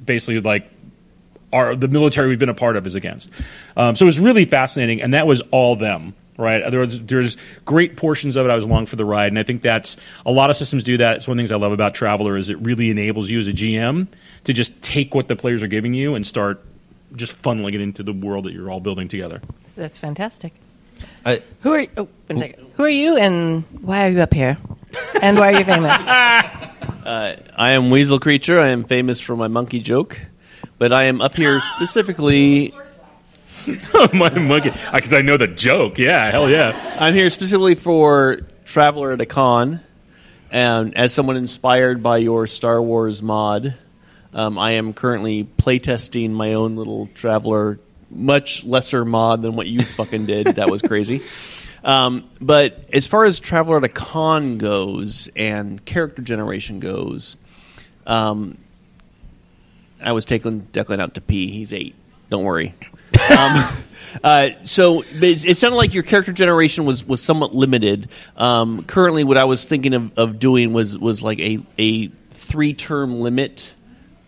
basically 0.03 0.39
like 0.39 0.69
our 1.53 1.75
the 1.75 1.88
military 1.88 2.27
we've 2.27 2.39
been 2.39 2.49
a 2.49 2.53
part 2.53 2.75
of 2.75 2.86
is 2.86 2.95
against 2.95 3.29
um, 3.77 3.95
so 3.95 4.05
it 4.05 4.07
was 4.07 4.19
really 4.19 4.45
fascinating 4.45 5.01
and 5.01 5.13
that 5.13 5.27
was 5.27 5.41
all 5.51 5.75
them 5.75 6.13
right 6.38 6.69
there 6.71 6.79
was, 6.79 6.99
there's 7.01 7.38
great 7.65 7.97
portions 7.97 8.36
of 8.36 8.45
it 8.45 8.49
i 8.49 8.55
was 8.55 8.65
along 8.65 8.86
for 8.86 8.95
the 8.95 9.05
ride 9.05 9.27
and 9.27 9.39
i 9.39 9.43
think 9.43 9.61
that's 9.61 9.97
a 10.25 10.32
lot 10.32 10.49
of 10.49 10.55
systems 10.55 10.84
do 10.84 10.97
that 10.97 11.17
it's 11.17 11.27
one 11.27 11.34
of 11.34 11.38
the 11.38 11.41
things 11.41 11.51
i 11.51 11.55
love 11.55 11.71
about 11.71 11.93
traveler 11.93 12.38
is 12.38 12.49
it 12.49 12.57
really 12.59 12.89
enables 12.89 13.29
you 13.29 13.39
as 13.39 13.47
a 13.47 13.53
gm 13.53 14.07
to 14.43 14.53
just 14.53 14.79
take 14.82 15.13
what 15.13 15.27
the 15.27 15.36
players 15.36 15.61
are 15.61 15.67
giving 15.67 15.93
you 15.93 16.15
and 16.15 16.25
start 16.25 16.63
just 17.15 17.39
funneling 17.41 17.73
it 17.73 17.82
into 17.82 18.03
the 18.03 18.13
world 18.13 18.45
that 18.45 18.53
you're 18.53 18.71
all 18.71 18.79
building 18.79 19.07
together 19.07 19.41
That's 19.75 19.99
fantastic. 19.99 20.53
I, 21.25 21.41
Who 21.61 21.73
are 21.73 21.86
oh, 21.97 22.07
one 22.27 22.38
second. 22.38 22.71
Who 22.75 22.84
are 22.84 22.89
you 22.89 23.17
and 23.17 23.63
why 23.82 24.07
are 24.07 24.11
you 24.11 24.21
up 24.21 24.34
here? 24.34 24.57
And 25.21 25.37
why 25.37 25.53
are 25.53 25.59
you 25.59 25.65
famous? 25.65 25.97
Uh, 27.01 27.35
I 27.55 27.71
am 27.71 27.89
Weasel 27.89 28.19
Creature. 28.19 28.59
I 28.59 28.67
am 28.69 28.83
famous 28.83 29.19
for 29.19 29.35
my 29.35 29.47
monkey 29.47 29.79
joke, 29.79 30.19
but 30.77 30.93
I 30.93 31.05
am 31.05 31.19
up 31.19 31.33
here 31.33 31.59
specifically. 31.59 32.75
my 34.13 34.29
monkey, 34.37 34.71
because 34.93 35.11
I 35.11 35.21
know 35.21 35.35
the 35.35 35.47
joke. 35.47 35.97
Yeah, 35.97 36.29
hell 36.29 36.47
yeah. 36.47 36.97
I'm 36.99 37.15
here 37.15 37.31
specifically 37.31 37.73
for 37.73 38.41
Traveler 38.65 39.13
at 39.13 39.21
a 39.21 39.25
Con, 39.25 39.79
and 40.51 40.95
as 40.95 41.11
someone 41.11 41.37
inspired 41.37 42.03
by 42.03 42.17
your 42.17 42.45
Star 42.45 42.79
Wars 42.79 43.23
mod, 43.23 43.73
um, 44.35 44.59
I 44.59 44.73
am 44.73 44.93
currently 44.93 45.45
playtesting 45.57 46.29
my 46.29 46.53
own 46.53 46.75
little 46.75 47.09
Traveler, 47.15 47.79
much 48.11 48.63
lesser 48.63 49.05
mod 49.05 49.41
than 49.41 49.55
what 49.55 49.65
you 49.65 49.83
fucking 49.83 50.27
did. 50.27 50.45
That 50.57 50.69
was 50.69 50.83
crazy. 50.83 51.23
Um, 51.84 52.29
but 52.39 52.86
as 52.93 53.07
far 53.07 53.25
as 53.25 53.39
Traveler 53.39 53.77
at 53.77 53.84
a 53.84 53.89
Con 53.89 54.57
goes 54.57 55.29
and 55.36 55.84
character 55.84 56.21
generation 56.21 56.79
goes, 56.79 57.38
um, 58.05 58.57
I 60.03 60.11
was 60.11 60.25
taking 60.25 60.61
Declan 60.73 60.99
out 60.99 61.15
to 61.15 61.21
pee. 61.21 61.51
He's 61.51 61.73
eight. 61.73 61.95
Don't 62.29 62.43
worry. 62.43 62.73
um, 63.38 63.77
uh, 64.23 64.49
so 64.63 65.03
it 65.07 65.57
sounded 65.57 65.77
like 65.77 65.93
your 65.93 66.03
character 66.03 66.32
generation 66.32 66.86
was, 66.86 67.05
was 67.05 67.21
somewhat 67.21 67.53
limited. 67.53 68.09
Um, 68.38 68.84
currently, 68.86 69.23
what 69.23 69.38
I 69.38 69.45
was 69.45 69.67
thinking 69.67 69.93
of, 69.93 70.17
of 70.17 70.39
doing 70.39 70.73
was 70.73 70.97
was 70.97 71.23
like 71.23 71.39
a 71.39 71.59
a 71.77 72.07
three 72.32 72.73
term 72.73 73.19
limit 73.19 73.71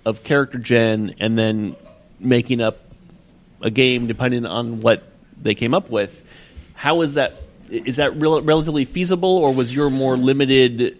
of 0.05 0.23
character 0.23 0.57
gen, 0.57 1.15
and 1.19 1.37
then 1.37 1.75
making 2.19 2.61
up 2.61 2.79
a 3.61 3.71
game 3.71 4.07
depending 4.07 4.45
on 4.45 4.81
what 4.81 5.03
they 5.41 5.55
came 5.55 5.73
up 5.73 5.89
with. 5.89 6.23
How 6.73 7.01
is 7.01 7.15
that? 7.15 7.37
Is 7.73 7.95
that 7.95 8.15
rel- 8.19 8.41
relatively 8.41 8.85
feasible, 8.85 9.37
or 9.37 9.53
was 9.53 9.73
your 9.73 9.89
more 9.89 10.15
limited 10.15 10.97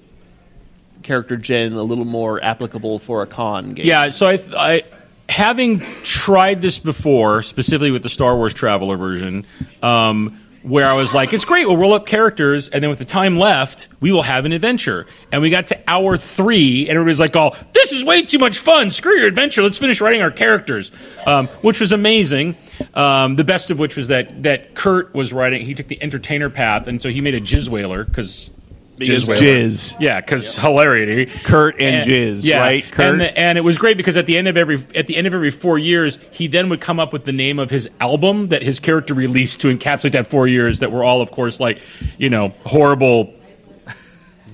character 1.04 1.38
gen 1.38 1.74
a 1.74 1.84
little 1.84 2.06
more 2.06 2.44
applicable 2.44 2.98
for 3.00 3.22
a 3.22 3.28
con 3.28 3.74
game? 3.74 3.86
Yeah, 3.86 4.10
so 4.10 4.28
I, 4.28 4.40
I 4.58 4.84
having 5.30 5.82
tried 6.04 6.62
this 6.62 6.80
before, 6.80 7.44
specifically 7.44 7.92
with 7.92 8.04
the 8.04 8.10
Star 8.10 8.36
Wars 8.36 8.54
Traveler 8.54 8.98
version, 8.98 9.46
um, 9.84 10.40
where 10.64 10.90
I 10.90 10.94
was 10.94 11.14
like, 11.14 11.34
"It's 11.34 11.46
great, 11.46 11.68
we'll 11.68 11.78
roll 11.78 11.94
up 11.94 12.06
characters, 12.06 12.70
and 12.70 12.82
then 12.82 12.90
with 12.90 13.00
the 13.00 13.06
time 13.06 13.38
left, 13.38 13.90
we 14.00 14.12
will 14.12 14.24
have 14.24 14.46
an 14.46 14.54
adventure." 14.54 15.06
And 15.32 15.42
we 15.42 15.50
got 15.50 15.68
to 15.68 15.80
hour 15.88 16.18
three, 16.18 16.88
and 16.88 16.96
everybody's 16.96 17.20
like, 17.20 17.36
"Oh, 17.36 17.56
this 17.74 17.92
is 17.92 18.04
way 18.04 18.24
too 18.24 18.40
much 18.40 18.58
fun! 18.58 18.90
Screw 18.90 19.16
your 19.18 19.28
adventure! 19.28 19.62
Let's 19.62 19.78
finish 19.78 20.02
writing 20.02 20.22
our 20.22 20.32
characters," 20.32 20.92
um, 21.28 21.48
which 21.62 21.82
was 21.82 21.92
amazing. 21.92 22.56
Um, 22.94 23.36
the 23.36 23.44
best 23.44 23.72
of 23.72 23.80
which 23.80 23.96
was 23.98 24.08
that 24.08 24.44
that 24.44 24.74
Kurt 24.76 25.14
was 25.14 25.34
writing. 25.34 25.66
He 25.66 25.74
took 25.76 25.88
the 25.88 26.02
entertainer 26.02 26.50
path, 26.50 26.88
and 26.88 27.02
so 27.02 27.10
he 27.10 27.22
made 27.22 27.36
a 27.36 27.42
jizz 27.42 27.70
whaler 27.70 28.04
because. 28.04 28.50
Because 28.96 29.28
jizz. 29.28 29.96
yeah, 30.00 30.22
because 30.22 30.56
hilarity. 30.56 31.26
Kurt 31.26 31.82
and 31.82 32.06
Jizz, 32.06 32.50
right? 32.56 32.90
Kurt? 32.92 33.06
And, 33.10 33.22
the- 33.22 33.38
and 33.40 33.58
it 33.58 33.62
was 33.62 33.80
great 33.80 33.98
because 33.98 34.16
at 34.18 34.28
the 34.28 34.38
end 34.38 34.48
of 34.48 34.56
every 34.56 34.78
at 34.94 35.08
the 35.08 35.18
end 35.18 35.26
of 35.26 35.34
every 35.34 35.50
four 35.50 35.80
years, 35.80 36.20
he 36.30 36.46
then 36.46 36.70
would 36.70 36.80
come 36.80 37.00
up 37.00 37.12
with 37.12 37.26
the 37.26 37.32
name 37.32 37.58
of 37.58 37.72
his 37.72 37.90
album 38.00 38.50
that 38.50 38.62
his 38.62 38.80
character 38.80 39.16
released 39.16 39.62
to 39.62 39.76
encapsulate 39.76 40.12
that 40.12 40.28
four 40.28 40.48
years. 40.48 40.78
That 40.80 40.92
were 40.92 41.04
all, 41.04 41.22
of 41.22 41.32
course, 41.32 41.60
like 41.60 41.82
you 42.20 42.30
know, 42.30 42.50
horrible. 42.68 43.34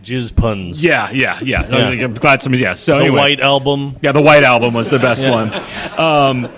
Jizz 0.04 0.34
puns. 0.36 0.82
Yeah, 0.82 1.12
yeah, 1.12 1.40
yeah. 1.42 1.68
Yeah. 1.70 2.06
I'm 2.06 2.14
glad 2.14 2.42
somebody. 2.42 2.64
Yeah. 2.64 2.76
So 2.76 2.96
The 2.96 3.02
anyway. 3.06 3.18
White 3.20 3.40
Album. 3.42 3.98
Yeah, 4.02 4.14
the 4.14 4.22
White 4.22 4.44
Album 4.44 4.74
was 4.74 4.90
the 4.90 5.00
best 5.00 5.24
Yeah. 5.24 5.32
one. 5.32 6.46
Um, 6.46 6.50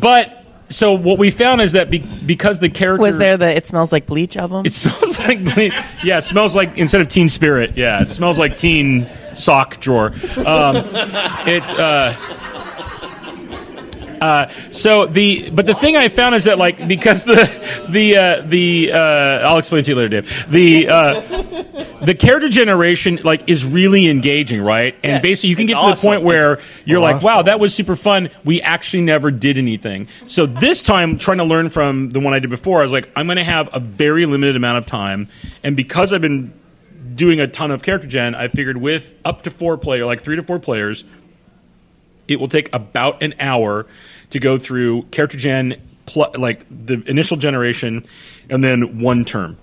but 0.00 0.35
so 0.68 0.92
what 0.92 1.18
we 1.18 1.30
found 1.30 1.60
is 1.60 1.72
that 1.72 1.90
be, 1.90 1.98
because 1.98 2.58
the 2.60 2.68
character 2.68 3.02
Was 3.02 3.18
there 3.18 3.36
the 3.36 3.54
It 3.54 3.66
Smells 3.66 3.92
Like 3.92 4.06
Bleach 4.06 4.36
album? 4.36 4.66
it 4.66 4.72
smells 4.72 5.18
like 5.20 5.38
yeah, 6.02 6.18
it 6.18 6.24
smells 6.24 6.56
like 6.56 6.76
instead 6.76 7.00
of 7.00 7.08
Teen 7.08 7.28
Spirit, 7.28 7.76
yeah, 7.76 8.02
it 8.02 8.10
smells 8.10 8.38
like 8.38 8.56
Teen 8.56 9.08
Sock 9.34 9.78
Drawer. 9.80 10.12
Um, 10.44 10.76
it. 11.46 11.78
Uh, 11.78 12.14
uh, 14.20 14.50
so 14.70 15.06
the 15.06 15.50
but 15.50 15.66
the 15.66 15.74
thing 15.74 15.96
I 15.96 16.08
found 16.08 16.34
is 16.34 16.44
that 16.44 16.58
like 16.58 16.86
because 16.86 17.24
the 17.24 17.34
the 17.88 18.16
uh, 18.16 18.42
the 18.42 18.92
uh, 18.92 18.98
I'll 19.48 19.58
explain 19.58 19.84
to 19.84 19.90
you 19.90 19.96
later, 19.96 20.20
Dave. 20.20 20.50
The 20.50 20.88
uh, 20.88 22.04
the 22.04 22.14
character 22.14 22.48
generation 22.48 23.20
like 23.22 23.48
is 23.48 23.64
really 23.64 24.08
engaging, 24.08 24.62
right? 24.62 24.94
And 25.02 25.12
Yeah, 25.12 25.20
basically 25.20 25.50
you 25.50 25.56
can 25.56 25.66
get 25.66 25.78
to 25.80 25.90
the 25.94 26.00
point 26.00 26.22
where 26.22 26.54
It's 26.54 26.62
you're 26.84 27.00
like, 27.00 27.22
wow, 27.22 27.42
that 27.42 27.60
was 27.60 27.74
super 27.74 27.96
fun. 27.96 28.30
We 28.44 28.60
actually 28.62 29.02
never 29.02 29.30
did 29.30 29.58
anything. 29.58 30.08
So 30.26 30.46
this 30.46 30.82
time, 30.82 31.18
trying 31.18 31.38
to 31.38 31.44
learn 31.44 31.70
from 31.70 32.10
the 32.10 32.20
one 32.20 32.34
I 32.34 32.38
did 32.38 32.50
before, 32.50 32.80
I 32.80 32.82
was 32.82 32.92
like, 32.92 33.10
I'm 33.16 33.26
going 33.26 33.36
to 33.38 33.44
have 33.44 33.70
a 33.72 33.80
very 33.80 34.26
limited 34.26 34.56
amount 34.56 34.78
of 34.78 34.86
time, 34.86 35.28
and 35.62 35.76
because 35.76 36.12
I've 36.12 36.20
been 36.20 36.52
doing 37.14 37.40
a 37.40 37.46
ton 37.46 37.70
of 37.70 37.82
character 37.82 38.06
gen, 38.06 38.34
I 38.34 38.48
figured 38.48 38.76
with 38.76 39.14
up 39.24 39.42
to 39.42 39.50
four 39.50 39.78
player, 39.78 40.04
like 40.04 40.20
three 40.20 40.36
to 40.36 40.42
four 40.42 40.58
players, 40.58 41.04
it 42.28 42.40
will 42.40 42.48
take 42.48 42.68
about 42.74 43.22
an 43.22 43.34
hour 43.40 43.86
to 44.30 44.38
go 44.40 44.58
through 44.58 45.02
character 45.12 45.36
gen, 45.38 45.80
pl- 46.06 46.32
like 46.36 46.64
the 46.70 47.02
initial 47.06 47.36
generation, 47.36 48.02
and 48.50 48.62
then 48.62 49.00
one 49.00 49.24
term. 49.24 49.56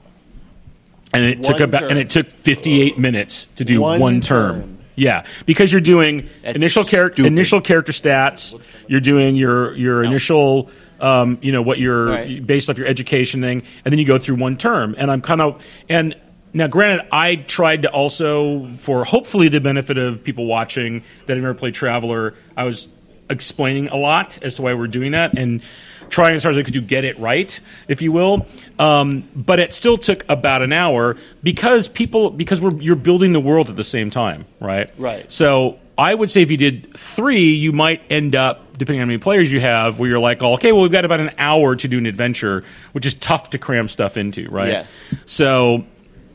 And 1.13 1.25
it 1.25 1.43
took 1.43 1.59
about 1.59 1.81
term. 1.81 1.89
and 1.91 1.99
it 1.99 2.09
took 2.09 2.31
58 2.31 2.97
minutes 2.97 3.45
to 3.57 3.65
do 3.65 3.81
One 3.81 3.99
one, 3.99 4.21
term. 4.21 4.61
term. 4.61 4.77
Yeah, 4.95 5.25
because 5.45 5.71
you're 5.71 5.81
doing 5.81 6.29
That's 6.43 6.55
initial 6.55 6.83
character 6.83 7.25
initial 7.25 7.61
character 7.61 7.91
stats. 7.91 8.59
You're 8.87 8.99
doing 8.99 9.35
your 9.35 9.73
your 9.75 10.03
initial, 10.03 10.69
um, 10.99 11.39
you 11.41 11.51
know, 11.51 11.61
what 11.63 11.79
your 11.79 12.07
Right. 12.09 12.45
based 12.45 12.69
off 12.69 12.77
your 12.77 12.85
education 12.87 13.41
thing, 13.41 13.63
and 13.85 13.91
then 13.91 13.97
you 13.99 14.05
go 14.05 14.17
through 14.19 14.35
one 14.35 14.55
term. 14.57 14.93
And 14.97 15.09
I'm 15.11 15.21
kind 15.21 15.41
of 15.41 15.61
and 15.89 16.15
now, 16.53 16.67
granted, 16.67 17.07
I 17.11 17.35
tried 17.35 17.81
to 17.83 17.91
also 17.91 18.67
for 18.69 19.03
hopefully 19.03 19.49
the 19.49 19.59
benefit 19.59 19.97
of 19.97 20.23
people 20.23 20.45
watching 20.45 21.03
that 21.25 21.33
have 21.33 21.43
never 21.43 21.53
played 21.53 21.73
Traveler. 21.73 22.35
I 22.55 22.63
was 22.63 22.87
explaining 23.29 23.87
a 23.87 23.95
lot 23.95 24.37
as 24.43 24.55
to 24.55 24.61
why 24.61 24.73
we're 24.73 24.87
doing 24.87 25.11
that, 25.11 25.37
and 25.37 25.61
trying 26.09 26.35
as 26.35 26.43
hard 26.43 26.55
as 26.55 26.59
I 26.59 26.63
could 26.63 26.75
to 26.75 26.81
get 26.81 27.03
it 27.03 27.17
right, 27.17 27.59
if 27.87 28.01
you 28.01 28.11
will. 28.11 28.45
Um, 28.77 29.27
but 29.35 29.59
it 29.59 29.73
still 29.73 29.97
took 29.97 30.29
about 30.29 30.61
an 30.61 30.71
hour 30.71 31.17
because 31.41 31.87
people 31.87 32.29
because 32.29 32.61
we're 32.61 32.79
you're 32.79 32.95
building 32.95 33.33
the 33.33 33.39
world 33.39 33.69
at 33.69 33.75
the 33.75 33.83
same 33.83 34.09
time, 34.09 34.45
right? 34.59 34.91
Right. 34.97 35.31
So 35.31 35.79
I 35.97 36.13
would 36.13 36.31
say 36.31 36.41
if 36.41 36.49
you 36.51 36.57
did 36.57 36.95
three, 36.97 37.53
you 37.53 37.71
might 37.71 38.01
end 38.09 38.35
up, 38.35 38.77
depending 38.77 39.01
on 39.01 39.07
how 39.07 39.11
many 39.11 39.19
players 39.19 39.51
you 39.51 39.61
have, 39.61 39.99
where 39.99 40.09
you're 40.09 40.19
like, 40.19 40.41
oh, 40.41 40.53
okay, 40.53 40.71
well, 40.71 40.81
we've 40.81 40.91
got 40.91 41.05
about 41.05 41.19
an 41.19 41.31
hour 41.37 41.75
to 41.75 41.87
do 41.87 41.97
an 41.99 42.05
adventure, 42.05 42.63
which 42.93 43.05
is 43.05 43.13
tough 43.13 43.51
to 43.51 43.59
cram 43.59 43.87
stuff 43.87 44.17
into, 44.17 44.49
right? 44.49 44.69
Yeah. 44.69 44.85
So, 45.25 45.85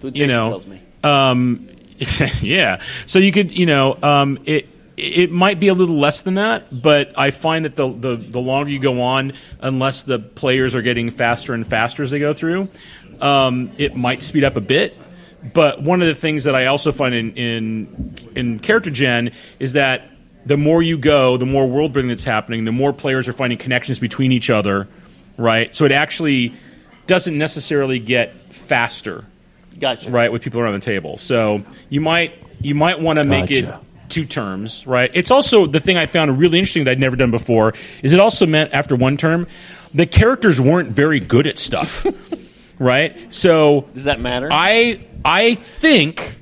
you 0.02 0.26
know, 0.26 0.46
tells 0.46 0.66
me. 0.66 0.80
Um, 1.02 1.68
yeah. 2.40 2.82
So 3.06 3.18
you 3.18 3.32
could, 3.32 3.56
you 3.56 3.66
know, 3.66 3.98
um, 4.02 4.38
it 4.44 4.68
it 4.96 5.30
might 5.30 5.60
be 5.60 5.68
a 5.68 5.74
little 5.74 5.96
less 5.96 6.22
than 6.22 6.34
that, 6.34 6.82
but 6.82 7.16
I 7.16 7.30
find 7.30 7.64
that 7.64 7.76
the, 7.76 7.88
the 7.88 8.16
the 8.16 8.40
longer 8.40 8.70
you 8.70 8.80
go 8.80 9.02
on, 9.02 9.32
unless 9.60 10.02
the 10.02 10.18
players 10.18 10.74
are 10.74 10.82
getting 10.82 11.10
faster 11.10 11.54
and 11.54 11.66
faster 11.66 12.02
as 12.02 12.10
they 12.10 12.18
go 12.18 12.34
through, 12.34 12.68
um, 13.20 13.70
it 13.78 13.96
might 13.96 14.22
speed 14.22 14.44
up 14.44 14.56
a 14.56 14.60
bit. 14.60 14.96
But 15.54 15.82
one 15.82 16.02
of 16.02 16.08
the 16.08 16.16
things 16.16 16.44
that 16.44 16.56
I 16.56 16.66
also 16.66 16.90
find 16.90 17.14
in 17.14 17.32
in, 17.34 18.16
in 18.34 18.58
character 18.58 18.90
gen 18.90 19.32
is 19.58 19.74
that 19.74 20.10
the 20.46 20.56
more 20.56 20.82
you 20.82 20.98
go, 20.98 21.36
the 21.36 21.46
more 21.46 21.66
world 21.66 21.92
building 21.92 22.08
that's 22.08 22.24
happening, 22.24 22.64
the 22.64 22.72
more 22.72 22.92
players 22.92 23.28
are 23.28 23.32
finding 23.32 23.58
connections 23.58 23.98
between 23.98 24.32
each 24.32 24.50
other, 24.50 24.88
right? 25.36 25.74
So 25.76 25.84
it 25.84 25.92
actually 25.92 26.54
doesn't 27.06 27.36
necessarily 27.36 27.98
get 27.98 28.54
faster 28.54 29.24
Gotcha. 29.80 30.10
right 30.10 30.30
with 30.32 30.42
people 30.42 30.60
around 30.60 30.74
the 30.74 30.84
table 30.84 31.18
so 31.18 31.62
you 31.88 32.00
might 32.00 32.32
you 32.60 32.74
might 32.74 33.00
want 33.00 33.18
to 33.18 33.24
make 33.24 33.50
it 33.50 33.62
Gotcha. 33.66 33.80
two 34.08 34.24
terms 34.24 34.86
right 34.86 35.10
it's 35.14 35.30
also 35.30 35.66
the 35.66 35.80
thing 35.80 35.96
i 35.96 36.06
found 36.06 36.38
really 36.38 36.58
interesting 36.58 36.84
that 36.84 36.92
i'd 36.92 37.00
never 37.00 37.16
done 37.16 37.30
before 37.30 37.74
is 38.02 38.12
it 38.12 38.20
also 38.20 38.46
meant 38.46 38.72
after 38.72 38.96
one 38.96 39.16
term 39.16 39.46
the 39.94 40.06
characters 40.06 40.60
weren't 40.60 40.90
very 40.90 41.20
good 41.20 41.46
at 41.46 41.58
stuff 41.58 42.06
right 42.78 43.32
so 43.32 43.86
Does 43.94 44.04
that 44.04 44.20
matter? 44.20 44.48
i 44.50 45.00
i 45.24 45.54
think 45.54 46.40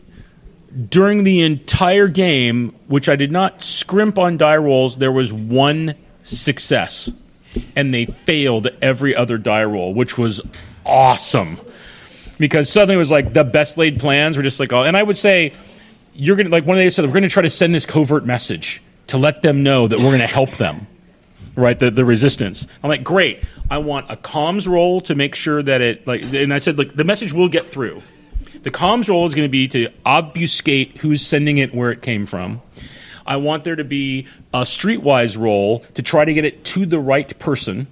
during 0.90 1.24
the 1.24 1.42
entire 1.42 2.08
game 2.08 2.74
which 2.86 3.08
i 3.08 3.16
did 3.16 3.32
not 3.32 3.62
scrimp 3.62 4.18
on 4.18 4.36
die 4.36 4.56
rolls 4.56 4.98
there 4.98 5.12
was 5.12 5.32
one 5.32 5.94
success 6.22 7.10
and 7.74 7.94
they 7.94 8.04
failed 8.04 8.68
every 8.82 9.16
other 9.16 9.38
die 9.38 9.64
roll 9.64 9.94
which 9.94 10.18
was 10.18 10.42
awesome 10.84 11.58
because 12.38 12.70
suddenly 12.70 12.94
it 12.94 12.98
was 12.98 13.10
like 13.10 13.32
the 13.32 13.44
best 13.44 13.78
laid 13.78 14.00
plans 14.00 14.36
were 14.36 14.42
just 14.42 14.60
like, 14.60 14.72
oh, 14.72 14.82
and 14.82 14.96
I 14.96 15.02
would 15.02 15.16
say 15.16 15.52
you're 16.14 16.36
gonna 16.36 16.48
like 16.48 16.64
one 16.64 16.78
of 16.78 16.82
they 16.82 16.90
said 16.90 17.04
we're 17.04 17.12
gonna 17.12 17.28
try 17.28 17.42
to 17.42 17.50
send 17.50 17.74
this 17.74 17.86
covert 17.86 18.24
message 18.24 18.82
to 19.08 19.18
let 19.18 19.42
them 19.42 19.62
know 19.62 19.88
that 19.88 19.98
we're 19.98 20.10
gonna 20.10 20.26
help 20.26 20.56
them, 20.56 20.86
right? 21.54 21.78
The 21.78 21.90
the 21.90 22.04
resistance. 22.04 22.66
I'm 22.82 22.88
like, 22.88 23.04
great. 23.04 23.42
I 23.70 23.78
want 23.78 24.10
a 24.10 24.16
comms 24.16 24.68
role 24.68 25.00
to 25.02 25.14
make 25.14 25.34
sure 25.34 25.62
that 25.62 25.80
it 25.80 26.06
like, 26.06 26.22
and 26.22 26.52
I 26.52 26.58
said 26.58 26.78
like 26.78 26.94
the 26.94 27.04
message 27.04 27.32
will 27.32 27.48
get 27.48 27.66
through. 27.68 28.02
The 28.62 28.70
comms 28.70 29.08
role 29.08 29.26
is 29.26 29.34
going 29.34 29.46
to 29.46 29.50
be 29.50 29.68
to 29.68 29.88
obfuscate 30.04 30.96
who's 30.96 31.24
sending 31.24 31.58
it 31.58 31.72
where 31.72 31.92
it 31.92 32.02
came 32.02 32.26
from. 32.26 32.62
I 33.24 33.36
want 33.36 33.62
there 33.62 33.76
to 33.76 33.84
be 33.84 34.26
a 34.52 34.62
streetwise 34.62 35.38
role 35.38 35.84
to 35.94 36.02
try 36.02 36.24
to 36.24 36.32
get 36.32 36.44
it 36.44 36.64
to 36.66 36.86
the 36.86 36.98
right 36.98 37.38
person 37.38 37.86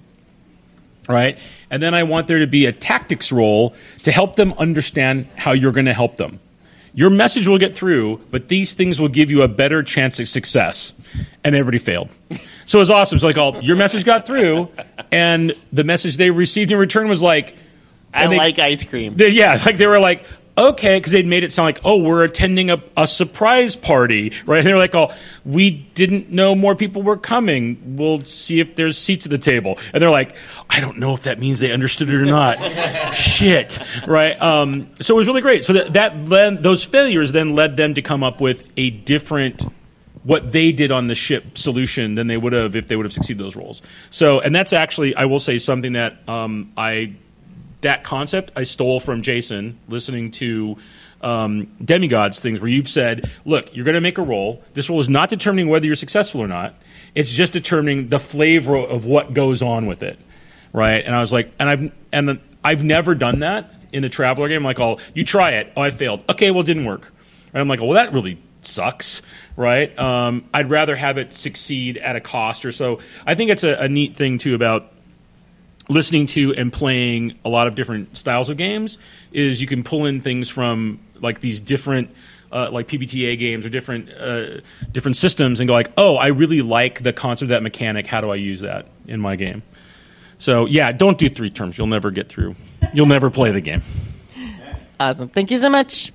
right? 1.07 1.37
And 1.69 1.81
then 1.81 1.93
I 1.93 2.03
want 2.03 2.27
there 2.27 2.39
to 2.39 2.47
be 2.47 2.65
a 2.65 2.71
tactics 2.71 3.31
role 3.31 3.73
to 4.03 4.11
help 4.11 4.35
them 4.35 4.53
understand 4.53 5.27
how 5.35 5.51
you're 5.51 5.71
going 5.71 5.87
to 5.87 5.93
help 5.93 6.17
them. 6.17 6.39
Your 6.93 7.09
message 7.09 7.47
will 7.47 7.57
get 7.57 7.75
through, 7.75 8.21
but 8.31 8.47
these 8.47 8.73
things 8.73 8.99
will 8.99 9.09
give 9.09 9.29
you 9.29 9.41
a 9.41 9.47
better 9.49 9.83
chance 9.83 10.19
of 10.19 10.27
success. 10.29 10.93
And 11.43 11.53
everybody 11.55 11.77
failed. 11.77 12.09
So 12.65 12.77
it 12.77 12.81
was 12.81 12.89
awesome. 12.89 13.17
It's 13.17 13.23
like, 13.23 13.37
all 13.37 13.61
your 13.61 13.75
message 13.75 14.05
got 14.05 14.25
through, 14.25 14.69
and 15.11 15.53
the 15.73 15.83
message 15.83 16.17
they 16.17 16.29
received 16.31 16.71
in 16.71 16.77
return 16.77 17.07
was 17.09 17.21
like, 17.21 17.55
I 18.13 18.27
they- 18.27 18.37
like 18.37 18.59
ice 18.59 18.83
cream. 18.85 19.15
they- 19.17 19.29
yeah, 19.29 19.61
like 19.65 19.77
they 19.77 19.87
were 19.87 19.99
like, 19.99 20.23
okay, 20.57 20.97
because 20.97 21.11
they'd 21.11 21.25
made 21.25 21.43
it 21.43 21.51
sound 21.51 21.65
like, 21.65 21.79
oh, 21.83 21.97
we're 21.97 22.23
attending 22.23 22.69
a, 22.69 22.81
a 22.95 23.07
surprise 23.07 23.75
party, 23.75 24.33
right? 24.45 24.59
And 24.59 24.67
they 24.67 24.73
were 24.73 24.79
like, 24.79 24.95
oh, 24.95 25.13
we 25.43 25.71
didn't 25.71 26.31
know 26.31 26.55
more 26.55 26.75
people 26.75 27.01
were 27.01 27.17
coming. 27.17 27.95
We'll 27.97 28.21
see 28.21 28.59
if 28.59 28.75
there's 28.75 28.97
seats 28.97 29.25
at 29.25 29.31
the 29.31 29.37
table. 29.37 29.77
And 29.93 30.01
they're 30.01 30.11
like, 30.11 30.35
I 30.69 30.79
don't 30.79 30.97
know 30.97 31.13
if 31.13 31.23
that 31.23 31.39
means 31.39 31.59
they 31.59 31.71
understood 31.71 32.09
it 32.09 32.15
or 32.15 32.25
not. 32.25 33.13
Shit, 33.15 33.79
right? 34.07 34.41
Um, 34.41 34.89
so 35.01 35.15
it 35.15 35.17
was 35.17 35.27
really 35.27 35.41
great. 35.41 35.65
So 35.65 35.73
that, 35.73 35.93
that 35.93 36.17
led, 36.17 36.63
those 36.63 36.83
failures 36.83 37.31
then 37.31 37.55
led 37.55 37.77
them 37.77 37.93
to 37.95 38.01
come 38.01 38.23
up 38.23 38.39
with 38.39 38.63
a 38.77 38.89
different 38.89 39.65
what 40.23 40.51
they 40.51 40.71
did 40.71 40.91
on 40.91 41.05
the 41.05 41.13
ship 41.13 41.55
solution 41.55 42.15
than 42.15 42.25
they 42.25 42.35
would 42.35 42.51
have 42.51 42.75
if 42.75 42.87
they 42.87 42.95
would 42.95 43.05
have 43.05 43.13
succeeded 43.13 43.43
those 43.43 43.55
roles. 43.55 43.83
So, 44.09 44.39
and 44.39 44.55
that's 44.55 44.73
actually, 44.73 45.15
I 45.15 45.25
will 45.25 45.37
say, 45.37 45.59
something 45.59 45.93
that 45.93 46.27
um, 46.27 46.73
I 46.75 47.15
that 47.85 48.03
concept 48.03 48.51
I 48.55 48.63
stole 48.63 48.99
from 48.99 49.21
Jason 49.21 49.79
listening 49.87 50.31
to 50.31 50.77
um, 51.21 51.67
demigods 51.83 52.39
things 52.39 52.59
where 52.59 52.69
you've 52.69 52.89
said, 52.89 53.31
look, 53.45 53.75
you're 53.75 53.85
going 53.85 53.95
to 53.95 54.01
make 54.01 54.17
a 54.17 54.21
roll. 54.21 54.63
This 54.73 54.89
roll 54.89 54.99
is 54.99 55.09
not 55.09 55.29
determining 55.29 55.69
whether 55.69 55.85
you're 55.85 55.95
successful 55.95 56.41
or 56.41 56.47
not. 56.47 56.75
It's 57.15 57.31
just 57.31 57.53
determining 57.53 58.09
the 58.09 58.19
flavor 58.19 58.75
of 58.75 59.05
what 59.05 59.33
goes 59.33 59.61
on 59.61 59.85
with 59.85 60.03
it, 60.03 60.19
right? 60.73 61.03
And 61.03 61.15
I 61.15 61.21
was 61.21 61.31
like, 61.31 61.51
and 61.59 61.69
I've 61.69 61.91
and 62.11 62.39
I've 62.63 62.83
never 62.83 63.15
done 63.15 63.39
that 63.39 63.73
in 63.91 64.03
a 64.03 64.09
traveler 64.09 64.49
game. 64.49 64.63
Like, 64.63 64.79
oh, 64.79 64.99
you 65.13 65.23
try 65.23 65.51
it. 65.51 65.71
Oh, 65.77 65.81
I 65.81 65.91
failed. 65.91 66.23
Okay, 66.29 66.51
well, 66.51 66.61
it 66.61 66.65
didn't 66.65 66.85
work. 66.85 67.11
And 67.53 67.61
I'm 67.61 67.67
like, 67.67 67.79
well, 67.79 67.91
that 67.91 68.11
really 68.13 68.39
sucks, 68.61 69.21
right? 69.55 69.97
Um, 69.97 70.45
I'd 70.53 70.69
rather 70.69 70.95
have 70.95 71.17
it 71.17 71.33
succeed 71.33 71.97
at 71.97 72.15
a 72.15 72.21
cost 72.21 72.65
or 72.65 72.71
so. 72.71 72.99
I 73.25 73.35
think 73.35 73.51
it's 73.51 73.63
a, 73.63 73.75
a 73.75 73.87
neat 73.87 74.17
thing 74.17 74.37
too 74.37 74.55
about 74.55 74.91
listening 75.89 76.27
to 76.27 76.53
and 76.55 76.71
playing 76.71 77.37
a 77.45 77.49
lot 77.49 77.67
of 77.67 77.75
different 77.75 78.17
styles 78.17 78.49
of 78.49 78.57
games 78.57 78.97
is 79.31 79.61
you 79.61 79.67
can 79.67 79.83
pull 79.83 80.05
in 80.05 80.21
things 80.21 80.49
from 80.49 80.99
like 81.21 81.39
these 81.41 81.59
different 81.59 82.09
uh, 82.51 82.69
like 82.71 82.87
PBTA 82.87 83.37
games 83.37 83.65
or 83.65 83.69
different 83.69 84.09
uh, 84.11 84.61
different 84.91 85.17
systems 85.17 85.59
and 85.59 85.67
go 85.67 85.73
like, 85.73 85.91
oh, 85.97 86.15
I 86.15 86.27
really 86.27 86.61
like 86.61 87.03
the 87.03 87.13
concept 87.13 87.43
of 87.43 87.49
that 87.49 87.63
mechanic. 87.63 88.07
How 88.07 88.21
do 88.21 88.31
I 88.31 88.35
use 88.35 88.61
that 88.61 88.87
in 89.07 89.19
my 89.19 89.35
game? 89.35 89.63
So 90.37 90.65
yeah, 90.65 90.91
don't 90.91 91.17
do 91.17 91.29
three 91.29 91.49
terms. 91.49 91.77
You'll 91.77 91.87
never 91.87 92.11
get 92.11 92.29
through. 92.29 92.55
You'll 92.93 93.05
never 93.05 93.29
play 93.29 93.51
the 93.51 93.61
game. 93.61 93.81
Awesome. 94.99 95.29
Thank 95.29 95.51
you 95.51 95.57
so 95.57 95.69
much. 95.69 96.13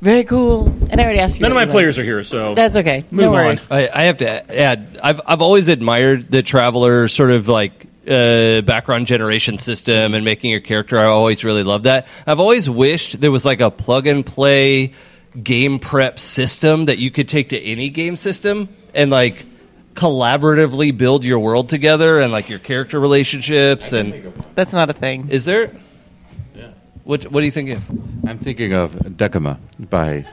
Very 0.00 0.24
cool. 0.24 0.66
And 0.90 1.00
I 1.00 1.04
already 1.04 1.18
asked 1.18 1.38
you. 1.38 1.42
None 1.42 1.50
of 1.50 1.56
my 1.56 1.64
you 1.64 1.70
players 1.70 1.98
are 1.98 2.04
here, 2.04 2.22
so 2.22 2.54
That's 2.54 2.76
okay. 2.76 3.04
Move 3.10 3.32
no 3.32 3.36
on. 3.36 3.56
I, 3.70 3.88
I 3.92 4.02
have 4.04 4.18
to 4.18 4.56
add, 4.56 4.98
I've 5.02 5.20
I've 5.26 5.42
always 5.42 5.66
admired 5.68 6.30
the 6.30 6.42
Traveler 6.42 7.08
sort 7.08 7.32
of 7.32 7.48
like 7.48 7.87
uh, 8.08 8.62
background 8.62 9.06
generation 9.06 9.58
system 9.58 10.14
and 10.14 10.24
making 10.24 10.50
your 10.50 10.60
character. 10.60 10.98
I 10.98 11.04
always 11.06 11.44
really 11.44 11.62
loved 11.62 11.84
that. 11.84 12.06
I've 12.26 12.40
always 12.40 12.68
wished 12.68 13.20
there 13.20 13.30
was 13.30 13.44
like 13.44 13.60
a 13.60 13.70
plug 13.70 14.06
and 14.06 14.24
play 14.24 14.94
game 15.42 15.78
prep 15.78 16.18
system 16.18 16.86
that 16.86 16.98
you 16.98 17.10
could 17.10 17.28
take 17.28 17.50
to 17.50 17.60
any 17.60 17.90
game 17.90 18.16
system 18.16 18.68
and 18.94 19.10
like 19.10 19.44
collaboratively 19.94 20.96
build 20.96 21.24
your 21.24 21.38
world 21.38 21.68
together 21.68 22.18
and 22.20 22.32
like 22.32 22.48
your 22.48 22.58
character 22.58 22.98
relationships 23.00 23.92
and 23.92 24.32
That's 24.54 24.72
not 24.72 24.88
a 24.90 24.92
thing. 24.92 25.28
is 25.30 25.44
there? 25.44 25.72
What 27.04 27.24
What 27.32 27.42
are 27.42 27.46
you 27.46 27.50
thinking 27.52 27.76
of? 27.76 27.88
I'm 28.28 28.38
thinking 28.38 28.74
of 28.74 29.16
Decima 29.16 29.58
by 29.78 30.26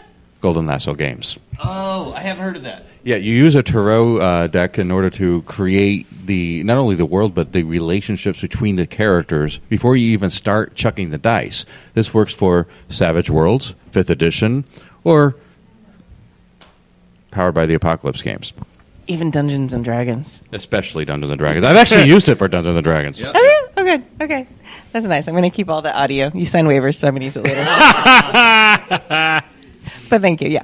Golden 0.45 0.67
Lasso 0.67 0.93
Games. 0.93 1.39
Oh, 1.57 2.13
I 2.13 2.19
haven't 2.19 2.43
heard 2.43 2.55
of 2.57 2.61
that. 2.65 2.85
Yeah, 3.03 3.15
you 3.15 3.33
use 3.33 3.55
a 3.55 3.63
tarot 3.63 4.17
uh, 4.17 4.45
deck 4.45 4.77
in 4.77 4.91
order 4.91 5.09
to 5.09 5.41
create 5.47 6.05
the 6.27 6.61
not 6.61 6.77
only 6.77 6.93
the 6.93 7.03
world 7.07 7.33
but 7.33 7.51
the 7.51 7.63
relationships 7.63 8.41
between 8.41 8.75
the 8.75 8.85
characters 8.85 9.57
before 9.69 9.95
you 9.95 10.11
even 10.11 10.29
start 10.29 10.75
chucking 10.75 11.09
the 11.09 11.17
dice. 11.17 11.65
This 11.95 12.13
works 12.13 12.31
for 12.31 12.67
Savage 12.89 13.27
Worlds, 13.27 13.73
Fifth 13.89 14.11
Edition, 14.11 14.65
or 15.03 15.33
Powered 17.31 17.55
by 17.55 17.65
the 17.65 17.73
Apocalypse 17.73 18.21
games, 18.21 18.53
Even 19.07 19.31
Dungeons 19.31 19.73
and 19.73 19.83
Dragons. 19.83 20.43
especially 20.51 21.05
Dungeons 21.05 21.31
and 21.31 21.39
Dragons. 21.39 21.63
I've 21.63 21.75
actually 21.75 22.07
used 22.07 22.29
it 22.29 22.35
for 22.35 22.47
Dungeons 22.47 22.75
and 22.77 22.83
Dragons. 22.83 23.19
Okay, 23.19 23.61
okay, 23.79 24.03
okay. 24.21 24.47
That's 24.91 25.07
nice. 25.07 25.27
I'm 25.27 25.33
going 25.33 25.41
to 25.43 25.49
keep 25.49 25.69
all 25.69 25.81
the 25.81 25.91
audio. 25.99 26.29
You 26.35 26.45
sign 26.45 26.67
waivers, 26.67 26.97
so 26.97 27.07
I'm 27.07 27.15
going 27.15 27.21
to 27.21 27.25
use 27.25 27.35
it 27.35 27.43
later. 27.45 29.41
but 30.09 30.21
thank 30.21 30.41
you. 30.41 30.49
Yeah. 30.49 30.63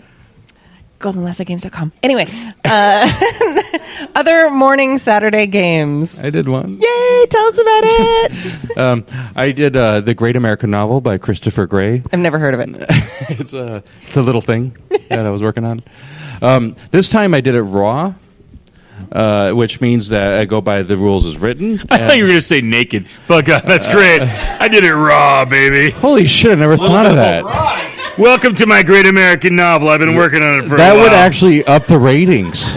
GoldenLassoGames.com. 1.01 1.91
Anyway, 2.03 2.27
uh, 2.63 3.69
other 4.15 4.49
morning 4.51 4.99
Saturday 4.99 5.47
games. 5.47 6.19
I 6.23 6.29
did 6.29 6.47
one. 6.47 6.79
Yay! 6.79 7.25
Tell 7.29 7.47
us 7.47 7.57
about 7.57 7.83
it. 7.83 8.31
Um, 8.77 9.05
I 9.35 9.51
did 9.51 9.75
uh, 9.75 9.99
the 9.99 10.13
Great 10.13 10.37
American 10.37 10.71
Novel 10.71 11.01
by 11.01 11.17
Christopher 11.17 11.67
Gray. 11.67 12.01
I've 12.13 12.19
never 12.19 12.39
heard 12.39 12.53
of 12.53 12.61
it. 12.61 12.69
it's 13.29 13.51
a 13.51 13.83
it's 14.03 14.15
a 14.15 14.21
little 14.21 14.39
thing 14.39 14.77
that 15.09 15.25
I 15.25 15.29
was 15.29 15.41
working 15.41 15.65
on. 15.65 15.81
Um, 16.41 16.73
this 16.91 17.09
time 17.09 17.33
I 17.33 17.41
did 17.41 17.53
it 17.53 17.61
raw, 17.63 18.13
uh, 19.11 19.51
which 19.51 19.81
means 19.81 20.07
that 20.09 20.35
I 20.35 20.45
go 20.45 20.61
by 20.61 20.83
the 20.83 20.95
rules 20.95 21.25
as 21.25 21.37
written. 21.37 21.81
I 21.89 21.97
thought 21.97 22.15
you 22.15 22.23
were 22.23 22.29
going 22.29 22.39
to 22.39 22.45
say 22.45 22.61
naked, 22.61 23.07
but 23.27 23.43
God, 23.43 23.63
that's 23.65 23.87
great. 23.87 24.21
I 24.21 24.69
did 24.69 24.85
it 24.85 24.95
raw, 24.95 25.43
baby. 25.43 25.91
Holy 25.91 26.25
shit! 26.25 26.53
I 26.53 26.55
never 26.55 26.77
thought 26.77 27.05
of 27.05 27.15
that. 27.15 27.43
Welcome 28.17 28.55
to 28.55 28.65
my 28.65 28.83
great 28.83 29.05
American 29.07 29.55
novel. 29.55 29.87
I've 29.89 29.99
been 29.99 30.15
working 30.15 30.43
on 30.43 30.59
it 30.59 30.67
for 30.67 30.77
That 30.77 30.91
a 30.91 30.95
while. 30.95 31.03
would 31.05 31.13
actually 31.13 31.63
up 31.65 31.85
the 31.85 31.97
ratings. 31.97 32.73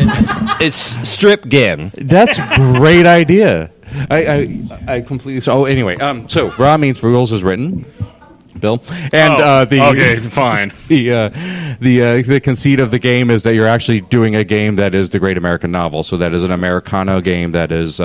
It's 0.61 0.77
strip 1.09 1.49
gan. 1.49 1.93
That's 1.97 2.39
a 2.39 2.49
great 2.79 3.05
idea. 3.05 3.71
I, 4.11 4.27
I 4.27 4.95
I 4.95 5.01
completely. 5.01 5.41
So 5.41 5.53
oh, 5.53 5.65
anyway, 5.65 5.97
um, 5.99 6.29
so 6.29 6.55
raw 6.57 6.77
means 6.77 7.03
rules 7.03 7.33
is 7.33 7.43
written. 7.43 7.85
Bill 8.61 8.83
and 9.13 9.35
Oh, 9.35 9.45
uh, 9.45 9.65
the 9.65 9.81
okay, 9.89 10.17
fine. 10.19 10.73
The 10.89 11.13
uh, 11.13 11.29
the 11.81 12.03
uh, 12.03 12.23
the 12.23 12.41
conceit 12.41 12.79
of 12.81 12.91
the 12.93 12.99
game 13.01 13.31
is 13.31 13.43
that 13.43 13.55
you're 13.55 13.67
actually 13.67 14.01
doing 14.03 14.37
a 14.37 14.45
game 14.45 14.77
that 14.77 14.95
is 14.95 15.11
the 15.11 15.19
Great 15.19 15.37
American 15.37 15.71
Novel. 15.73 16.05
So 16.05 16.17
that 16.19 16.33
is 16.33 16.43
an 16.45 16.53
Americana 16.53 17.21
game 17.21 17.53
that 17.53 17.73
is. 17.73 18.01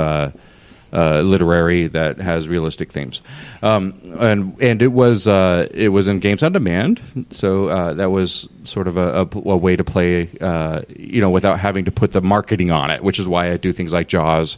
Uh, 0.91 1.21
literary 1.21 1.87
that 1.87 2.17
has 2.17 2.47
realistic 2.47 2.91
themes, 2.91 3.21
um, 3.61 3.93
and 4.19 4.59
and 4.59 4.81
it 4.81 4.87
was 4.87 5.27
uh, 5.27 5.67
it 5.71 5.89
was 5.89 6.07
in 6.07 6.19
Games 6.19 6.41
on 6.41 6.51
Demand, 6.51 6.99
so 7.29 7.67
uh, 7.67 7.93
that 7.93 8.09
was 8.09 8.47
sort 8.63 8.87
of 8.87 8.97
a, 8.97 9.21
a, 9.21 9.27
a 9.51 9.57
way 9.57 9.75
to 9.75 9.83
play, 9.83 10.29
uh, 10.41 10.81
you 10.89 11.21
know, 11.21 11.29
without 11.29 11.59
having 11.59 11.85
to 11.85 11.91
put 11.91 12.11
the 12.11 12.21
marketing 12.21 12.71
on 12.71 12.89
it, 12.89 13.03
which 13.03 13.19
is 13.19 13.27
why 13.27 13.51
I 13.51 13.57
do 13.57 13.71
things 13.71 13.93
like 13.93 14.07
Jaws 14.07 14.57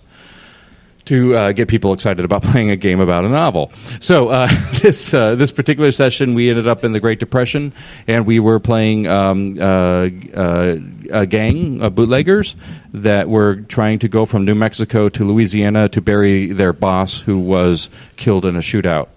to 1.06 1.36
uh, 1.36 1.52
get 1.52 1.68
people 1.68 1.94
excited 1.94 2.24
about 2.26 2.44
playing 2.52 2.70
a 2.72 2.76
game 2.76 3.00
about 3.00 3.26
a 3.26 3.30
novel. 3.30 3.72
So 4.00 4.30
uh, 4.30 4.48
this 4.82 5.14
uh, 5.14 5.36
this 5.36 5.52
particular 5.52 5.92
session, 5.92 6.34
we 6.34 6.50
ended 6.50 6.68
up 6.68 6.86
in 6.86 6.92
the 6.94 7.00
Great 7.00 7.20
Depression, 7.20 7.74
and 8.08 8.26
we 8.26 8.40
were 8.40 8.60
playing 8.60 9.08
um, 9.08 9.58
uh, 9.60 10.08
uh, 10.36 10.76
a 11.12 11.26
gang 11.26 11.82
of 11.82 11.96
bootleggers 11.96 12.56
that 12.94 13.30
were 13.30 13.56
trying 13.68 14.00
to 14.00 14.08
go 14.08 14.26
from 14.26 14.46
New 14.46 14.56
Mexico 14.56 15.10
to 15.10 15.24
Louisiana 15.26 15.90
to 15.90 16.02
bury 16.02 16.52
their 16.52 16.74
boss, 16.74 17.20
who 17.22 17.38
was 17.40 17.90
killed 18.18 18.46
in 18.46 18.56
a 18.56 18.60
shootout. 18.60 19.08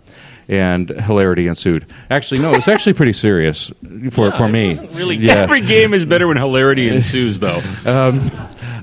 And 0.46 0.90
hilarity 0.90 1.46
ensued. 1.46 1.86
Actually, 2.10 2.42
no, 2.42 2.52
it's 2.52 2.68
actually 2.68 2.92
pretty 2.92 3.14
serious 3.14 3.72
for 4.10 4.30
for 4.30 4.46
me. 4.46 4.78
Really, 4.92 5.16
Yeah. 5.16 5.36
every 5.36 5.62
game 5.62 5.94
is 5.94 6.04
better 6.04 6.28
when 6.28 6.36
hilarity 6.36 6.90
ensues, 6.90 7.40
though. 7.40 7.62
Um, 7.86 8.30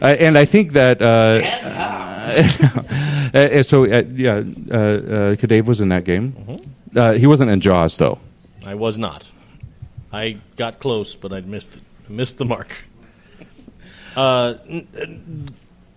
uh, 0.01 0.05
and 0.19 0.39
I 0.39 0.45
think 0.45 0.73
that. 0.73 1.03
Uh, 3.33 3.37
uh, 3.37 3.63
so 3.63 3.85
uh, 3.85 4.03
yeah, 4.13 4.43
uh, 4.69 5.35
uh, 5.41 5.63
was 5.63 5.79
in 5.79 5.87
that 5.87 6.03
game. 6.03 6.33
Mm-hmm. 6.33 6.97
Uh, 6.97 7.13
he 7.13 7.25
wasn't 7.27 7.49
in 7.49 7.61
Jaws 7.61 7.95
though. 7.95 8.19
I 8.65 8.75
was 8.75 8.97
not. 8.97 9.25
I 10.11 10.37
got 10.57 10.79
close, 10.79 11.15
but 11.15 11.31
I 11.31 11.39
missed 11.39 11.77
it. 11.77 11.81
I 12.09 12.11
missed 12.11 12.37
the 12.37 12.45
mark. 12.45 12.71
Uh, 14.13 14.55
n- 14.67 14.87
n- 14.93 15.47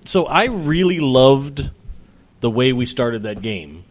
so 0.05 0.25
I 0.27 0.45
really 0.45 1.01
loved 1.01 1.69
the 2.43 2.49
way 2.49 2.73
we 2.73 2.87
started 2.87 3.25
that 3.25 3.43
game, 3.43 3.85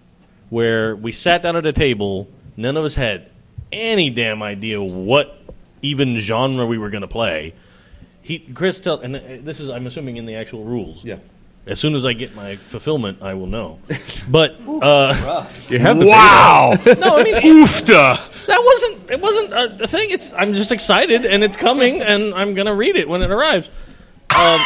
where 0.49 0.95
we 0.95 1.11
sat 1.11 1.41
down 1.41 1.57
at 1.57 1.65
a 1.65 1.73
table. 1.73 2.29
None 2.55 2.77
of 2.77 2.85
us 2.85 2.95
had 2.95 3.29
any 3.73 4.09
damn 4.09 4.41
idea 4.41 4.81
what 4.81 5.37
even 5.81 6.17
genre 6.17 6.65
we 6.65 6.77
were 6.77 6.89
going 6.89 7.01
to 7.01 7.07
play. 7.07 7.53
He, 8.21 8.39
Chris, 8.39 8.79
tell, 8.79 8.99
and 9.01 9.45
this 9.45 9.59
is, 9.59 9.69
I'm 9.69 9.85
assuming, 9.87 10.15
in 10.15 10.25
the 10.25 10.35
actual 10.35 10.63
rules. 10.63 11.03
Yeah. 11.03 11.17
As 11.65 11.79
soon 11.79 11.95
as 11.95 12.05
I 12.05 12.11
get 12.13 12.35
my 12.35 12.57
fulfillment, 12.57 13.19
I 13.21 13.33
will 13.35 13.47
know. 13.47 13.79
But 14.27 14.59
uh, 14.67 15.45
You 15.69 15.79
have 15.79 15.97
the 15.99 16.07
Wow. 16.07 16.73
no, 16.85 17.17
I 17.19 17.23
mean, 17.23 17.35
Oofta. 17.35 18.45
that 18.47 18.61
wasn't 18.63 19.11
it 19.11 19.21
wasn't 19.21 19.53
a, 19.53 19.75
the 19.77 19.87
thing. 19.87 20.11
It's 20.11 20.29
I'm 20.35 20.53
just 20.53 20.71
excited 20.71 21.25
and 21.25 21.43
it's 21.43 21.55
coming 21.57 22.01
and 22.01 22.33
I'm 22.33 22.53
gonna 22.53 22.73
read 22.75 22.95
it 22.97 23.07
when 23.07 23.21
it 23.21 23.31
arrives. 23.31 23.69
Um, 24.37 24.59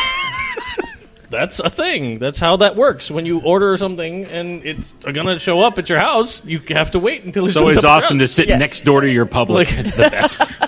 that's 1.30 1.60
a 1.60 1.70
thing. 1.70 2.20
That's 2.20 2.40
how 2.40 2.58
that 2.58 2.76
works. 2.76 3.12
When 3.12 3.26
you 3.26 3.42
order 3.42 3.76
something 3.78 4.26
and 4.26 4.66
it's 4.66 4.92
gonna 5.12 5.38
show 5.40 5.62
up 5.62 5.78
at 5.78 5.90
your 5.90 6.00
house, 6.00 6.44
you 6.46 6.60
have 6.70 6.92
to 6.92 7.00
wait 7.00 7.24
until 7.26 7.44
it 7.44 7.48
It's 7.48 7.54
shows 7.54 7.62
always 7.62 7.78
up 7.78 7.84
at 7.84 7.88
your 7.88 7.98
awesome 7.98 8.20
to 8.20 8.24
house. 8.24 8.32
sit 8.32 8.48
Yes. 8.48 8.60
next 8.60 8.86
door 8.86 9.02
to 9.02 9.10
your 9.10 9.26
public. 9.26 9.70
Like- 9.70 9.80
it's 9.80 9.94
the 9.94 10.10
best. 10.10 10.42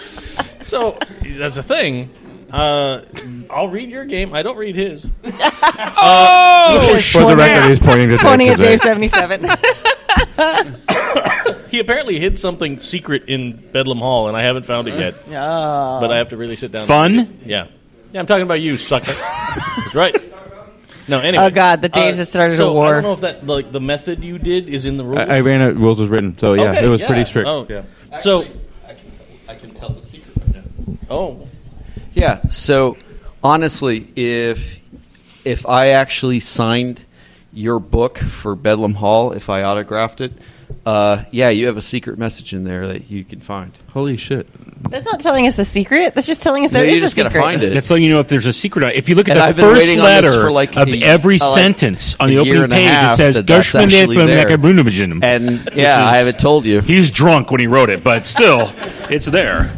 So 0.69 0.99
that's 1.23 1.57
a 1.57 1.64
thing. 1.64 2.11
Uh, 2.52 3.02
I'll 3.50 3.68
read 3.68 3.90
your 3.90 4.06
game. 4.06 4.34
I 4.34 4.42
don't 4.44 4.58
read 4.58 4.76
his. 4.76 5.06
Oh, 6.02 6.98
For 7.12 7.26
the 7.26 7.36
record, 7.36 7.70
he's 7.70 7.80
pointing 7.80 8.10
to 8.10 8.18
Dave. 8.18 8.26
Pointing 8.26 8.50
at 8.50 8.60
Dave 8.60 8.80
seventy 8.80 9.08
seven. 9.08 9.46
He 11.70 11.80
apparently 11.80 12.20
hid 12.20 12.40
something 12.40 12.80
secret 12.80 13.26
in 13.28 13.56
Bedlam 13.72 14.00
Hall, 14.00 14.28
and 14.28 14.36
I 14.36 14.42
haven't 14.42 14.64
found 14.66 14.88
it 14.88 15.00
yet. 15.00 15.16
Oh. 15.30 16.00
But 16.02 16.12
I 16.12 16.18
have 16.18 16.30
to 16.30 16.38
really 16.38 16.56
sit 16.56 16.72
down. 16.72 16.88
Fun? 16.88 17.20
and. 17.20 17.40
Yeah. 17.46 17.68
Yeah, 18.12 18.20
I'm 18.20 18.26
talking 18.26 18.44
about 18.44 18.60
you, 18.60 18.78
sucker. 18.78 19.12
That's 19.78 19.94
right. 19.94 20.16
No, 21.08 21.20
anyway. 21.20 21.46
Oh, 21.46 21.50
God, 21.52 21.82
the 21.82 21.90
Daves 21.90 22.18
have 22.18 22.28
started 22.28 22.56
a 22.56 22.58
so 22.58 22.80
I 22.82 22.92
don't 22.94 23.04
know 23.04 23.14
if 23.14 23.22
that 23.22 23.46
like 23.46 23.72
the 23.72 23.80
method 23.80 24.24
you 24.24 24.40
did 24.40 24.68
is 24.68 24.86
in 24.86 24.98
the 24.98 25.06
rules. 25.06 25.20
I, 25.20 25.38
I 25.38 25.40
ran 25.42 25.62
it. 25.62 25.76
Rules 25.76 26.00
was 26.00 26.10
written, 26.10 26.38
so 26.40 26.54
yeah, 26.54 26.72
Okay, 26.72 26.86
it 26.86 26.90
was 26.90 27.02
yeah. 27.02 27.08
pretty 27.08 27.26
strict. 27.26 27.48
Oh, 27.48 27.66
yeah. 27.70 27.84
So, 28.18 28.46
I 29.48 29.54
can 29.56 29.72
tell 29.72 29.90
the 29.90 30.02
secret 30.02 30.36
right 30.38 30.56
now. 30.56 30.98
oh, 31.12 31.48
Yeah. 32.14 32.41
So 32.49 32.98
honestly, 33.44 34.07
if 34.15 34.80
if 35.45 35.65
I 35.68 35.90
actually 35.90 36.40
signed 36.40 37.02
your 37.53 37.80
book 37.80 38.18
for 38.18 38.56
Bedlam 38.56 38.95
Hall, 38.95 39.31
if 39.31 39.49
I 39.49 39.64
autographed 39.64 40.22
it, 40.22 40.34
uh, 40.86 41.23
yeah, 41.31 41.49
you 41.49 41.68
have 41.68 41.77
a 41.77 41.81
secret 41.81 42.18
message 42.19 42.53
in 42.53 42.64
there 42.64 42.88
that 42.88 43.10
you 43.10 43.23
can 43.23 43.40
find. 43.40 43.72
Holy 43.94 44.18
shit! 44.18 44.48
That's 44.90 45.06
not 45.06 45.19
telling 45.19 45.48
us 45.48 45.56
the 45.56 45.65
secret. 45.65 46.14
That's 46.14 46.27
just 46.27 46.44
telling 46.44 46.64
us 46.64 46.72
there 46.72 46.84
No, 46.84 46.88
is 46.90 46.95
you 46.95 46.99
a 46.99 47.03
just 47.03 47.18
gotta 47.18 47.30
secret. 47.30 47.41
find 47.41 47.64
it. 47.64 47.73
That's 47.73 47.90
letting 47.90 48.03
you 48.06 48.11
know 48.11 48.19
if 48.19 48.27
there's 48.27 48.45
a 48.45 48.53
secret. 48.53 48.95
If 48.95 49.10
you 49.10 49.15
look 49.15 49.27
at 49.30 49.38
And 49.38 49.41
the 49.41 49.45
I've 49.45 49.56
first 49.56 49.80
waiting 49.80 49.99
on 49.99 50.06
this 50.22 50.31
letter 50.34 50.52
like 50.52 50.76
of 50.77 50.90
a- 50.90 51.02
every 51.03 51.36
uh, 51.41 51.53
sentence 51.56 52.15
on 52.19 52.30
the 52.30 52.38
opening 52.38 52.69
page, 52.69 52.91
it 52.91 53.15
says 53.18 53.36
that 53.38 53.45
Gershman 53.48 53.86
actually 53.86 54.15
from 54.15 54.27
there. 54.27 54.45
Nekabrunovision. 54.48 55.23
And 55.23 55.65
Which 55.65 55.76
yeah, 55.76 56.06
I 56.06 56.18
haven't 56.18 56.40
told 56.40 56.65
you. 56.65 56.81
He's 56.81 57.10
drunk 57.11 57.49
when 57.52 57.60
he 57.61 57.68
wrote 57.68 57.90
it, 57.90 58.03
but 58.03 58.26
still, 58.27 58.72
it's 59.10 59.26
there. 59.26 59.76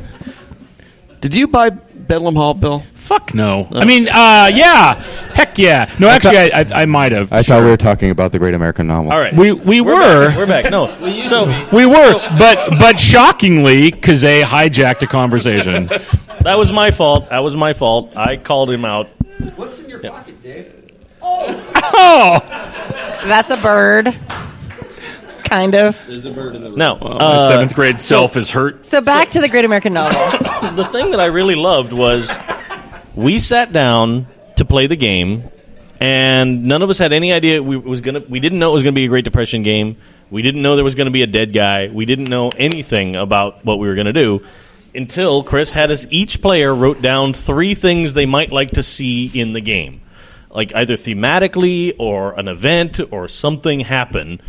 Did 1.21 1.35
you 1.35 1.47
buy 1.47 1.69
Bedlam 2.07 2.35
Hall, 2.35 2.53
Bill? 2.53 2.83
Fuck 2.93 3.33
no. 3.33 3.67
I 3.73 3.85
mean, 3.85 4.07
uh, 4.07 4.49
yeah, 4.53 4.95
heck 5.33 5.57
yeah. 5.57 5.89
No, 5.99 6.07
actually, 6.07 6.37
I, 6.37 6.61
I, 6.61 6.65
I 6.83 6.85
might 6.85 7.11
have. 7.11 7.31
I 7.33 7.43
thought 7.43 7.63
we 7.63 7.69
were 7.69 7.77
talking 7.77 8.09
about 8.11 8.31
the 8.31 8.39
Great 8.39 8.53
American 8.53 8.87
Novel. 8.87 9.11
all 9.11 9.19
right. 9.19 9.33
We 9.33 9.51
we 9.51 9.81
We're 9.81 9.95
were. 9.95 10.27
back. 10.29 10.37
We're 10.37 10.47
back. 10.47 10.71
No. 10.71 10.87
So 11.27 11.45
We 11.71 11.85
were, 11.85 12.13
but 12.37 12.69
but 12.79 12.99
shockingly, 12.99 13.91
Kazay 13.91 14.43
hijacked 14.43 15.01
a 15.03 15.07
conversation. 15.07 15.85
that 16.41 16.57
was 16.57 16.71
my 16.71 16.91
fault. 16.91 17.29
That 17.29 17.39
was 17.39 17.55
my 17.55 17.73
fault. 17.73 18.15
I 18.15 18.37
called 18.37 18.69
him 18.71 18.85
out. 18.85 19.07
What's 19.55 19.79
in 19.79 19.89
your 19.89 19.99
pocket, 19.99 20.41
Dave? 20.43 20.71
Oh, 21.23 22.39
That's 23.25 23.51
a 23.51 23.57
bird. 23.57 24.17
Kind 25.51 25.75
of. 25.75 26.01
There's 26.07 26.23
a 26.23 26.31
bird 26.31 26.55
in 26.55 26.61
the 26.61 26.69
room. 26.69 26.79
Now, 26.79 26.95
my 26.95 27.09
uh, 27.09 27.47
seventh 27.49 27.75
grade 27.75 27.99
self 27.99 28.37
is 28.37 28.49
hurt. 28.49 28.85
So 28.85 29.01
back 29.01 29.31
to 29.31 29.41
the 29.41 29.49
Great 29.49 29.65
American 29.65 29.91
Novel. 29.91 30.17
the 30.77 30.85
thing 30.85 31.11
that 31.11 31.19
I 31.19 31.25
really 31.25 31.55
loved 31.55 31.91
was 31.91 32.31
we 33.15 33.37
sat 33.37 33.73
down 33.73 34.27
to 34.55 34.63
play 34.63 34.87
the 34.87 34.95
game, 34.95 35.49
and 35.99 36.63
none 36.63 36.81
of 36.81 36.89
us 36.89 36.97
had 36.97 37.11
any 37.11 37.33
idea 37.33 37.61
we 37.61 37.75
was 37.75 37.99
gonna. 37.99 38.21
We 38.29 38.39
didn't 38.39 38.59
know 38.59 38.69
it 38.69 38.73
was 38.75 38.83
gonna 38.83 38.93
be 38.93 39.03
a 39.03 39.09
Great 39.09 39.25
Depression 39.25 39.61
game. 39.61 39.97
We 40.29 40.41
didn't 40.41 40.61
know 40.61 40.77
there 40.77 40.85
was 40.85 40.95
gonna 40.95 41.11
be 41.11 41.21
a 41.21 41.27
dead 41.27 41.51
guy. 41.51 41.89
We 41.89 42.05
didn't 42.05 42.29
know 42.29 42.47
anything 42.57 43.17
about 43.17 43.65
what 43.65 43.77
we 43.77 43.89
were 43.89 43.95
gonna 43.95 44.13
do 44.13 44.39
until 44.95 45.43
Chris 45.43 45.73
had 45.73 45.91
us. 45.91 46.07
Each 46.09 46.41
player 46.41 46.73
wrote 46.73 47.01
down 47.01 47.33
three 47.33 47.75
things 47.75 48.13
they 48.13 48.25
might 48.25 48.53
like 48.53 48.71
to 48.71 48.83
see 48.83 49.25
in 49.37 49.51
the 49.51 49.59
game, 49.59 49.99
like 50.49 50.73
either 50.73 50.95
thematically 50.95 51.93
or 51.99 52.39
an 52.39 52.47
event 52.47 53.01
or 53.11 53.27
something 53.27 53.81
happen. 53.81 54.39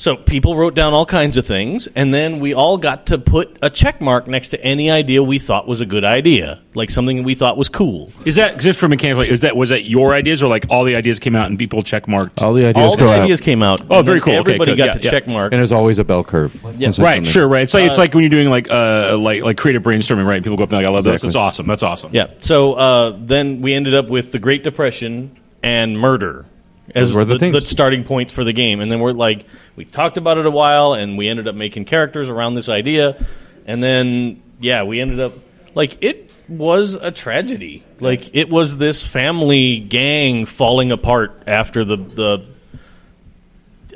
So 0.00 0.14
people 0.14 0.54
wrote 0.54 0.76
down 0.76 0.94
all 0.94 1.04
kinds 1.04 1.36
of 1.36 1.44
things, 1.44 1.88
and 1.96 2.14
then 2.14 2.38
we 2.38 2.54
all 2.54 2.78
got 2.78 3.06
to 3.06 3.18
put 3.18 3.58
a 3.62 3.68
check 3.68 4.00
mark 4.00 4.28
next 4.28 4.50
to 4.50 4.64
any 4.64 4.92
idea 4.92 5.24
we 5.24 5.40
thought 5.40 5.66
was 5.66 5.80
a 5.80 5.86
good 5.86 6.04
idea, 6.04 6.60
like 6.74 6.88
something 6.92 7.24
we 7.24 7.34
thought 7.34 7.56
was 7.56 7.68
cool. 7.68 8.12
Is 8.24 8.36
that 8.36 8.60
just 8.60 8.78
for 8.78 8.86
mechanical? 8.86 9.24
Is 9.24 9.40
that 9.40 9.56
was 9.56 9.70
that 9.70 9.86
your 9.86 10.14
ideas 10.14 10.40
or 10.40 10.46
like 10.46 10.66
all 10.70 10.84
the 10.84 10.94
ideas 10.94 11.18
came 11.18 11.34
out 11.34 11.48
and 11.48 11.58
people 11.58 11.82
check 11.82 12.06
marked? 12.06 12.40
All 12.44 12.54
the 12.54 12.66
ideas 12.66 12.84
all 12.84 12.90
the 12.96 13.06
go 13.06 13.10
out. 13.10 13.40
came 13.40 13.60
out. 13.60 13.80
Oh, 13.90 14.02
very 14.02 14.20
cool. 14.20 14.34
Everybody 14.34 14.70
good. 14.72 14.78
got 14.78 14.86
Yeah, 14.86 14.92
to 14.92 15.02
yeah. 15.02 15.10
check 15.10 15.26
mark. 15.26 15.52
And 15.52 15.58
there's 15.58 15.72
always 15.72 15.98
a 15.98 16.04
bell 16.04 16.22
curve. 16.22 16.54
Yeah. 16.54 16.68
Right, 16.70 16.78
consistently. 16.78 17.24
sure, 17.32 17.48
right. 17.48 17.62
It's 17.62 17.74
like 17.74 17.84
it's 17.88 17.98
Uh, 17.98 18.02
like 18.02 18.14
when 18.14 18.22
you're 18.22 18.30
doing 18.30 18.50
like 18.50 18.70
uh 18.70 19.16
like 19.18 19.42
like 19.42 19.56
creative 19.56 19.82
brainstorming, 19.82 20.26
right? 20.26 20.40
People 20.40 20.56
go 20.56 20.62
up 20.62 20.70
and 20.70 20.76
like, 20.78 20.86
I 20.86 20.90
love 20.90 21.02
this. 21.02 21.14
Exactly. 21.24 21.28
That's 21.30 21.36
awesome. 21.36 21.66
That's 21.66 21.82
awesome. 21.82 22.10
Yeah. 22.14 22.28
So 22.38 22.74
uh, 22.74 23.16
then 23.18 23.62
we 23.62 23.74
ended 23.74 23.96
up 23.96 24.06
with 24.08 24.30
the 24.30 24.38
Great 24.38 24.62
Depression 24.62 25.36
and 25.60 25.98
murder 25.98 26.46
as 26.94 27.12
were 27.12 27.24
the 27.24 27.36
the, 27.38 27.50
the 27.50 27.66
starting 27.66 28.04
points 28.04 28.32
for 28.32 28.44
the 28.44 28.52
game, 28.52 28.80
and 28.80 28.90
then 28.90 29.00
we're 29.00 29.12
like, 29.12 29.44
we 29.78 29.84
talked 29.84 30.16
about 30.16 30.38
it 30.38 30.44
a 30.44 30.50
while, 30.50 30.94
and 30.94 31.16
we 31.16 31.28
ended 31.28 31.46
up 31.46 31.54
making 31.54 31.84
characters 31.84 32.28
around 32.28 32.54
this 32.54 32.68
idea, 32.68 33.24
and 33.64 33.80
then 33.80 34.42
yeah, 34.58 34.82
we 34.82 35.00
ended 35.00 35.20
up 35.20 35.34
like 35.72 35.98
it 36.02 36.32
was 36.48 36.94
a 36.94 37.12
tragedy. 37.12 37.84
Like 38.00 38.34
it 38.34 38.50
was 38.50 38.76
this 38.76 39.06
family 39.06 39.78
gang 39.78 40.46
falling 40.46 40.90
apart 40.90 41.44
after 41.46 41.84
the 41.84 41.96
the 41.96 42.46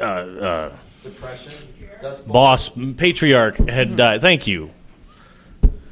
uh, 0.00 0.04
uh, 0.04 0.76
boss 2.28 2.68
patriarch 2.96 3.56
had 3.56 3.96
died. 3.96 4.20
Thank 4.20 4.46
you. 4.46 4.70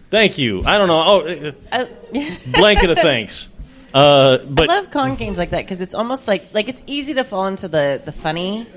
Thank 0.08 0.38
you. 0.38 0.62
I 0.64 0.78
don't 0.78 0.86
know. 0.86 1.02
Oh, 1.02 1.52
Uh, 1.72 1.86
blanket 2.46 2.90
of 2.90 2.98
thanks. 2.98 3.48
Uh, 3.92 4.38
but 4.38 4.70
I 4.70 4.82
love 4.82 4.92
con 4.92 5.16
games 5.16 5.36
like 5.36 5.50
that 5.50 5.64
because 5.64 5.80
it's 5.80 5.96
almost 5.96 6.28
like 6.28 6.54
like 6.54 6.68
it's 6.68 6.84
easy 6.86 7.14
to 7.14 7.24
fall 7.24 7.48
into 7.48 7.66
the 7.66 8.00
the 8.04 8.12
funny, 8.12 8.68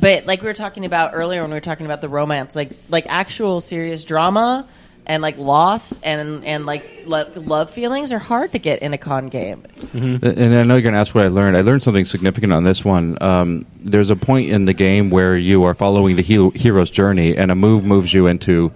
but 0.00 0.26
like 0.26 0.40
we 0.42 0.46
were 0.46 0.54
talking 0.54 0.84
about 0.84 1.12
earlier 1.14 1.42
when 1.42 1.50
we 1.50 1.56
were 1.56 1.60
talking 1.60 1.86
about 1.86 2.00
the 2.00 2.08
romance, 2.08 2.54
like 2.56 2.72
like 2.88 3.06
actual 3.08 3.60
serious 3.60 4.04
drama. 4.04 4.66
and 5.08 5.22
like 5.22 5.38
loss 5.38 6.00
and 6.02 6.44
and 6.44 6.66
like 6.66 7.04
lo- 7.04 7.30
love 7.36 7.70
feelings 7.70 8.10
are 8.10 8.18
hard 8.18 8.50
to 8.50 8.58
get 8.58 8.82
in 8.82 8.92
a 8.92 8.98
con 8.98 9.28
game. 9.28 9.62
And 9.92 10.24
I 10.24 10.64
know 10.64 10.74
you're 10.74 10.90
to 10.90 10.98
ask 10.98 11.14
what 11.14 11.24
I 11.24 11.28
learned. 11.28 11.56
I 11.56 11.60
learned 11.60 11.84
something 11.84 12.04
significant 12.04 12.52
on 12.52 12.64
this 12.64 12.84
one. 12.84 13.16
Um, 13.20 13.66
there's 13.78 14.10
a 14.10 14.16
point 14.16 14.50
in 14.50 14.64
the 14.64 14.72
game 14.72 15.10
where 15.10 15.36
you 15.36 15.62
are 15.62 15.74
following 15.74 16.16
the 16.16 16.24
hero, 16.24 16.50
hero's 16.50 16.90
journey, 16.90 17.36
and 17.36 17.52
a 17.52 17.54
move 17.54 17.84
moves 17.84 18.12
you 18.12 18.26
into 18.26 18.72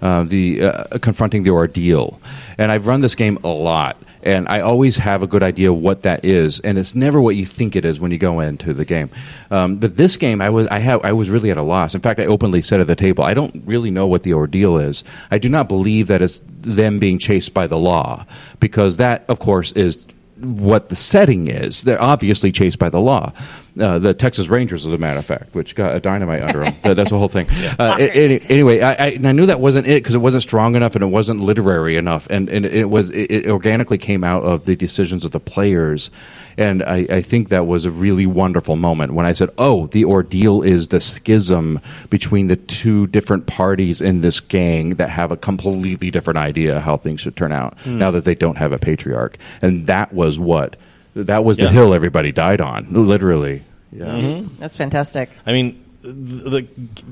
uh, 0.00 0.24
the 0.24 0.62
uh, 0.62 0.98
confronting 1.00 1.42
the 1.42 1.50
ordeal. 1.50 2.18
And 2.56 2.72
I've 2.72 2.86
run 2.86 3.02
this 3.02 3.14
game 3.14 3.38
a 3.44 3.48
lot, 3.48 3.98
and 4.24 4.48
I 4.48 4.60
always 4.60 4.96
have 4.96 5.22
a 5.22 5.26
good 5.26 5.42
idea 5.42 5.72
what 5.72 6.02
that 6.02 6.24
is, 6.24 6.58
and 6.60 6.78
it's 6.78 6.94
never 6.94 7.20
what 7.20 7.36
you 7.36 7.46
think 7.46 7.76
it 7.76 7.84
is 7.84 8.00
when 8.00 8.10
you 8.10 8.18
go 8.18 8.40
into 8.40 8.74
the 8.74 8.84
game. 8.84 9.10
Um, 9.50 9.76
but 9.76 9.96
this 9.96 10.16
game, 10.16 10.40
I 10.40 10.50
was 10.50 10.66
I 10.68 10.80
have 10.80 11.04
I 11.04 11.12
was 11.12 11.30
really 11.30 11.50
at 11.50 11.58
a 11.58 11.62
loss. 11.62 11.94
In 11.94 12.00
fact, 12.00 12.18
I 12.18 12.24
openly 12.24 12.62
said 12.62 12.80
at 12.80 12.86
the 12.86 12.96
table, 12.96 13.22
I 13.22 13.34
don't 13.34 13.62
really 13.66 13.90
know 13.90 14.06
what 14.06 14.22
the 14.22 14.32
ordeal 14.32 14.78
is. 14.78 15.04
I 15.30 15.38
do 15.38 15.48
not 15.48 15.68
believe 15.68 16.08
that 16.08 16.22
it's 16.22 16.40
them 16.46 16.98
being 16.98 17.18
chased 17.18 17.54
by 17.54 17.66
the 17.66 17.78
law, 17.78 18.26
because 18.58 18.96
that, 18.96 19.24
of 19.28 19.38
course, 19.38 19.72
is 19.72 20.06
what 20.40 20.88
the 20.88 20.96
setting 20.96 21.48
is. 21.48 21.82
They're 21.82 22.02
obviously 22.02 22.50
chased 22.50 22.78
by 22.78 22.88
the 22.88 23.00
law. 23.00 23.32
Uh, 23.78 23.98
the 23.98 24.14
Texas 24.14 24.46
Rangers, 24.46 24.86
as 24.86 24.92
a 24.92 24.98
matter 24.98 25.18
of 25.18 25.26
fact, 25.26 25.52
which 25.52 25.74
got 25.74 25.96
a 25.96 26.00
dynamite 26.00 26.42
under 26.42 26.62
them. 26.62 26.74
That- 26.82 26.94
that's 26.94 27.10
the 27.10 27.18
whole 27.18 27.28
thing. 27.28 27.48
Uh, 27.76 27.96
any- 27.98 28.40
anyway, 28.48 28.80
I, 28.80 28.90
I, 28.92 29.06
and 29.10 29.26
I 29.26 29.32
knew 29.32 29.46
that 29.46 29.58
wasn't 29.58 29.88
it 29.88 30.00
because 30.02 30.14
it 30.14 30.18
wasn't 30.18 30.42
strong 30.42 30.76
enough 30.76 30.94
and 30.94 31.02
it 31.02 31.08
wasn't 31.08 31.40
literary 31.40 31.96
enough, 31.96 32.28
and, 32.30 32.48
and 32.48 32.64
it 32.64 32.88
was 32.88 33.10
it, 33.10 33.30
it 33.32 33.46
organically 33.48 33.98
came 33.98 34.22
out 34.22 34.44
of 34.44 34.64
the 34.64 34.76
decisions 34.76 35.24
of 35.24 35.32
the 35.32 35.40
players. 35.40 36.10
And 36.56 36.84
I, 36.84 36.98
I 37.10 37.22
think 37.22 37.48
that 37.48 37.66
was 37.66 37.84
a 37.84 37.90
really 37.90 38.26
wonderful 38.26 38.76
moment 38.76 39.12
when 39.14 39.26
I 39.26 39.32
said, 39.32 39.50
"Oh, 39.58 39.88
the 39.88 40.04
ordeal 40.04 40.62
is 40.62 40.86
the 40.88 41.00
schism 41.00 41.80
between 42.10 42.46
the 42.46 42.54
two 42.56 43.08
different 43.08 43.46
parties 43.46 44.00
in 44.00 44.20
this 44.20 44.38
gang 44.38 44.90
that 44.96 45.10
have 45.10 45.32
a 45.32 45.36
completely 45.36 46.12
different 46.12 46.38
idea 46.38 46.78
how 46.78 46.96
things 46.96 47.20
should 47.22 47.34
turn 47.36 47.50
out 47.50 47.76
Hmm. 47.80 47.98
now 47.98 48.12
that 48.12 48.24
they 48.24 48.36
don't 48.36 48.56
have 48.58 48.70
a 48.70 48.78
patriarch." 48.78 49.36
And 49.62 49.88
that 49.88 50.12
was 50.12 50.38
what 50.38 50.76
that 51.14 51.44
was 51.44 51.56
the 51.56 51.64
Yeah. 51.64 51.70
hill 51.70 51.94
everybody 51.94 52.32
died 52.32 52.60
on, 52.60 52.88
literally. 52.90 53.62
Yeah. 53.92 54.06
Mhm. 54.06 54.48
That's 54.58 54.76
fantastic. 54.76 55.30
I 55.46 55.52
mean, 55.52 55.82
the, 56.02 56.08
the 56.50 56.66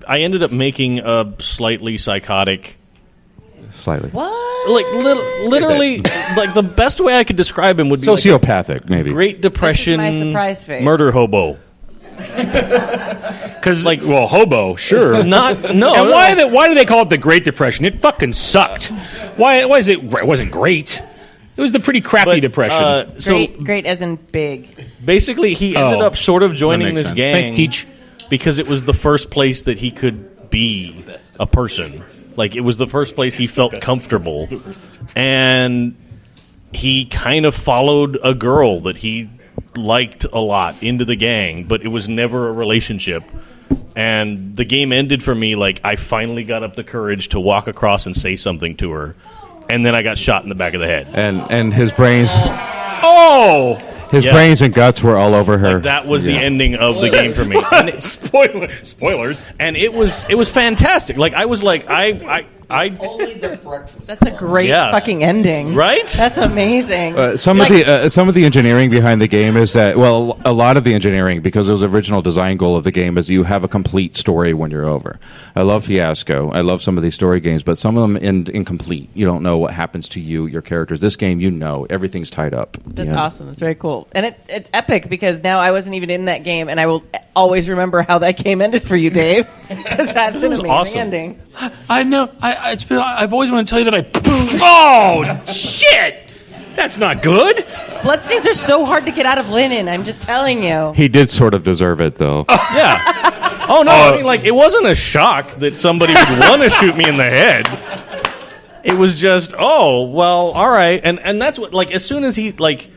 I 0.08 0.20
ended 0.20 0.42
up 0.42 0.50
making 0.52 0.98
a 1.00 1.32
slightly 1.38 1.96
psychotic. 1.98 2.76
Slightly. 3.74 4.10
What? 4.10 4.70
Like 4.70 4.92
lit- 4.92 5.48
literally, 5.48 5.98
like 6.36 6.52
the 6.54 6.62
best 6.62 7.00
way 7.00 7.18
I 7.18 7.24
could 7.24 7.36
describe 7.36 7.80
him 7.80 7.88
would 7.88 8.00
be 8.00 8.06
like 8.06 8.18
a 8.24 8.28
Sociopathic, 8.28 8.88
maybe. 8.90 9.10
Great 9.10 9.40
Depression, 9.40 9.96
my 9.98 10.18
surprise 10.18 10.64
face. 10.64 10.82
murder 10.84 11.10
hobo. 11.10 11.56
Because 13.62 13.84
like, 13.84 14.00
well, 14.02 14.26
hobo, 14.26 14.74
sure. 14.76 15.22
Not- 15.22 15.60
no, 15.62 15.68
And 15.68 15.78
no. 15.80 16.10
why? 16.10 16.34
The, 16.34 16.48
why 16.48 16.68
do 16.68 16.74
they 16.74 16.84
call 16.84 17.02
it 17.02 17.08
the 17.10 17.18
Great 17.18 17.44
Depression? 17.44 17.84
It 17.84 18.00
fucking 18.02 18.32
sucked. 18.32 18.86
Why? 19.36 19.64
Why 19.66 19.78
is 19.78 19.88
it? 19.88 20.00
It 20.02 20.26
wasn't 20.26 20.50
great. 20.50 21.00
It 21.56 21.60
was 21.60 21.72
the 21.72 21.80
pretty 21.80 22.00
crappy 22.00 22.40
depression. 22.40 22.82
uh, 22.82 23.18
so 23.20 23.34
great, 23.34 23.64
great 23.64 23.86
as 23.86 24.00
in 24.00 24.16
big. 24.16 24.86
basically, 25.04 25.54
he 25.54 25.76
ended 25.76 26.00
Oh, 26.00 26.06
up 26.06 26.16
sort 26.16 26.42
of 26.42 26.54
joining 26.54 26.88
makes 26.88 27.00
this 27.00 27.06
sense. 27.08 27.16
gang. 27.16 27.34
Thanks, 27.34 27.50
Teach. 27.50 27.86
Because 28.30 28.58
it 28.58 28.66
was 28.66 28.84
the 28.84 28.94
first 28.94 29.30
place 29.30 29.62
that 29.64 29.76
he 29.76 29.90
could 29.90 30.48
be 30.50 31.04
a 31.38 31.46
person. 31.46 32.02
Like 32.36 32.56
it 32.56 32.62
was 32.62 32.78
the 32.78 32.86
first 32.86 33.14
place 33.14 33.36
he 33.36 33.46
felt 33.46 33.80
comfortable, 33.82 34.48
and 35.14 35.94
he 36.72 37.04
kind 37.04 37.44
of 37.44 37.54
followed 37.54 38.18
a 38.24 38.34
girl 38.34 38.80
that 38.82 38.96
he 38.96 39.28
liked 39.76 40.24
a 40.24 40.38
lot 40.40 40.82
into 40.82 41.04
the 41.04 41.16
gang, 41.16 41.64
but 41.64 41.82
it 41.82 41.88
was 41.88 42.08
never 42.08 42.48
a 42.48 42.52
relationship. 42.52 43.22
And 43.94 44.56
the 44.56 44.64
game 44.64 44.92
ended 44.92 45.22
for 45.22 45.34
me 45.34 45.54
like 45.56 45.80
I 45.84 45.96
finally 45.96 46.44
got 46.44 46.62
up 46.62 46.74
the 46.76 46.84
courage 46.84 47.28
to 47.30 47.40
walk 47.40 47.66
across 47.68 48.06
and 48.06 48.16
say 48.16 48.36
something 48.36 48.76
to 48.78 48.90
her, 48.92 49.14
and 49.72 49.84
then 49.84 49.94
I 49.94 50.02
got 50.02 50.18
shot 50.18 50.42
in 50.42 50.48
the 50.48 50.54
back 50.54 50.74
of 50.74 50.80
the 50.80 50.86
head. 50.86 51.08
And 51.14 51.40
and 51.50 51.72
his 51.74 51.90
brains, 51.92 52.30
Oh, 53.04 53.80
his 54.10 54.24
Yeah. 54.24 54.32
brains 54.32 54.62
and 54.62 54.72
guts 54.74 55.02
were 55.02 55.16
all 55.16 55.34
over 55.34 55.58
her. 55.58 55.74
Like, 55.74 55.82
that 55.84 56.06
was 56.06 56.22
the 56.22 56.34
ending 56.36 56.74
of 56.76 57.00
the 57.00 57.10
game 57.10 57.32
for 57.32 57.44
me. 57.44 57.56
And 57.72 57.88
it, 57.88 58.02
Spoiler, 58.02 58.68
spoilers. 58.84 59.48
and 59.58 59.76
it 59.76 59.92
was 59.92 60.24
it 60.28 60.34
was 60.36 60.48
fantastic. 60.48 61.16
Like 61.16 61.34
I 61.34 61.46
was 61.46 61.62
like 61.62 61.88
I 61.88 62.06
I 62.38 62.46
I 62.70 62.90
Only 63.00 63.34
the 63.34 63.58
breakfast. 63.62 64.06
That's 64.06 64.22
a 64.22 64.30
great 64.30 64.68
Yeah. 64.68 64.90
fucking 64.92 65.22
ending. 65.22 65.74
Right? 65.74 66.06
That's 66.08 66.38
amazing. 66.38 67.18
Uh, 67.18 67.36
some 67.36 67.58
Like- 67.58 67.70
of 67.70 67.76
the 67.76 67.84
uh, 67.86 68.08
some 68.08 68.28
of 68.28 68.34
the 68.34 68.44
engineering 68.44 68.88
behind 68.90 69.20
the 69.20 69.26
game 69.28 69.56
is 69.56 69.72
that 69.74 69.96
well 69.98 70.38
a 70.44 70.52
lot 70.52 70.76
of 70.76 70.84
the 70.84 70.94
engineering 70.94 71.40
because 71.42 71.68
it 71.68 71.72
was 71.72 71.80
the 71.80 71.88
original 71.88 72.22
design 72.22 72.56
goal 72.56 72.76
of 72.76 72.84
the 72.84 72.92
game 72.92 73.18
is 73.18 73.28
you 73.28 73.42
have 73.44 73.64
a 73.64 73.68
complete 73.68 74.16
story 74.16 74.54
when 74.54 74.70
you're 74.70 74.86
over. 74.86 75.18
I 75.54 75.62
love 75.62 75.84
Fiasco. 75.84 76.50
I 76.50 76.60
love 76.62 76.82
some 76.82 76.96
of 76.96 77.02
these 77.02 77.14
story 77.14 77.40
games, 77.40 77.62
but 77.62 77.76
some 77.78 77.96
of 77.96 78.02
them 78.02 78.16
end 78.22 78.48
incomplete. 78.48 79.10
You 79.14 79.26
don't 79.26 79.42
know 79.42 79.58
what 79.58 79.72
happens 79.72 80.08
to 80.10 80.20
you, 80.20 80.46
your 80.46 80.62
characters. 80.62 81.00
This 81.00 81.16
game, 81.16 81.40
you 81.40 81.50
know, 81.50 81.86
everything's 81.90 82.30
tied 82.30 82.54
up. 82.54 82.76
That's 82.86 83.08
you 83.08 83.14
know? 83.14 83.20
awesome. 83.20 83.46
That's 83.48 83.60
very 83.60 83.74
cool. 83.74 84.08
And 84.12 84.26
it, 84.26 84.40
it's 84.48 84.70
epic 84.72 85.08
because 85.08 85.42
now 85.42 85.58
I 85.60 85.70
wasn't 85.72 85.96
even 85.96 86.10
in 86.10 86.24
that 86.26 86.44
game, 86.44 86.68
and 86.68 86.80
I 86.80 86.86
will 86.86 87.02
always 87.36 87.68
remember 87.68 88.02
how 88.02 88.18
that 88.18 88.36
game 88.38 88.62
ended 88.62 88.82
for 88.82 88.96
you, 88.96 89.10
Dave, 89.10 89.46
because 89.68 90.12
that's 90.12 90.38
an 90.38 90.46
amazing 90.46 90.66
awesome. 90.70 90.98
ending. 90.98 91.42
I 91.88 92.02
know. 92.02 92.30
I, 92.40 92.54
I- 92.54 92.72
it's 92.72 92.84
been. 92.84 92.98
I've 92.98 93.32
always 93.32 93.50
wanted 93.50 93.66
to 93.66 93.70
tell 93.70 93.78
you 93.80 93.90
that 93.90 93.94
I. 93.94 94.10
oh 94.62 95.44
shit! 95.52 96.28
That's 96.76 96.96
not 96.96 97.22
good. 97.22 97.66
Bloodstains 98.02 98.46
are 98.46 98.54
so 98.54 98.84
hard 98.84 99.04
to 99.06 99.12
get 99.12 99.26
out 99.26 99.38
of 99.38 99.50
linen. 99.50 99.88
I'm 99.88 100.04
just 100.04 100.22
telling 100.22 100.62
you. 100.62 100.92
He 100.92 101.08
did 101.08 101.28
sort 101.28 101.52
of 101.54 101.62
deserve 101.62 102.00
it 102.00 102.14
though. 102.16 102.46
yeah. 102.50 103.51
Oh 103.74 103.82
no! 103.82 103.90
I 103.90 104.16
mean, 104.16 104.24
like 104.26 104.44
it 104.44 104.54
wasn't 104.54 104.86
a 104.86 104.94
shock 104.94 105.56
that 105.60 105.78
somebody 105.78 106.12
would 106.12 106.28
want 106.40 106.62
to 106.62 106.68
shoot 106.68 106.94
me 106.94 107.08
in 107.08 107.16
the 107.16 107.24
head. 107.24 107.66
It 108.84 108.92
was 108.92 109.18
just, 109.18 109.54
oh 109.58 110.02
well, 110.02 110.50
all 110.50 110.68
right, 110.68 111.00
and 111.02 111.18
and 111.20 111.40
that's 111.40 111.58
what 111.58 111.72
like 111.72 111.90
as 111.90 112.04
soon 112.04 112.24
as 112.24 112.36
he 112.36 112.52
like, 112.52 112.90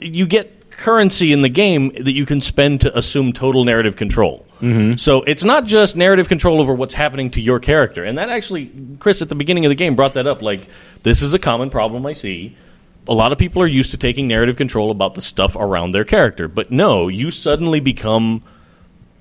you 0.00 0.26
get 0.26 0.68
currency 0.70 1.32
in 1.32 1.40
the 1.40 1.48
game 1.48 1.92
that 1.94 2.12
you 2.12 2.26
can 2.26 2.42
spend 2.42 2.82
to 2.82 2.96
assume 2.96 3.32
total 3.32 3.64
narrative 3.64 3.96
control. 3.96 4.44
Mm-hmm. 4.60 4.96
So 4.96 5.22
it's 5.22 5.44
not 5.44 5.64
just 5.64 5.96
narrative 5.96 6.28
control 6.28 6.60
over 6.60 6.74
what's 6.74 6.92
happening 6.92 7.30
to 7.30 7.40
your 7.40 7.58
character, 7.58 8.02
and 8.02 8.18
that 8.18 8.28
actually, 8.28 8.70
Chris, 8.98 9.22
at 9.22 9.30
the 9.30 9.34
beginning 9.34 9.64
of 9.64 9.70
the 9.70 9.76
game 9.76 9.96
brought 9.96 10.12
that 10.14 10.26
up. 10.26 10.42
Like, 10.42 10.68
this 11.04 11.22
is 11.22 11.32
a 11.32 11.38
common 11.38 11.70
problem 11.70 12.04
I 12.04 12.12
see. 12.12 12.54
A 13.08 13.14
lot 13.14 13.32
of 13.32 13.38
people 13.38 13.62
are 13.62 13.66
used 13.66 13.92
to 13.92 13.96
taking 13.96 14.28
narrative 14.28 14.56
control 14.56 14.90
about 14.90 15.14
the 15.14 15.22
stuff 15.22 15.56
around 15.56 15.92
their 15.92 16.04
character, 16.04 16.48
but 16.48 16.70
no, 16.70 17.08
you 17.08 17.30
suddenly 17.30 17.80
become 17.80 18.44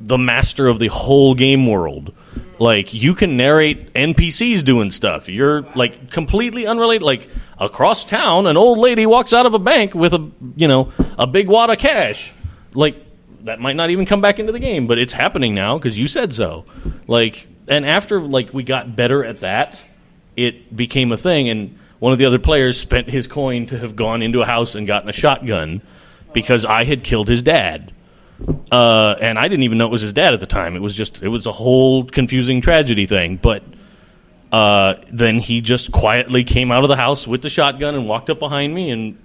the 0.04 0.18
master 0.18 0.68
of 0.68 0.80
the 0.80 0.88
whole 0.88 1.36
game 1.36 1.68
world. 1.68 2.14
Like 2.60 2.94
you 2.94 3.16
can 3.16 3.38
narrate 3.38 3.94
NPCs 3.94 4.64
doing 4.64 4.92
stuff. 4.92 5.30
You're 5.30 5.62
like 5.76 6.12
completely 6.12 6.68
unrelated. 6.68 7.04
Like 7.04 7.28
across 7.60 8.06
town, 8.06 8.48
an 8.48 8.58
old 8.58 8.78
lady 8.78 9.06
walks 9.06 9.34
out 9.34 9.46
of 9.46 9.54
a 9.54 9.60
bank 9.60 9.96
with 9.96 10.14
a 10.14 10.30
you 10.56 10.68
know 10.68 10.92
a 11.18 11.26
big 11.26 11.48
wad 11.48 11.70
of 11.70 11.80
cash. 11.80 12.32
Like 12.74 13.04
that 13.44 13.60
might 13.60 13.76
not 13.76 13.90
even 13.90 14.06
come 14.06 14.22
back 14.22 14.40
into 14.40 14.52
the 14.52 14.60
game, 14.60 14.86
but 14.88 15.00
it's 15.00 15.14
happening 15.14 15.56
now 15.56 15.78
because 15.78 15.98
you 15.98 16.08
said 16.08 16.34
so. 16.34 16.66
Like 17.08 17.48
and 17.68 17.86
after 17.86 18.22
like 18.22 18.54
we 18.54 18.64
got 18.64 18.96
better 18.96 19.26
at 19.26 19.38
that, 19.38 19.80
it 20.36 20.76
became 20.76 21.12
a 21.12 21.18
thing. 21.18 21.50
And 21.50 21.80
one 22.00 22.14
of 22.14 22.20
the 22.20 22.26
other 22.26 22.40
players 22.40 22.80
spent 22.80 23.10
his 23.10 23.28
coin 23.28 23.66
to 23.68 23.80
have 23.80 23.96
gone 23.96 24.22
into 24.22 24.42
a 24.42 24.46
house 24.46 24.76
and 24.76 24.86
gotten 24.86 25.10
a 25.10 25.14
shotgun 25.14 25.82
because 26.34 26.66
I 26.66 26.84
had 26.84 27.04
killed 27.04 27.28
his 27.28 27.42
dad. 27.42 27.94
Uh, 28.72 29.16
and 29.20 29.38
I 29.38 29.48
didn't 29.48 29.64
even 29.64 29.78
know 29.78 29.88
it 29.88 29.92
was 29.92 30.02
his 30.02 30.14
dad 30.14 30.34
at 30.34 30.40
the 30.40 30.46
time. 30.46 30.76
It 30.76 30.82
was 30.82 30.96
just 30.96 31.22
it 31.22 31.28
was 31.28 31.46
a 31.46 31.52
whole 31.52 32.06
confusing 32.06 32.62
tragedy 32.62 33.06
thing. 33.06 33.38
But 33.38 33.64
uh, 34.52 34.96
then 35.12 35.40
he 35.40 35.62
just 35.62 35.92
quietly 35.92 36.44
came 36.44 36.72
out 36.72 36.84
of 36.84 36.90
the 36.90 36.96
house 36.96 37.28
with 37.28 37.42
the 37.42 37.50
shotgun 37.50 37.96
and 37.96 38.08
walked 38.08 38.30
up 38.30 38.40
behind 38.40 38.74
me, 38.74 38.90
and 38.90 39.18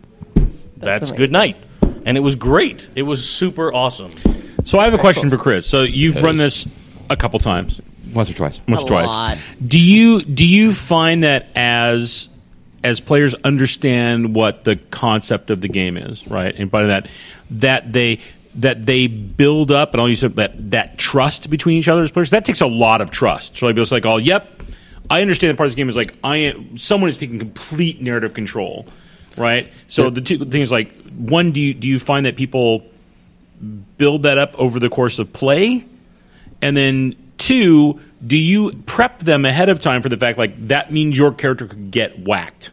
that's, 0.77 1.11
amazing. 1.11 1.17
good 1.17 1.33
night. 1.33 1.57
And 2.05 2.17
it 2.17 2.21
was 2.21 2.35
great. 2.35 2.89
It 2.95 3.03
was 3.03 3.29
super 3.29 3.73
awesome. 3.73 4.13
So 4.65 4.79
I 4.79 4.85
have 4.85 4.95
a 4.95 4.99
question 4.99 5.31
for 5.31 5.39
Chris. 5.39 5.67
So 5.67 5.83
you've 5.83 6.23
run 6.23 6.37
this 6.37 6.67
a 7.11 7.17
couple 7.17 7.39
times, 7.41 7.81
once 8.13 8.31
or 8.31 8.35
twice, 8.35 8.61
once 8.69 8.83
or 8.83 8.89
twice. 8.89 9.09
lot. 9.09 9.39
Do 9.67 9.81
you 9.81 10.23
do 10.25 10.47
you 10.47 10.73
find 10.73 11.23
that 11.23 11.47
as 11.55 12.29
as 12.85 13.01
players 13.01 13.35
understand 13.35 14.35
what 14.35 14.63
the 14.63 14.77
concept 14.77 15.51
of 15.51 15.61
the 15.61 15.69
game 15.69 15.97
is, 15.97 16.27
right? 16.29 16.55
And 16.57 16.71
by 16.71 16.85
that, 16.85 17.09
that 17.51 17.93
they 17.93 18.21
that 18.57 18.87
they 18.87 19.07
build 19.07 19.70
up, 19.70 19.93
and 19.93 20.01
I'll 20.01 20.09
use 20.09 20.24
it, 20.24 20.37
that 20.37 20.70
that 20.70 20.99
trust 20.99 21.51
between 21.51 21.78
each 21.78 21.89
other 21.89 22.03
as 22.03 22.11
players. 22.11 22.31
That 22.31 22.45
takes 22.45 22.61
a 22.61 22.66
lot 22.66 23.01
of 23.01 23.11
trust. 23.11 23.57
So 23.59 23.66
like, 23.66 23.77
it's 23.77 23.93
like, 23.93 24.07
oh, 24.07 24.16
yep, 24.16 24.62
I 25.11 25.20
understand 25.23 25.51
that 25.53 25.57
part 25.57 25.66
of 25.66 25.73
this 25.73 25.77
game 25.77 25.89
is 25.89 25.97
like 25.97 26.15
I 26.24 26.37
am 26.39 26.78
someone 26.78 27.11
is 27.11 27.19
taking 27.19 27.39
complete 27.39 28.01
narrative 28.01 28.35
control, 28.35 28.87
right? 29.37 29.70
So 29.89 30.05
Yeah. 30.05 30.11
the 30.11 30.20
two 30.20 30.45
things 30.47 30.73
like 30.73 30.93
one, 31.12 31.53
do 31.53 31.61
you 31.61 31.74
do 31.74 31.87
you 31.87 31.99
find 31.99 32.27
that 32.27 32.37
people 32.37 32.85
build 33.99 34.24
that 34.24 34.39
up 34.39 34.55
over 34.59 34.78
the 34.78 34.89
course 34.89 35.19
of 35.19 35.33
play? 35.33 35.85
And 36.62 36.77
then 36.77 37.15
two, 37.39 38.01
do 38.27 38.37
you 38.37 38.73
prep 38.87 39.20
them 39.20 39.45
ahead 39.45 39.69
of 39.69 39.81
time 39.81 40.03
for 40.03 40.09
the 40.09 40.16
fact 40.16 40.39
like 40.39 40.69
that 40.69 40.93
means 40.93 41.16
your 41.19 41.33
character 41.33 41.66
could 41.66 41.91
get 41.91 42.19
whacked? 42.27 42.70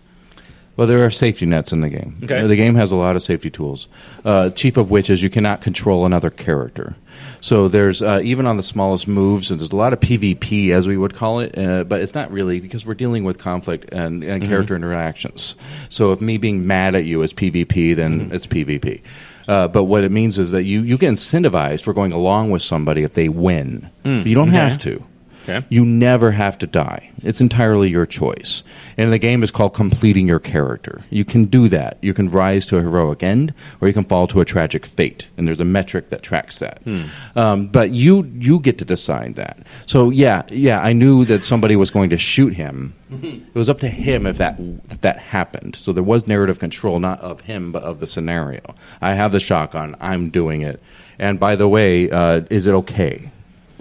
Well, 0.76 0.88
there 0.88 1.06
are 1.06 1.12
safety 1.12 1.46
nets 1.46 1.72
in 1.72 1.82
the 1.82 1.90
game. 1.90 2.18
Okay. 2.24 2.48
The 2.48 2.56
game 2.56 2.74
has 2.76 2.92
a 2.92 2.96
lot 2.96 3.16
of 3.16 3.22
safety 3.22 3.52
tools. 3.52 3.88
Uh, 4.26 4.50
chief 4.50 4.76
of 4.76 4.90
which 4.90 5.10
is 5.10 5.22
you 5.22 5.30
cannot 5.30 5.62
control 5.62 6.04
another 6.06 6.32
character. 6.32 6.96
So 7.42 7.68
there's 7.68 8.02
uh, 8.02 8.22
even 8.24 8.48
on 8.48 8.58
the 8.58 8.64
smallest 8.64 9.08
moves, 9.08 9.52
and 9.52 9.60
there's 9.60 9.72
a 9.72 9.76
lot 9.76 9.94
of 9.94 10.00
PvP 10.00 10.72
as 10.72 10.88
we 10.88 10.98
would 10.98 11.14
call 11.14 11.42
it, 11.42 11.56
uh, 11.56 11.84
but 11.84 12.02
it's 12.02 12.16
not 12.16 12.32
really 12.32 12.60
because 12.60 12.88
we're 12.88 12.96
dealing 12.96 13.24
with 13.24 13.38
conflict 13.38 13.92
and, 13.94 14.24
and 14.24 14.42
Mhm. 14.42 14.48
character 14.48 14.76
interactions. 14.76 15.54
So 15.90 16.12
if 16.12 16.22
me 16.22 16.38
being 16.38 16.66
mad 16.66 16.96
at 16.96 17.06
you 17.06 17.22
is 17.22 17.34
PvP, 17.34 17.96
then 17.96 18.32
it's 18.34 18.48
PvP. 18.48 19.02
Uh, 19.48 19.68
but 19.68 19.84
what 19.84 20.04
it 20.04 20.12
means 20.12 20.40
is 20.40 20.52
that 20.52 20.64
you, 20.66 20.82
you 20.82 20.98
get 20.98 21.12
incentivized 21.12 21.82
for 21.84 21.94
going 21.94 22.14
along 22.14 22.50
with 22.50 22.64
somebody 22.64 23.04
if 23.04 23.14
they 23.14 23.30
win. 23.30 23.90
Mm, 24.06 24.26
You 24.26 24.34
don't 24.36 24.50
okay. 24.50 24.58
have 24.58 24.80
to. 24.80 25.04
Okay. 25.44 25.66
You 25.70 25.84
never 25.84 26.32
have 26.32 26.58
to 26.60 26.68
die. 26.68 27.12
It's 27.22 27.42
entirely 27.42 27.90
your 27.90 28.06
choice. 28.06 28.64
And 28.98 29.12
the 29.12 29.18
game 29.18 29.44
is 29.44 29.52
called 29.52 29.74
completing 29.74 30.28
your 30.28 30.40
character. 30.40 31.02
You 31.10 31.26
can 31.26 31.46
do 31.46 31.68
that. 31.70 31.98
You 32.02 32.14
can 32.14 32.30
rise 32.30 32.66
to 32.68 32.78
a 32.78 32.82
heroic 32.82 33.24
end, 33.24 33.54
or 33.82 33.88
you 33.88 33.94
can 33.94 34.06
fall 34.06 34.28
to 34.28 34.42
a 34.42 34.46
tragic 34.46 34.86
fate. 34.86 35.30
And 35.38 35.48
there's 35.48 35.60
a 35.60 35.66
metric 35.66 36.10
that 36.10 36.24
tracks 36.24 36.60
that. 36.60 36.82
Hmm. 36.84 37.04
Um, 37.36 37.68
but 37.68 37.92
you 37.92 38.24
you 38.36 38.60
get 38.60 38.78
to 38.80 38.86
decide 38.86 39.36
that. 39.36 39.58
So 39.86 40.10
yeah, 40.10 40.44
yeah, 40.50 40.80
I 40.80 40.94
knew 40.94 41.26
that 41.26 41.44
somebody 41.44 41.76
was 41.76 41.92
going 41.92 42.10
to 42.10 42.18
shoot 42.18 42.54
him. 42.54 42.94
It 43.24 43.56
was 43.56 43.70
up 43.70 43.80
to 43.82 43.90
him 43.90 44.26
if 44.26 44.38
that 44.38 44.60
if 44.90 45.02
that 45.02 45.20
happened. 45.20 45.76
So 45.76 45.94
there 45.94 46.04
was 46.04 46.26
narrative 46.26 46.58
control, 46.58 47.00
not 47.00 47.20
of 47.22 47.42
him, 47.42 47.72
but 47.72 47.84
of 47.84 48.00
the 48.00 48.08
scenario. 48.08 48.62
I 49.02 49.14
have 49.14 49.32
the 49.32 49.40
shotgun. 49.40 49.96
I'm 50.02 50.30
doing 50.30 50.62
it. 50.62 50.82
And 51.20 51.40
by 51.40 51.56
the 51.56 51.68
way, 51.68 52.10
uh, 52.10 52.42
is 52.50 52.66
it 52.66 52.74
okay? 52.74 53.30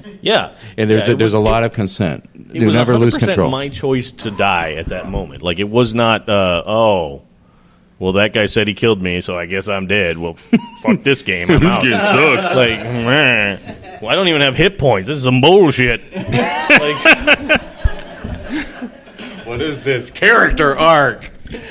Yeah, 0.23 0.53
And 0.77 0.89
there's 0.91 1.09
Yeah, 1.09 1.15
a, 1.15 1.17
there's 1.17 1.33
was- 1.33 1.35
a 1.35 1.39
lot 1.39 1.63
it- 1.63 1.67
of 1.67 1.73
consent. 1.73 2.29
You 2.53 2.71
never 2.71 2.97
lose 2.99 3.15
100% 3.17 3.19
control. 3.27 3.51
my 3.51 3.69
choice 3.69 4.13
to 4.13 4.31
die 4.31 4.73
at 4.75 4.87
that 4.87 5.09
moment. 5.11 5.43
Like 5.43 5.59
it 5.59 5.69
was 5.69 5.95
not. 5.95 6.29
Uh, 6.29 6.63
oh, 6.67 7.23
well, 7.99 8.13
that 8.15 8.33
guy 8.33 8.47
said 8.47 8.67
he 8.69 8.75
killed 8.75 9.01
me, 9.01 9.21
so 9.21 9.37
I 9.39 9.47
guess 9.47 9.69
I'm 9.69 9.87
dead. 9.87 10.19
Well, 10.19 10.35
fuck 10.83 11.03
this 11.03 11.23
game. 11.23 11.51
I'm 11.51 11.61
This 11.61 11.71
out. 11.71 11.83
game 11.83 11.93
sucks. 11.93 12.55
Like, 12.57 12.79
meh. 12.81 13.99
well, 14.03 14.11
I 14.11 14.15
don't 14.17 14.29
even 14.29 14.41
have 14.43 14.55
hit 14.57 14.77
points. 14.79 15.07
This 15.09 15.19
is 15.19 15.25
some 15.25 15.41
bullshit. 15.41 16.03
like, 16.13 17.61
what 19.47 19.61
is 19.61 19.83
this 19.83 20.11
character 20.11 20.77
arc? 20.79 21.31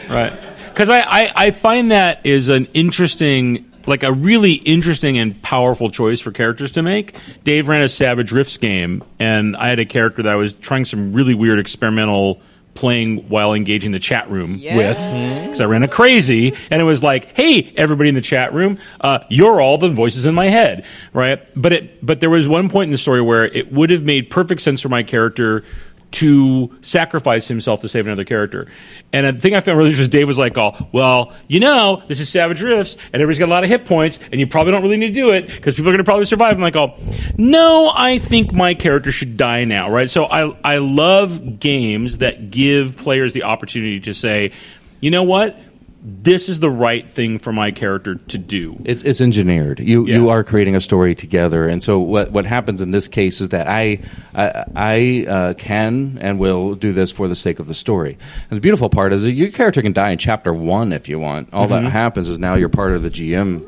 Right. 0.09 0.33
Because 0.69 0.89
I, 0.89 0.99
I, 1.01 1.31
I 1.35 1.51
find 1.51 1.91
that 1.91 2.25
is 2.25 2.49
an 2.49 2.67
interesting, 2.73 3.70
like 3.91 4.03
a 4.03 4.11
really 4.11 4.53
interesting 4.53 5.19
and 5.19 5.39
powerful 5.43 5.91
choice 5.91 6.19
for 6.21 6.31
characters 6.31 6.71
to 6.71 6.81
make. 6.81 7.15
Dave 7.43 7.67
ran 7.67 7.81
a 7.81 7.89
Savage 7.89 8.31
Rifts 8.31 8.57
game, 8.57 9.03
and 9.19 9.55
I 9.57 9.67
had 9.67 9.79
a 9.79 9.85
character 9.85 10.23
that 10.23 10.31
I 10.31 10.35
was 10.35 10.53
trying 10.53 10.85
some 10.85 11.13
really 11.13 11.35
weird 11.35 11.59
experimental 11.59 12.41
playing 12.73 13.27
while 13.27 13.53
engaging 13.53 13.91
the 13.91 13.99
chat 13.99 14.31
room 14.31 14.57
with 14.77 14.97
because 15.43 15.59
I 15.59 15.65
ran 15.65 15.83
a 15.83 15.89
crazy 15.89 16.53
and 16.71 16.81
it 16.81 16.85
was 16.85 17.03
like 17.03 17.35
hey 17.35 17.73
everybody 17.75 18.07
in 18.07 18.15
the 18.15 18.21
chat 18.21 18.53
room 18.53 18.79
uh, 19.01 19.19
you're 19.29 19.59
all 19.59 19.77
the 19.77 19.89
voices 19.89 20.25
in 20.25 20.33
my 20.33 20.45
head 20.49 20.85
right? 21.11 21.45
But 21.53 21.73
it 21.73 22.05
but 22.05 22.21
there 22.21 22.29
was 22.29 22.47
one 22.47 22.69
point 22.69 22.87
in 22.87 22.91
the 22.91 22.97
story 22.97 23.21
where 23.21 23.43
it 23.43 23.73
would 23.73 23.89
have 23.89 24.03
made 24.03 24.29
perfect 24.29 24.61
sense 24.61 24.79
for 24.79 24.87
my 24.87 25.03
character 25.03 25.65
to 26.11 26.75
sacrifice 26.81 27.47
himself 27.47 27.81
to 27.81 27.89
save 27.89 28.05
another 28.05 28.25
character. 28.25 28.69
And 29.13 29.35
the 29.35 29.41
thing 29.41 29.55
I 29.55 29.61
found 29.61 29.77
really 29.77 29.89
interesting 29.89 30.03
is 30.03 30.09
Dave 30.09 30.27
was 30.27 30.37
like, 30.37 30.57
oh, 30.57 30.87
well, 30.91 31.33
you 31.47 31.59
know, 31.59 32.03
this 32.07 32.19
is 32.19 32.29
Savage 32.29 32.61
Rifts, 32.61 32.95
and 33.13 33.15
everybody's 33.15 33.39
got 33.39 33.47
a 33.47 33.51
lot 33.51 33.63
of 33.63 33.69
hit 33.69 33.85
points, 33.85 34.19
and 34.31 34.39
you 34.39 34.47
probably 34.47 34.71
don't 34.71 34.83
really 34.83 34.97
need 34.97 35.07
to 35.07 35.13
do 35.13 35.31
it 35.31 35.47
because 35.47 35.75
people 35.75 35.89
are 35.89 35.93
going 35.93 35.99
to 35.99 36.03
probably 36.03 36.25
survive. 36.25 36.55
I'm 36.55 36.61
like, 36.61 36.75
oh, 36.75 36.95
no, 37.37 37.91
I 37.93 38.19
think 38.19 38.51
my 38.53 38.73
character 38.73 39.11
should 39.11 39.37
die 39.37 39.63
now, 39.63 39.89
right? 39.89 40.09
So 40.09 40.25
I, 40.25 40.55
I 40.63 40.77
love 40.79 41.59
games 41.59 42.17
that 42.17 42.51
give 42.51 42.97
players 42.97 43.33
the 43.33 43.43
opportunity 43.43 44.01
to 44.01 44.13
say, 44.13 44.51
you 44.99 45.11
know 45.11 45.23
what? 45.23 45.57
This 46.03 46.49
is 46.49 46.59
the 46.59 46.69
right 46.69 47.07
thing 47.07 47.37
for 47.37 47.53
my 47.53 47.69
character 47.69 48.15
to 48.15 48.37
do. 48.39 48.81
It's 48.85 49.03
it's 49.03 49.21
engineered. 49.21 49.79
You 49.79 50.07
you 50.07 50.29
are 50.29 50.43
creating 50.43 50.75
a 50.75 50.81
story 50.81 51.13
together, 51.13 51.67
and 51.67 51.83
so 51.83 51.99
what 51.99 52.31
what 52.31 52.47
happens 52.47 52.81
in 52.81 52.89
this 52.89 53.07
case 53.07 53.39
is 53.39 53.49
that 53.49 53.67
I 53.67 53.99
I, 54.33 54.65
I 54.75 55.25
uh, 55.29 55.53
can 55.53 56.17
and 56.19 56.39
will 56.39 56.73
do 56.73 56.91
this 56.91 57.11
for 57.11 57.27
the 57.27 57.35
sake 57.35 57.59
of 57.59 57.67
the 57.67 57.75
story. 57.75 58.17
And 58.49 58.57
the 58.57 58.61
beautiful 58.61 58.89
part 58.89 59.13
is 59.13 59.21
that 59.21 59.33
your 59.33 59.51
character 59.51 59.83
can 59.83 59.93
die 59.93 60.09
in 60.09 60.17
chapter 60.17 60.51
one 60.53 60.91
if 60.91 61.07
you 61.07 61.19
want. 61.19 61.53
All 61.53 61.67
Mhm. 61.67 61.83
that 61.83 61.91
happens 61.91 62.29
is 62.29 62.39
now 62.39 62.55
you're 62.55 62.67
part 62.69 62.93
of 62.93 63.03
the 63.03 63.11
GM 63.11 63.63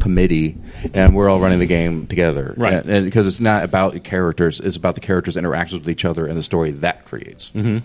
committee, 0.00 0.56
and 0.94 1.14
we're 1.14 1.28
all 1.28 1.40
running 1.40 1.58
the 1.58 1.66
game 1.66 2.06
together. 2.06 2.54
Right. 2.56 2.72
And, 2.72 2.88
and 2.88 3.04
because 3.04 3.26
it's 3.26 3.40
not 3.40 3.64
about 3.64 3.92
the 3.92 4.00
characters, 4.00 4.60
it's 4.60 4.76
about 4.76 4.94
the 4.94 5.00
characters' 5.02 5.36
interactions 5.36 5.80
with 5.80 5.90
each 5.90 6.06
other 6.06 6.26
and 6.26 6.38
the 6.38 6.42
story 6.42 6.70
that 6.70 7.04
creates. 7.04 7.50
Mm-hmm. 7.54 7.78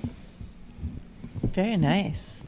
Very 1.48 1.76
nice. 1.76 2.41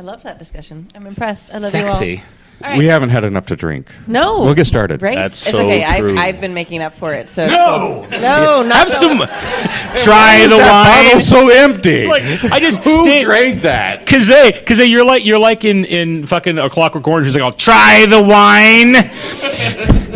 I 0.00 0.02
love 0.02 0.22
that 0.22 0.38
discussion. 0.38 0.88
I'm 0.96 1.06
impressed. 1.06 1.54
I 1.54 1.58
love 1.58 1.74
you 1.74 1.84
all. 1.84 1.90
Sexy. 1.98 2.22
All 2.64 2.70
right. 2.70 2.78
We 2.78 2.86
haven't 2.86 3.10
had 3.10 3.22
enough 3.22 3.44
to 3.46 3.56
drink. 3.56 3.86
No, 4.06 4.40
we'll 4.40 4.54
get 4.54 4.66
started. 4.66 5.02
Right? 5.02 5.18
it's 5.18 5.46
okay. 5.52 5.84
I've, 5.84 6.16
I've 6.16 6.40
been 6.40 6.54
making 6.54 6.80
up 6.80 6.94
for 6.94 7.12
it. 7.12 7.28
So 7.28 7.46
No! 7.46 8.06
no, 8.10 8.62
not 8.62 8.76
Have 8.78 8.88
so- 8.88 9.08
some. 9.08 9.18
Try 9.96 10.46
the 10.46 10.56
that 10.56 11.04
wine. 11.04 11.04
bottle 11.04 11.20
so 11.20 11.50
empty? 11.50 12.06
Like, 12.06 12.22
I 12.50 12.60
just 12.60 12.82
Who 12.82 13.04
did- 13.04 13.26
drank 13.26 13.60
that? 13.60 14.06
Cause 14.06 14.26
they, 14.26 14.52
cause 14.66 14.78
they, 14.78 14.86
you're 14.86 15.04
like, 15.04 15.22
you're 15.26 15.38
like 15.38 15.66
in, 15.66 15.84
in 15.84 16.24
fucking 16.24 16.56
a 16.56 16.70
Clockwork 16.70 17.06
Orange. 17.06 17.26
Who's 17.26 17.34
like, 17.34 17.44
"I'll 17.44 17.52
try 17.52 18.06
the 18.06 18.22
wine." 18.22 18.96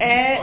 Eh. 0.00 0.36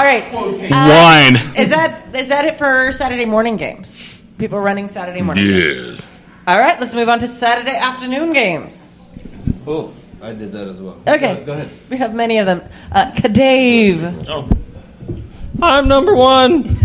No! 0.00 0.06
All 0.06 0.06
right. 0.06 0.24
Uh, 0.32 1.36
Wine. 1.36 1.56
Is 1.56 1.70
that 1.70 2.14
is 2.14 2.28
that 2.28 2.44
it 2.46 2.56
for 2.56 2.90
Saturday 2.92 3.26
morning 3.26 3.56
games? 3.56 4.06
People 4.38 4.58
running 4.60 4.88
Saturday 4.88 5.20
morning 5.20 5.46
games. 5.46 5.84
Yes. 5.84 6.06
All 6.46 6.58
right, 6.58 6.80
let's 6.80 6.94
move 6.94 7.08
on 7.08 7.18
to 7.18 7.28
Saturday 7.28 7.76
afternoon 7.76 8.32
games. 8.32 8.76
Oh, 9.66 9.92
I 10.22 10.32
did 10.32 10.52
that 10.52 10.68
as 10.68 10.80
well. 10.80 10.98
Okay. 11.06 11.40
Go, 11.40 11.44
go 11.44 11.52
ahead. 11.52 11.70
We 11.90 11.98
have 11.98 12.14
many 12.14 12.38
of 12.38 12.46
them. 12.46 12.62
Uh, 12.90 13.12
Kadave. 13.12 14.26
Oh. 14.28 14.48
I'm 15.62 15.86
number 15.86 16.14
one. 16.14 16.62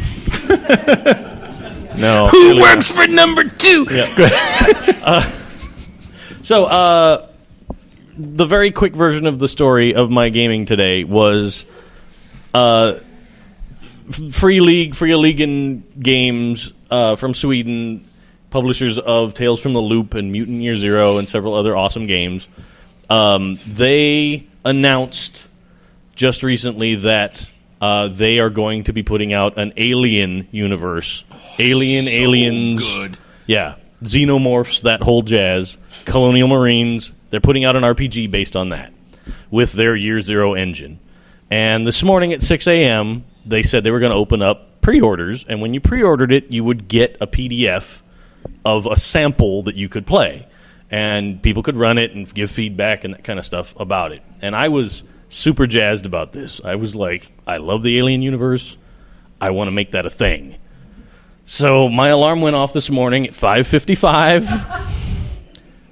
no. 1.98 2.28
Who 2.28 2.50
really 2.50 2.62
works 2.62 2.92
for 2.92 3.08
number 3.08 3.46
two? 3.46 3.88
Yeah. 3.90 4.14
uh, 5.04 5.32
so, 6.42 6.66
uh, 6.66 7.28
the 8.18 8.46
very 8.46 8.72
quick 8.72 8.94
version 8.94 9.26
of 9.26 9.40
the 9.40 9.48
story 9.48 9.96
of 9.96 10.10
my 10.12 10.30
gaming 10.30 10.66
today 10.66 11.06
was 11.06 11.66
uh, 12.54 12.96
f- 12.96 13.05
Free 14.32 14.60
League, 14.60 14.96
Free 14.96 15.16
League 15.16 16.02
games 16.02 16.72
uh, 16.90 17.16
from 17.16 17.34
Sweden, 17.34 18.08
publishers 18.50 18.98
of 19.00 19.34
Tales 19.34 19.60
from 19.60 19.74
the 19.74 19.82
Loop 19.82 20.14
and 20.14 20.32
Mutant 20.32 20.62
Year 20.62 20.76
Zero 20.76 21.18
and 21.18 21.28
several 21.28 21.54
other 21.54 21.76
awesome 21.76 22.08
games. 22.08 22.48
Um, 23.10 23.60
they 23.68 24.48
announced 24.64 25.48
just 26.16 26.44
recently 26.44 26.96
that 26.96 27.50
uh, 27.82 28.08
they 28.08 28.40
are 28.40 28.50
going 28.50 28.86
to 28.86 28.94
be 28.94 29.04
putting 29.04 29.34
out 29.34 29.58
an 29.58 29.74
Alien 29.78 30.48
universe. 30.52 31.24
Alien, 31.60 32.06
so 32.06 32.12
aliens, 32.12 32.82
good. 32.82 33.18
yeah, 33.46 33.76
xenomorphs, 34.04 34.82
that 34.84 35.02
whole 35.02 35.22
jazz. 35.22 35.78
Colonial 36.06 36.48
Marines. 36.48 37.12
They're 37.30 37.42
putting 37.42 37.66
out 37.66 37.76
an 37.76 37.84
RPG 37.84 38.32
based 38.32 38.56
on 38.56 38.70
that 38.70 38.94
with 39.52 39.74
their 39.74 39.96
Year 39.96 40.22
Zero 40.22 40.54
engine. 40.54 41.00
And 41.52 41.86
this 41.86 42.04
morning 42.04 42.34
at 42.34 42.42
6 42.42 42.68
a.m., 42.68 43.26
they 43.46 43.64
said 43.64 43.84
they 43.84 43.92
were 43.92 44.00
going 44.00 44.12
to 44.12 44.18
open 44.18 44.42
up 44.42 44.82
pre-orders, 44.82 45.46
and 45.48 45.62
when 45.62 45.74
you 45.74 45.80
pre-ordered 45.80 46.32
it, 46.32 46.52
you 46.52 46.64
would 46.64 46.88
get 46.88 47.18
a 47.22 47.28
PDF 47.28 48.02
of 48.64 48.86
a 48.86 49.00
sample 49.00 49.64
that 49.64 49.76
you 49.76 49.90
could 49.90 50.06
play, 50.06 50.48
and 50.90 51.42
people 51.42 51.64
could 51.64 51.76
run 51.76 51.98
it 51.98 52.12
and 52.12 52.32
give 52.34 52.52
feedback 52.52 53.04
and 53.04 53.14
that 53.14 53.24
kind 53.24 53.40
of 53.40 53.46
stuff 53.46 53.80
about 53.80 54.12
it. 54.12 54.22
And 54.42 54.56
I 54.56 54.70
was 54.70 55.04
super 55.30 55.68
jazzed 55.68 56.06
about 56.06 56.32
this. 56.34 56.62
I 56.64 56.76
was 56.76 56.96
like, 56.96 57.32
I 57.46 57.58
love 57.58 57.84
the 57.84 57.98
Alien 57.98 58.22
universe. 58.22 58.78
I 59.42 59.52
want 59.52 59.68
to 59.68 59.72
make 59.72 59.92
that 59.92 60.06
a 60.06 60.10
thing. 60.10 60.58
So 61.46 61.90
my 61.90 62.08
alarm 62.10 62.42
went 62.42 62.56
off 62.56 62.74
this 62.74 62.90
morning 62.90 63.28
at 63.28 63.34
5:55. 63.34 64.92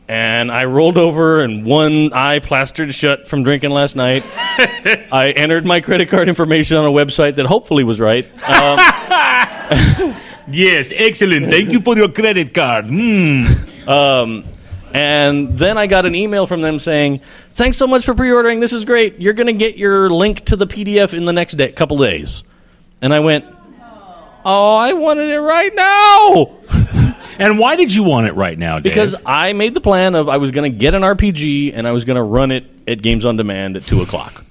And 0.08 0.52
I 0.52 0.66
rolled 0.66 0.98
over 0.98 1.42
and 1.42 1.66
one 1.66 2.12
eye 2.12 2.40
plastered 2.40 2.94
shut 2.94 3.28
from 3.28 3.44
drinking 3.44 3.72
last 3.72 3.96
night. 3.96 4.24
I 4.36 5.34
entered 5.36 5.66
my 5.66 5.80
credit 5.80 6.10
card 6.10 6.28
information 6.28 6.76
on 6.78 6.86
a 6.86 6.92
website 6.92 7.36
that 7.36 7.46
hopefully 7.46 7.86
was 7.86 8.02
right. 8.02 8.26
Um, 8.44 8.80
yes, 10.50 10.92
excellent. 10.94 11.50
Thank 11.50 11.72
you 11.72 11.80
for 11.80 11.96
your 11.96 12.10
credit 12.10 12.54
card. 12.54 12.86
Mm. 12.86 13.88
Um, 13.88 14.44
and 14.94 15.58
then 15.58 15.78
I 15.78 15.88
got 15.88 16.06
an 16.06 16.16
email 16.16 16.46
from 16.46 16.62
them 16.62 16.78
saying, 16.80 17.22
"Thanks 17.54 17.78
so 17.78 17.88
much 17.88 18.06
for 18.06 18.14
pre-ordering. 18.14 18.60
This 18.60 18.74
is 18.74 18.86
great. 18.86 19.20
You're 19.20 19.34
going 19.34 19.48
to 19.48 19.54
get 19.54 19.76
your 19.76 20.10
link 20.10 20.46
to 20.46 20.56
the 20.56 20.68
PDF 20.68 21.16
in 21.16 21.26
the 21.26 21.34
next 21.34 21.56
day, 21.56 21.72
couple 21.72 21.98
days." 21.98 22.44
And 23.02 23.12
I 23.14 23.20
went, 23.20 23.46
"Oh, 24.46 24.76
I 24.76 24.94
wanted 24.94 25.30
it 25.30 25.40
right 25.40 25.74
now." 25.74 26.52
And 27.40 27.58
why 27.60 27.76
did 27.76 27.94
you 27.94 28.04
want 28.04 28.28
it 28.28 28.34
right 28.34 28.58
now, 28.58 28.76
Dave? 28.80 28.84
Because 28.94 29.16
I 29.26 29.54
made 29.54 29.74
the 29.74 29.82
plan 29.82 30.16
of 30.16 30.30
I 30.30 30.38
was 30.38 30.52
going 30.52 30.72
to 30.72 30.78
get 30.78 30.94
an 30.94 31.02
RPG 31.02 31.72
and 31.76 31.88
I 31.88 31.92
was 31.92 32.06
going 32.06 32.16
to 32.18 32.24
run 32.24 32.52
it 32.52 32.66
at 32.88 33.02
Games 33.02 33.26
on 33.26 33.38
Demand 33.38 33.76
at 33.78 33.84
two 33.84 34.02
o'clock. 34.02 34.44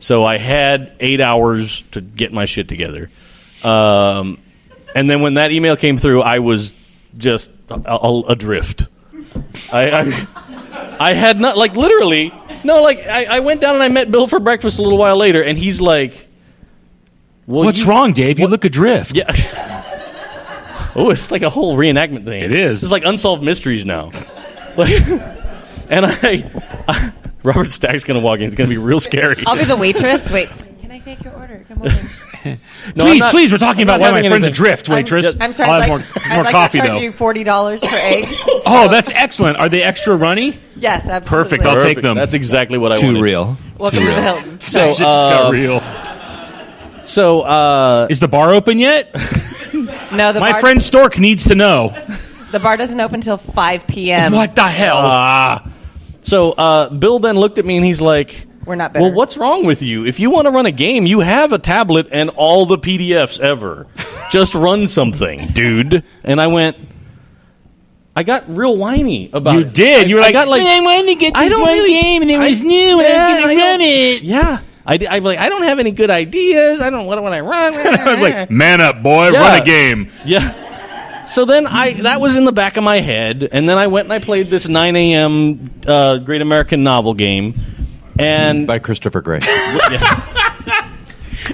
So 0.00 0.24
I 0.24 0.38
had 0.38 0.92
eight 1.00 1.20
hours 1.20 1.82
to 1.92 2.00
get 2.00 2.32
my 2.32 2.44
shit 2.44 2.68
together. 2.68 3.10
Um, 3.62 4.38
And 4.94 5.08
then 5.08 5.22
when 5.22 5.34
that 5.34 5.52
email 5.52 5.76
came 5.76 5.96
through, 5.96 6.22
I 6.22 6.40
was 6.40 6.74
just 7.16 7.50
a- 7.70 7.74
a- 7.96 8.22
adrift. 8.28 8.88
I, 9.72 9.90
I, 9.90 10.26
I 11.00 11.12
had 11.14 11.40
not 11.40 11.56
like 11.56 11.74
literally 11.76 12.32
no 12.64 12.82
like 12.82 12.98
I, 13.06 13.24
I 13.24 13.40
went 13.40 13.60
down 13.60 13.74
and 13.74 13.82
I 13.82 13.88
met 13.88 14.10
Bill 14.10 14.26
for 14.26 14.38
breakfast 14.40 14.78
a 14.78 14.82
little 14.82 14.98
while 14.98 15.16
later, 15.16 15.42
and 15.42 15.56
he's 15.56 15.80
like, 15.80 16.28
well, 17.46 17.64
What's 17.64 17.80
you- 17.80 17.86
wrong, 17.90 18.12
Dave? 18.12 18.38
You 18.38 18.46
look 18.48 18.64
adrift. 18.64 19.16
Yeah. 19.16 19.30
oh, 20.96 21.10
it's 21.10 21.30
like 21.30 21.42
a 21.42 21.50
whole 21.50 21.76
reenactment 21.76 22.24
thing. 22.24 22.42
It 22.42 22.52
is. 22.52 22.82
It's 22.82 22.92
like 22.92 23.04
unsolved 23.04 23.42
mysteries 23.42 23.84
now. 23.84 24.10
Like, 24.74 25.02
and 25.90 26.06
I, 26.06 26.50
I 26.88 27.12
Robert 27.42 27.70
Stack's 27.72 28.04
gonna 28.04 28.20
walk 28.20 28.38
in. 28.38 28.46
It's 28.46 28.54
gonna 28.54 28.70
be 28.70 28.78
real 28.78 29.00
scary. 29.00 29.44
I'll 29.46 29.54
be 29.54 29.64
the 29.64 29.76
waitress. 29.76 30.30
Wait, 30.30 30.48
can 30.80 30.90
I 30.90 30.98
take 30.98 31.22
your 31.22 31.34
order? 31.34 31.62
Come 31.68 31.82
on. 31.82 31.88
No, 31.88 31.94
please, 31.94 32.58
I'm 32.96 33.18
not- 33.18 33.30
please, 33.32 33.52
we're 33.52 33.58
talking 33.58 33.82
I'm 33.82 33.88
about 33.88 34.00
not 34.00 34.06
why 34.06 34.10
my 34.12 34.16
having 34.16 34.30
friend's 34.30 34.46
anything. 34.46 34.64
adrift, 34.64 34.88
waitress. 34.88 35.36
I'm 35.38 35.52
sorry. 35.52 35.68
I'll 35.68 35.82
I'd 35.82 35.88
have 35.90 36.00
like, 36.00 36.14
more, 36.26 36.32
I'd 36.32 36.42
like 36.44 36.52
coffee, 36.52 36.78
to 36.80 36.86
charge 36.86 36.98
though. 36.98 37.04
you 37.04 37.12
forty 37.12 37.44
dollars 37.44 37.84
for 37.84 37.94
eggs. 37.94 38.40
Oh, 38.66 38.88
that's 38.88 39.10
excellent. 39.10 39.58
Are 39.58 39.68
they 39.68 39.82
extra 39.82 40.16
runny? 40.16 40.54
yes, 40.74 41.06
absolutely. 41.06 41.44
Perfect. 41.58 41.66
I'll 41.66 41.82
take 41.84 42.00
them. 42.00 42.16
That's 42.16 42.32
exactly 42.32 42.78
what 42.78 42.92
I 42.92 42.96
Too 42.96 43.08
wanted. 43.08 43.20
real. 43.22 43.58
Welcome 43.76 43.98
Too 43.98 44.06
to 44.06 44.14
the. 44.14 44.22
Hilton. 44.22 44.60
So, 44.60 44.78
That 44.78 44.88
shit 44.88 44.98
just 44.98 45.00
got 45.00 45.46
uh, 45.48 45.50
real. 45.52 47.04
So, 47.04 47.42
uh, 47.42 48.06
is 48.08 48.20
the 48.20 48.28
bar 48.28 48.54
open 48.54 48.78
yet? 48.78 49.14
No, 50.14 50.32
the 50.32 50.40
My 50.40 50.52
bar, 50.52 50.60
friend 50.60 50.82
Stork 50.82 51.18
needs 51.18 51.44
to 51.48 51.54
know. 51.54 51.94
The 52.50 52.60
bar 52.60 52.76
doesn't 52.76 53.00
open 53.00 53.16
until 53.16 53.38
five 53.38 53.86
p.m. 53.86 54.32
What 54.32 54.54
the 54.54 54.64
hell? 54.68 54.98
Ah. 54.98 55.70
so 56.22 56.52
uh, 56.52 56.90
Bill 56.90 57.18
then 57.18 57.36
looked 57.36 57.58
at 57.58 57.64
me 57.64 57.76
and 57.76 57.84
he's 57.84 58.00
like, 58.00 58.46
We're 58.66 58.74
not 58.74 58.92
better. 58.92 59.04
"Well, 59.04 59.12
what's 59.14 59.36
wrong 59.36 59.64
with 59.64 59.80
you? 59.82 60.04
If 60.06 60.20
you 60.20 60.30
want 60.30 60.46
to 60.46 60.50
run 60.50 60.66
a 60.66 60.70
game, 60.72 61.06
you 61.06 61.20
have 61.20 61.52
a 61.52 61.58
tablet 61.58 62.08
and 62.12 62.30
all 62.30 62.66
the 62.66 62.78
PDFs 62.78 63.40
ever. 63.40 63.86
Just 64.30 64.54
run 64.54 64.86
something, 64.88 65.48
dude." 65.48 66.04
And 66.24 66.40
I 66.40 66.46
went. 66.48 66.76
I 68.14 68.24
got 68.24 68.44
real 68.54 68.76
whiny 68.76 69.30
about 69.32 69.54
You 69.54 69.60
it. 69.60 69.72
did. 69.72 70.04
I- 70.04 70.08
You 70.08 70.16
were 70.16 70.20
I 70.20 70.24
like, 70.26 70.32
got 70.34 70.48
like 70.48 70.60
I 70.62 70.80
wanted 70.80 71.06
to 71.06 71.14
get 71.14 71.34
I 71.34 71.44
this 71.44 71.50
don't 71.52 71.62
one 71.62 71.72
really- 71.72 71.88
game 72.00 72.20
and 72.22 72.30
it 72.30 72.38
I- 72.40 72.48
was 72.50 72.62
new 72.62 72.98
and 73.00 73.06
I 73.06 73.10
yeah, 73.10 73.34
was 73.34 73.40
gonna 73.40 73.56
run 73.56 73.80
it." 73.80 74.22
Yeah, 74.22 74.58
I 74.84 74.96
did, 74.96 75.08
I'm 75.08 75.22
like, 75.22 75.38
I 75.38 75.48
don't 75.48 75.62
have 75.62 75.78
any 75.78 75.90
good 75.92 76.10
ideas. 76.10 76.80
I 76.80 76.90
don't. 76.90 77.06
What 77.06 77.22
when 77.22 77.32
I 77.32 77.40
run? 77.52 77.74
I 77.74 78.10
was 78.10 78.20
like, 78.20 78.50
man 78.50 78.80
up, 78.80 79.02
boy. 79.02 79.28
Yeah. 79.30 79.38
Run 79.50 79.62
a 79.62 79.64
game. 79.64 80.10
Yeah. 80.24 81.24
So 81.24 81.44
then 81.44 81.66
I 81.68 81.92
that 82.02 82.20
was 82.20 82.34
in 82.34 82.44
the 82.44 82.52
back 82.52 82.76
of 82.76 82.82
my 82.84 82.98
head, 82.98 83.48
and 83.52 83.68
then 83.68 83.78
I 83.78 83.86
went 83.86 84.06
and 84.06 84.12
I 84.12 84.18
played 84.18 84.48
this 84.48 84.66
9 84.66 84.96
a.m. 84.96 85.70
Uh, 85.86 86.16
Great 86.18 86.42
American 86.42 86.82
Novel 86.82 87.14
game, 87.14 87.54
and 88.18 88.66
by 88.66 88.78
Christopher 88.80 89.20
Gray. 89.20 89.38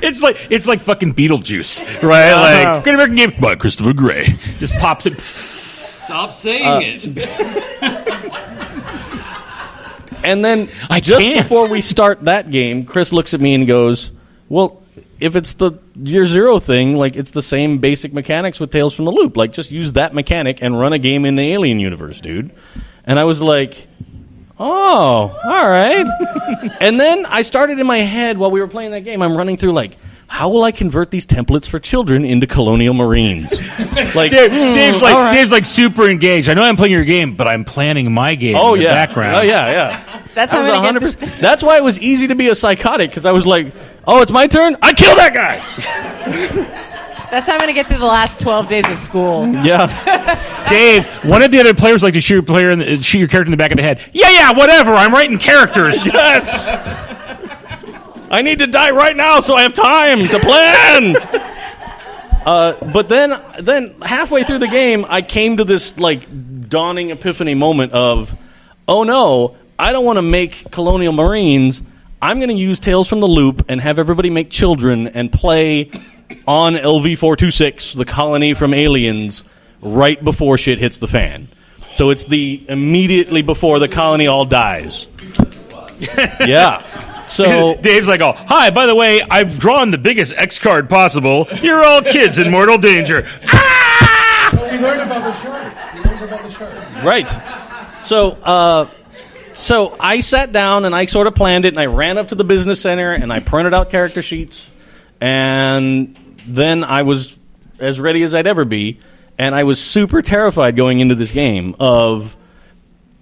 It's 0.02 0.22
like 0.22 0.36
it's 0.50 0.66
like 0.66 0.82
fucking 0.82 1.14
Beetlejuice, 1.14 2.02
right? 2.02 2.30
Uh-huh. 2.32 2.74
Like 2.74 2.84
Great 2.84 2.92
American 2.94 3.16
Game 3.16 3.32
by 3.40 3.54
Christopher 3.56 3.94
Gray. 3.94 4.38
Just 4.58 4.74
pops 4.74 5.06
it. 5.06 5.18
Stop 5.18 6.34
saying 6.34 6.66
Uh, 6.66 6.80
it. 6.82 8.04
and 10.28 10.44
then 10.44 10.68
I 10.88 11.00
just 11.00 11.20
can't. 11.20 11.42
before 11.42 11.68
we 11.68 11.80
start 11.80 12.24
that 12.24 12.50
game, 12.50 12.84
Chris 12.84 13.12
looks 13.12 13.34
at 13.34 13.40
me 13.40 13.54
and 13.54 13.66
goes, 13.66 14.12
"Well, 14.48 14.82
if 15.18 15.36
it's 15.36 15.54
the 15.54 15.72
year 15.96 16.26
zero 16.26 16.60
thing, 16.60 16.96
like 16.96 17.16
it's 17.16 17.30
the 17.30 17.42
same 17.42 17.78
basic 17.78 18.12
mechanics 18.12 18.60
with 18.60 18.70
Tales 18.70 18.94
from 18.94 19.06
the 19.06 19.12
Loop. 19.12 19.36
Like 19.36 19.52
just 19.52 19.70
use 19.70 19.94
that 19.94 20.14
mechanic 20.14 20.62
and 20.62 20.78
run 20.78 20.92
a 20.92 20.98
game 20.98 21.24
in 21.24 21.34
the 21.34 21.52
Alien 21.52 21.80
universe, 21.80 22.20
dude." 22.20 22.52
And 23.04 23.18
I 23.18 23.24
was 23.24 23.40
like. 23.40 23.86
Oh, 24.60 25.40
all 25.44 25.68
right. 25.68 26.04
and 26.80 26.98
then 26.98 27.26
I 27.26 27.42
started 27.42 27.78
in 27.78 27.86
my 27.86 27.98
head 27.98 28.38
while 28.38 28.50
we 28.50 28.58
were 28.58 28.66
playing 28.66 28.90
that 28.90 29.02
game. 29.02 29.22
I'm 29.22 29.36
running 29.36 29.56
through 29.56 29.70
like, 29.70 29.96
how 30.28 30.50
will 30.50 30.62
I 30.62 30.72
convert 30.72 31.10
these 31.10 31.24
templates 31.24 31.66
for 31.66 31.78
children 31.78 32.24
into 32.24 32.46
Colonial 32.46 32.92
Marines? 32.92 33.50
like, 34.14 34.30
Dave, 34.30 34.50
hmm, 34.50 34.72
Dave's 34.72 35.00
like 35.00 35.14
all 35.14 35.22
right. 35.22 35.34
Dave's 35.34 35.50
like 35.50 35.64
super 35.64 36.08
engaged. 36.08 36.50
I 36.50 36.54
know 36.54 36.62
I'm 36.62 36.76
playing 36.76 36.92
your 36.92 37.04
game, 37.04 37.34
but 37.34 37.48
I'm 37.48 37.64
planning 37.64 38.12
my 38.12 38.34
game 38.34 38.54
Oh 38.56 38.74
in 38.74 38.80
the 38.80 38.84
yeah, 38.84 39.06
background. 39.06 39.36
Oh 39.36 39.40
yeah, 39.40 39.70
yeah. 39.70 40.22
That's 40.34 40.52
how 40.52 40.62
I'm 40.62 40.94
get 40.94 41.02
100%. 41.02 41.40
That's 41.40 41.62
why 41.62 41.78
it 41.78 41.82
was 41.82 41.98
easy 42.00 42.28
to 42.28 42.34
be 42.34 42.48
a 42.48 42.54
psychotic 42.54 43.10
because 43.10 43.24
I 43.24 43.32
was 43.32 43.46
like, 43.46 43.72
"Oh, 44.06 44.20
it's 44.20 44.30
my 44.30 44.46
turn. 44.46 44.76
I 44.82 44.92
kill 44.92 45.16
that 45.16 45.32
guy." 45.32 46.74
That's 47.30 47.46
how 47.46 47.54
I'm 47.54 47.60
going 47.60 47.68
to 47.68 47.74
get 47.74 47.88
through 47.88 47.98
the 47.98 48.06
last 48.06 48.38
twelve 48.38 48.68
days 48.68 48.86
of 48.86 48.98
school. 48.98 49.48
Yeah, 49.48 50.66
Dave, 50.68 51.06
one 51.24 51.42
of 51.42 51.50
the 51.50 51.58
other 51.58 51.74
players 51.74 52.02
like 52.02 52.14
to 52.14 52.20
shoot 52.20 52.34
your 52.34 52.42
player 52.42 52.70
in 52.70 52.78
the, 52.78 53.02
shoot 53.02 53.18
your 53.18 53.28
character 53.28 53.48
in 53.48 53.50
the 53.50 53.56
back 53.56 53.70
of 53.70 53.76
the 53.76 53.82
head. 53.82 54.00
Yeah, 54.12 54.30
yeah, 54.30 54.52
whatever. 54.52 54.92
I'm 54.92 55.12
writing 55.12 55.38
characters. 55.38 56.06
yes. 56.06 56.66
I 58.30 58.42
need 58.42 58.58
to 58.58 58.66
die 58.66 58.90
right 58.90 59.16
now 59.16 59.40
so 59.40 59.54
I 59.54 59.62
have 59.62 59.72
time 59.72 60.24
to 60.24 60.38
plan. 60.38 61.16
uh, 62.46 62.92
but 62.92 63.08
then, 63.08 63.34
then 63.60 64.00
halfway 64.00 64.44
through 64.44 64.58
the 64.58 64.68
game, 64.68 65.06
I 65.08 65.22
came 65.22 65.56
to 65.56 65.64
this 65.64 65.98
like 65.98 66.68
dawning 66.68 67.10
epiphany 67.10 67.54
moment 67.54 67.92
of, 67.92 68.36
oh 68.86 69.04
no, 69.04 69.56
I 69.78 69.92
don't 69.92 70.04
want 70.04 70.18
to 70.18 70.22
make 70.22 70.70
Colonial 70.70 71.12
Marines. 71.12 71.82
I'm 72.20 72.38
going 72.38 72.50
to 72.50 72.56
use 72.56 72.78
Tales 72.80 73.08
from 73.08 73.20
the 73.20 73.28
Loop 73.28 73.66
and 73.68 73.80
have 73.80 73.98
everybody 73.98 74.28
make 74.28 74.50
children 74.50 75.08
and 75.08 75.32
play 75.32 75.90
on 76.46 76.74
LV 76.74 77.16
four 77.18 77.36
two 77.36 77.50
six, 77.50 77.92
the 77.92 78.04
colony 78.04 78.54
from 78.54 78.74
Aliens, 78.74 79.44
right 79.80 80.22
before 80.22 80.58
shit 80.58 80.78
hits 80.78 80.98
the 80.98 81.08
fan. 81.08 81.48
So 81.94 82.10
it's 82.10 82.26
the 82.26 82.64
immediately 82.68 83.42
before 83.42 83.78
the 83.78 83.88
colony 83.88 84.26
all 84.26 84.44
dies. 84.44 85.06
yeah. 86.40 87.14
So 87.28 87.76
Dave's 87.80 88.08
like, 88.08 88.20
oh, 88.20 88.32
hi, 88.32 88.70
by 88.70 88.86
the 88.86 88.94
way, 88.94 89.22
I've 89.22 89.58
drawn 89.58 89.90
the 89.90 89.98
biggest 89.98 90.34
X 90.34 90.58
card 90.58 90.88
possible. 90.88 91.46
You're 91.62 91.84
all 91.84 92.02
kids 92.02 92.38
in 92.38 92.50
mortal 92.50 92.78
danger. 92.78 93.26
You 94.52 94.78
learned 94.80 95.00
about 95.02 95.24
the 95.24 95.34
shark. 95.34 95.94
You 95.94 96.02
learned 96.02 96.24
about 96.24 96.42
the 96.42 96.50
shark. 96.50 97.04
Right. 97.04 98.04
So, 98.04 98.30
uh, 98.30 98.90
so 99.52 99.96
I 99.98 100.20
sat 100.20 100.52
down 100.52 100.84
and 100.84 100.94
I 100.94 101.06
sort 101.06 101.26
of 101.26 101.34
planned 101.34 101.64
it, 101.64 101.68
and 101.68 101.78
I 101.78 101.86
ran 101.86 102.18
up 102.18 102.28
to 102.28 102.34
the 102.34 102.44
business 102.44 102.80
center 102.80 103.12
and 103.12 103.32
I 103.32 103.40
printed 103.40 103.74
out 103.74 103.90
character 103.90 104.22
sheets, 104.22 104.64
and 105.20 106.16
then 106.46 106.84
I 106.84 107.02
was 107.02 107.36
as 107.78 108.00
ready 108.00 108.22
as 108.22 108.34
I'd 108.34 108.46
ever 108.46 108.64
be, 108.64 109.00
and 109.36 109.54
I 109.54 109.64
was 109.64 109.82
super 109.82 110.22
terrified 110.22 110.76
going 110.76 111.00
into 111.00 111.14
this 111.14 111.32
game 111.32 111.74
of 111.80 112.36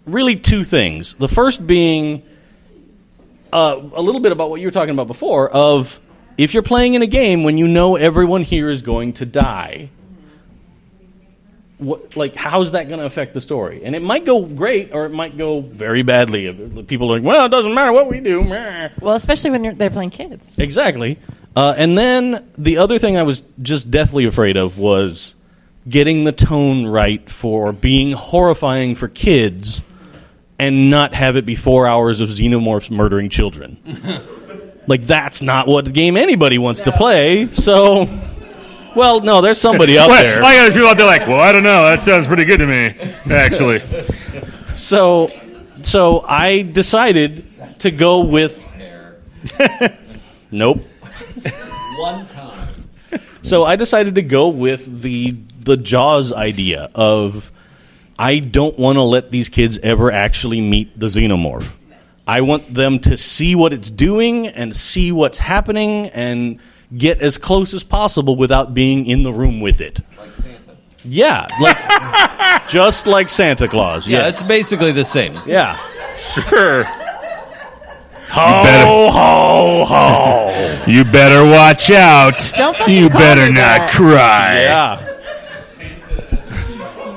really 0.06 0.36
two 0.36 0.64
things. 0.64 1.14
The 1.18 1.28
first 1.28 1.66
being 1.66 2.22
uh, 3.56 3.80
a 3.94 4.02
little 4.02 4.20
bit 4.20 4.32
about 4.32 4.50
what 4.50 4.60
you 4.60 4.66
were 4.66 4.72
talking 4.72 4.90
about 4.90 5.06
before 5.06 5.48
of 5.48 5.98
if 6.36 6.52
you're 6.52 6.62
playing 6.62 6.92
in 6.92 7.00
a 7.00 7.06
game 7.06 7.42
when 7.42 7.56
you 7.56 7.66
know 7.66 7.96
everyone 7.96 8.42
here 8.42 8.68
is 8.68 8.82
going 8.82 9.14
to 9.14 9.24
die 9.24 9.88
what, 11.78 12.16
like 12.16 12.34
how's 12.34 12.72
that 12.72 12.88
going 12.88 13.00
to 13.00 13.06
affect 13.06 13.34
the 13.34 13.40
story? 13.40 13.82
And 13.84 13.94
it 13.94 14.02
might 14.02 14.24
go 14.24 14.42
great 14.42 14.92
or 14.92 15.06
it 15.06 15.10
might 15.10 15.36
go 15.36 15.60
very 15.60 16.02
badly. 16.02 16.52
People 16.84 17.10
are 17.12 17.16
like 17.16 17.26
well 17.26 17.46
it 17.46 17.48
doesn't 17.50 17.74
matter 17.74 17.92
what 17.92 18.10
we 18.10 18.20
do. 18.20 18.42
Well, 19.00 19.14
especially 19.14 19.50
when 19.50 19.64
you're, 19.64 19.74
they're 19.74 19.90
playing 19.90 20.10
kids. 20.10 20.58
exactly. 20.58 21.18
Uh, 21.54 21.74
and 21.76 21.96
then 21.96 22.46
the 22.58 22.76
other 22.76 22.98
thing 22.98 23.16
i 23.16 23.22
was 23.22 23.42
just 23.62 23.90
deathly 23.90 24.26
afraid 24.26 24.58
of 24.58 24.78
was 24.78 25.34
getting 25.88 26.24
the 26.24 26.32
tone 26.32 26.86
right 26.86 27.30
for 27.30 27.72
being 27.72 28.12
horrifying 28.12 28.94
for 28.94 29.08
kids 29.08 29.80
and 30.58 30.90
not 30.90 31.14
have 31.14 31.36
it 31.36 31.44
be 31.46 31.54
four 31.54 31.86
hours 31.86 32.20
of 32.20 32.28
xenomorphs 32.28 32.90
murdering 32.90 33.28
children 33.28 33.76
like 34.86 35.02
that's 35.02 35.42
not 35.42 35.66
what 35.66 35.84
the 35.84 35.90
game 35.90 36.16
anybody 36.16 36.58
wants 36.58 36.80
to 36.82 36.92
play 36.92 37.48
so 37.52 38.08
well 38.94 39.20
no 39.20 39.40
there's 39.40 39.60
somebody 39.60 39.98
out 39.98 40.08
Well, 40.08 40.22
there 40.22 40.42
I 40.42 40.54
got 40.66 40.72
people 40.72 40.88
out 40.88 40.96
there 40.96 41.06
like, 41.06 41.26
well, 41.26 41.40
I 41.40 41.52
don't 41.52 41.62
know. 41.64 41.82
That 41.82 42.00
sounds 42.02 42.26
pretty 42.26 42.44
good 42.44 42.58
to 42.58 42.66
me, 42.66 42.94
actually. 43.30 43.82
So, 44.76 45.30
so 45.82 46.20
I 46.20 46.60
decided 46.60 47.46
to 47.78 47.90
go 47.90 48.20
with. 48.20 48.62
nope. 50.50 50.82
One 51.98 52.26
time. 52.26 52.68
So 53.42 53.64
I 53.64 53.76
decided 53.76 54.16
to 54.16 54.22
go 54.22 54.48
with 54.48 55.00
the 55.00 55.34
the 55.60 55.76
Jaws 55.78 56.30
idea 56.32 56.90
of 56.94 57.50
I 58.18 58.38
don't 58.38 58.78
want 58.78 58.96
to 58.96 59.02
let 59.02 59.30
these 59.30 59.48
kids 59.48 59.78
ever 59.78 60.10
actually 60.10 60.60
meet 60.60 60.98
the 60.98 61.06
xenomorph. 61.06 61.74
I 62.26 62.40
want 62.40 62.72
them 62.72 62.98
to 63.00 63.16
see 63.16 63.54
what 63.54 63.72
it's 63.72 63.90
doing 63.90 64.48
and 64.48 64.74
see 64.74 65.12
what's 65.12 65.38
happening 65.38 66.06
and 66.08 66.58
get 66.96 67.20
as 67.20 67.38
close 67.38 67.72
as 67.74 67.84
possible 67.84 68.36
without 68.36 68.74
being 68.74 69.06
in 69.06 69.22
the 69.22 69.32
room 69.32 69.60
with 69.60 69.80
it. 69.80 70.00
Like 70.18 70.32
Santa. 70.34 70.76
Yeah, 71.04 71.46
like 71.60 72.68
just 72.68 73.06
like 73.06 73.28
Santa 73.28 73.68
Claus. 73.68 74.08
Yeah, 74.08 74.20
yes. 74.26 74.40
it's 74.40 74.48
basically 74.48 74.92
the 74.92 75.04
same. 75.04 75.34
Yeah. 75.46 75.78
Sure. 76.16 76.84
Ho, 78.28 79.10
ho, 79.10 79.84
ho. 79.84 80.82
You 80.86 81.04
better 81.04 81.44
watch 81.44 81.90
out. 81.90 82.52
Don't 82.56 82.76
fucking 82.76 82.94
You 82.94 83.08
better 83.08 83.46
not 83.48 83.54
that. 83.54 83.90
cry. 83.90 84.62
Yeah. 84.62 85.15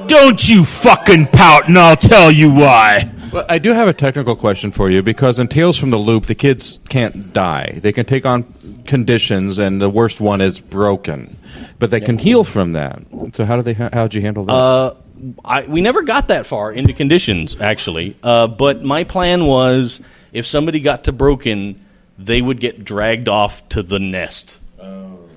Don't 0.09 0.49
you 0.49 0.65
fucking 0.65 1.27
pout 1.27 1.67
and 1.67 1.77
I'll 1.77 1.95
tell 1.95 2.31
you 2.31 2.51
why. 2.51 3.11
But 3.31 3.51
I 3.51 3.59
do 3.59 3.73
have 3.73 3.87
a 3.87 3.93
technical 3.93 4.35
question 4.35 4.71
for 4.71 4.89
you 4.89 5.03
because 5.03 5.37
in 5.37 5.47
Tales 5.47 5.77
from 5.77 5.91
the 5.91 5.99
Loop, 5.99 6.25
the 6.25 6.33
kids 6.33 6.79
can't 6.89 7.31
die. 7.31 7.77
They 7.83 7.91
can 7.91 8.07
take 8.07 8.25
on 8.25 8.43
conditions, 8.87 9.59
and 9.59 9.79
the 9.79 9.89
worst 9.89 10.19
one 10.19 10.41
is 10.41 10.59
broken, 10.59 11.37
but 11.77 11.91
they 11.91 12.01
can 12.01 12.17
heal 12.17 12.43
from 12.43 12.73
that. 12.73 13.03
So 13.35 13.45
how 13.45 13.55
do 13.55 13.61
they? 13.61 13.73
How 13.73 14.01
would 14.01 14.15
you 14.15 14.21
handle 14.21 14.45
that? 14.45 14.51
Uh, 14.51 14.95
I, 15.45 15.65
we 15.65 15.81
never 15.81 16.01
got 16.01 16.29
that 16.29 16.47
far 16.47 16.71
into 16.71 16.93
conditions, 16.93 17.55
actually. 17.61 18.17
Uh, 18.23 18.47
but 18.47 18.83
my 18.83 19.03
plan 19.03 19.45
was 19.45 20.01
if 20.33 20.47
somebody 20.47 20.79
got 20.79 21.03
to 21.03 21.11
broken, 21.11 21.85
they 22.17 22.41
would 22.41 22.59
get 22.59 22.83
dragged 22.83 23.29
off 23.29 23.67
to 23.69 23.83
the 23.83 23.99
nest. 23.99 24.57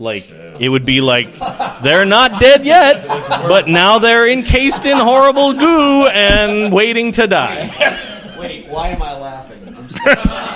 Like 0.02 0.28
it 0.60 0.68
would 0.68 0.84
be 0.84 1.00
like 1.00 1.38
they're 1.82 2.04
not 2.04 2.40
dead 2.40 2.64
yet, 2.64 3.06
but 3.06 3.68
now 3.68 3.98
they're 3.98 4.28
encased 4.28 4.84
in 4.84 4.98
horrible 4.98 5.54
goo 5.54 6.06
and 6.08 6.72
waiting 6.72 7.12
to 7.12 7.26
die. 7.26 8.36
Wait, 8.38 8.68
why 8.68 8.88
am 8.88 9.02
I 9.02 9.18
laughing? 9.18 9.58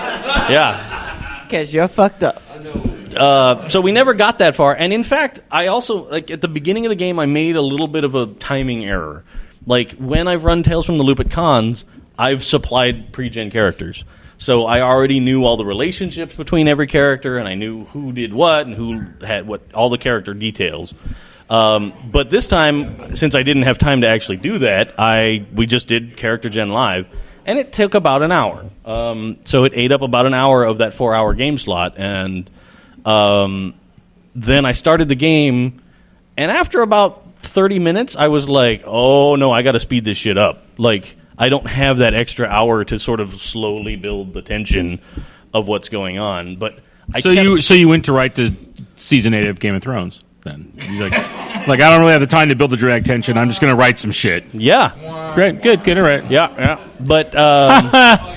Yeah. 0.49 1.43
Because 1.45 1.73
you're 1.73 1.89
fucked 1.89 2.23
up. 2.23 2.43
Uh, 3.17 3.69
so 3.69 3.81
we 3.81 3.93
never 3.93 4.15
got 4.15 4.41
that 4.41 4.55
far. 4.55 4.75
And 4.75 4.93
in 4.93 5.03
fact, 5.03 5.41
I 5.51 5.69
also 5.69 6.09
like 6.09 6.31
at 6.31 6.41
the 6.41 6.49
beginning 6.49 6.85
of 6.87 6.91
the 6.91 6.97
game, 6.97 7.19
I 7.19 7.27
made 7.27 7.57
a 7.57 7.63
little 7.63 7.89
bit 7.89 8.05
of 8.05 8.15
a 8.15 8.27
timing 8.27 8.85
error. 8.85 9.25
Like 9.67 9.93
when 9.93 10.29
I've 10.29 10.45
run 10.45 10.63
Tales 10.63 10.87
from 10.87 10.99
the 10.99 11.05
Loop 11.05 11.21
at 11.21 11.31
cons, 11.31 11.85
I've 12.19 12.45
supplied 12.45 13.13
pre-gen 13.13 13.51
characters, 13.51 14.05
so 14.39 14.67
I 14.67 14.81
already 14.83 15.21
knew 15.21 15.45
all 15.45 15.57
the 15.57 15.65
relationships 15.65 16.35
between 16.35 16.69
every 16.69 16.87
character, 16.87 17.39
and 17.39 17.49
I 17.49 17.55
knew 17.55 17.85
who 17.87 18.13
did 18.13 18.35
what 18.35 18.67
and 18.67 18.75
who 18.75 19.25
had 19.25 19.47
what, 19.47 19.63
all 19.73 19.89
the 19.89 19.99
character 19.99 20.35
details. 20.35 20.93
Um, 21.49 21.93
but 22.11 22.29
this 22.29 22.49
time, 22.49 23.15
since 23.15 23.35
I 23.35 23.43
didn't 23.43 23.63
have 23.63 23.79
time 23.79 24.01
to 24.01 24.09
actually 24.09 24.39
do 24.39 24.59
that, 24.59 24.95
I 24.99 25.47
we 25.55 25.67
just 25.67 25.89
did 25.89 26.17
character 26.17 26.49
gen 26.49 26.71
live, 26.71 27.07
and 27.45 27.59
it 27.59 27.73
took 27.73 27.95
about 27.95 28.23
an 28.23 28.33
hour. 28.33 28.65
Um, 28.85 29.39
so 29.45 29.65
it 29.65 29.73
ate 29.75 29.93
up 29.93 30.03
about 30.03 30.27
an 30.27 30.35
hour 30.35 30.65
of 30.65 30.79
that 30.79 30.95
four-hour 30.95 31.35
game 31.35 31.59
slot, 31.59 31.95
and 31.97 32.51
um, 33.05 33.75
then 34.35 34.67
I 34.67 34.73
started 34.73 35.09
the 35.09 35.15
game, 35.15 35.83
and 36.37 36.51
after 36.51 36.83
about 36.83 37.23
30 37.43 37.79
minutes, 37.79 38.17
I 38.17 38.29
was 38.29 38.49
like, 38.49 38.83
oh 38.85 39.37
no, 39.37 39.53
I 39.53 39.63
got 39.63 39.73
to 39.73 39.81
speed 39.81 40.05
this 40.05 40.19
shit 40.19 40.37
up. 40.37 40.65
Like, 40.77 41.17
I 41.39 41.49
don't 41.49 41.67
have 41.67 41.99
that 41.99 42.15
extra 42.15 42.47
hour 42.47 42.85
to 42.85 42.99
sort 42.99 43.21
of 43.21 43.41
slowly 43.43 43.97
build 43.97 44.33
the 44.35 44.43
tension 44.43 45.01
of 45.53 45.69
what's 45.69 45.89
going 45.89 46.19
on. 46.19 46.57
But 46.57 46.79
I 47.15 47.21
so 47.21 47.35
kept- 47.35 47.45
you 47.45 47.61
so 47.61 47.75
you 47.75 47.89
went 47.89 48.07
to 48.07 48.13
write 48.13 48.35
to 48.37 48.53
season 48.97 49.35
eight 49.35 49.47
of 49.47 49.61
Game 49.61 49.75
of 49.75 49.83
Thrones. 49.83 50.23
Then 50.43 50.73
you 50.89 51.01
like 51.03 51.13
like 51.69 51.81
I 51.81 51.91
don't 51.91 52.01
really 52.01 52.13
have 52.13 52.21
the 52.21 52.27
time 52.27 52.49
to 52.51 52.55
build 52.57 52.71
the 52.71 52.77
drag 52.77 53.05
tension. 53.05 53.37
I'm 53.37 53.49
just 53.49 53.61
going 53.61 53.71
to 53.71 53.77
write 53.77 53.99
some 53.99 54.11
shit. 54.13 54.45
Yeah. 54.55 55.33
Great. 55.35 55.61
Good. 55.63 55.85
Good. 55.85 55.99
All 55.99 56.05
right. 56.05 56.29
Yeah. 56.31 56.55
Yeah. 56.57 56.89
But 57.01 57.35
um, 57.37 57.91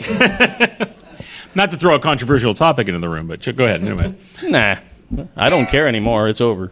not 1.54 1.70
to 1.70 1.76
throw 1.78 1.94
a 1.94 2.00
controversial 2.00 2.54
topic 2.54 2.88
into 2.88 3.00
the 3.00 3.08
room, 3.08 3.26
but 3.26 3.40
ch- 3.40 3.54
go 3.54 3.64
ahead. 3.64 3.82
Anyway. 3.82 4.14
Nah, 4.42 4.76
I 5.36 5.48
don't 5.48 5.66
care 5.66 5.86
anymore. 5.88 6.28
It's 6.28 6.40
over. 6.40 6.70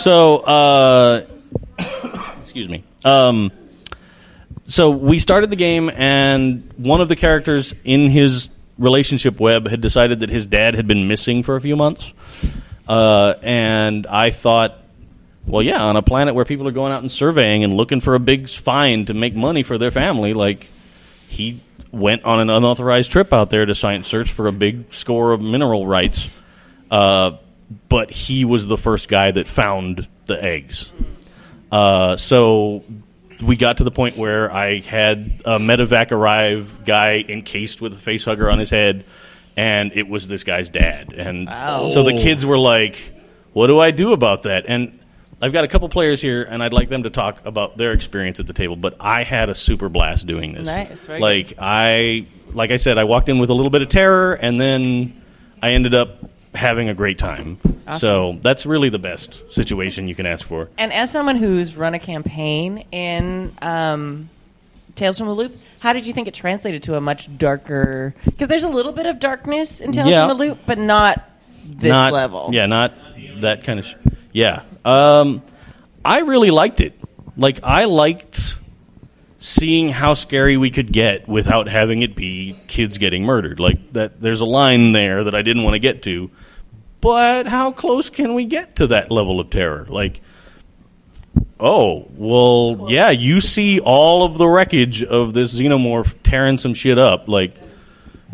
so, 0.00 0.36
uh, 0.38 1.26
excuse 2.42 2.68
me. 2.68 2.84
Um, 3.04 3.50
so 4.64 4.90
we 4.90 5.18
started 5.18 5.50
the 5.50 5.56
game, 5.56 5.90
and 5.90 6.68
one 6.76 7.00
of 7.00 7.08
the 7.08 7.16
characters 7.16 7.74
in 7.84 8.10
his 8.10 8.50
relationship 8.78 9.38
web 9.40 9.66
had 9.68 9.80
decided 9.80 10.20
that 10.20 10.30
his 10.30 10.46
dad 10.46 10.74
had 10.74 10.86
been 10.86 11.08
missing 11.08 11.42
for 11.42 11.56
a 11.56 11.60
few 11.60 11.76
months. 11.76 12.12
Uh, 12.88 13.34
and 13.42 14.06
I 14.06 14.30
thought, 14.30 14.78
well, 15.46 15.62
yeah, 15.62 15.82
on 15.84 15.96
a 15.96 16.02
planet 16.02 16.34
where 16.34 16.44
people 16.44 16.68
are 16.68 16.72
going 16.72 16.92
out 16.92 17.00
and 17.00 17.10
surveying 17.10 17.64
and 17.64 17.74
looking 17.74 18.00
for 18.00 18.14
a 18.14 18.20
big 18.20 18.48
find 18.48 19.06
to 19.08 19.14
make 19.14 19.34
money 19.34 19.62
for 19.62 19.78
their 19.78 19.90
family, 19.90 20.34
like 20.34 20.68
he 21.28 21.60
went 21.90 22.24
on 22.24 22.40
an 22.40 22.50
unauthorized 22.50 23.10
trip 23.10 23.32
out 23.32 23.50
there 23.50 23.66
to 23.66 23.74
science 23.74 24.08
search 24.08 24.30
for 24.30 24.46
a 24.46 24.52
big 24.52 24.92
score 24.92 25.32
of 25.32 25.40
mineral 25.40 25.86
rights. 25.86 26.28
Uh, 26.90 27.32
but 27.88 28.10
he 28.10 28.44
was 28.44 28.66
the 28.66 28.78
first 28.78 29.08
guy 29.08 29.30
that 29.30 29.48
found 29.48 30.06
the 30.26 30.42
eggs. 30.42 30.92
Uh, 31.70 32.16
so 32.16 32.84
we 33.42 33.56
got 33.56 33.78
to 33.78 33.84
the 33.84 33.90
point 33.90 34.16
where 34.16 34.52
I 34.52 34.80
had 34.80 35.42
a 35.44 35.58
medevac 35.58 36.12
arrive, 36.12 36.84
guy 36.84 37.24
encased 37.28 37.80
with 37.80 37.92
a 37.92 37.98
face 37.98 38.24
hugger 38.24 38.50
on 38.50 38.58
his 38.58 38.70
head, 38.70 39.04
and 39.56 39.92
it 39.94 40.08
was 40.08 40.28
this 40.28 40.44
guy's 40.44 40.68
dad. 40.68 41.12
And 41.12 41.46
Wow. 41.48 41.88
so 41.90 42.02
the 42.02 42.12
kids 42.14 42.46
were 42.46 42.58
like, 42.58 42.96
"What 43.52 43.66
do 43.66 43.78
I 43.78 43.90
do 43.90 44.12
about 44.12 44.44
that?" 44.44 44.64
And 44.68 44.98
I've 45.40 45.52
got 45.52 45.64
a 45.64 45.68
couple 45.68 45.88
players 45.88 46.20
here, 46.20 46.46
and 46.48 46.62
I'd 46.62 46.72
like 46.72 46.88
them 46.88 47.02
to 47.02 47.10
talk 47.10 47.44
about 47.44 47.76
their 47.76 47.92
experience 47.92 48.38
at 48.38 48.46
the 48.46 48.52
table. 48.52 48.76
But 48.76 48.96
I 49.00 49.24
had 49.24 49.48
a 49.50 49.54
super 49.54 49.88
blast 49.88 50.26
doing 50.26 50.52
this. 50.54 50.64
Nice, 50.66 50.98
very 51.06 51.20
like 51.20 51.54
I, 51.58 52.26
like 52.54 52.70
I 52.70 52.76
said, 52.76 52.96
I 52.96 53.04
walked 53.04 53.28
in 53.28 53.38
with 53.38 53.50
a 53.50 53.54
little 53.54 53.70
bit 53.70 53.82
of 53.82 53.88
terror, 53.88 54.34
and 54.34 54.60
then 54.60 55.20
I 55.60 55.72
ended 55.72 55.94
up 55.94 56.24
having 56.54 56.88
a 56.88 56.94
great 56.94 57.18
time. 57.18 57.58
Awesome. 57.86 57.98
So 58.00 58.38
that's 58.40 58.66
really 58.66 58.88
the 58.88 58.98
best 58.98 59.52
situation 59.52 60.08
you 60.08 60.14
can 60.14 60.26
ask 60.26 60.46
for. 60.46 60.68
And 60.78 60.92
as 60.92 61.10
someone 61.10 61.36
who's 61.36 61.76
run 61.76 61.94
a 61.94 61.98
campaign 61.98 62.84
in 62.92 63.56
um, 63.62 64.28
Tales 64.94 65.18
from 65.18 65.28
the 65.28 65.34
Loop, 65.34 65.56
how 65.80 65.92
did 65.92 66.06
you 66.06 66.12
think 66.12 66.28
it 66.28 66.34
translated 66.34 66.82
to 66.84 66.96
a 66.96 67.00
much 67.00 67.36
darker? 67.38 68.14
Because 68.24 68.48
there's 68.48 68.64
a 68.64 68.68
little 68.68 68.92
bit 68.92 69.06
of 69.06 69.18
darkness 69.18 69.80
in 69.80 69.92
Tales 69.92 70.08
Yeah. 70.08 70.26
from 70.26 70.36
the 70.38 70.44
Loop, 70.44 70.58
but 70.66 70.78
not 70.78 71.28
this 71.64 71.90
not, 71.90 72.12
level. 72.12 72.50
Yeah, 72.52 72.66
not 72.66 72.92
that 73.40 73.64
kind 73.64 73.80
of. 73.80 73.86
Sh- 73.86 73.94
yeah, 74.32 74.62
um, 74.84 75.42
I 76.04 76.20
really 76.20 76.50
liked 76.50 76.80
it. 76.80 76.98
Like 77.36 77.60
I 77.62 77.84
liked 77.86 78.56
seeing 79.38 79.88
how 79.88 80.14
scary 80.14 80.56
we 80.56 80.70
could 80.70 80.92
get 80.92 81.28
without 81.28 81.66
having 81.68 82.02
it 82.02 82.14
be 82.14 82.56
kids 82.68 82.98
getting 82.98 83.24
murdered. 83.24 83.58
Like 83.58 83.92
that, 83.94 84.20
there's 84.20 84.40
a 84.40 84.44
line 84.46 84.92
there 84.92 85.24
that 85.24 85.34
I 85.34 85.42
didn't 85.42 85.64
want 85.64 85.74
to 85.74 85.80
get 85.80 86.02
to. 86.02 86.30
But 87.02 87.46
how 87.46 87.72
close 87.72 88.08
can 88.08 88.32
we 88.34 88.46
get 88.46 88.76
to 88.76 88.86
that 88.86 89.10
level 89.10 89.40
of 89.40 89.50
terror? 89.50 89.86
Like, 89.90 90.22
oh, 91.58 92.08
well, 92.14 92.86
yeah, 92.88 93.10
you 93.10 93.40
see 93.40 93.80
all 93.80 94.24
of 94.24 94.38
the 94.38 94.46
wreckage 94.46 95.02
of 95.02 95.34
this 95.34 95.52
xenomorph 95.52 96.14
tearing 96.22 96.58
some 96.58 96.74
shit 96.74 96.98
up. 96.98 97.28
Like, 97.28 97.56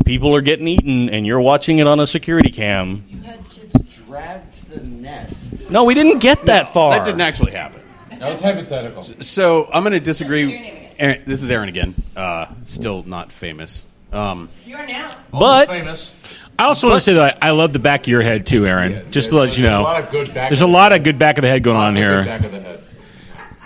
people 0.05 0.35
are 0.37 0.43
getting 0.43 0.69
eaten, 0.69 1.09
and 1.09 1.27
you're 1.27 1.41
watching 1.41 1.79
it 1.79 1.87
on 1.87 1.99
a 1.99 2.07
security 2.07 2.51
cam. 2.51 3.05
You 3.09 3.23
had 3.23 3.49
kids 3.49 3.75
dragged 4.07 4.55
to 4.55 4.79
the 4.79 4.85
nest. 4.85 5.71
No, 5.71 5.85
we 5.85 5.95
didn't 5.95 6.19
get 6.19 6.45
that 6.47 6.73
far. 6.75 6.93
That 6.93 7.07
didn't 7.07 7.23
actually 7.23 7.53
happen. 7.53 7.81
That 8.19 8.31
was 8.31 8.41
hypothetical. 8.41 9.03
So 9.03 9.71
I'm 9.73 9.83
going 9.83 9.93
to 9.95 10.01
disagree. 10.01 10.91
Aaron, 10.99 11.23
this 11.27 11.43
is 11.43 11.51
Aaron 11.51 11.71
again. 11.71 11.95
Uh, 12.15 12.47
still 12.67 13.03
not 13.03 13.33
famous. 13.33 13.87
Um, 14.13 14.51
You 14.67 14.77
are 14.77 14.87
now. 14.87 15.17
But 15.31 15.69
I 16.59 16.65
also 16.65 16.89
want 16.89 16.97
to 16.99 17.01
say 17.05 17.13
that 17.15 17.39
I, 17.43 17.49
I 17.49 17.51
love 17.53 17.73
the 17.73 17.79
back 17.79 18.01
of 18.03 18.07
your 18.09 18.23
head 18.23 18.47
too, 18.47 18.67
Aaron. 18.67 19.11
Just 19.13 19.31
to 19.31 19.37
let 19.37 19.57
you 19.57 19.63
there's 19.63 19.73
know, 19.73 19.81
a 19.81 19.83
lot 19.83 20.05
of 20.05 20.11
good 20.11 20.35
back 20.35 20.51
there's 20.51 20.63
of 20.63 20.69
a 20.69 20.73
lot 20.73 20.93
of 20.93 21.03
good 21.05 21.19
back 21.19 21.39
of 21.39 21.43
the 21.43 21.49
head 21.49 21.63
going 21.63 21.77
on 21.77 21.95
here. 21.95 22.21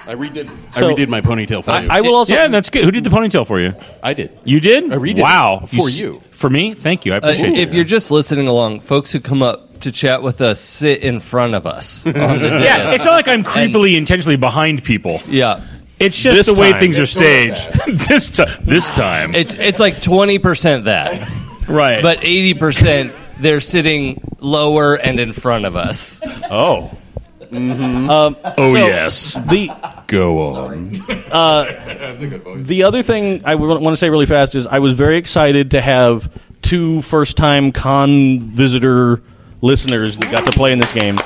I 0.04 0.14
redid. 0.14 0.48
So- 0.74 0.90
I 0.90 0.94
redid 0.94 1.08
my 1.08 1.20
ponytail 1.20 1.64
for 1.64 1.70
I- 1.70 1.82
you. 1.82 1.88
I 1.90 2.00
will 2.00 2.16
also- 2.16 2.34
yeah, 2.34 2.48
that's 2.48 2.70
good. 2.70 2.84
Who 2.84 2.90
did 2.90 3.04
the 3.04 3.10
ponytail 3.10 3.46
for 3.46 3.60
you? 3.60 3.74
I 4.02 4.14
did. 4.14 4.30
You 4.44 4.58
did? 4.60 4.92
I 4.92 4.96
redid 4.96 5.18
it 5.18 5.22
Wow, 5.22 5.62
for 5.66 5.86
s- 5.88 5.98
you. 6.00 6.20
For 6.32 6.50
me? 6.50 6.74
Thank 6.74 7.06
you. 7.06 7.12
I 7.12 7.16
Uh, 7.16 7.18
appreciate 7.18 7.54
if 7.56 7.68
it. 7.68 7.74
you're 7.74 7.84
just 7.84 8.10
listening 8.10 8.48
along, 8.48 8.80
folks 8.80 9.12
who 9.12 9.20
come 9.20 9.42
up 9.44 9.80
to 9.80 9.92
chat 9.92 10.22
with 10.22 10.40
us 10.40 10.58
sit 10.60 11.02
in 11.02 11.20
front 11.20 11.54
of 11.54 11.66
us. 11.66 12.04
On 12.06 12.12
the 12.12 12.60
yeah, 12.64 12.92
it's 12.92 13.04
not 13.04 13.12
like 13.14 13.28
I'm 13.28 13.44
creepily 13.44 13.96
intentionally 13.96 14.36
behind 14.36 14.82
people. 14.82 15.20
Yeah. 15.28 15.60
It's 16.00 16.20
just 16.20 16.36
This 16.36 16.46
the 16.54 16.60
way 16.60 16.72
time. 16.72 16.80
things 16.80 16.98
are 16.98 17.04
It's 17.04 17.12
sort 17.12 17.24
of 17.24 17.56
staged. 17.56 18.08
this 18.08 18.30
time, 18.32 18.58
this 18.64 18.90
time, 18.90 19.34
It's 19.36 19.54
it's 19.54 19.78
like 19.78 20.02
twenty 20.02 20.40
percent 20.40 20.86
that, 20.86 21.28
right? 21.72 22.02
But 22.02 22.18
eighty 22.20 22.54
percent 22.54 23.12
they're 23.38 23.60
sitting 23.60 24.22
lower 24.38 24.94
and 24.94 25.18
in 25.18 25.32
front 25.32 25.64
of 25.64 25.76
us. 25.76 26.20
Oh. 26.50 26.96
Mm-hmm. 27.42 28.08
Um, 28.08 28.36
Oh, 28.44 28.74
so 28.74 28.86
yes. 28.86 29.34
The 29.34 29.70
go 30.06 30.38
on. 30.38 31.04
Uh, 31.32 32.14
the 32.56 32.84
other 32.84 33.02
thing 33.02 33.42
I 33.44 33.54
want 33.56 33.92
to 33.92 33.96
say 33.96 34.08
really 34.10 34.26
fast 34.26 34.54
is 34.54 34.66
I 34.66 34.78
was 34.78 34.94
very 34.94 35.18
excited 35.18 35.72
to 35.72 35.80
have 35.80 36.30
two 36.62 37.02
first 37.02 37.36
time 37.36 37.72
con 37.72 38.40
visitor 38.40 39.22
listeners 39.60 40.16
that 40.18 40.30
got 40.30 40.46
to 40.46 40.52
play 40.52 40.72
in 40.72 40.78
this 40.78 40.92
game. 40.92 41.18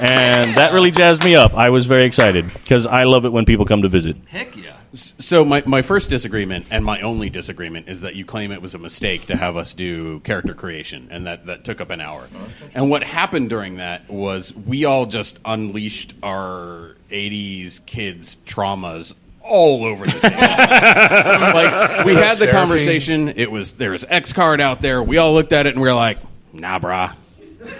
And 0.00 0.54
that 0.56 0.72
really 0.72 0.90
jazzed 0.90 1.24
me 1.24 1.36
up. 1.36 1.54
I 1.54 1.70
was 1.70 1.86
very 1.86 2.04
excited 2.04 2.52
because 2.52 2.86
I 2.86 3.04
love 3.04 3.24
it 3.24 3.30
when 3.30 3.44
people 3.44 3.64
come 3.64 3.82
to 3.82 3.88
visit. 3.88 4.16
Heck 4.26 4.56
yeah. 4.56 4.73
So 4.94 5.44
my, 5.44 5.62
my 5.66 5.82
first 5.82 6.08
disagreement 6.08 6.66
and 6.70 6.84
my 6.84 7.00
only 7.00 7.28
disagreement 7.28 7.88
is 7.88 8.02
that 8.02 8.14
you 8.14 8.24
claim 8.24 8.52
it 8.52 8.62
was 8.62 8.74
a 8.74 8.78
mistake 8.78 9.26
to 9.26 9.36
have 9.36 9.56
us 9.56 9.74
do 9.74 10.20
character 10.20 10.54
creation 10.54 11.08
and 11.10 11.26
that, 11.26 11.46
that 11.46 11.64
took 11.64 11.80
up 11.80 11.90
an 11.90 12.00
hour. 12.00 12.28
And 12.74 12.90
what 12.90 13.02
happened 13.02 13.50
during 13.50 13.76
that 13.76 14.08
was 14.08 14.54
we 14.54 14.84
all 14.84 15.06
just 15.06 15.38
unleashed 15.44 16.14
our 16.22 16.94
80s 17.10 17.84
kids 17.86 18.36
traumas 18.46 19.14
all 19.44 19.84
over 19.84 20.06
the 20.06 20.12
table. 20.12 20.36
like 20.38 22.06
we 22.06 22.14
had 22.14 22.38
the 22.38 22.48
conversation, 22.50 23.28
it 23.30 23.50
was 23.50 23.72
there 23.74 23.90
was 23.90 24.04
X 24.08 24.32
card 24.32 24.60
out 24.60 24.80
there. 24.80 25.02
We 25.02 25.18
all 25.18 25.34
looked 25.34 25.52
at 25.52 25.66
it 25.66 25.74
and 25.74 25.82
we 25.82 25.88
were 25.88 25.94
like, 25.94 26.18
"Nah, 26.52 26.78
brah. 26.78 27.14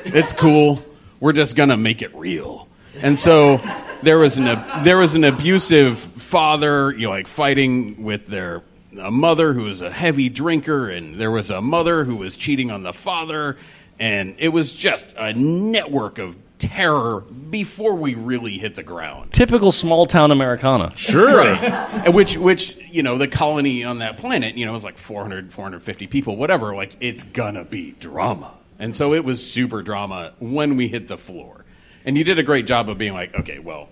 It's 0.05 0.33
cool. 0.35 0.83
We're 1.21 1.33
just 1.33 1.57
going 1.57 1.71
to 1.71 1.77
make 1.77 2.03
it 2.03 2.15
real." 2.15 2.69
And 3.01 3.19
so 3.19 3.61
there 4.03 4.19
was 4.19 4.37
an 4.37 4.47
ab- 4.47 4.85
there 4.85 4.99
was 4.99 5.15
an 5.15 5.25
abusive 5.25 6.07
father, 6.35 6.91
you 6.91 7.03
know, 7.03 7.11
like 7.11 7.29
fighting 7.29 8.03
with 8.03 8.27
their 8.27 8.61
a 9.01 9.09
mother 9.09 9.53
who 9.53 9.63
was 9.63 9.83
a 9.83 9.91
heavy 9.91 10.29
drinker, 10.29 10.91
and 10.91 11.21
there 11.21 11.31
was 11.31 11.49
a 11.49 11.61
mother 11.61 12.03
who 12.03 12.17
was 12.17 12.37
cheating 12.37 12.73
on 12.73 12.83
the 12.83 12.93
father, 12.93 13.57
and 14.01 14.35
it 14.39 14.49
was 14.49 14.73
just 14.73 15.15
a 15.17 15.33
network 15.33 16.19
of 16.19 16.35
terror 16.59 17.21
before 17.21 17.95
we 17.95 18.17
really 18.17 18.59
hit 18.59 18.75
the 18.75 18.83
ground. 18.83 19.33
Typical 19.33 19.71
small 19.71 20.07
town 20.07 20.33
Americana. 20.33 20.93
Right. 21.15 21.63
And 22.05 22.13
which, 22.13 22.37
which, 22.37 22.77
you 22.91 23.05
know, 23.05 23.17
the 23.17 23.29
colony 23.29 23.85
on 23.85 24.01
that 24.01 24.19
planet, 24.19 24.57
you 24.57 24.67
know, 24.67 24.75
is 24.75 24.83
like 24.83 24.99
400, 24.99 25.53
450 25.53 26.09
people, 26.09 26.37
whatever. 26.37 26.75
Like, 26.75 26.97
it's 26.99 27.23
gonna 27.23 27.65
be 27.65 27.93
drama. 27.93 28.53
And 28.81 28.97
so 28.97 29.15
it 29.15 29.25
was 29.25 29.45
super 29.49 29.83
drama 29.83 30.33
when 30.41 30.77
we 30.77 30.89
hit 30.89 31.07
the 31.07 31.17
floor. 31.17 31.65
And 32.05 32.19
you 32.19 32.25
did 32.25 32.41
a 32.41 32.43
great 32.43 32.67
job 32.67 32.89
of 32.89 32.99
being 32.99 33.15
like, 33.15 33.37
okay, 33.37 33.61
well, 33.61 33.89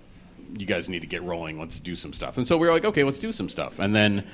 you 0.57 0.67
guys 0.67 0.89
need 0.89 1.01
to 1.01 1.07
get 1.07 1.23
rolling. 1.23 1.59
Let's 1.59 1.79
do 1.79 1.95
some 1.95 2.13
stuff. 2.13 2.37
And 2.39 2.47
so 2.47 2.57
we 2.57 2.67
were 2.67 2.73
like, 2.73 2.85
okay, 2.85 3.05
let's 3.05 3.19
do 3.19 3.33
some 3.33 3.49
stuff. 3.49 3.79
And 3.79 3.95
then 3.95 4.25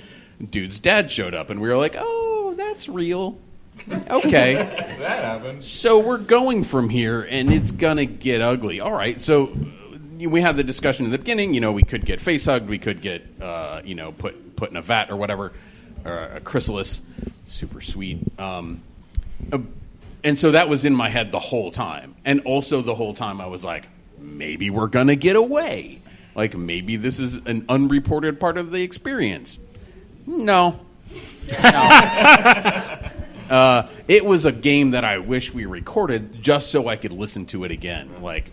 dude's 0.51 0.79
dad 0.79 1.11
showed 1.11 1.35
up, 1.35 1.51
and 1.51 1.61
we 1.61 1.69
were 1.69 1.77
like, 1.77 1.95
oh, 1.99 2.55
that's 2.57 2.89
real. 2.89 3.39
Okay. 4.11 4.55
that 4.55 5.25
happened. 5.25 5.63
So 5.63 5.99
we're 6.01 6.19
going 6.19 6.65
from 6.65 6.89
here, 6.89 7.23
and 7.23 7.53
it's 7.53 7.71
gonna 7.71 8.07
get 8.07 8.41
ugly. 8.41 8.81
All 8.81 8.93
right. 8.93 9.21
So 9.21 9.57
we 10.19 10.41
had 10.41 10.57
the 10.57 10.65
discussion 10.65 11.05
in 11.05 11.13
the 11.13 11.19
beginning. 11.19 11.55
You 11.55 11.61
know, 11.61 11.71
we 11.73 11.83
could 11.85 12.05
get 12.05 12.21
face 12.21 12.45
hugged. 12.45 12.69
We 12.69 12.79
could 12.79 13.01
get, 13.01 13.25
uh, 13.41 13.83
you 13.85 13.95
know, 13.95 14.11
put 14.13 14.57
put 14.57 14.71
in 14.71 14.77
a 14.77 14.83
vat 14.83 15.11
or 15.11 15.17
whatever, 15.17 15.53
or 16.05 16.13
a 16.13 16.41
chrysalis. 16.41 17.03
Super 17.47 17.81
sweet. 17.81 18.19
Um, 18.39 18.83
uh, 19.53 19.59
and 20.25 20.39
so 20.39 20.51
that 20.51 20.69
was 20.69 20.85
in 20.85 20.95
my 20.95 21.09
head 21.09 21.31
the 21.31 21.39
whole 21.39 21.71
time, 21.71 22.17
and 22.25 22.41
also 22.41 22.83
the 22.83 22.95
whole 22.95 23.15
time 23.15 23.41
I 23.41 23.47
was 23.47 23.65
like, 23.65 23.87
maybe 24.19 24.71
we're 24.71 24.89
gonna 24.89 25.17
get 25.17 25.37
away. 25.37 25.98
Like 26.39 26.57
maybe 26.57 26.95
this 26.95 27.19
is 27.19 27.45
an 27.47 27.65
unreported 27.69 28.39
part 28.39 28.59
of 28.59 28.71
the 28.71 28.81
experience. 28.83 29.59
No. 30.25 30.79
Uh, 33.49 33.89
it 34.09 34.27
was 34.27 34.45
a 34.45 34.53
game 34.53 34.91
that 34.91 35.07
I 35.07 35.21
wish 35.21 35.55
we 35.55 35.65
recorded 35.65 36.43
just 36.43 36.71
so 36.71 36.87
I 36.87 36.97
could 36.97 37.13
listen 37.13 37.47
to 37.47 37.65
it 37.65 37.71
again, 37.71 38.21
like 38.21 38.51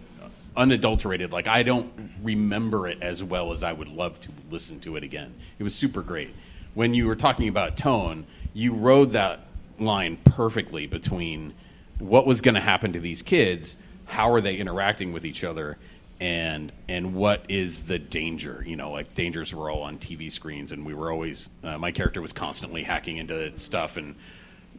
unadulterated. 0.56 1.34
Like 1.34 1.50
I 1.50 1.64
don't 1.64 1.92
remember 2.24 2.88
it 2.88 3.00
as 3.02 3.22
well 3.22 3.52
as 3.52 3.62
I 3.62 3.74
would 3.74 3.90
love 3.90 4.18
to 4.22 4.30
listen 4.50 4.80
to 4.80 4.96
it 4.96 5.04
again. 5.04 5.34
It 5.60 5.64
was 5.64 5.76
super 5.76 6.02
great. 6.02 6.34
When 6.76 6.94
you 6.94 7.08
were 7.08 7.18
talking 7.18 7.50
about 7.50 7.76
tone, 7.76 8.26
you 8.54 8.74
rode 8.74 9.12
that 9.12 9.42
line 9.80 10.18
perfectly 10.24 10.88
between 10.88 11.54
what 12.00 12.26
was 12.26 12.40
going 12.40 12.56
to 12.56 12.62
happen 12.62 12.94
to 12.94 13.02
these 13.02 13.22
kids, 13.22 13.76
how 14.06 14.32
are 14.32 14.40
they 14.40 14.56
interacting 14.56 15.12
with 15.12 15.26
each 15.26 15.44
other, 15.44 15.78
and 16.26 16.72
and 16.88 17.14
what 17.14 17.46
is 17.50 17.84
the 17.84 18.00
danger? 18.00 18.64
You 18.66 18.76
know, 18.76 18.90
like 18.92 19.14
dangers 19.14 19.54
were 19.54 19.70
all 19.70 19.84
on 19.84 20.00
TV 20.00 20.32
screens, 20.32 20.72
and 20.72 20.84
we 20.84 20.96
were 20.96 21.12
always 21.12 21.48
uh, 21.64 21.78
my 21.78 21.92
character 21.92 22.20
was 22.20 22.34
constantly 22.34 22.82
hacking 22.82 23.18
into 23.18 23.58
stuff 23.60 23.96
and 23.96 24.16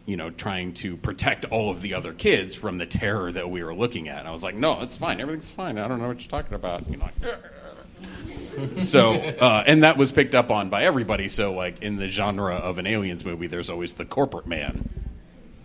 you 0.06 0.16
know, 0.16 0.30
trying 0.30 0.72
to 0.72 0.96
protect 0.96 1.44
all 1.46 1.70
of 1.70 1.82
the 1.82 1.94
other 1.94 2.12
kids 2.12 2.54
from 2.54 2.78
the 2.78 2.86
terror 2.86 3.32
that 3.32 3.50
we 3.50 3.62
were 3.62 3.74
looking 3.74 4.08
at. 4.08 4.20
And 4.20 4.28
I 4.28 4.30
was 4.30 4.44
like, 4.44 4.54
no, 4.54 4.80
it's 4.82 4.96
fine. 4.96 5.20
Everything's 5.20 5.50
fine. 5.50 5.78
I 5.78 5.88
don't 5.88 6.00
know 6.00 6.06
what 6.06 6.20
you're 6.20 6.30
talking 6.30 6.54
about. 6.54 6.88
You 6.88 6.98
know, 6.98 7.08
like, 8.78 8.84
so, 8.84 9.14
uh, 9.14 9.64
and 9.66 9.82
that 9.82 9.96
was 9.96 10.12
picked 10.12 10.36
up 10.36 10.52
on 10.52 10.68
by 10.68 10.84
everybody. 10.84 11.28
So, 11.28 11.52
like 11.52 11.82
in 11.82 11.96
the 11.96 12.06
genre 12.08 12.54
of 12.54 12.78
an 12.78 12.86
aliens 12.86 13.24
movie, 13.24 13.46
there's 13.46 13.70
always 13.70 13.94
the 13.94 14.04
corporate 14.04 14.46
man. 14.46 14.88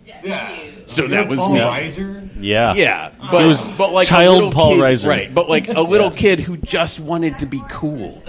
Yeah. 0.04 0.58
So 0.86 1.06
that 1.08 1.28
was 1.28 1.38
Paul 1.38 1.54
me. 1.54 1.60
Reiser? 1.60 2.28
Yeah. 2.40 2.74
yeah, 2.74 3.12
but 3.30 3.42
It 3.42 3.46
was 3.46 3.62
but 3.78 3.92
like 3.92 4.06
a 4.06 4.10
child 4.10 4.34
little 4.36 4.50
Paul 4.52 4.70
kid- 4.74 4.80
Reiser. 4.80 5.06
right? 5.06 5.32
But 5.34 5.48
like 5.48 5.68
a 5.68 5.80
little 5.94 6.10
kid 6.10 6.40
who 6.40 6.56
just 6.56 6.98
wanted 7.00 7.38
to 7.38 7.46
be 7.46 7.62
cool. 7.70 8.22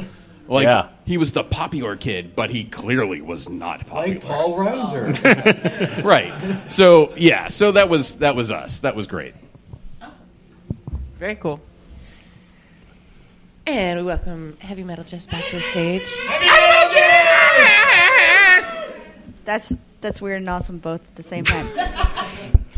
Like 0.48 0.66
Yeah. 0.66 0.90
he 1.06 1.18
was 1.18 1.32
the 1.34 1.44
popular 1.44 1.96
kid, 1.96 2.36
but 2.36 2.50
he 2.52 2.64
clearly 2.66 3.22
was 3.22 3.50
not 3.50 3.88
popular. 3.88 4.14
Like 4.16 4.24
Paul 4.24 4.56
Reiser. 4.58 6.04
right. 6.04 6.34
So 6.72 7.14
yeah, 7.18 7.48
so 7.48 7.72
that 7.72 7.90
was 7.90 8.16
that 8.18 8.36
was 8.36 8.52
us. 8.52 8.80
That 8.82 8.96
was 8.96 9.08
great. 9.08 9.34
Awesome. 10.02 10.20
Very 11.18 11.36
cool. 11.36 11.60
And 13.66 13.98
we 14.00 14.06
welcome 14.06 14.58
Heavy 14.60 14.84
Metal 14.84 15.06
Jess 15.06 15.26
back 15.26 15.48
to 15.50 15.56
the 15.56 15.62
stage. 15.62 16.10
That's 19.46 19.74
that's 20.04 20.22
weird 20.22 20.38
and 20.42 20.50
awesome 20.50 20.78
both 20.78 21.02
at 21.02 21.16
the 21.16 21.24
same 21.24 21.44
time. 21.46 21.68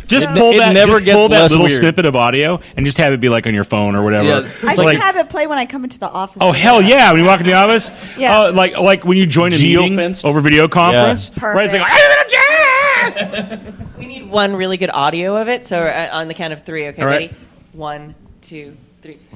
Just 0.08 0.28
So- 0.28 0.36
pull 0.36 0.52
It 0.54 0.60
that. 0.60 0.74
never 0.74 0.94
just 0.94 1.06
gets 1.06 1.16
pull 1.18 1.30
that 1.30 1.42
less 1.42 1.52
little 1.52 1.66
weird. 1.66 1.80
snippet 1.80 2.06
of 2.06 2.16
audio 2.16 2.60
and 2.78 2.86
just 2.86 3.00
have 3.00 3.12
it 3.12 3.20
be 3.20 3.28
like 3.28 3.48
on 3.48 3.56
your 3.56 3.64
phone 3.64 3.96
or 3.96 4.04
whatever. 4.04 4.48
I 4.64 4.76
Like- 4.76 5.00
have 5.00 5.16
it 5.16 5.30
play 5.30 5.48
when 5.48 5.58
I 5.58 5.66
come 5.66 5.84
into 5.84 5.98
the 5.98 6.08
office. 6.08 6.38
Oh 6.42 6.52
hell 6.52 6.80
yeah! 6.80 7.12
When 7.12 7.20
you 7.22 7.26
walk 7.26 7.40
into 7.40 7.50
the 7.52 7.58
office, 7.58 7.90
Yeah. 8.16 8.40
uh, 8.42 8.52
like 8.52 8.78
like 8.78 9.04
when 9.04 9.18
you 9.18 9.26
join 9.26 9.52
a 9.52 9.58
meeting 9.58 9.94
Geofenced? 9.98 10.24
over 10.24 10.42
video 10.42 10.68
conference, 10.68 11.32
Yeah. 11.36 11.46
right? 11.48 11.66
It's 11.74 11.74
like 11.74 13.60
We 13.98 14.06
need 14.06 14.30
one 14.30 14.56
really 14.56 14.78
good 14.78 14.92
audio 14.94 15.38
of 15.38 15.48
it. 15.50 15.66
So 15.66 15.82
uh, 15.84 16.10
on 16.14 16.28
the 16.28 16.36
count 16.36 16.54
of 16.54 16.64
three, 16.64 16.86
okay, 16.90 17.02
All 17.02 17.08
right. 17.08 17.32
ready? 17.32 17.34
One, 17.74 18.14
two, 18.44 18.78
three. 19.02 19.18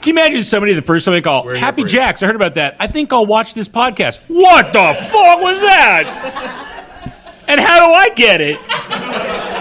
Can 0.00 0.16
you 0.16 0.22
imagine 0.22 0.42
somebody 0.42 0.72
the 0.74 0.82
first 0.82 1.04
time 1.04 1.12
they 1.12 1.20
call 1.20 1.46
Happy 1.56 1.84
Jacks? 1.84 2.22
I 2.22 2.26
heard 2.26 2.36
about 2.36 2.54
that. 2.54 2.76
I 2.80 2.86
think 2.86 3.12
I'll 3.12 3.26
watch 3.26 3.52
this 3.54 3.68
podcast. 3.68 4.20
What 4.28 4.72
the 4.72 4.94
fuck 4.94 5.40
was 5.40 5.60
that? 5.60 6.66
and 7.46 7.60
how 7.60 7.86
do 7.86 7.92
I 7.92 8.08
get 8.10 8.40
it? 8.40 8.58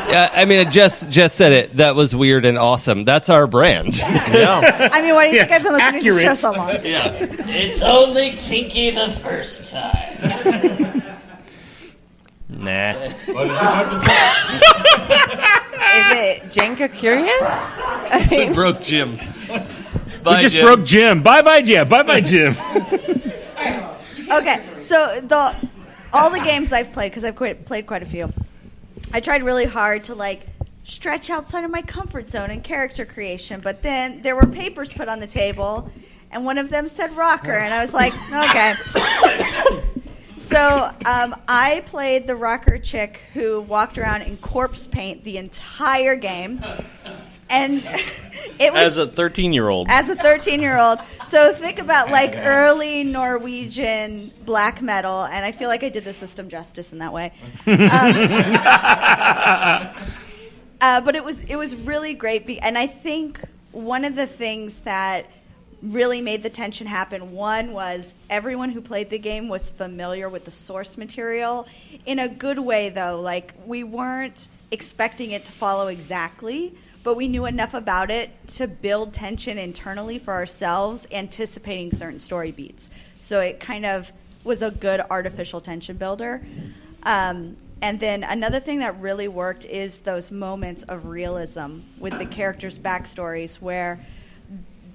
Yeah, 0.10 0.32
I 0.34 0.46
mean, 0.46 0.72
Jess 0.72 1.06
Jess 1.08 1.34
said 1.34 1.52
it. 1.52 1.78
That 1.78 1.94
was 1.96 2.16
weird 2.16 2.46
and 2.46 2.58
awesome. 2.58 3.04
That's 3.06 3.30
our 3.30 3.48
brand. 3.48 3.98
Yeah. 4.30 4.90
I 4.94 5.02
mean, 5.02 5.14
why 5.14 5.28
do 5.28 5.34
you 5.36 5.40
think 5.42 5.52
I've 5.52 5.64
been 5.64 5.74
listening 5.74 6.04
to 6.04 6.14
the 6.14 6.22
show 6.22 6.34
so 6.36 6.52
long? 6.52 6.70
Yeah. 6.84 7.12
It's 7.20 7.82
only 7.82 8.32
kinky 8.38 8.92
the 8.92 9.12
first 9.12 9.72
time. 9.72 11.04
Nah. 12.52 12.90
Is 12.92 13.14
it 16.12 16.44
Jenka 16.50 16.92
Curious? 16.92 17.80
I 17.84 18.28
mean, 18.30 18.54
broke 18.54 18.82
Jim. 18.82 19.20
We 20.26 20.38
just 20.38 20.60
broke 20.60 20.84
Jim. 20.84 21.22
Bye 21.22 21.42
bye, 21.42 21.62
Jim. 21.62 21.88
Bye 21.88 22.04
bye, 22.04 22.22
Jim. 22.22 22.56
Okay, 24.32 24.64
so 24.80 25.22
the 25.22 25.56
all 26.14 26.30
the 26.30 26.40
games 26.42 26.72
I've 26.72 26.94
played 26.94 27.12
because 27.12 27.24
I've 27.24 27.36
quite, 27.36 27.66
played 27.66 27.88
quite 27.88 28.04
a 28.04 28.06
few. 28.06 28.32
I 29.12 29.22
tried 29.22 29.42
really 29.42 29.66
hard 29.66 30.04
to 30.04 30.14
like 30.14 30.46
stretch 30.84 31.32
outside 31.32 31.64
of 31.64 31.72
my 31.72 31.82
comfort 31.82 32.30
zone 32.30 32.52
in 32.52 32.62
character 32.62 33.06
creation, 33.06 33.60
but 33.60 33.82
then 33.82 34.22
there 34.22 34.36
were 34.36 34.46
papers 34.46 34.94
put 34.94 35.10
on 35.10 35.20
the 35.20 35.26
table, 35.26 35.90
and 36.30 36.46
one 36.46 36.60
of 36.60 36.70
them 36.70 36.88
said 36.88 37.16
rocker, 37.18 37.54
and 37.58 37.74
I 37.74 37.80
was 37.82 37.92
like, 37.92 38.14
okay. 38.32 38.76
So 40.36 40.92
um, 41.06 41.36
I 41.48 41.84
played 41.86 42.26
the 42.26 42.36
rocker 42.36 42.80
chick 42.80 43.22
who 43.36 43.62
walked 43.62 44.00
around 44.00 44.24
in 44.24 44.36
corpse 44.38 44.88
paint 44.88 45.24
the 45.24 45.38
entire 45.38 46.16
game, 46.16 46.60
and 47.50 47.78
it 48.60 48.72
was 48.74 48.94
As 48.94 48.98
a 48.98 49.08
13 49.08 49.54
year 49.54 49.70
old. 49.70 49.88
as 49.90 50.10
a 50.10 50.16
13 50.16 50.62
year 50.62 50.78
old. 50.78 51.00
So 51.28 51.54
think 51.54 51.80
about 51.80 52.10
like 52.12 52.36
early 52.38 53.04
Norwegian 53.04 54.32
black 54.46 54.82
metal, 54.82 55.24
and 55.26 55.46
I 55.46 55.52
feel 55.52 55.68
like 55.70 55.84
I 55.84 55.90
did 55.90 56.06
the 56.06 56.14
system 56.14 56.50
justice 56.50 56.92
in 56.94 57.00
that 57.00 57.14
way. 57.14 57.32
Um, 57.68 57.76
uh, 60.82 61.02
but 61.02 61.16
it 61.16 61.24
was 61.24 61.42
it 61.44 61.56
was 61.56 61.76
really 61.76 62.14
great, 62.14 62.46
be- 62.48 62.60
and 62.60 62.78
I 62.78 62.88
think 62.88 63.42
one 63.72 64.06
of 64.06 64.16
the 64.16 64.28
things 64.28 64.80
that 64.82 65.26
really 65.82 66.22
made 66.22 66.44
the 66.44 66.50
tension 66.50 66.88
happen 66.88 67.32
one 67.32 67.72
was 67.72 68.14
everyone 68.30 68.70
who 68.70 68.82
played 68.82 69.10
the 69.10 69.20
game 69.20 69.48
was 69.48 69.70
familiar 69.70 70.28
with 70.28 70.44
the 70.44 70.52
source 70.52 70.98
material 70.98 71.66
in 72.06 72.20
a 72.20 72.28
good 72.28 72.60
way 72.60 72.90
though 72.90 73.18
like 73.22 73.54
we 73.66 73.82
weren't 73.82 74.50
expecting 74.72 75.32
it 75.32 75.46
to 75.46 75.52
follow 75.54 75.88
exactly 75.88 76.76
but 77.04 77.16
we 77.16 77.28
knew 77.28 77.46
enough 77.46 77.74
about 77.74 78.12
it 78.12 78.30
to 78.48 78.68
build 78.68 79.14
tension 79.14 79.58
internally 79.58 80.20
for 80.20 80.34
ourselves 80.34 81.08
anticipating 81.12 81.92
certain 81.92 82.20
story 82.20 82.52
beats. 82.52 82.90
So 83.20 83.40
it 83.40 83.60
kind 83.60 83.86
of 83.86 84.12
was 84.44 84.62
a 84.62 84.72
good 84.72 85.02
artificial 85.10 85.62
tension 85.62 85.98
builder. 85.98 86.42
Um, 87.04 87.58
and 87.82 88.00
then 88.00 88.24
another 88.24 88.60
thing 88.60 88.80
that 88.80 89.00
really 89.00 89.28
worked 89.28 89.66
is 89.66 90.00
those 90.00 90.32
moments 90.32 90.84
of 90.84 91.06
realism 91.06 91.80
with 91.98 92.18
the 92.18 92.26
characters' 92.26 92.78
backstories 92.78 93.56
where 93.56 94.06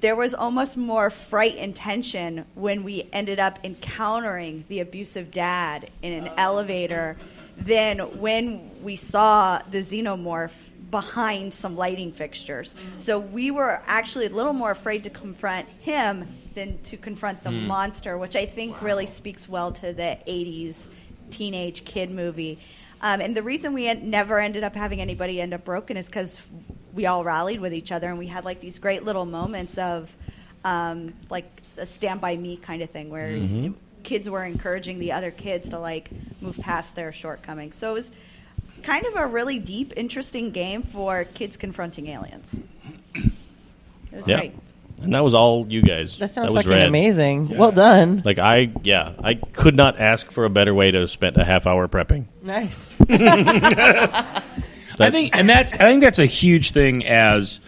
there 0.00 0.14
was 0.14 0.34
almost 0.34 0.76
more 0.76 1.08
fright 1.08 1.56
and 1.56 1.74
tension 1.74 2.44
when 2.54 2.84
we 2.84 3.08
ended 3.10 3.38
up 3.38 3.58
encountering 3.64 4.64
the 4.68 4.80
abusive 4.80 5.30
dad 5.30 5.90
in 6.02 6.12
an 6.12 6.30
elevator 6.36 7.16
than 7.56 7.98
when 8.20 8.82
we 8.82 8.96
saw 8.96 9.62
the 9.70 9.78
xenomorph 9.78 10.50
behind 10.90 11.52
some 11.52 11.76
lighting 11.76 12.12
fixtures. 12.12 12.74
So 12.98 13.18
we 13.18 13.50
were 13.50 13.80
actually 13.86 14.26
a 14.26 14.30
little 14.30 14.52
more 14.52 14.70
afraid 14.70 15.04
to 15.04 15.10
confront 15.10 15.68
him 15.80 16.26
than 16.54 16.78
to 16.84 16.96
confront 16.96 17.42
the 17.42 17.50
Hmm. 17.50 17.66
monster, 17.66 18.16
which 18.18 18.36
I 18.36 18.46
think 18.46 18.80
really 18.82 19.06
speaks 19.06 19.48
well 19.48 19.72
to 19.72 19.92
the 19.92 20.18
80s 20.26 20.88
teenage 21.30 21.84
kid 21.84 22.10
movie. 22.10 22.58
Um, 23.00 23.20
and 23.20 23.36
the 23.36 23.42
reason 23.42 23.72
we 23.72 23.88
en- 23.88 24.08
never 24.10 24.38
ended 24.38 24.62
up 24.64 24.74
having 24.74 25.00
anybody 25.00 25.40
end 25.40 25.52
up 25.52 25.64
broken 25.64 25.96
is 25.96 26.06
because 26.06 26.40
we 26.94 27.06
all 27.06 27.24
rallied 27.24 27.60
with 27.60 27.74
each 27.74 27.90
other 27.90 28.08
and 28.08 28.18
we 28.18 28.28
had 28.28 28.44
like 28.44 28.60
these 28.60 28.78
great 28.78 29.04
little 29.04 29.26
moments 29.26 29.76
of 29.78 30.14
um, 30.64 31.12
like 31.28 31.44
a 31.76 31.84
stand 31.84 32.20
by 32.20 32.36
me 32.36 32.56
kind 32.56 32.80
of 32.82 32.88
thing 32.90 33.10
where 33.10 33.32
Mhm. 33.32 33.74
kids 34.04 34.30
were 34.30 34.44
encouraging 34.44 34.98
the 34.98 35.12
other 35.12 35.30
kids 35.30 35.68
to 35.70 35.78
like 35.78 36.10
move 36.40 36.56
past 36.58 36.94
their 36.94 37.12
shortcomings. 37.12 37.74
So 37.74 37.90
it 37.90 37.94
was 37.94 38.12
kind 38.84 39.04
of 39.06 39.16
a 39.16 39.26
really 39.26 39.58
deep, 39.58 39.92
interesting 39.96 40.50
game 40.50 40.82
for 40.82 41.24
kids 41.24 41.56
confronting 41.56 42.06
aliens. 42.08 42.56
It 43.14 43.32
was 44.12 44.28
Yeah. 44.28 44.36
great. 44.38 44.52
And 45.02 45.12
that 45.12 45.24
was 45.24 45.34
all 45.34 45.66
you 45.68 45.82
guys. 45.82 46.16
That 46.18 46.32
sounds 46.32 46.52
was 46.52 46.64
fucking 46.64 46.78
rad. 46.78 46.86
amazing. 46.88 47.48
Well 47.58 47.72
done. 47.72 48.22
Like 48.24 48.38
I, 48.38 48.70
yeah, 48.84 49.12
I 49.22 49.34
could 49.34 49.74
not 49.76 49.98
ask 49.98 50.30
for 50.30 50.44
a 50.44 50.50
better 50.50 50.72
way 50.72 50.92
to 50.92 51.08
spend 51.08 51.36
a 51.36 51.44
half 51.44 51.66
hour 51.66 51.88
prepping. 51.88 52.26
Nice. 52.42 52.94
I 55.00 55.10
think, 55.10 55.36
and 55.36 55.48
that's 55.48 55.72
I 55.72 55.78
think 55.78 56.02
that's 56.02 56.20
a 56.20 56.26
huge 56.26 56.70
thing 56.70 57.04
as 57.04 57.60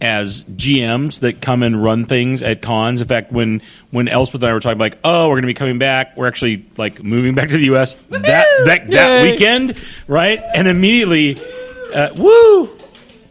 as 0.00 0.44
GMs 0.44 1.20
that 1.20 1.40
come 1.40 1.62
and 1.62 1.82
run 1.82 2.04
things 2.04 2.42
at 2.42 2.60
cons. 2.62 3.00
In 3.00 3.08
fact, 3.08 3.32
when 3.32 3.62
when 3.90 4.08
Elspeth 4.08 4.42
and 4.42 4.50
I 4.50 4.52
were 4.52 4.60
talking, 4.60 4.78
like, 4.78 4.98
oh, 5.04 5.28
we're 5.28 5.36
going 5.36 5.42
to 5.42 5.46
be 5.46 5.54
coming 5.54 5.78
back. 5.78 6.16
We're 6.16 6.28
actually 6.28 6.66
like 6.76 7.02
moving 7.02 7.34
back 7.34 7.48
to 7.48 7.56
the 7.56 7.64
U.S. 7.66 7.94
that 8.10 8.22
that 8.22 8.86
that 8.88 8.88
Yay. 8.88 9.30
weekend, 9.30 9.78
right? 10.06 10.42
And 10.54 10.68
immediately, 10.68 11.38
uh, 11.94 12.10
woo. 12.14 12.70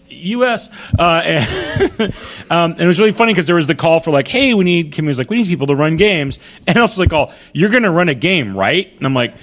U.S. 0.09 0.69
Uh, 0.97 1.21
and, 1.23 2.01
um, 2.49 2.71
and 2.71 2.81
it 2.81 2.87
was 2.87 2.99
really 2.99 3.11
funny 3.11 3.31
because 3.31 3.45
there 3.45 3.55
was 3.55 3.67
the 3.67 3.75
call 3.75 3.99
for 3.99 4.09
like, 4.11 4.27
"Hey, 4.27 4.53
we 4.55 4.63
need." 4.63 4.91
Kimmy 4.91 5.07
was 5.07 5.19
like, 5.19 5.29
"We 5.29 5.37
need 5.37 5.47
people 5.47 5.67
to 5.67 5.75
run 5.75 5.97
games," 5.97 6.39
and 6.67 6.77
I 6.77 6.81
was 6.81 6.97
like, 6.97 7.13
"Oh, 7.13 7.31
you're 7.53 7.69
going 7.69 7.83
to 7.83 7.91
run 7.91 8.09
a 8.09 8.15
game, 8.15 8.57
right?" 8.57 8.91
And 8.97 9.05
I'm 9.05 9.13
like, 9.13 9.35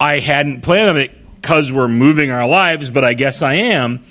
"I 0.00 0.18
hadn't 0.18 0.62
planned 0.62 0.90
on 0.90 0.96
it 0.96 1.12
because 1.40 1.70
we're 1.70 1.86
moving 1.88 2.32
our 2.32 2.48
lives, 2.48 2.90
but 2.90 3.04
I 3.04 3.14
guess 3.14 3.42
I 3.42 3.54
am." 3.54 4.02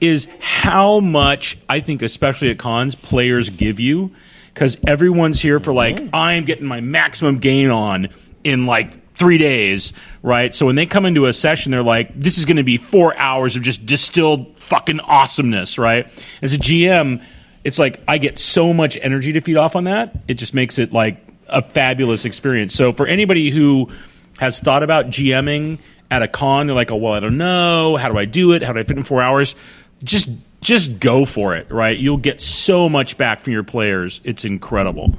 Is 0.00 0.28
how 0.38 1.00
much 1.00 1.58
I 1.68 1.80
think, 1.80 2.02
especially 2.02 2.50
at 2.50 2.58
cons, 2.58 2.94
players 2.94 3.50
give 3.50 3.80
you 3.80 4.12
because 4.54 4.76
everyone's 4.86 5.40
here 5.40 5.60
for 5.60 5.72
like, 5.72 5.96
mm-hmm. 5.96 6.14
I'm 6.14 6.44
getting 6.44 6.66
my 6.66 6.80
maximum 6.80 7.38
gain 7.38 7.70
on 7.70 8.08
in 8.44 8.66
like 8.66 9.16
three 9.16 9.38
days, 9.38 9.92
right? 10.22 10.54
So 10.54 10.66
when 10.66 10.76
they 10.76 10.86
come 10.86 11.04
into 11.04 11.26
a 11.26 11.32
session, 11.32 11.72
they're 11.72 11.82
like, 11.82 12.18
this 12.18 12.38
is 12.38 12.44
going 12.44 12.56
to 12.56 12.64
be 12.64 12.76
four 12.76 13.16
hours 13.16 13.56
of 13.56 13.62
just 13.62 13.84
distilled 13.86 14.56
fucking 14.60 15.00
awesomeness, 15.00 15.78
right? 15.78 16.10
As 16.42 16.54
a 16.54 16.58
GM, 16.58 17.22
it's 17.64 17.78
like 17.78 18.00
I 18.08 18.18
get 18.18 18.38
so 18.38 18.72
much 18.72 18.98
energy 19.00 19.32
to 19.32 19.40
feed 19.40 19.56
off 19.56 19.76
on 19.76 19.84
that. 19.84 20.16
It 20.28 20.34
just 20.34 20.54
makes 20.54 20.78
it 20.78 20.92
like 20.92 21.24
a 21.48 21.62
fabulous 21.62 22.24
experience. 22.24 22.74
So 22.74 22.92
for 22.92 23.06
anybody 23.06 23.50
who 23.50 23.90
has 24.38 24.60
thought 24.60 24.82
about 24.82 25.06
GMing 25.06 25.78
at 26.10 26.22
a 26.22 26.28
con, 26.28 26.66
they're 26.66 26.76
like, 26.76 26.90
oh, 26.90 26.96
well, 26.96 27.12
I 27.12 27.20
don't 27.20 27.36
know. 27.36 27.96
How 27.96 28.10
do 28.10 28.18
I 28.18 28.24
do 28.24 28.52
it? 28.52 28.62
How 28.62 28.72
do 28.72 28.80
I 28.80 28.84
fit 28.84 28.96
in 28.96 29.02
four 29.02 29.20
hours? 29.20 29.54
Just 30.02 30.28
just 30.60 31.00
go 31.00 31.24
for 31.24 31.56
it, 31.56 31.70
right? 31.70 31.96
You'll 31.96 32.16
get 32.16 32.40
so 32.40 32.88
much 32.88 33.16
back 33.16 33.40
from 33.40 33.52
your 33.52 33.62
players. 33.62 34.20
It's 34.24 34.44
incredible. 34.44 35.14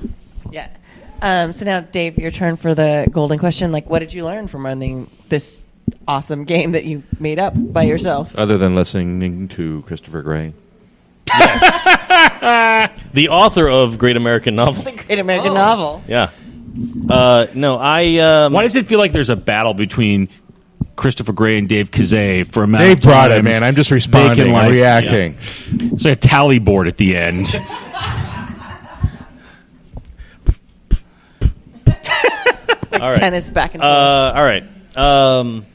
Yeah. 0.51 0.69
Um, 1.21 1.53
so 1.53 1.65
now, 1.65 1.81
Dave, 1.81 2.17
your 2.17 2.31
turn 2.31 2.55
for 2.55 2.73
the 2.73 3.07
golden 3.11 3.39
question. 3.39 3.71
Like, 3.71 3.89
what 3.89 3.99
did 3.99 4.13
you 4.13 4.25
learn 4.25 4.47
from 4.47 4.65
running 4.65 5.09
this 5.27 5.59
awesome 6.07 6.45
game 6.45 6.71
that 6.73 6.85
you 6.85 7.03
made 7.19 7.39
up 7.39 7.53
by 7.55 7.83
yourself? 7.83 8.35
Other 8.35 8.57
than 8.57 8.75
listening 8.75 9.47
to 9.49 9.83
Christopher 9.85 10.21
Gray. 10.21 10.53
Yes. 11.27 12.91
the 13.13 13.29
author 13.29 13.67
of 13.67 13.97
Great 13.97 14.17
American 14.17 14.55
Novel. 14.55 14.83
The 14.83 14.91
Great 14.91 15.19
American 15.19 15.53
Novel. 15.53 16.03
Yeah. 16.07 16.31
Uh, 17.09 17.47
no, 17.53 17.77
I. 17.77 18.17
Um, 18.17 18.53
Why 18.53 18.63
does 18.63 18.75
it 18.75 18.87
feel 18.87 18.99
like 18.99 19.11
there's 19.11 19.29
a 19.29 19.35
battle 19.35 19.73
between 19.73 20.29
Christopher 20.99 21.31
Gray 21.31 21.57
and 21.57 21.69
Dave 21.69 21.91
Kazay 21.91 22.45
for 22.45 22.59
a 22.59 22.65
amount 22.65 22.83
Dave 22.83 22.97
of 22.97 23.03
brought 23.03 23.31
it, 23.31 23.41
man. 23.41 23.63
I'm 23.63 23.75
just 23.75 23.89
responding 23.89 24.45
can, 24.47 24.53
like- 24.53 24.69
reacting. 24.69 25.33
yeah. 25.33 25.93
It's 25.93 26.03
like 26.03 26.17
a 26.17 26.19
tally 26.19 26.59
board 26.59 26.89
at 26.89 26.97
the 26.97 27.15
end. 27.15 27.47
Like 31.85 32.11
All 33.01 33.11
right. 33.11 33.15
tennis 33.15 33.49
back 33.49 33.75
and 33.75 33.83
Uh, 33.83 34.33
all 34.35 34.43
right. 34.43 34.63
Um, 34.97 35.65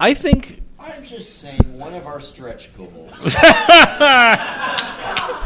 I 0.00 0.14
think 0.14 0.62
I'm 0.78 1.04
just 1.04 1.40
saying 1.40 1.60
one 1.78 1.92
of 1.94 2.06
our 2.06 2.20
stretch 2.20 2.70
goals. 2.76 3.12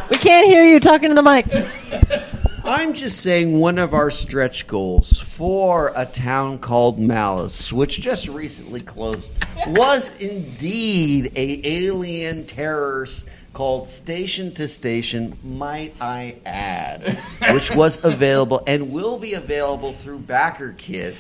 We 0.09 0.19
can't 0.19 0.47
hear 0.47 0.65
you 0.65 0.79
talking 0.79 1.09
to 1.09 1.17
the 1.17 1.23
mic. 1.25 1.47
I'm 2.67 2.95
just 2.95 3.21
saying 3.21 3.61
one 3.61 3.79
of 3.79 3.95
our 3.95 4.11
stretch 4.11 4.67
goals 4.67 5.21
for 5.21 5.93
a 5.95 6.05
town 6.05 6.59
called 6.59 6.99
Malice, 6.99 7.73
which 7.73 8.01
just 8.01 8.27
recently 8.27 8.81
closed, 8.81 9.31
was 9.69 10.11
indeed 10.21 11.31
a 11.37 11.61
alien 11.65 12.45
terrorist 12.45 13.29
called 13.53 13.87
Station 13.87 14.53
to 14.55 14.67
Station, 14.67 15.39
might 15.45 15.95
I 16.01 16.39
add, 16.45 17.21
which 17.53 17.71
was 17.71 18.05
available 18.05 18.65
and 18.67 18.91
will 18.91 19.21
be 19.21 19.35
available 19.35 19.93
through 19.93 20.19
BackerKit. 20.19 21.15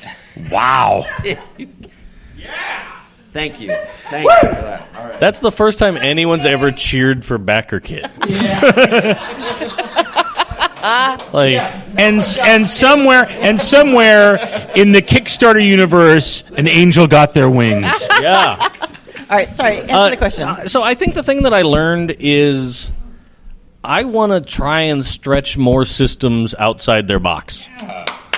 Wow. 0.51 1.07
yeah. 1.23 1.41
Thank 3.33 3.61
you. 3.61 3.69
Thank 4.11 4.29
you 4.29 4.49
for 4.49 4.63
that. 4.63 4.89
All 4.97 5.05
right. 5.05 5.21
that's 5.21 5.39
the 5.39 5.53
first 5.53 5.79
time 5.79 5.97
anyone's 5.97 6.47
ever 6.47 6.73
cheered 6.73 7.25
for 7.25 7.39
BackerKit. 7.39 8.11
like, 11.33 11.55
and 11.99 12.23
and 12.41 12.69
somewhere 12.69 13.27
and 13.29 13.61
somewhere 13.61 14.37
in 14.75 14.93
the 14.93 15.03
Kickstarter 15.03 15.65
universe, 15.65 16.45
an 16.57 16.69
angel 16.69 17.07
got 17.07 17.35
their 17.35 17.51
wings. 17.51 17.87
yeah. 18.21 18.69
All 19.29 19.37
right, 19.37 19.57
sorry. 19.57 19.81
Answer 19.81 19.95
Uh, 19.95 20.11
the 20.11 20.17
question. 20.17 20.49
uh, 20.49 20.69
so 20.69 20.83
I 20.83 20.95
think 20.95 21.15
the 21.15 21.23
thing 21.23 21.43
that 21.43 21.53
I 21.55 21.63
learned 21.63 22.17
is 22.21 22.91
I 23.83 24.05
want 24.05 24.33
to 24.33 24.41
try 24.41 24.83
and 24.83 25.05
stretch 25.05 25.57
more 25.59 25.85
systems 25.85 26.55
outside 26.59 27.07
their 27.09 27.19
box. 27.21 27.67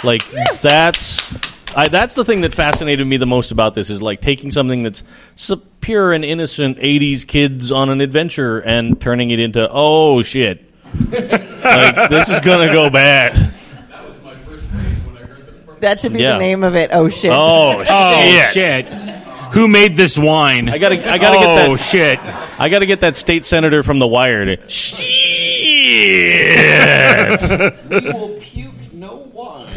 Like 0.04 0.22
that's 0.62 1.30
I, 1.76 1.88
that's 1.88 2.14
the 2.14 2.24
thing 2.24 2.40
that 2.42 2.54
fascinated 2.54 3.06
me 3.06 3.16
the 3.18 3.26
most 3.26 3.50
about 3.50 3.74
this 3.74 3.90
is 3.90 4.00
like 4.00 4.20
taking 4.20 4.50
something 4.50 4.82
that's 4.82 5.02
so 5.36 5.56
pure 5.80 6.12
and 6.12 6.24
innocent 6.24 6.78
'80s 6.78 7.26
kids 7.26 7.70
on 7.72 7.90
an 7.90 8.00
adventure 8.00 8.58
and 8.60 9.00
turning 9.00 9.30
it 9.30 9.40
into 9.40 9.68
oh 9.70 10.22
shit, 10.22 10.67
like 11.10 12.08
this 12.10 12.28
is 12.28 12.40
gonna 12.40 12.72
go 12.72 12.90
bad. 12.90 13.52
That 15.80 16.00
should 16.00 16.12
be 16.12 16.20
Yeah. 16.20 16.32
the 16.32 16.38
name 16.38 16.64
of 16.64 16.74
it. 16.74 16.90
Oh 16.92 17.08
shit. 17.08 17.30
Oh, 17.32 17.84
Oh 17.88 18.22
shit. 18.22 18.52
shit! 18.52 18.86
Who 19.52 19.68
made 19.68 19.96
this 19.96 20.18
wine? 20.18 20.68
I 20.68 20.78
gotta, 20.78 20.96
I 21.10 21.18
gotta 21.18 21.38
oh, 21.38 21.40
get 21.40 21.54
that. 21.54 21.68
Oh 21.68 21.76
shit! 21.76 22.18
I 22.58 22.68
gotta 22.68 22.86
get 22.86 23.00
that 23.00 23.16
state 23.16 23.46
senator 23.46 23.82
from 23.82 23.98
The 23.98 24.06
Wire 24.06 24.44
to. 24.44 24.56
we 27.88 28.12
will 28.12 28.36
puke 28.40 28.92
no 28.92 29.28
wine. 29.32 29.72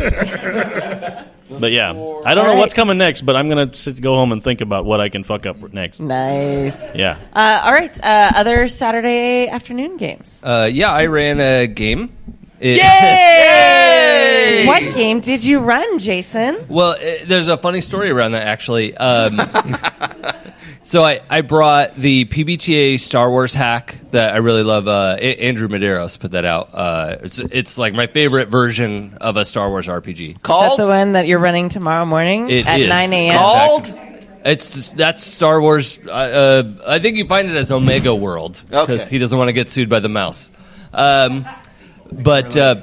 But 1.59 1.71
yeah, 1.71 1.89
I 1.89 2.33
don't 2.35 2.45
know 2.45 2.51
All 2.53 2.57
what's 2.57 2.73
right. 2.73 2.75
coming 2.75 2.97
next, 2.97 3.21
but 3.23 3.35
I'm 3.35 3.49
gonna 3.49 3.75
sit, 3.75 3.99
go 4.01 4.15
home 4.15 4.31
and 4.31 4.43
think 4.43 4.61
about 4.61 4.85
what 4.85 4.99
I 5.01 5.09
can 5.09 5.23
fuck 5.23 5.45
up 5.45 5.57
next. 5.73 5.99
Nice. 5.99 6.77
Yeah. 6.95 7.17
Uh, 7.33 7.61
all 7.65 7.73
right. 7.73 7.95
Uh, 8.03 8.31
other 8.35 8.67
Saturday 8.67 9.47
afternoon 9.47 9.97
games. 9.97 10.41
Uh, 10.43 10.69
yeah, 10.71 10.91
I 10.91 11.05
ran 11.07 11.39
a 11.39 11.67
game. 11.67 12.11
It- 12.59 12.77
Yay! 12.77 14.63
What 14.67 14.93
game 14.93 15.19
did 15.21 15.43
you 15.43 15.59
run, 15.59 15.97
Jason? 15.97 16.65
Well, 16.69 16.91
uh, 16.91 17.25
there's 17.25 17.47
a 17.47 17.57
funny 17.57 17.81
story 17.81 18.11
around 18.11 18.33
that 18.33 18.43
actually. 18.47 18.95
Um, 18.95 19.37
so 20.83 21.03
I, 21.03 21.21
I 21.29 21.41
brought 21.41 21.95
the 21.95 22.25
PBTA 22.25 22.99
Star 22.99 23.29
Wars 23.29 23.53
hack 23.53 23.99
that 24.11 24.33
I 24.33 24.37
really 24.37 24.63
love. 24.63 24.87
Uh, 24.87 25.15
A- 25.19 25.35
Andrew 25.37 25.67
Medeiros 25.67 26.19
put 26.19 26.31
that 26.31 26.45
out. 26.45 26.69
Uh, 26.73 27.17
it's 27.23 27.39
it's 27.39 27.77
like 27.77 27.93
my 27.93 28.07
favorite 28.07 28.49
version 28.49 29.17
of 29.21 29.37
a 29.37 29.45
Star 29.45 29.69
Wars 29.69 29.87
RPG. 29.87 30.29
Is 30.31 30.35
that 30.43 30.77
the 30.77 30.87
one 30.87 31.13
that 31.13 31.27
you're 31.27 31.39
running 31.39 31.69
tomorrow 31.69 32.05
morning 32.05 32.49
It 32.49 32.65
at 32.67 32.79
is. 32.81 32.89
9 32.89 33.13
a.m.? 33.13 33.37
Called. 33.37 33.93
It's 34.43 34.73
just, 34.73 34.97
that's 34.97 35.23
Star 35.23 35.61
Wars. 35.61 35.99
Uh, 36.03 36.09
uh, 36.09 36.63
I 36.87 36.97
think 36.99 37.17
you 37.17 37.27
find 37.27 37.47
it 37.47 37.55
as 37.55 37.71
Omega 37.71 38.13
World 38.15 38.63
because 38.67 39.01
Okay. 39.01 39.09
he 39.11 39.19
doesn't 39.19 39.37
want 39.37 39.49
to 39.49 39.53
get 39.53 39.69
sued 39.69 39.87
by 39.87 39.99
the 39.99 40.09
mouse. 40.09 40.49
Um, 40.93 41.45
but 42.11 42.57
uh, 42.57 42.81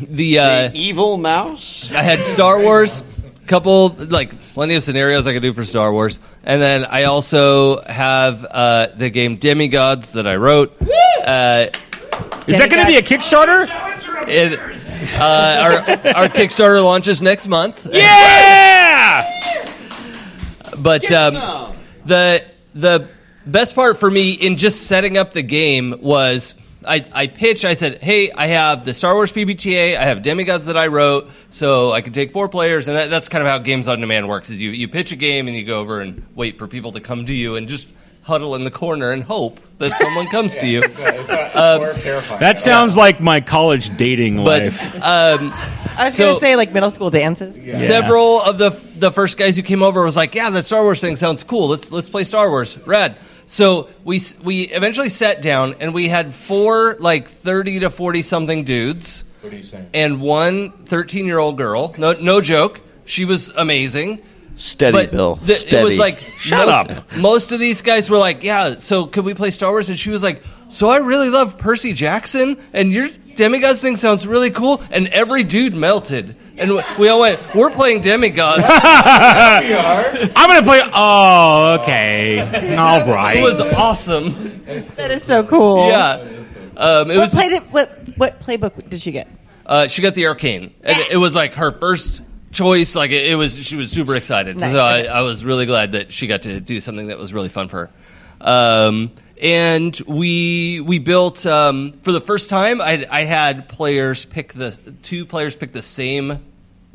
the 0.00 0.40
uh, 0.40 0.70
evil 0.74 1.18
mouse. 1.18 1.88
I 1.92 2.02
had 2.02 2.24
Star 2.24 2.60
Wars, 2.60 3.02
couple 3.46 3.88
like 3.98 4.38
plenty 4.54 4.74
of 4.74 4.82
scenarios 4.82 5.26
I 5.26 5.32
could 5.32 5.42
do 5.42 5.52
for 5.52 5.64
Star 5.64 5.92
Wars, 5.92 6.18
and 6.44 6.60
then 6.60 6.84
I 6.84 7.04
also 7.04 7.82
have 7.82 8.44
uh, 8.48 8.88
the 8.96 9.10
game 9.10 9.36
Demigods 9.36 10.12
that 10.12 10.26
I 10.26 10.36
wrote. 10.36 10.76
Uh, 10.80 11.66
Is 12.46 12.58
that 12.58 12.68
going 12.70 12.80
to 12.80 12.86
be 12.86 12.96
a 12.96 13.02
Kickstarter? 13.02 13.68
it, 14.28 14.58
uh, 15.14 15.58
our, 15.60 15.72
our 16.16 16.28
Kickstarter 16.28 16.82
launches 16.84 17.22
next 17.22 17.46
month. 17.48 17.86
Yeah! 17.92 19.28
But 20.78 21.10
um, 21.12 21.74
the 22.06 22.44
the 22.74 23.08
best 23.46 23.74
part 23.74 24.00
for 24.00 24.10
me 24.10 24.32
in 24.32 24.56
just 24.56 24.86
setting 24.86 25.18
up 25.18 25.32
the 25.32 25.42
game 25.42 25.94
was 26.00 26.54
I, 26.86 27.04
I 27.12 27.26
pitched. 27.26 27.64
I 27.64 27.74
said, 27.74 28.02
"Hey, 28.02 28.30
I 28.32 28.48
have 28.48 28.84
the 28.84 28.94
Star 28.94 29.14
Wars 29.14 29.32
PBTA. 29.32 29.96
I 29.96 30.04
have 30.04 30.22
demigods 30.22 30.66
that 30.66 30.76
I 30.76 30.88
wrote, 30.88 31.30
so 31.50 31.92
I 31.92 32.00
can 32.00 32.12
take 32.12 32.32
four 32.32 32.48
players." 32.48 32.88
And 32.88 32.96
that, 32.96 33.10
that's 33.10 33.28
kind 33.28 33.42
of 33.42 33.48
how 33.48 33.58
Games 33.58 33.88
on 33.88 34.00
Demand 34.00 34.28
works: 34.28 34.50
is 34.50 34.60
you 34.60 34.70
you 34.70 34.88
pitch 34.88 35.12
a 35.12 35.16
game 35.16 35.48
and 35.48 35.56
you 35.56 35.64
go 35.64 35.80
over 35.80 36.00
and 36.00 36.24
wait 36.34 36.58
for 36.58 36.66
people 36.68 36.92
to 36.92 37.00
come 37.00 37.26
to 37.26 37.32
you 37.32 37.56
and 37.56 37.68
just 37.68 37.88
huddle 38.22 38.54
in 38.54 38.62
the 38.64 38.70
corner 38.70 39.10
and 39.10 39.22
hope 39.24 39.58
that 39.78 39.96
someone 39.98 40.28
comes 40.28 40.56
to 40.56 40.66
you. 40.68 40.82
Um, 40.84 41.82
That 42.40 42.54
sounds 42.58 42.96
like 42.96 43.20
my 43.20 43.40
college 43.40 43.96
dating 43.96 44.36
but 44.44 44.62
life. 44.62 44.94
um, 45.02 45.52
I 45.98 46.04
was 46.04 46.14
so- 46.14 46.24
going 46.24 46.34
to 46.36 46.40
say 46.40 46.56
like 46.56 46.72
middle 46.72 46.90
school 46.90 47.10
dances. 47.10 47.54
Several 47.86 48.40
of 48.42 48.58
the 48.58 48.70
the 48.98 49.10
first 49.10 49.36
guys 49.38 49.56
who 49.56 49.62
came 49.62 49.82
over 49.82 50.04
was 50.04 50.16
like, 50.16 50.34
"Yeah, 50.34 50.50
the 50.50 50.62
Star 50.62 50.82
Wars 50.82 51.00
thing 51.00 51.16
sounds 51.16 51.42
cool. 51.44 51.68
Let's 51.68 51.90
let's 51.92 52.08
play 52.08 52.24
Star 52.24 52.48
Wars. 52.48 52.78
Rad." 52.86 53.16
So 53.52 53.90
we 54.02 54.18
we 54.42 54.62
eventually 54.62 55.10
sat 55.10 55.42
down 55.42 55.74
and 55.78 55.92
we 55.92 56.08
had 56.08 56.34
four 56.34 56.96
like 56.98 57.28
30 57.28 57.80
to 57.80 57.90
40 57.90 58.22
something 58.22 58.64
dudes 58.64 59.24
What 59.42 59.52
are 59.52 59.56
you 59.56 59.62
saying? 59.62 59.90
and 59.92 60.22
one 60.22 60.70
13 60.86 61.26
year 61.26 61.38
old 61.38 61.58
girl. 61.58 61.94
No 61.98 62.12
no 62.14 62.40
joke. 62.40 62.80
She 63.04 63.26
was 63.26 63.50
amazing. 63.54 64.20
Steady, 64.56 64.92
But 64.92 65.10
Bill. 65.12 65.34
the- 65.36 65.78
It 65.80 65.82
was 65.84 65.98
like 65.98 66.18
Shut 66.38 66.66
most, 66.66 66.98
up. 66.98 67.16
Most 67.16 67.52
of 67.52 67.60
these 67.60 67.82
guys 67.82 68.08
were 68.08 68.16
like, 68.18 68.42
"Yeah, 68.42 68.76
so 68.76 69.04
could 69.04 69.26
we 69.26 69.34
play 69.34 69.50
Star 69.50 69.70
Wars?" 69.70 69.90
And 69.90 69.98
she 69.98 70.08
was 70.10 70.22
like, 70.22 70.42
"So 70.68 70.88
I 70.88 70.96
really 70.98 71.28
love 71.28 71.58
Percy 71.58 71.92
Jackson, 71.92 72.56
and 72.72 72.90
your 72.90 73.08
demigods 73.36 73.80
thing 73.82 73.96
sounds 73.96 74.26
really 74.26 74.50
cool." 74.50 74.82
And 74.90 75.08
every 75.08 75.44
dude 75.44 75.74
melted, 75.76 76.36
and 76.56 76.70
we- 76.72 76.82
we 76.98 77.08
all 77.08 77.20
went, 77.20 77.40
"We're 77.54 77.70
playing 77.70 78.02
demigods." 78.02 78.62
I'm 78.66 80.48
going 80.48 80.58
to 80.60 80.64
play. 80.64 80.80
Oh, 80.92 81.78
okay. 81.80 82.76
All 82.76 83.06
right. 83.12 83.36
It 83.38 83.42
was 83.42 83.60
awesome. 83.60 84.64
That 84.96 85.10
is 85.10 85.22
so 85.22 85.44
cool. 85.44 85.88
Yeah, 85.88 86.14
um, 86.76 87.10
it 87.10 87.16
what 87.16 87.22
was. 87.22 87.30
play 87.32 87.48
did, 87.48 87.62
what 87.72 88.08
what 88.16 88.40
playbook 88.40 88.88
did 88.88 89.00
she 89.00 89.12
get? 89.12 89.28
Uh, 89.64 89.88
she 89.88 90.02
got 90.02 90.14
the 90.14 90.26
arcane, 90.26 90.74
and 90.82 90.98
it, 90.98 91.12
it 91.12 91.16
was 91.16 91.34
like 91.34 91.54
her 91.54 91.72
first 91.72 92.20
choice. 92.50 92.94
Like 92.94 93.10
it, 93.10 93.26
it 93.26 93.34
was, 93.36 93.56
she 93.64 93.76
was 93.76 93.90
super 93.90 94.14
excited. 94.16 94.58
Nice. 94.58 94.72
So 94.72 94.78
I, 94.80 95.02
I 95.04 95.20
was 95.22 95.44
really 95.44 95.66
glad 95.66 95.92
that 95.92 96.12
she 96.12 96.26
got 96.26 96.42
to 96.42 96.60
do 96.60 96.80
something 96.80 97.06
that 97.08 97.18
was 97.18 97.32
really 97.32 97.48
fun 97.48 97.68
for 97.68 97.86
her. 97.86 97.90
Um, 98.40 99.12
and 99.40 99.98
we 100.06 100.80
we 100.80 100.98
built 100.98 101.44
um, 101.46 101.92
for 102.02 102.12
the 102.12 102.20
first 102.20 102.50
time. 102.50 102.80
I, 102.80 103.06
I 103.10 103.24
had 103.24 103.68
players 103.68 104.24
pick 104.24 104.52
the 104.52 104.72
two 105.02 105.26
players 105.26 105.56
pick 105.56 105.72
the 105.72 105.82
same 105.82 106.44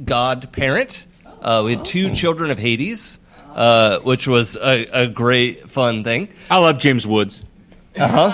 god 0.03 0.51
parent. 0.51 1.05
Uh, 1.41 1.63
we 1.65 1.75
had 1.75 1.85
two 1.85 2.11
children 2.13 2.49
of 2.51 2.57
Hades, 2.57 3.19
uh, 3.53 3.99
which 3.99 4.27
was 4.27 4.55
a, 4.57 4.85
a 4.91 5.07
great 5.07 5.69
fun 5.69 6.03
thing. 6.03 6.29
I 6.49 6.57
love 6.57 6.77
James 6.79 7.05
Woods. 7.07 7.43
Uh 7.97 8.07
huh. 8.07 8.29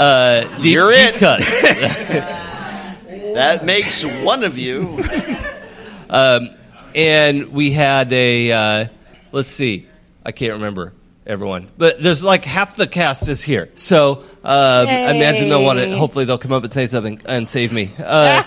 Uh, 0.00 0.40
deep, 0.62 0.72
You're 0.72 0.92
deep 0.92 1.14
it. 1.14 1.18
cuts. 1.18 1.62
that 3.34 3.66
makes 3.66 4.02
one 4.02 4.44
of 4.44 4.56
you. 4.56 5.04
um, 6.08 6.48
and 6.94 7.52
we 7.52 7.70
had 7.70 8.10
a 8.14 8.50
uh, 8.50 8.86
let's 9.30 9.50
see, 9.50 9.86
I 10.24 10.32
can't 10.32 10.54
remember 10.54 10.94
everyone, 11.26 11.68
but 11.78 12.02
there's 12.02 12.22
like 12.22 12.44
half 12.44 12.76
the 12.76 12.86
cast 12.86 13.28
is 13.28 13.42
here. 13.42 13.70
So 13.76 14.24
uh, 14.44 14.86
I 14.88 15.12
imagine 15.12 15.48
they'll 15.48 15.62
want 15.64 15.78
to. 15.78 15.96
Hopefully 15.96 16.24
they'll 16.24 16.38
come 16.38 16.52
up 16.52 16.64
and 16.64 16.72
say 16.72 16.86
something 16.86 17.20
and 17.24 17.48
save 17.48 17.72
me. 17.72 17.92
Uh, 17.98 18.42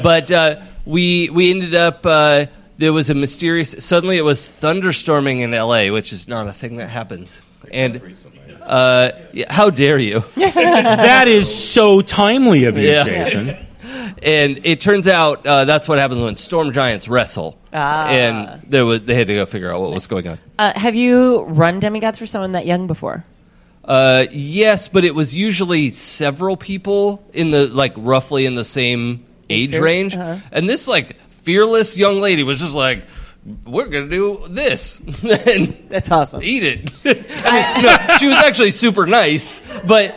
but 0.02 0.30
uh, 0.30 0.60
we 0.84 1.30
we 1.30 1.50
ended 1.50 1.74
up. 1.74 2.04
Uh, 2.04 2.46
there 2.78 2.92
was 2.92 3.10
a 3.10 3.14
mysterious. 3.14 3.74
Suddenly, 3.78 4.16
it 4.18 4.24
was 4.24 4.46
thunderstorming 4.48 5.40
in 5.40 5.54
L.A., 5.54 5.90
which 5.90 6.12
is 6.12 6.26
not 6.26 6.48
a 6.48 6.52
thing 6.52 6.76
that 6.76 6.88
happens. 6.88 7.40
And 7.70 8.02
uh, 8.62 9.12
yeah, 9.32 9.52
how 9.52 9.70
dare 9.70 9.98
you? 9.98 10.24
that 10.36 11.28
is 11.28 11.52
so 11.54 12.00
timely 12.00 12.64
of 12.64 12.76
you, 12.76 12.88
Yeah. 12.88 13.04
Jason. 13.04 13.56
and 14.22 14.60
it 14.64 14.80
turns 14.80 15.06
out 15.08 15.46
uh, 15.46 15.64
that's 15.64 15.88
what 15.88 15.98
happens 15.98 16.20
when 16.20 16.36
storm 16.36 16.72
giants 16.72 17.08
wrestle. 17.08 17.58
Ah. 17.72 18.08
And 18.08 18.62
there 18.68 18.84
was 18.84 19.02
they 19.02 19.14
had 19.14 19.26
to 19.28 19.34
go 19.34 19.46
figure 19.46 19.72
out 19.72 19.80
what 19.80 19.92
was 19.92 20.06
going 20.06 20.28
on. 20.28 20.38
Uh, 20.58 20.78
have 20.78 20.94
you 20.94 21.42
run 21.42 21.80
demigods 21.80 22.18
for 22.18 22.26
someone 22.26 22.52
that 22.52 22.66
young 22.66 22.86
before? 22.86 23.24
Uh, 23.84 24.26
yes, 24.30 24.88
but 24.88 25.04
it 25.04 25.14
was 25.14 25.34
usually 25.34 25.90
several 25.90 26.56
people 26.56 27.24
in 27.32 27.50
the 27.50 27.66
like 27.66 27.94
roughly 27.96 28.46
in 28.46 28.54
the 28.54 28.64
same 28.64 29.24
age 29.50 29.72
group? 29.72 29.82
range. 29.82 30.16
Uh-huh. 30.16 30.38
And 30.52 30.68
this 30.68 30.86
like 30.86 31.16
fearless 31.42 31.96
young 31.96 32.20
lady 32.20 32.42
was 32.42 32.60
just 32.60 32.74
like, 32.74 33.04
"We're 33.66 33.88
gonna 33.88 34.08
do 34.08 34.44
this." 34.48 35.00
and 35.22 35.76
That's 35.88 36.10
awesome. 36.10 36.42
Eat 36.42 36.62
it. 36.62 36.90
I 37.44 37.74
mean, 37.74 37.84
no, 37.84 38.16
she 38.18 38.26
was 38.28 38.36
actually 38.36 38.70
super 38.70 39.06
nice, 39.06 39.60
but 39.84 40.14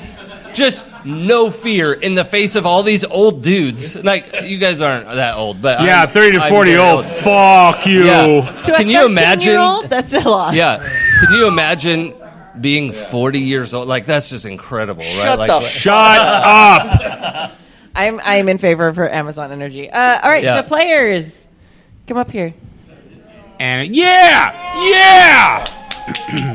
just 0.54 0.86
no 1.06 1.52
fear 1.52 1.94
in 1.94 2.16
the 2.16 2.26
face 2.26 2.56
of 2.56 2.66
all 2.66 2.84
these 2.84 3.04
old 3.06 3.42
dudes. 3.44 3.96
Like 3.96 4.42
you 4.44 4.58
guys 4.58 4.82
aren't 4.82 5.06
that 5.08 5.36
old, 5.36 5.62
but 5.62 5.82
Yeah, 5.82 6.02
I'm- 6.02 6.10
30 6.10 6.38
to 6.38 6.44
I'm 6.44 6.50
40 6.52 6.72
very 6.72 6.82
old. 6.84 7.06
Fuck 7.06 7.86
you. 7.86 8.06
Yeah. 8.06 8.62
To 8.62 8.74
a 8.74 8.78
Can 8.78 8.90
you 8.90 9.06
imagine? 9.06 9.54
13-year-old? 9.54 9.90
That's 9.90 10.14
a 10.14 10.20
lot. 10.22 10.54
Yeah. 10.56 10.78
Can 11.22 11.34
you 11.34 11.48
imagine 11.48 12.14
being 12.60 12.92
40 12.94 13.40
years 13.40 13.74
old? 13.74 13.88
Like 13.88 14.06
that's 14.06 14.30
just 14.30 14.46
incredible, 14.46 15.04
right? 15.04 15.22
Shut 15.22 15.40
like, 15.40 15.48
the 15.50 15.62
Shut 15.62 16.18
up. 16.20 17.52
I'm 17.96 18.20
I'm 18.24 18.50
in 18.50 18.58
favor 18.58 18.88
of 18.88 18.98
her 18.98 19.10
Amazon 19.10 19.52
energy. 19.54 19.90
Uh, 19.90 20.20
all 20.22 20.30
right, 20.30 20.44
Yeah. 20.44 20.58
so 20.62 20.68
players, 20.68 21.48
come 22.08 22.18
up 22.18 22.30
here. 22.30 22.54
And 23.58 23.96
yeah, 23.96 24.52
yeah, 24.90 26.55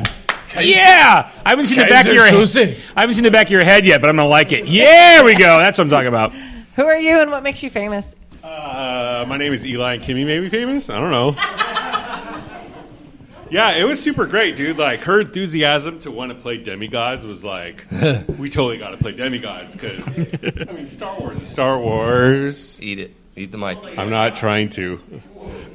yeah. 0.59 1.31
I 1.45 1.49
haven't 1.49 1.67
seen 1.67 1.79
the 1.79 1.85
back 1.85 2.05
of 2.05 2.13
your 2.13 2.25
head. 2.25 2.77
I 2.95 3.01
haven't 3.01 3.15
seen 3.15 3.23
the 3.23 3.31
back 3.31 3.47
of 3.47 3.51
your 3.51 3.63
head 3.63 3.85
yet, 3.85 4.01
but 4.01 4.09
I'm 4.09 4.15
gonna 4.15 4.27
like 4.27 4.51
it. 4.51 4.67
Yeah, 4.67 5.23
we 5.23 5.35
go. 5.35 5.59
That's 5.59 5.77
what 5.77 5.85
I'm 5.85 5.89
talking 5.89 6.07
about. 6.07 6.33
Who 6.75 6.85
are 6.85 6.97
you, 6.97 7.19
and 7.19 7.31
what 7.31 7.43
makes 7.43 7.61
you 7.63 7.69
famous? 7.69 8.15
Uh, 8.43 9.25
my 9.27 9.37
name 9.37 9.53
is 9.53 9.65
Eli 9.65 9.95
and 9.95 10.03
Kimmy. 10.03 10.25
Maybe 10.25 10.49
famous? 10.49 10.89
I 10.89 10.99
don't 10.99 11.11
know. 11.11 11.31
yeah, 13.49 13.71
it 13.71 13.83
was 13.83 14.01
super 14.01 14.25
great, 14.25 14.55
dude. 14.55 14.77
Like 14.77 15.01
her 15.01 15.21
enthusiasm 15.21 15.99
to 15.99 16.11
want 16.11 16.31
to 16.31 16.35
play 16.35 16.57
demigods 16.57 17.25
was 17.25 17.43
like, 17.43 17.85
we 17.91 18.49
totally 18.49 18.77
got 18.77 18.91
to 18.91 18.97
play 18.97 19.11
demigods 19.11 19.75
because 19.75 20.07
I 20.07 20.71
mean, 20.71 20.87
Star 20.87 21.19
Wars 21.19 21.41
is 21.41 21.49
Star 21.49 21.77
Wars. 21.77 22.77
Eat 22.79 22.99
it. 22.99 23.15
Eat 23.35 23.51
the 23.51 23.57
mic. 23.57 23.77
I'm 23.97 24.09
not 24.09 24.35
trying 24.35 24.69
to. 24.69 24.99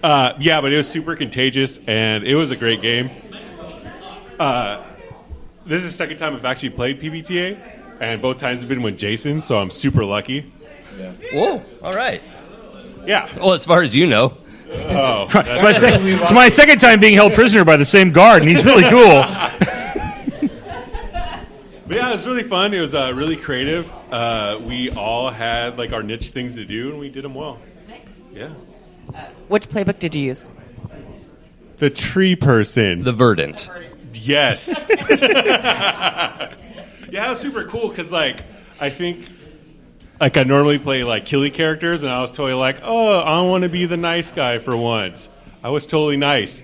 Uh, 0.02 0.34
yeah, 0.38 0.60
but 0.60 0.72
it 0.72 0.76
was 0.76 0.88
super 0.88 1.16
contagious 1.16 1.78
and 1.86 2.24
it 2.24 2.34
was 2.34 2.50
a 2.50 2.56
great 2.56 2.82
game. 2.82 3.10
Uh, 4.38 4.82
this 5.64 5.82
is 5.82 5.90
the 5.90 5.96
second 5.96 6.18
time 6.18 6.34
I've 6.36 6.44
actually 6.44 6.70
played 6.70 7.00
PBTA, 7.00 7.58
and 8.00 8.20
both 8.22 8.38
times 8.38 8.60
have 8.60 8.68
been 8.68 8.82
with 8.82 8.98
Jason, 8.98 9.40
so 9.40 9.58
I'm 9.58 9.70
super 9.70 10.04
lucky. 10.04 10.52
Whoa! 11.32 11.62
All 11.82 11.92
right. 11.92 12.22
Yeah. 13.06 13.28
Well, 13.38 13.52
as 13.52 13.64
far 13.64 13.82
as 13.82 13.94
you 13.94 14.06
know. 14.06 14.36
Oh, 14.68 15.24
It's 15.34 15.62
my, 15.62 15.72
sec- 15.72 16.00
it's 16.02 16.32
my 16.32 16.48
second 16.48 16.78
time 16.80 16.98
being 17.00 17.14
held 17.14 17.34
prisoner 17.34 17.64
by 17.64 17.76
the 17.76 17.84
same 17.84 18.10
guard, 18.10 18.42
and 18.42 18.50
he's 18.50 18.64
really 18.64 18.82
cool. 18.90 19.22
But 21.88 21.96
yeah, 21.98 22.08
it 22.08 22.12
was 22.16 22.26
really 22.26 22.42
fun. 22.42 22.74
It 22.74 22.80
was 22.80 22.94
uh, 22.94 23.12
really 23.14 23.36
creative. 23.36 23.88
Uh, 24.10 24.58
we 24.60 24.90
all 24.90 25.30
had 25.30 25.78
like 25.78 25.92
our 25.92 26.02
niche 26.02 26.30
things 26.30 26.56
to 26.56 26.64
do, 26.64 26.90
and 26.90 26.98
we 26.98 27.08
did 27.10 27.22
them 27.22 27.34
well. 27.34 27.60
Yeah. 28.32 28.48
Which 29.48 29.68
playbook 29.68 30.00
did 30.00 30.14
you 30.16 30.22
use? 30.24 30.48
The 31.78 31.90
tree 31.90 32.34
person. 32.34 33.04
The 33.04 33.12
verdant. 33.12 33.68
Yes. 34.26 34.84
yeah, 34.88 36.52
it 37.10 37.28
was 37.28 37.38
super 37.38 37.64
cool 37.64 37.88
because 37.88 38.10
like 38.10 38.40
I 38.80 38.90
think 38.90 39.28
like 40.20 40.36
I 40.36 40.42
normally 40.42 40.80
play 40.80 41.04
like 41.04 41.26
killy 41.26 41.52
characters, 41.52 42.02
and 42.02 42.10
I 42.10 42.20
was 42.20 42.32
totally 42.32 42.54
like, 42.54 42.80
oh, 42.82 43.20
I 43.20 43.40
want 43.42 43.62
to 43.62 43.68
be 43.68 43.86
the 43.86 43.96
nice 43.96 44.32
guy 44.32 44.58
for 44.58 44.76
once. 44.76 45.28
I 45.62 45.70
was 45.70 45.86
totally 45.86 46.16
nice. 46.16 46.60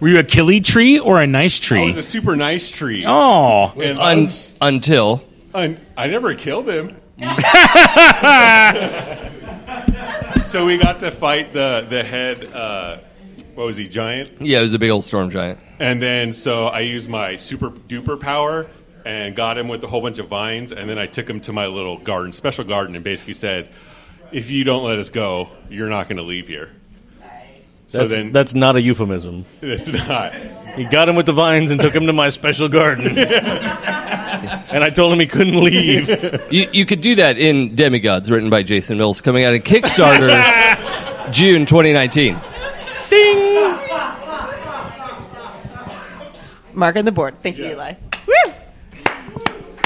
Were 0.00 0.08
you 0.08 0.18
a 0.18 0.24
killy 0.24 0.60
tree 0.60 0.98
or 0.98 1.22
a 1.22 1.26
nice 1.26 1.58
tree? 1.60 1.80
I 1.80 1.84
was 1.86 1.96
a 1.96 2.02
super 2.02 2.36
nice 2.36 2.70
tree. 2.70 3.04
Oh. 3.06 3.72
And 3.80 3.98
Un- 3.98 4.28
until. 4.60 5.24
I, 5.54 5.78
I 5.96 6.08
never 6.08 6.34
killed 6.34 6.68
him. 6.68 6.88
so 10.48 10.66
we 10.66 10.76
got 10.76 11.00
to 11.00 11.10
fight 11.10 11.54
the 11.54 11.86
the 11.88 12.04
head. 12.04 12.44
Uh, 12.52 12.98
what 13.56 13.66
was 13.66 13.76
he? 13.76 13.88
Giant. 13.88 14.30
Yeah, 14.40 14.58
it 14.58 14.62
was 14.62 14.74
a 14.74 14.78
big 14.78 14.90
old 14.90 15.04
storm 15.04 15.30
giant. 15.30 15.58
And 15.78 16.00
then 16.00 16.32
so 16.32 16.66
I 16.66 16.80
used 16.80 17.08
my 17.08 17.36
super 17.36 17.70
duper 17.70 18.20
power 18.20 18.66
and 19.04 19.34
got 19.34 19.56
him 19.56 19.68
with 19.68 19.82
a 19.82 19.86
whole 19.86 20.02
bunch 20.02 20.18
of 20.18 20.28
vines. 20.28 20.72
And 20.72 20.88
then 20.88 20.98
I 20.98 21.06
took 21.06 21.28
him 21.28 21.40
to 21.42 21.52
my 21.52 21.66
little 21.66 21.96
garden, 21.96 22.32
special 22.32 22.64
garden, 22.64 22.94
and 22.94 23.02
basically 23.02 23.34
said, 23.34 23.68
"If 24.30 24.50
you 24.50 24.64
don't 24.64 24.84
let 24.84 24.98
us 24.98 25.08
go, 25.08 25.48
you're 25.70 25.88
not 25.88 26.08
going 26.08 26.18
to 26.18 26.22
leave 26.22 26.48
here." 26.48 26.70
Nice. 27.20 27.64
So 27.88 27.98
That's, 27.98 28.12
then 28.12 28.32
that's 28.32 28.54
not 28.54 28.76
a 28.76 28.82
euphemism. 28.82 29.46
it's 29.62 29.88
not. 29.88 30.34
He 30.74 30.84
got 30.84 31.08
him 31.08 31.16
with 31.16 31.26
the 31.26 31.32
vines 31.32 31.70
and 31.70 31.80
took 31.80 31.94
him 31.94 32.06
to 32.06 32.12
my 32.12 32.28
special 32.28 32.68
garden. 32.68 33.16
and 33.18 34.84
I 34.84 34.90
told 34.90 35.14
him 35.14 35.20
he 35.20 35.26
couldn't 35.26 35.62
leave. 35.62 36.08
You, 36.52 36.68
you 36.72 36.84
could 36.84 37.00
do 37.00 37.14
that 37.14 37.38
in 37.38 37.74
Demigods, 37.74 38.30
written 38.30 38.50
by 38.50 38.62
Jason 38.62 38.98
Mills, 38.98 39.22
coming 39.22 39.44
out 39.44 39.54
in 39.54 39.62
Kickstarter 39.62 41.30
June 41.32 41.64
2019. 41.64 42.36
Mark 46.76 46.96
on 46.96 47.04
the 47.04 47.12
board. 47.12 47.34
Thank 47.42 47.58
you, 47.58 47.66
Eli. 47.66 47.94
Woo! 48.26 48.52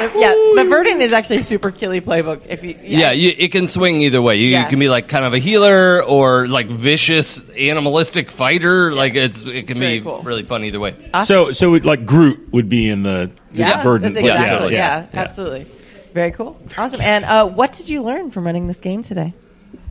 super. 0.01 0.19
Yeah, 0.19 0.33
the 0.57 0.65
Verdant 0.69 1.03
is 1.03 1.13
actually 1.13 1.39
a 1.39 1.43
super 1.43 1.71
killy 1.71 2.01
playbook. 2.01 2.47
If 2.49 2.65
you, 2.65 2.75
Yeah, 2.83 3.13
you, 3.13 3.35
it 3.37 3.53
can 3.53 3.67
swing 3.67 4.01
either 4.03 4.21
way. 4.23 4.37
You, 4.37 4.45
you 4.47 4.51
Yeah. 4.53 4.69
can 4.69 4.79
be 4.79 4.89
like 4.89 5.09
kind 5.09 5.25
of 5.27 5.35
a 5.35 5.39
healer 5.39 6.03
or 6.03 6.47
like 6.49 6.69
vicious 6.69 7.43
animalistic 7.51 8.31
fighter. 8.31 8.93
Like 8.93 9.15
it's 9.15 9.43
it 9.43 9.67
can 9.67 9.79
very 9.79 9.99
be 9.99 10.05
cool. 10.05 10.23
really 10.23 10.43
fun 10.43 10.65
either 10.65 10.81
way. 10.81 10.95
So, 11.27 11.53
so 11.53 11.75
it, 11.75 11.85
like 11.85 12.07
Groot 12.07 12.51
would 12.53 12.69
be 12.69 12.89
in 12.89 13.03
the, 13.03 13.31
the 13.53 13.59
yeah, 13.59 13.83
verdant. 13.83 14.15
that's 14.15 14.27
exactly. 14.27 14.73
Yeah, 14.75 15.07
absolutely. 15.13 15.67
Very 16.15 16.33
cool. 16.33 16.59
Awesome. 16.77 17.01
And 17.01 17.25
uh, 17.25 17.47
what 17.47 17.73
did 17.75 17.89
you 17.89 18.03
learn 18.03 18.31
from 18.31 18.45
running 18.47 18.67
this 18.67 18.81
game 18.81 19.03
today? 19.03 19.33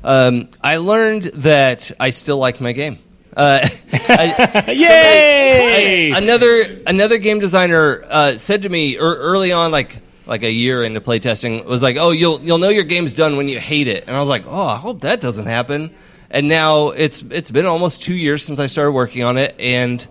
Um, 0.04 0.50
I 0.62 0.78
learned 0.78 1.24
that 1.36 1.92
I 2.00 2.10
still 2.10 2.38
like 2.38 2.60
my 2.60 2.72
game. 2.72 2.98
Uh, 3.36 3.70
I, 3.94 4.76
Yay! 4.76 6.12
I- 6.14 6.18
another 6.18 6.82
another 6.86 7.18
game 7.18 7.40
designer 7.40 8.04
uh, 8.08 8.38
said 8.38 8.64
to 8.64 8.70
me 8.70 8.98
er, 8.98 9.16
early 9.16 9.52
on, 9.52 9.72
like 9.72 10.00
like 10.26 10.44
a 10.44 10.52
year 10.52 10.84
into 10.84 11.02
playtesting, 11.02 11.66
was 11.66 11.82
like, 11.82 11.98
"Oh, 11.98 12.12
you'll 12.12 12.42
you'll 12.42 12.58
know 12.58 12.70
your 12.70 12.84
game's 12.84 13.14
done 13.14 13.38
when 13.38 13.48
you 13.48 13.60
hate 13.60 13.88
it." 13.88 14.06
And 14.08 14.16
I 14.16 14.20
was 14.20 14.30
like, 14.30 14.46
"Oh, 14.48 14.66
I 14.66 14.78
hope 14.78 15.02
that 15.02 15.22
doesn't 15.22 15.46
happen." 15.46 15.94
And 16.30 16.48
now 16.48 16.90
it's 16.90 17.24
it's 17.32 17.50
been 17.52 17.66
almost 17.66 18.02
two 18.04 18.14
years 18.14 18.44
since 18.44 18.60
I 18.60 18.68
started 18.68 18.92
working 18.92 19.24
on 19.24 19.38
it, 19.38 19.56
and 19.60 20.06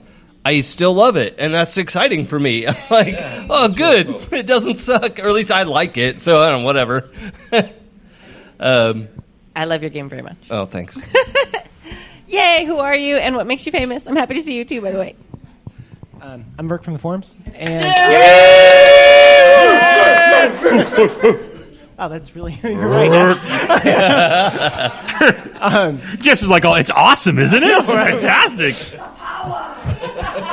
I 0.45 0.62
still 0.62 0.95
love 0.95 1.16
it, 1.16 1.36
and 1.39 1.53
that's 1.55 1.77
exciting 1.77 2.24
for 2.27 2.39
me. 2.39 2.66
I'm 2.69 2.77
like, 2.90 3.16
"Oh, 3.51 3.69
good, 3.69 4.09
it 4.32 4.47
doesn't 4.47 4.77
suck, 4.77 5.19
or 5.20 5.27
at 5.28 5.32
least 5.32 5.51
I 5.51 5.65
like 5.65 5.97
it." 5.97 6.19
So 6.20 6.40
I 6.43 6.51
don't 6.51 6.61
know, 6.62 6.66
whatever. 6.66 7.11
um, 8.61 9.09
I 9.55 9.65
love 9.65 9.82
your 9.82 9.90
game 9.90 10.09
very 10.09 10.23
much. 10.23 10.36
oh, 10.51 10.65
thanks. 10.65 11.01
Yay! 12.29 12.65
Who 12.67 12.79
are 12.79 12.95
you, 12.95 13.17
and 13.17 13.35
what 13.35 13.47
makes 13.47 13.67
you 13.67 13.73
famous? 13.73 14.07
I'm 14.07 14.17
happy 14.17 14.35
to 14.35 14.41
see 14.41 14.55
you 14.55 14.65
too. 14.65 14.81
By 14.81 14.93
the 14.93 14.99
way. 14.99 15.17
Um, 16.21 16.45
I'm 16.59 16.69
Burke 16.69 16.83
from 16.83 16.95
the 16.95 16.99
forums, 16.99 17.37
and 17.55 17.87
oh, 21.99 22.09
that's 22.09 22.35
really 22.35 22.55
you're 22.63 22.89
right. 22.89 23.11
um, 25.61 26.01
Jess 26.19 26.43
is 26.43 26.51
like, 26.51 26.65
oh, 26.65 26.75
it's 26.75 26.91
awesome, 26.91 27.39
isn't 27.39 27.63
it? 27.63 27.69
It's 27.69 27.91
fantastic. 27.91 28.99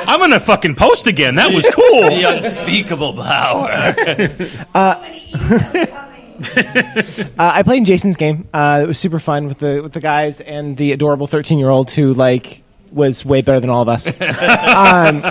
I'm 0.08 0.20
gonna 0.20 0.38
fucking 0.38 0.76
post 0.76 1.08
again. 1.08 1.34
That 1.34 1.52
was 1.52 1.68
cool. 1.68 2.10
the 2.10 2.22
unspeakable 2.22 3.14
power. 3.14 3.68
uh, 4.74 5.02
uh, 6.56 7.32
I 7.38 7.62
played 7.62 7.78
in 7.78 7.84
Jason's 7.84 8.16
game. 8.16 8.48
Uh, 8.52 8.80
it 8.84 8.86
was 8.86 8.98
super 8.98 9.18
fun 9.18 9.46
with 9.46 9.58
the 9.58 9.80
with 9.82 9.92
the 9.92 10.00
guys 10.00 10.40
and 10.40 10.76
the 10.76 10.92
adorable 10.92 11.26
13 11.26 11.58
year 11.58 11.70
old 11.70 11.90
who 11.90 12.12
like 12.14 12.62
was 12.92 13.24
way 13.24 13.42
better 13.42 13.60
than 13.60 13.70
all 13.70 13.82
of 13.82 13.88
us. 13.88 14.06
um, 14.20 15.24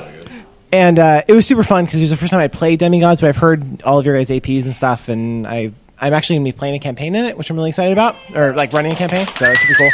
and 0.71 0.99
uh, 0.99 1.21
it 1.27 1.33
was 1.33 1.45
super 1.45 1.63
fun 1.63 1.85
because 1.85 1.99
it 1.99 2.03
was 2.03 2.09
the 2.09 2.17
first 2.17 2.31
time 2.31 2.41
I 2.41 2.47
played 2.47 2.79
Demigods, 2.79 3.21
but 3.21 3.27
I've 3.27 3.37
heard 3.37 3.81
all 3.83 3.99
of 3.99 4.05
your 4.05 4.17
guys' 4.17 4.29
APs 4.29 4.65
and 4.65 4.75
stuff, 4.75 5.07
and 5.07 5.47
I 5.47 5.71
I'm 5.99 6.13
actually 6.13 6.37
gonna 6.37 6.45
be 6.45 6.51
playing 6.51 6.75
a 6.75 6.79
campaign 6.79 7.15
in 7.15 7.25
it, 7.25 7.37
which 7.37 7.49
I'm 7.49 7.55
really 7.55 7.69
excited 7.69 7.93
about, 7.93 8.15
or 8.33 8.53
like 8.53 8.73
running 8.73 8.91
a 8.91 8.95
campaign, 8.95 9.27
so 9.35 9.49
it 9.49 9.57
should 9.57 9.67
be 9.69 9.75
cool. 9.75 9.91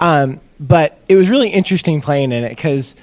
Um, 0.00 0.40
but 0.58 0.98
it 1.08 1.16
was 1.16 1.28
really 1.28 1.50
interesting 1.50 2.00
playing 2.00 2.32
in 2.32 2.44
it 2.44 2.50
because 2.50 2.94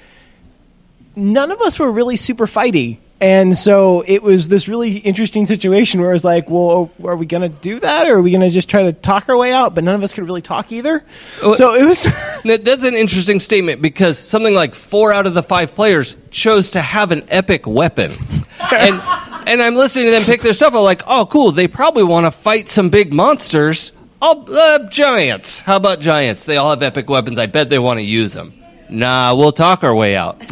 none 1.14 1.50
of 1.50 1.60
us 1.60 1.78
were 1.78 1.90
really 1.90 2.16
super 2.16 2.46
fighty. 2.46 2.98
And 3.22 3.56
so 3.56 4.02
it 4.04 4.20
was 4.20 4.48
this 4.48 4.66
really 4.66 4.96
interesting 4.96 5.46
situation 5.46 6.00
where 6.00 6.10
it 6.10 6.14
was 6.14 6.24
like, 6.24 6.50
well, 6.50 6.90
are 7.04 7.14
we 7.14 7.24
going 7.24 7.42
to 7.42 7.48
do 7.48 7.78
that 7.78 8.08
or 8.08 8.16
are 8.16 8.20
we 8.20 8.32
going 8.32 8.40
to 8.40 8.50
just 8.50 8.68
try 8.68 8.82
to 8.82 8.92
talk 8.92 9.28
our 9.28 9.36
way 9.36 9.52
out? 9.52 9.76
But 9.76 9.84
none 9.84 9.94
of 9.94 10.02
us 10.02 10.12
could 10.12 10.24
really 10.24 10.42
talk 10.42 10.72
either. 10.72 11.04
So 11.40 11.74
it 11.74 11.84
was. 11.84 12.02
that's 12.44 12.82
an 12.82 12.96
interesting 12.96 13.38
statement 13.38 13.80
because 13.80 14.18
something 14.18 14.54
like 14.54 14.74
four 14.74 15.12
out 15.12 15.28
of 15.28 15.34
the 15.34 15.42
five 15.44 15.76
players 15.76 16.16
chose 16.32 16.72
to 16.72 16.80
have 16.80 17.12
an 17.12 17.22
epic 17.28 17.64
weapon. 17.64 18.10
and, 18.60 18.98
and 19.46 19.62
I'm 19.62 19.76
listening 19.76 20.06
to 20.06 20.10
them 20.10 20.24
pick 20.24 20.42
their 20.42 20.52
stuff. 20.52 20.74
I'm 20.74 20.82
like, 20.82 21.02
oh, 21.06 21.24
cool. 21.26 21.52
They 21.52 21.68
probably 21.68 22.02
want 22.02 22.26
to 22.26 22.32
fight 22.32 22.68
some 22.68 22.90
big 22.90 23.12
monsters. 23.12 23.92
Oh, 24.20 24.44
uh, 24.52 24.88
giants. 24.88 25.60
How 25.60 25.76
about 25.76 26.00
giants? 26.00 26.44
They 26.44 26.56
all 26.56 26.70
have 26.70 26.82
epic 26.82 27.08
weapons. 27.08 27.38
I 27.38 27.46
bet 27.46 27.70
they 27.70 27.78
want 27.78 27.98
to 27.98 28.04
use 28.04 28.32
them. 28.32 28.52
Nah, 28.92 29.34
we'll 29.34 29.52
talk 29.52 29.84
our 29.84 29.94
way 29.94 30.14
out. 30.16 30.38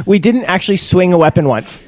we 0.06 0.18
didn't 0.18 0.44
actually 0.44 0.76
swing 0.76 1.12
a 1.12 1.18
weapon 1.18 1.48
once. 1.48 1.80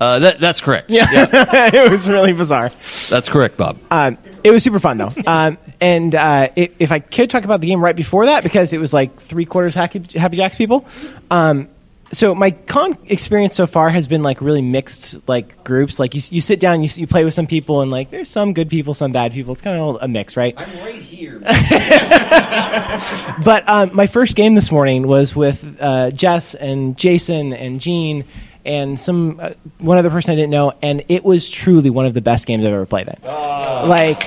Uh, 0.00 0.20
that, 0.20 0.40
that's 0.40 0.60
correct. 0.60 0.90
Yeah. 0.90 1.06
it 1.74 1.90
was 1.90 2.08
really 2.08 2.32
bizarre. 2.32 2.70
That's 3.08 3.28
correct, 3.28 3.56
Bob. 3.56 3.78
Um, 3.90 4.16
it 4.44 4.52
was 4.52 4.62
super 4.62 4.78
fun 4.78 4.98
though, 4.98 5.12
um, 5.26 5.58
and 5.80 6.14
uh, 6.14 6.48
i 6.56 6.70
if 6.78 6.92
I 6.92 7.00
could 7.00 7.28
talk 7.28 7.44
about 7.44 7.60
the 7.60 7.66
game 7.66 7.82
right 7.82 7.96
before 7.96 8.26
that, 8.26 8.44
because 8.44 8.72
it 8.72 8.78
was 8.78 8.92
like 8.92 9.18
three 9.20 9.44
quarters 9.44 9.74
Happy, 9.74 10.00
Happy 10.16 10.36
Jacks 10.36 10.54
people. 10.56 10.86
Um, 11.30 11.68
so 12.12 12.34
my 12.34 12.52
con 12.52 12.96
experience 13.06 13.54
so 13.54 13.66
far 13.66 13.90
has 13.90 14.08
been 14.08 14.22
like 14.22 14.40
really 14.40 14.62
mixed, 14.62 15.16
like 15.28 15.62
groups. 15.64 15.98
Like 15.98 16.14
you, 16.14 16.22
you 16.30 16.40
sit 16.40 16.60
down, 16.60 16.82
you, 16.82 16.88
you 16.94 17.06
play 17.06 17.24
with 17.24 17.34
some 17.34 17.46
people, 17.46 17.82
and 17.82 17.90
like 17.90 18.10
there's 18.10 18.30
some 18.30 18.54
good 18.54 18.70
people, 18.70 18.94
some 18.94 19.12
bad 19.12 19.32
people. 19.32 19.52
It's 19.52 19.62
kind 19.62 19.78
of 19.78 19.98
a 20.00 20.08
mix, 20.08 20.36
right? 20.36 20.54
I'm 20.56 20.78
right 20.78 21.02
here. 21.02 21.38
but 23.44 23.68
um, 23.68 23.94
my 23.94 24.06
first 24.06 24.36
game 24.36 24.54
this 24.54 24.72
morning 24.72 25.06
was 25.06 25.36
with 25.36 25.76
uh, 25.80 26.10
Jess 26.10 26.54
and 26.54 26.96
Jason 26.96 27.52
and 27.52 27.80
Gene 27.80 28.24
and 28.64 28.98
some 28.98 29.38
uh, 29.40 29.50
one 29.78 29.98
other 29.98 30.10
person 30.10 30.32
I 30.32 30.36
didn't 30.36 30.50
know, 30.50 30.72
and 30.82 31.04
it 31.08 31.24
was 31.24 31.48
truly 31.48 31.90
one 31.90 32.06
of 32.06 32.14
the 32.14 32.20
best 32.20 32.46
games 32.46 32.64
I've 32.64 32.72
ever 32.72 32.86
played 32.86 33.08
in. 33.08 33.16
Like 33.22 34.24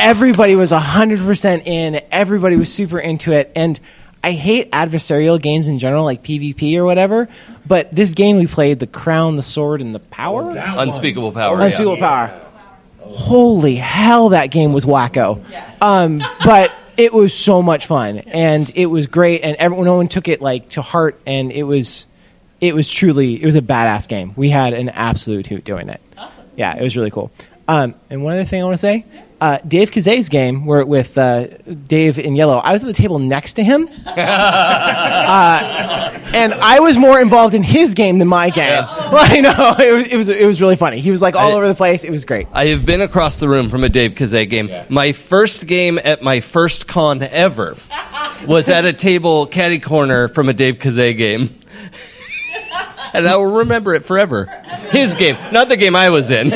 everybody 0.00 0.54
was 0.54 0.70
hundred 0.70 1.20
percent 1.20 1.66
in. 1.66 2.00
Everybody 2.10 2.56
was 2.56 2.72
super 2.72 2.98
into 2.98 3.32
it, 3.32 3.52
and 3.54 3.78
I 4.24 4.32
hate 4.32 4.70
adversarial 4.70 5.40
games 5.40 5.66
in 5.68 5.78
general, 5.78 6.04
like 6.04 6.22
PvP 6.22 6.76
or 6.76 6.84
whatever. 6.84 7.28
But 7.66 7.92
this 7.94 8.12
game 8.12 8.36
we 8.38 8.46
played, 8.46 8.78
the 8.78 8.86
crown, 8.86 9.36
the 9.36 9.42
sword, 9.42 9.80
and 9.80 9.94
the 9.94 9.98
power, 10.00 10.50
Unspeakable 10.50 11.32
power. 11.32 11.60
unspeakable 11.60 11.98
yeah. 11.98 12.28
power. 12.28 12.48
Holy 13.00 13.74
hell, 13.76 14.30
that 14.30 14.46
game 14.46 14.72
was 14.72 14.84
wacko. 14.84 15.44
Um, 15.80 16.22
but 16.44 16.72
it 16.96 17.12
was 17.12 17.34
so 17.34 17.62
much 17.62 17.86
fun, 17.86 18.18
and 18.18 18.70
it 18.76 18.86
was 18.86 19.06
great, 19.06 19.42
and 19.42 19.56
everyone, 19.56 19.86
no 19.86 19.96
one 19.96 20.08
took 20.08 20.28
it 20.28 20.40
like 20.40 20.68
to 20.70 20.82
heart, 20.82 21.20
and 21.26 21.50
it 21.50 21.64
was, 21.64 22.06
it 22.60 22.74
was 22.74 22.90
truly, 22.90 23.42
it 23.42 23.46
was 23.46 23.56
a 23.56 23.62
badass 23.62 24.06
game. 24.08 24.34
We 24.36 24.50
had 24.50 24.72
an 24.72 24.88
absolute 24.88 25.46
hoot 25.48 25.64
doing 25.64 25.88
it. 25.88 26.00
Awesome. 26.16 26.44
Yeah, 26.56 26.76
it 26.76 26.82
was 26.82 26.96
really 26.96 27.10
cool. 27.10 27.30
Um, 27.66 27.94
and 28.10 28.22
one 28.22 28.34
other 28.34 28.44
thing 28.44 28.60
I 28.62 28.64
want 28.64 28.74
to 28.74 28.78
say. 28.78 29.04
Uh, 29.42 29.58
Dave 29.66 29.90
Kazay's 29.90 30.28
game, 30.28 30.66
where 30.66 30.86
with 30.86 31.18
uh, 31.18 31.48
Dave 31.88 32.16
in 32.16 32.36
yellow, 32.36 32.58
I 32.58 32.72
was 32.72 32.84
at 32.84 32.86
the 32.86 32.92
table 32.92 33.18
next 33.18 33.54
to 33.54 33.64
him, 33.64 33.88
uh, 34.06 34.10
and 36.32 36.54
I 36.54 36.78
was 36.78 36.96
more 36.96 37.20
involved 37.20 37.52
in 37.52 37.64
his 37.64 37.94
game 37.94 38.18
than 38.18 38.28
my 38.28 38.50
game. 38.50 38.84
Like, 39.12 39.42
no, 39.42 39.74
it 39.78 39.92
was, 39.92 40.06
it 40.06 40.16
was 40.16 40.28
it 40.28 40.46
was 40.46 40.62
really 40.62 40.76
funny. 40.76 41.00
He 41.00 41.10
was 41.10 41.20
like 41.20 41.34
all 41.34 41.50
I- 41.50 41.54
over 41.56 41.66
the 41.68 41.74
place. 41.74 42.04
It 42.04 42.10
was 42.10 42.24
great. 42.24 42.46
I 42.52 42.66
have 42.68 42.86
been 42.86 43.00
across 43.00 43.38
the 43.40 43.48
room 43.48 43.68
from 43.68 43.82
a 43.84 43.88
Dave 43.88 44.12
Kazay 44.12 44.48
game. 44.48 44.70
My 44.88 45.12
first 45.12 45.66
game 45.66 45.98
at 46.02 46.22
my 46.22 46.40
first 46.40 46.86
con 46.86 47.20
ever 47.22 47.76
was 48.46 48.68
at 48.68 48.84
a 48.84 48.92
table 48.92 49.46
caddy 49.46 49.80
corner 49.80 50.28
from 50.28 50.48
a 50.48 50.52
Dave 50.52 50.76
Kazay 50.76 51.18
game. 51.18 51.58
and 53.12 53.28
I 53.28 53.36
will 53.36 53.58
remember 53.58 53.92
it 53.94 54.04
forever. 54.04 54.46
His 54.90 55.14
game, 55.14 55.36
not 55.52 55.68
the 55.68 55.76
game 55.76 55.96
I 55.96 56.10
was 56.10 56.30
in. 56.30 56.50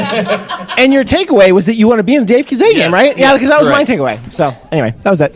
And 0.77 0.93
your 0.93 1.05
takeaway 1.05 1.53
was 1.53 1.67
that 1.67 1.75
you 1.75 1.89
want 1.89 1.99
to 1.99 2.05
be 2.05 2.15
in 2.15 2.21
the 2.21 2.27
Dave 2.27 2.47
Kazay 2.47 2.73
game, 2.73 2.93
right? 2.93 3.17
Yeah, 3.17 3.33
because 3.33 3.49
that 3.49 3.59
was 3.59 3.69
correct. 3.69 3.89
my 3.89 3.95
takeaway. 3.95 4.33
So 4.33 4.57
anyway, 4.71 4.95
that 5.03 5.11
was 5.11 5.21
it. 5.21 5.33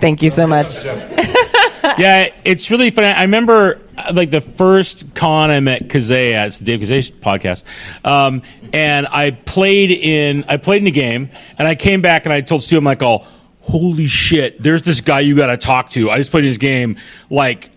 Thank 0.00 0.22
you 0.22 0.30
so 0.30 0.46
much. 0.46 0.84
yeah, 0.84 2.28
it's 2.44 2.70
really 2.70 2.90
funny. 2.90 3.08
I 3.08 3.22
remember 3.22 3.80
uh, 3.96 4.12
like 4.14 4.30
the 4.30 4.40
first 4.40 5.14
con 5.14 5.50
I 5.50 5.60
met 5.60 5.88
Kazay 5.88 6.34
at 6.34 6.48
it's 6.48 6.58
the 6.58 6.64
Dave 6.64 6.80
Kazay 6.80 7.12
podcast, 7.12 7.64
um, 8.04 8.42
and 8.72 9.06
I 9.06 9.30
played 9.30 9.90
in 9.90 10.44
I 10.48 10.58
played 10.58 10.82
in 10.82 10.88
a 10.88 10.92
game, 10.92 11.30
and 11.58 11.66
I 11.66 11.74
came 11.74 12.02
back 12.02 12.26
and 12.26 12.32
I 12.32 12.40
told 12.42 12.62
Stu, 12.62 12.76
I'm 12.76 12.84
like, 12.84 13.02
oh, 13.02 13.26
holy 13.60 14.06
shit, 14.06 14.60
there's 14.60 14.82
this 14.82 15.00
guy 15.00 15.20
you 15.20 15.34
got 15.36 15.46
to 15.46 15.56
talk 15.56 15.90
to. 15.90 16.10
I 16.10 16.18
just 16.18 16.30
played 16.30 16.44
his 16.44 16.58
game, 16.58 16.98
like, 17.30 17.70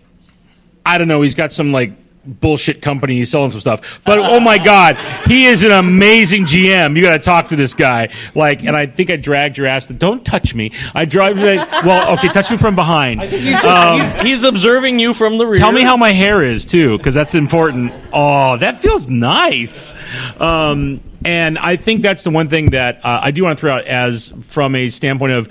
I 0.84 0.98
don't 0.98 1.08
know, 1.08 1.22
he's 1.22 1.34
got 1.34 1.52
some 1.52 1.72
like 1.72 1.94
bullshit 2.24 2.82
company 2.82 3.14
he's 3.16 3.30
selling 3.30 3.50
some 3.50 3.60
stuff 3.60 4.00
but 4.04 4.18
oh 4.18 4.38
my 4.40 4.58
god 4.58 4.96
he 5.26 5.46
is 5.46 5.62
an 5.62 5.70
amazing 5.70 6.44
gm 6.44 6.94
you 6.94 7.02
got 7.02 7.12
to 7.12 7.18
talk 7.18 7.48
to 7.48 7.56
this 7.56 7.72
guy 7.72 8.08
like 8.34 8.62
and 8.62 8.76
i 8.76 8.84
think 8.86 9.08
i 9.10 9.16
dragged 9.16 9.56
your 9.56 9.66
ass 9.66 9.86
to 9.86 9.94
don't 9.94 10.24
touch 10.24 10.54
me 10.54 10.70
i 10.94 11.04
drive 11.06 11.36
well 11.38 12.12
okay 12.12 12.28
touch 12.28 12.50
me 12.50 12.56
from 12.58 12.74
behind 12.74 13.22
He's, 13.22 13.64
Um, 13.64 14.00
he's, 14.00 14.20
he's 14.22 14.44
observing 14.44 14.98
you 14.98 15.14
from 15.14 15.38
the 15.38 15.46
rear. 15.46 15.54
Tell 15.54 15.72
me 15.72 15.82
how 15.82 15.96
my 15.96 16.12
hair 16.12 16.44
is 16.44 16.66
too, 16.66 16.98
because 16.98 17.14
that's 17.14 17.34
important. 17.34 17.92
Oh, 18.12 18.56
that 18.58 18.80
feels 18.82 19.08
nice. 19.08 19.94
Um, 20.38 21.00
and 21.24 21.58
I 21.58 21.76
think 21.76 22.02
that's 22.02 22.24
the 22.24 22.30
one 22.30 22.48
thing 22.48 22.70
that 22.70 23.04
uh, 23.04 23.20
I 23.22 23.30
do 23.30 23.44
want 23.44 23.56
to 23.56 23.60
throw 23.60 23.76
out 23.76 23.86
as 23.86 24.32
from 24.42 24.74
a 24.74 24.88
standpoint 24.88 25.32
of 25.32 25.48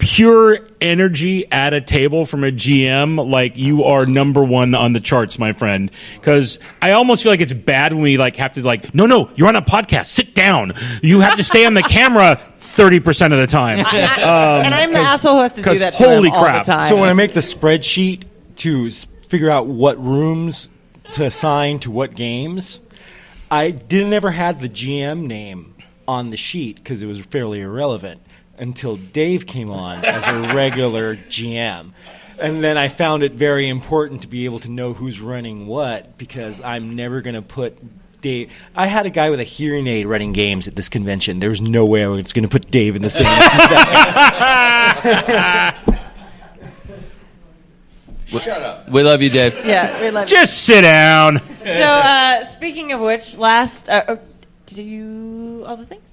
pure 0.00 0.58
energy 0.80 1.46
at 1.52 1.72
a 1.72 1.80
table 1.80 2.24
from 2.24 2.42
a 2.42 2.50
GM. 2.50 3.30
Like 3.30 3.56
you 3.56 3.84
are 3.84 4.06
number 4.06 4.42
one 4.42 4.74
on 4.74 4.92
the 4.92 5.00
charts, 5.00 5.38
my 5.38 5.52
friend. 5.52 5.90
Because 6.14 6.58
I 6.82 6.92
almost 6.92 7.22
feel 7.22 7.30
like 7.30 7.40
it's 7.40 7.52
bad 7.52 7.92
when 7.92 8.02
we 8.02 8.18
like 8.18 8.34
have 8.36 8.54
to 8.54 8.62
like, 8.66 8.92
no, 8.94 9.06
no, 9.06 9.30
you're 9.36 9.46
on 9.48 9.56
a 9.56 9.62
podcast. 9.62 10.06
Sit 10.06 10.34
down. 10.34 10.72
You 11.02 11.20
have 11.20 11.36
to 11.36 11.44
stay 11.44 11.64
on 11.66 11.74
the 11.74 11.82
camera. 11.82 12.40
Thirty 12.60 13.00
percent 13.00 13.32
of 13.32 13.40
the 13.40 13.48
time, 13.48 13.80
Um, 13.86 13.86
and 14.64 14.72
I'm 14.74 14.92
the 14.92 14.98
asshole 15.00 15.34
who 15.34 15.40
has 15.42 15.50
to 15.54 15.56
do 15.56 15.62
'cause 15.64 15.80
that 15.80 15.94
to 15.94 16.04
him 16.04 16.08
Holy 16.10 16.30
all 16.30 16.36
the 16.36 16.48
crap! 16.50 16.66
time. 16.66 16.88
So 16.88 16.96
when 17.00 17.08
I 17.08 17.14
make 17.14 17.34
the 17.34 17.40
spreadsheet 17.40 18.22
to 18.58 18.86
s- 18.86 19.08
figure 19.28 19.50
out 19.50 19.66
what 19.66 20.02
rooms 20.02 20.68
to 21.14 21.24
assign 21.24 21.80
to 21.80 21.90
what 21.90 22.14
games, 22.14 22.78
I 23.50 23.72
didn't 23.72 24.12
ever 24.12 24.30
had 24.30 24.60
the 24.60 24.68
GM 24.68 25.26
name 25.26 25.74
on 26.06 26.28
the 26.28 26.36
sheet 26.36 26.76
because 26.76 27.02
it 27.02 27.06
was 27.06 27.20
fairly 27.20 27.60
irrelevant 27.60 28.20
until 28.60 28.96
Dave 28.96 29.46
came 29.46 29.70
on 29.70 30.04
as 30.04 30.28
a 30.28 30.54
regular 30.54 31.16
GM. 31.16 31.92
And 32.38 32.62
then 32.62 32.78
I 32.78 32.88
found 32.88 33.22
it 33.22 33.32
very 33.32 33.68
important 33.68 34.22
to 34.22 34.28
be 34.28 34.44
able 34.44 34.60
to 34.60 34.68
know 34.68 34.94
who's 34.94 35.20
running 35.20 35.66
what 35.66 36.16
because 36.16 36.60
I'm 36.60 36.94
never 36.94 37.20
going 37.20 37.34
to 37.34 37.42
put 37.42 37.76
Dave. 38.20 38.52
I 38.74 38.86
had 38.86 39.06
a 39.06 39.10
guy 39.10 39.30
with 39.30 39.40
a 39.40 39.44
hearing 39.44 39.86
aid 39.86 40.06
running 40.06 40.32
games 40.32 40.68
at 40.68 40.74
this 40.74 40.88
convention. 40.88 41.40
There 41.40 41.50
was 41.50 41.60
no 41.60 41.86
way 41.86 42.04
I 42.04 42.08
was 42.08 42.32
going 42.32 42.44
to 42.44 42.48
put 42.48 42.70
Dave 42.70 42.96
in 42.96 43.02
the 43.02 43.10
same. 43.10 43.24
Shut 48.38 48.62
up. 48.62 48.88
We 48.88 49.02
love 49.02 49.22
you, 49.22 49.28
Dave. 49.28 49.66
Yeah, 49.66 50.00
we 50.00 50.10
love 50.10 50.30
you. 50.30 50.36
Just 50.36 50.64
sit 50.64 50.82
down. 50.82 51.42
So, 51.64 51.82
uh, 51.82 52.44
speaking 52.44 52.92
of 52.92 53.00
which, 53.00 53.36
last 53.36 53.88
uh, 53.88 54.04
uh, 54.06 54.16
did 54.66 54.78
you 54.78 55.64
all 55.66 55.76
the 55.76 55.86
things? 55.86 56.09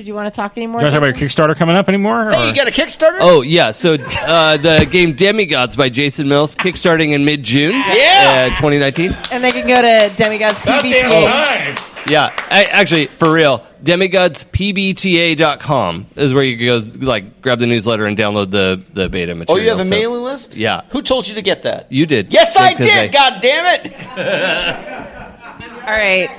Did 0.00 0.08
you 0.08 0.14
want 0.14 0.32
to 0.32 0.34
talk 0.34 0.56
anymore? 0.56 0.80
Do 0.80 0.86
you 0.86 0.92
want 0.92 1.02
to 1.04 1.10
talk 1.10 1.10
about 1.10 1.20
your 1.20 1.28
Kickstarter 1.28 1.54
coming 1.58 1.76
up 1.76 1.86
anymore? 1.86 2.28
or- 2.28 2.32
Hey, 2.32 2.48
you 2.48 2.54
got 2.54 2.66
a 2.66 2.70
Kickstarter? 2.70 3.18
Oh 3.20 3.42
yeah, 3.42 3.70
so 3.70 3.98
uh, 4.22 4.56
the 4.56 4.86
game 4.90 5.12
Demigods 5.12 5.76
by 5.76 5.90
Jason 5.90 6.26
Mills 6.26 6.54
kickstarting 6.56 7.12
in 7.12 7.26
mid 7.26 7.42
June. 7.42 7.72
Yeah! 7.74 8.48
uh, 8.50 8.56
2019. 8.56 9.14
And 9.30 9.44
they 9.44 9.50
can 9.50 9.68
go 9.68 9.74
to 9.82 10.08
Demigods 10.16 10.54
PBTA. 10.60 11.78
Yeah, 12.10 12.34
I, 12.50 12.64
actually, 12.70 13.08
for 13.08 13.30
real, 13.30 13.62
demigodspbta.com 13.84 16.06
is 16.16 16.32
where 16.32 16.44
you 16.44 16.56
can 16.56 16.66
go 16.66 16.78
like 17.06 17.42
grab 17.42 17.58
the 17.58 17.66
newsletter 17.66 18.06
and 18.06 18.16
download 18.16 18.50
the 18.50 18.82
the 18.94 19.10
beta 19.10 19.34
material. 19.34 19.60
Oh, 19.60 19.62
you 19.62 19.68
have 19.68 19.80
a 19.80 19.84
So- 19.84 19.90
mailing 19.90 20.22
list? 20.22 20.56
Yeah, 20.56 20.80
Who 20.92 21.02
told 21.02 21.28
you 21.28 21.34
to 21.34 21.42
get 21.42 21.64
that? 21.64 21.92
you 21.92 22.06
did. 22.06 22.32
Yes, 22.32 22.56
I 22.56 22.72
did. 22.72 22.86
they- 22.86 23.08
God 23.10 23.40
damn 23.42 23.66
it! 23.84 23.92
All 25.82 25.92
right. 25.92 26.30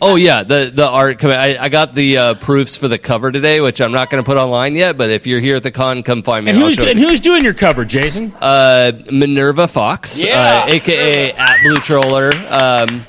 Oh 0.00 0.16
yeah, 0.16 0.42
the 0.42 0.70
the 0.74 0.86
art. 0.86 1.22
I, 1.24 1.56
I 1.58 1.68
got 1.68 1.94
the 1.94 2.16
uh, 2.16 2.34
proofs 2.34 2.76
for 2.76 2.88
the 2.88 2.98
cover 2.98 3.30
today, 3.32 3.60
which 3.60 3.80
I'm 3.80 3.92
not 3.92 4.10
going 4.10 4.22
to 4.22 4.26
put 4.26 4.36
online 4.36 4.74
yet. 4.74 4.96
But 4.96 5.10
if 5.10 5.26
you're 5.26 5.40
here 5.40 5.56
at 5.56 5.62
the 5.62 5.70
con, 5.70 6.02
come 6.02 6.22
find 6.22 6.44
me. 6.44 6.50
And 6.52 6.60
who's, 6.60 6.74
show 6.76 6.84
and 6.86 6.98
who's 6.98 7.20
doing 7.20 7.44
your 7.44 7.54
cover, 7.54 7.84
Jason? 7.84 8.32
Uh, 8.40 8.92
Minerva 9.10 9.68
Fox, 9.68 10.22
Yeah. 10.22 10.64
uh, 10.66 10.70
aka 10.72 11.32
at 11.32 11.62
Blue 11.62 11.76
Troller, 11.76 12.30
um, 12.48 13.04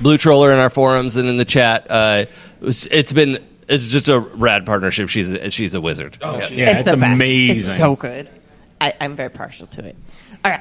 Blue 0.00 0.18
Troller 0.18 0.52
in 0.52 0.58
our 0.58 0.70
forums 0.70 1.16
and 1.16 1.28
in 1.28 1.36
the 1.36 1.44
chat. 1.44 1.86
Uh, 1.90 2.26
it's, 2.62 2.86
it's 2.86 3.12
been 3.12 3.44
it's 3.68 3.88
just 3.88 4.08
a 4.08 4.18
rad 4.18 4.64
partnership. 4.66 5.08
She's 5.08 5.30
a, 5.30 5.50
she's 5.50 5.74
a 5.74 5.80
wizard. 5.80 6.18
Oh, 6.22 6.38
Yeah. 6.38 6.48
yeah, 6.48 6.78
it's, 6.78 6.90
the 6.90 6.96
best. 6.96 7.12
amazing. 7.12 7.70
It's 7.70 7.78
so 7.78 7.96
good. 7.96 8.30
I, 8.80 8.92
I'm 9.00 9.16
very 9.16 9.30
partial 9.30 9.66
to 9.68 9.84
it. 9.86 9.96
All 10.44 10.50
right. 10.50 10.60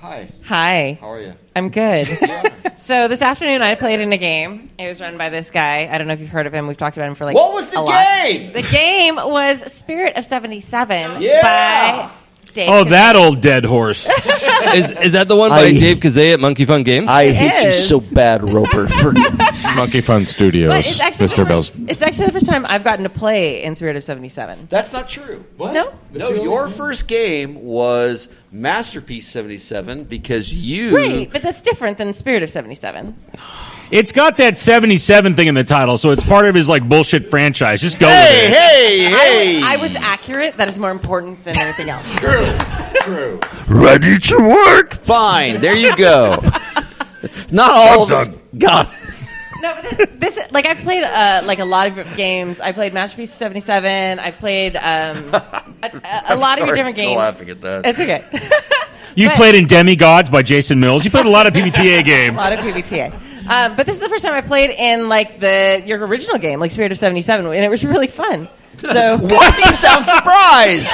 Hi. 0.00 0.30
Hi. 0.44 0.98
How 1.00 1.10
are 1.12 1.20
you? 1.20 1.34
I'm 1.54 1.68
good. 1.68 2.06
so 2.76 3.06
this 3.08 3.20
afternoon 3.20 3.60
I 3.60 3.74
played 3.74 4.00
in 4.00 4.12
a 4.12 4.16
game. 4.16 4.70
It 4.78 4.88
was 4.88 5.00
run 5.00 5.18
by 5.18 5.28
this 5.28 5.50
guy. 5.50 5.88
I 5.92 5.98
don't 5.98 6.06
know 6.06 6.14
if 6.14 6.20
you've 6.20 6.30
heard 6.30 6.46
of 6.46 6.54
him. 6.54 6.66
We've 6.66 6.76
talked 6.76 6.96
about 6.96 7.08
him 7.08 7.14
for 7.14 7.26
like 7.26 7.34
What 7.34 7.52
was 7.54 7.70
the 7.70 7.80
a 7.80 7.82
lot. 7.82 7.92
game? 8.22 8.52
The 8.52 8.62
game 8.62 9.16
was 9.16 9.60
Spirit 9.72 10.16
of 10.16 10.24
77 10.24 11.20
Yeah. 11.20 11.42
by 11.42 12.10
Dave 12.54 12.68
Oh, 12.68 12.84
Kazan. 12.84 12.90
that 12.90 13.16
old 13.16 13.40
dead 13.40 13.64
horse. 13.64 14.08
is 14.74 14.92
is 14.92 15.12
that 15.12 15.28
the 15.28 15.36
one 15.36 15.50
by 15.50 15.60
I- 15.60 15.72
Dave 15.72 15.98
Kazay 15.98 16.34
at 16.34 16.40
Monkey 16.40 16.64
Fun 16.64 16.82
Games? 16.82 17.08
I 17.08 17.22
It 17.24 17.34
hate 17.34 17.68
is. 17.68 17.90
you 17.90 18.00
so 18.00 18.14
bad, 18.14 18.48
Roper. 18.52 18.88
For 18.88 19.12
Monkey 19.76 20.00
Fun 20.00 20.26
Studios, 20.26 20.70
But 20.70 20.78
it's 20.86 21.00
actually, 21.00 21.28
Mr. 21.28 21.36
the 21.36 21.44
Bell's. 21.44 21.68
first, 21.70 21.88
it's 21.90 22.02
actually 22.02 22.26
the 22.26 22.32
first 22.32 22.46
time 22.46 22.66
I've 22.68 22.84
gotten 22.84 23.02
to 23.04 23.10
play 23.10 23.62
in 23.62 23.74
Spirit 23.74 23.96
of 23.96 24.04
77. 24.04 24.68
That's 24.70 24.92
not 24.92 25.08
true. 25.08 25.44
No? 25.58 25.92
No, 26.12 26.30
your 26.30 26.68
first 26.68 27.06
game 27.08 27.62
was 27.62 28.28
Masterpiece 28.52 29.28
77 29.28 30.04
because 30.04 30.52
you. 30.52 30.96
Right, 30.96 31.30
but 31.32 31.42
that's 31.42 31.60
different 31.62 31.98
than 31.98 32.12
Spirit 32.12 32.42
of 32.42 32.50
77. 32.50 33.16
It's 33.90 34.12
got 34.12 34.36
that 34.36 34.56
77 34.58 35.34
thing 35.34 35.48
in 35.48 35.54
the 35.54 35.64
title, 35.64 35.98
so 35.98 36.10
it's 36.12 36.22
part 36.22 36.46
of 36.46 36.54
his 36.54 36.68
like 36.68 36.88
bullshit 36.88 37.24
franchise. 37.28 37.80
Just 37.80 37.98
go 37.98 38.06
Hey, 38.08 38.46
with 38.48 38.52
it. 38.52 38.56
hey, 38.56 39.06
I 39.06 39.10
hey! 39.10 39.54
was, 39.56 39.64
I 39.64 39.76
was 39.76 39.96
accurate. 39.96 40.56
That 40.58 40.68
is 40.68 40.78
more 40.78 40.92
important 40.92 41.42
than 41.42 41.58
anything 41.58 41.90
else. 41.90 42.06
True. 42.16 42.46
True. 43.00 43.40
Ready 43.66 44.18
to 44.18 44.36
work. 44.38 44.94
Fine, 45.02 45.60
there 45.60 45.74
you 45.74 45.96
go. 45.96 46.36
not 47.50 47.70
all 47.72 48.04
of 48.04 48.12
us 48.12 48.28
got. 48.58 48.88
No, 49.60 49.74
but 49.74 49.90
this, 50.18 50.36
this 50.36 50.52
like 50.52 50.66
I've 50.66 50.78
played 50.78 51.02
uh, 51.02 51.42
like 51.44 51.58
a 51.58 51.64
lot 51.64 51.98
of 51.98 52.16
games. 52.16 52.60
I 52.60 52.72
played 52.72 52.94
Masterpiece 52.94 53.34
Seventy 53.34 53.60
Seven. 53.60 54.18
I 54.18 54.30
played 54.30 54.76
um, 54.76 54.82
a, 55.34 55.70
a, 55.82 56.22
a 56.30 56.36
lot 56.36 56.60
of 56.60 56.66
your 56.66 56.76
different 56.76 56.96
games. 56.96 57.18
I'm 57.20 57.34
still 57.34 57.48
laughing 57.48 57.50
at 57.50 57.60
that. 57.60 57.86
It's 57.86 58.00
okay. 58.00 58.24
You 59.16 59.28
But- 59.28 59.36
played 59.36 59.54
in 59.56 59.66
Demigods 59.66 60.30
by 60.30 60.42
Jason 60.42 60.78
Mills. 60.80 61.04
You 61.04 61.10
played 61.10 61.26
a 61.26 61.30
lot 61.30 61.46
of 61.48 61.52
PBTA 61.52 62.04
games. 62.04 62.34
a 62.36 62.38
lot 62.40 62.52
of 62.52 62.60
PBTA. 62.60 63.12
Um, 63.50 63.76
but 63.76 63.84
this 63.86 63.96
is 63.96 64.02
the 64.02 64.08
first 64.08 64.24
time 64.24 64.32
I 64.34 64.40
played 64.40 64.70
in 64.70 65.08
like 65.08 65.40
the 65.40 65.82
your 65.84 66.06
original 66.06 66.38
game, 66.38 66.60
like 66.60 66.70
Spirit 66.70 66.92
of 66.92 66.98
Seventy 66.98 67.20
Seven, 67.20 67.44
and 67.46 67.64
it 67.64 67.68
was 67.68 67.84
really 67.84 68.06
fun. 68.06 68.48
So 68.80 69.16
Why 69.18 69.50
do 69.50 69.66
you 69.66 69.72
sound 69.74 70.06
surprised? 70.06 70.88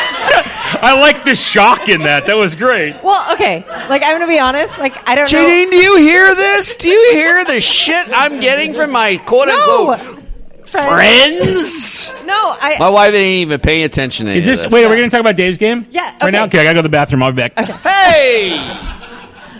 I 0.82 0.98
like 1.00 1.24
the 1.24 1.34
shock 1.36 1.88
in 1.88 2.00
that. 2.02 2.26
That 2.26 2.36
was 2.36 2.56
great. 2.56 2.96
well, 3.04 3.32
okay. 3.34 3.64
Like 3.88 4.02
I'm 4.02 4.12
gonna 4.18 4.26
be 4.26 4.38
honest. 4.40 4.78
Like 4.80 4.96
I 5.08 5.14
don't 5.14 5.30
know. 5.30 5.38
Janine, 5.38 5.70
do 5.70 5.76
you 5.76 5.98
hear 5.98 6.34
this? 6.34 6.76
Do 6.78 6.88
you 6.88 7.12
hear 7.12 7.44
the 7.44 7.60
shit 7.60 8.08
I'm 8.10 8.40
getting 8.40 8.74
from 8.74 8.90
my 8.90 9.18
quote 9.18 9.48
No, 9.48 9.92
unquote 9.92 10.22
friends? 10.66 12.12
no. 12.24 12.34
I 12.60 12.76
My 12.80 12.90
wife 12.90 13.14
ain't 13.14 13.42
even 13.46 13.60
paying 13.60 13.84
attention 13.84 14.26
to 14.26 14.32
any 14.32 14.40
Is 14.40 14.46
of 14.46 14.50
this? 14.52 14.62
this. 14.64 14.72
Wait, 14.72 14.84
are 14.84 14.90
we 14.90 14.96
going 14.96 15.08
to 15.08 15.14
talk 15.14 15.20
about 15.20 15.36
Dave's 15.36 15.58
game? 15.58 15.86
Yeah, 15.90 16.12
Right 16.22 16.32
now? 16.32 16.44
okay. 16.44 16.58
Okay, 16.58 16.60
I 16.60 16.64
got 16.64 16.70
to 16.70 16.74
go 16.74 16.78
to 16.80 16.82
the 16.82 16.88
bathroom. 16.88 17.22
I'll 17.22 17.30
be 17.32 17.36
back. 17.48 17.56
Hey! 17.56 18.50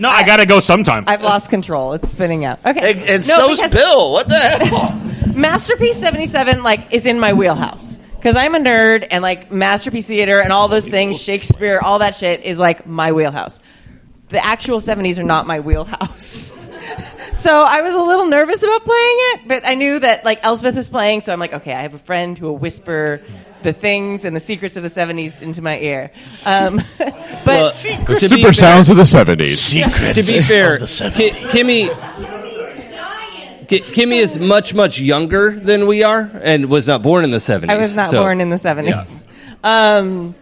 No, 0.00 0.08
I, 0.08 0.24
got 0.24 0.38
to 0.38 0.46
go 0.46 0.60
sometime. 0.60 1.04
I've 1.06 1.22
lost 1.22 1.50
control. 1.50 1.92
It's 1.94 2.10
spinning 2.10 2.44
out. 2.44 2.58
Okay. 2.64 2.92
And, 2.92 3.04
and 3.04 3.28
No, 3.28 3.36
so's 3.36 3.58
because- 3.58 3.72
Bill. 3.72 4.12
What 4.12 4.28
the 4.28 4.38
hell? 4.38 5.32
Masterpiece 5.34 5.98
77 5.98 6.62
like 6.62 6.92
is 6.92 7.04
in 7.04 7.20
my 7.20 7.34
wheelhouse 7.34 7.98
because 8.16 8.36
I'm 8.36 8.54
a 8.54 8.58
nerd 8.58 9.06
and 9.10 9.22
like 9.22 9.52
masterpiece 9.52 10.06
theater 10.06 10.40
and 10.40 10.52
all 10.52 10.68
those 10.68 10.88
things, 10.88 11.20
Shakespeare, 11.20 11.78
all 11.80 11.98
that 12.00 12.14
shit 12.14 12.42
is 12.42 12.58
like 12.58 12.86
my 12.86 13.12
wheelhouse. 13.12 13.60
The 14.28 14.44
actual 14.44 14.80
70s 14.80 15.18
are 15.18 15.22
not 15.24 15.46
my 15.46 15.60
wheelhouse. 15.60 16.56
so 17.32 17.62
I 17.62 17.82
was 17.82 17.94
a 17.94 18.00
little 18.00 18.26
nervous 18.26 18.62
about 18.62 18.84
playing 18.84 19.16
it, 19.18 19.40
but 19.46 19.66
I 19.66 19.74
knew 19.74 19.98
that 20.00 20.24
like 20.24 20.44
Elspeth 20.44 20.74
was 20.74 20.88
playing, 20.88 21.20
so 21.20 21.32
I'm 21.32 21.38
like, 21.38 21.52
okay, 21.52 21.72
I 21.74 21.82
have 21.82 21.94
a 21.94 21.98
friend 21.98 22.36
who 22.36 22.46
will 22.46 22.58
whisper 22.58 23.22
the 23.62 23.72
things 23.72 24.24
and 24.24 24.34
the 24.36 24.40
secrets 24.40 24.76
of 24.76 24.82
the 24.82 24.88
70s 24.88 25.42
into 25.42 25.62
my 25.62 25.78
ear. 25.78 26.10
Um, 26.46 26.82
but 26.98 27.44
Well, 27.46 27.72
The 27.72 28.18
super 28.18 28.42
fair- 28.42 28.52
sounds 28.52 28.90
of 28.90 28.96
the 28.96 29.02
70s. 29.04 29.56
Secrets 29.56 30.14
to 30.14 30.22
be 30.22 30.40
fair, 30.40 30.78
Ki- 30.78 31.30
Kimmy, 31.50 31.88
Ki- 33.68 33.80
Kimmy 33.80 34.20
is 34.20 34.38
much 34.38 34.74
much 34.74 35.00
younger 35.00 35.50
than 35.58 35.86
we 35.86 36.02
are, 36.04 36.30
and 36.42 36.66
was 36.70 36.86
not 36.86 37.02
born 37.02 37.24
in 37.24 37.30
the 37.32 37.40
seventies. 37.40 37.74
I 37.74 37.78
was 37.78 37.96
not 37.96 38.12
born 38.12 38.40
in 38.40 38.48
the 38.50 38.56
70s. 38.56 39.26
Um, 39.64 40.34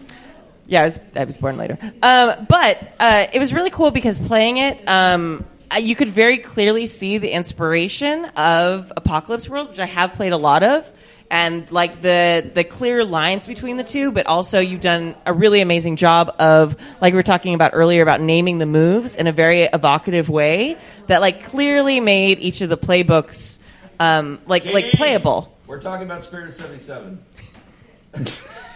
yeah, 0.66 0.82
I 0.82 0.84
was, 0.84 1.00
I 1.16 1.24
was 1.24 1.36
born 1.38 1.56
later. 1.56 1.78
Um, 2.02 2.46
but 2.48 2.78
uh, 3.00 3.26
it 3.32 3.38
was 3.38 3.54
really 3.54 3.70
cool 3.70 3.90
because 3.90 4.18
playing 4.18 4.58
it, 4.58 4.86
um, 4.88 5.44
you 5.80 5.96
could 5.96 6.10
very 6.10 6.38
clearly 6.38 6.86
see 6.86 7.16
the 7.18 7.30
inspiration 7.30 8.26
of 8.36 8.92
Apocalypse 8.96 9.48
World, 9.48 9.70
which 9.70 9.78
I 9.78 9.86
have 9.86 10.12
played 10.14 10.32
a 10.32 10.36
lot 10.38 10.62
of. 10.62 10.90
And 11.30 11.70
like 11.72 12.00
the 12.00 12.48
the 12.54 12.62
clear 12.64 13.04
lines 13.04 13.46
between 13.46 13.76
the 13.76 13.82
two, 13.82 14.12
but 14.12 14.26
also 14.26 14.60
you've 14.60 14.82
done 14.82 15.16
a 15.26 15.32
really 15.32 15.60
amazing 15.60 15.96
job 15.96 16.34
of 16.38 16.76
like 17.00 17.12
we 17.12 17.16
were 17.16 17.22
talking 17.24 17.54
about 17.54 17.72
earlier 17.74 18.02
about 18.02 18.20
naming 18.20 18.58
the 18.58 18.66
moves 18.66 19.16
in 19.16 19.26
a 19.26 19.32
very 19.32 19.62
evocative 19.62 20.28
way 20.28 20.76
that 21.08 21.20
like 21.20 21.44
clearly 21.44 21.98
made 21.98 22.38
each 22.38 22.60
of 22.60 22.68
the 22.68 22.78
playbooks 22.78 23.58
um, 23.98 24.38
like 24.46 24.64
like 24.66 24.92
playable. 24.92 25.52
We're 25.66 25.80
talking 25.80 26.04
about 26.04 26.22
Spirit 26.24 26.48
of 26.48 26.54
77. 26.54 27.24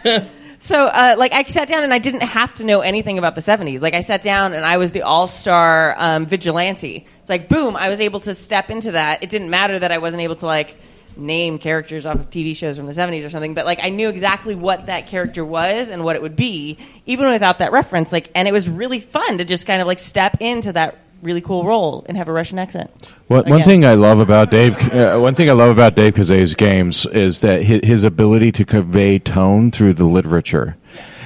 So, 0.60 0.86
uh, 0.86 1.14
like, 1.16 1.32
I 1.32 1.44
sat 1.44 1.68
down 1.68 1.84
and 1.84 1.94
I 1.94 1.98
didn't 1.98 2.22
have 2.22 2.54
to 2.54 2.64
know 2.64 2.80
anything 2.80 3.16
about 3.16 3.36
the 3.36 3.40
70s. 3.40 3.80
Like, 3.80 3.94
I 3.94 4.00
sat 4.00 4.22
down 4.22 4.54
and 4.54 4.64
I 4.64 4.76
was 4.76 4.90
the 4.90 5.02
all 5.02 5.28
star 5.28 5.94
um, 5.96 6.26
vigilante. 6.26 7.06
It's 7.20 7.30
like, 7.30 7.48
boom, 7.48 7.76
I 7.76 7.88
was 7.88 8.00
able 8.00 8.20
to 8.20 8.34
step 8.34 8.70
into 8.70 8.92
that. 8.92 9.22
It 9.22 9.30
didn't 9.30 9.50
matter 9.50 9.78
that 9.78 9.92
I 9.92 9.98
wasn't 9.98 10.22
able 10.22 10.36
to, 10.36 10.46
like, 10.46 10.76
name 11.18 11.58
characters 11.58 12.06
off 12.06 12.16
of 12.16 12.30
TV 12.30 12.56
shows 12.56 12.76
from 12.76 12.86
the 12.86 12.92
70s 12.92 13.26
or 13.26 13.30
something, 13.30 13.54
but, 13.54 13.66
like, 13.66 13.80
I 13.82 13.88
knew 13.88 14.08
exactly 14.08 14.54
what 14.54 14.86
that 14.86 15.06
character 15.06 15.44
was 15.44 15.90
and 15.90 16.04
what 16.04 16.16
it 16.16 16.22
would 16.22 16.36
be, 16.36 16.78
even 17.06 17.30
without 17.30 17.58
that 17.58 17.72
reference. 17.72 18.12
Like, 18.12 18.30
and 18.34 18.46
it 18.48 18.52
was 18.52 18.68
really 18.68 19.00
fun 19.00 19.38
to 19.38 19.44
just 19.44 19.66
kind 19.66 19.80
of, 19.80 19.86
like, 19.86 19.98
step 19.98 20.36
into 20.40 20.72
that 20.72 20.98
really 21.22 21.40
cool 21.40 21.64
role 21.64 22.04
and 22.08 22.16
have 22.16 22.28
a 22.28 22.32
Russian 22.32 22.58
accent. 22.58 22.90
What, 23.26 23.46
one 23.48 23.64
thing 23.64 23.84
I 23.84 23.94
love 23.94 24.20
about 24.20 24.50
Dave, 24.50 24.76
uh, 24.92 25.18
one 25.18 25.34
thing 25.34 25.50
I 25.50 25.52
love 25.52 25.70
about 25.70 25.94
Dave 25.96 26.14
Kazay's 26.14 26.54
games 26.54 27.06
is 27.06 27.40
that 27.40 27.62
his, 27.62 27.80
his 27.82 28.04
ability 28.04 28.52
to 28.52 28.64
convey 28.64 29.18
tone 29.18 29.70
through 29.70 29.94
the 29.94 30.04
literature, 30.04 30.76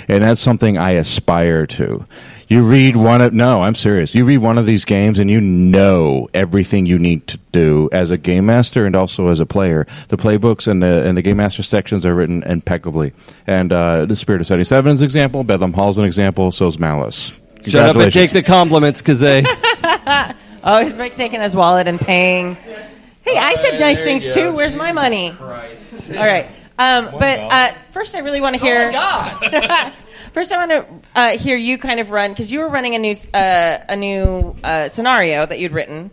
and 0.08 0.24
that's 0.24 0.40
something 0.40 0.78
I 0.78 0.92
aspire 0.92 1.66
to. 1.66 2.06
You 2.52 2.62
read 2.64 2.96
one 2.96 3.22
of 3.22 3.32
no, 3.32 3.62
I'm 3.62 3.74
serious. 3.74 4.14
You 4.14 4.26
read 4.26 4.36
one 4.36 4.58
of 4.58 4.66
these 4.66 4.84
games 4.84 5.18
and 5.18 5.30
you 5.30 5.40
know 5.40 6.28
everything 6.34 6.84
you 6.84 6.98
need 6.98 7.26
to 7.28 7.38
do 7.50 7.88
as 7.92 8.10
a 8.10 8.18
game 8.18 8.44
master 8.44 8.84
and 8.84 8.94
also 8.94 9.28
as 9.28 9.40
a 9.40 9.46
player. 9.46 9.86
The 10.08 10.18
playbooks 10.18 10.66
and 10.66 10.82
the 10.82 11.02
and 11.02 11.16
the 11.16 11.22
game 11.22 11.38
master 11.38 11.62
sections 11.62 12.04
are 12.04 12.14
written 12.14 12.42
impeccably. 12.42 13.14
And 13.46 13.72
uh, 13.72 14.04
the 14.04 14.16
Spirit 14.16 14.42
of 14.42 14.46
Seventy 14.46 14.64
Seven 14.64 14.92
is 14.92 15.00
an 15.00 15.06
example. 15.06 15.44
Bedlam 15.44 15.72
Hall's 15.72 15.96
an 15.96 16.04
example. 16.04 16.52
So 16.52 16.68
is 16.68 16.78
Malice. 16.78 17.32
Shut 17.64 17.88
up 17.88 17.96
and 17.96 18.12
take 18.12 18.32
the 18.32 18.42
compliments, 18.42 19.00
Kazay. 19.00 19.46
Oh, 20.64 20.84
he's 20.84 20.92
like 20.92 21.16
taking 21.16 21.40
his 21.40 21.56
wallet 21.56 21.88
and 21.88 21.98
paying. 21.98 22.54
Hey, 22.54 23.36
I 23.36 23.56
said 23.56 23.80
nice 23.80 23.96
there 23.96 24.06
things 24.06 24.32
too. 24.32 24.52
Where's 24.52 24.76
my 24.76 24.92
money? 24.92 25.34
Christ. 25.36 26.10
All 26.10 26.18
right. 26.18 26.46
Um, 26.78 27.10
but 27.18 27.40
uh, 27.40 27.72
first, 27.90 28.14
I 28.14 28.20
really 28.20 28.40
want 28.40 28.56
to 28.56 28.62
hear. 28.62 28.92
first, 30.32 30.52
I 30.52 30.66
want 30.66 30.70
to 30.70 30.86
uh, 31.14 31.38
hear 31.38 31.56
you 31.56 31.78
kind 31.78 32.00
of 32.00 32.10
run 32.10 32.32
because 32.32 32.50
you 32.50 32.60
were 32.60 32.68
running 32.68 32.94
a 32.94 32.98
new 32.98 33.14
uh, 33.32 33.78
a 33.88 33.96
new 33.96 34.56
uh, 34.62 34.88
scenario 34.88 35.46
that 35.46 35.58
you'd 35.58 35.72
written. 35.72 36.10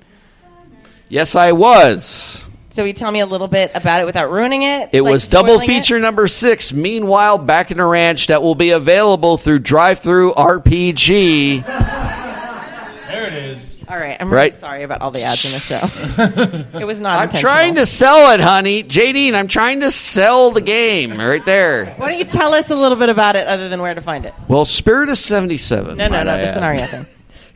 Yes, 1.07 1.35
I 1.35 1.53
was. 1.53 2.45
So, 2.71 2.85
you 2.85 2.93
tell 2.93 3.11
me 3.11 3.19
a 3.19 3.25
little 3.25 3.47
bit 3.47 3.71
about 3.73 4.01
it 4.01 4.05
without 4.05 4.31
ruining 4.31 4.61
it. 4.61 4.89
It 4.93 5.01
like 5.01 5.11
was 5.11 5.27
double 5.27 5.55
spoiling 5.55 5.63
it? 5.63 5.81
feature 5.81 5.99
number 5.99 6.27
six. 6.27 6.71
Meanwhile, 6.71 7.39
back 7.39 7.71
in 7.71 7.77
the 7.77 7.85
ranch 7.85 8.27
that 8.27 8.43
will 8.43 8.55
be 8.55 8.69
available 8.69 9.37
through 9.37 9.61
DriveThruRPG. 9.61 11.63
Is. 13.89 13.93
All 13.93 13.99
right, 13.99 14.17
I'm 14.19 14.29
Right. 14.29 14.51
really 14.51 14.57
sorry 14.57 14.83
about 14.83 15.01
all 15.01 15.11
the 15.11 15.23
ads 15.23 15.43
in 15.45 15.51
the 15.51 15.59
show. 15.59 16.77
it 16.79 16.85
was 16.85 16.99
not. 17.01 17.15
I'm 17.17 17.23
intentional. 17.23 17.41
trying 17.51 17.75
to 17.75 17.85
sell 17.85 18.31
it, 18.33 18.39
honey. 18.39 18.83
JD, 18.83 19.33
I'm 19.33 19.47
trying 19.47 19.79
to 19.79 19.89
sell 19.91 20.51
the 20.51 20.61
game 20.61 21.17
right 21.17 21.43
there. 21.45 21.87
Why 21.97 22.09
don't 22.09 22.19
you 22.19 22.25
tell 22.25 22.53
us 22.53 22.69
a 22.69 22.75
little 22.75 22.97
bit 22.97 23.09
about 23.09 23.35
it, 23.35 23.47
other 23.47 23.67
than 23.69 23.81
where 23.81 23.93
to 23.93 24.01
find 24.01 24.25
it? 24.25 24.33
Well, 24.47 24.65
Spirit 24.65 25.09
of 25.09 25.17
77. 25.17 25.97
No, 25.97 26.07
no, 26.07 26.17
might 26.17 26.23
no, 26.23 26.33
I 26.33 26.37
the 26.37 26.47
add. 26.47 26.53
scenario 26.53 26.85
thing. 26.85 27.05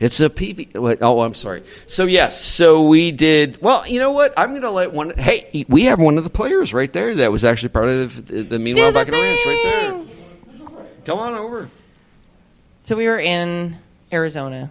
It's 0.00 0.18
a 0.20 0.28
PB. 0.28 0.74
Wait, 0.76 0.98
oh, 1.02 1.20
I'm 1.20 1.34
sorry. 1.34 1.62
So 1.86 2.04
yes, 2.04 2.40
so 2.44 2.88
we 2.88 3.12
did. 3.12 3.62
Well, 3.62 3.86
you 3.86 4.00
know 4.00 4.10
what? 4.12 4.34
I'm 4.36 4.50
going 4.50 4.62
to 4.62 4.70
let 4.70 4.92
one. 4.92 5.10
Hey, 5.16 5.64
we 5.68 5.84
have 5.84 6.00
one 6.00 6.18
of 6.18 6.24
the 6.24 6.30
players 6.30 6.74
right 6.74 6.92
there 6.92 7.14
that 7.14 7.30
was 7.30 7.44
actually 7.44 7.68
part 7.70 7.88
of 7.88 8.26
the, 8.26 8.42
the 8.42 8.58
Meanwhile 8.58 8.92
Back 8.92 9.06
in 9.06 9.14
the 9.14 9.20
Ranch 9.20 9.46
right 9.46 9.60
there. 9.62 10.00
Come 11.04 11.20
on 11.20 11.34
over. 11.34 11.70
So 12.82 12.96
we 12.96 13.06
were 13.06 13.20
in 13.20 13.78
Arizona. 14.12 14.68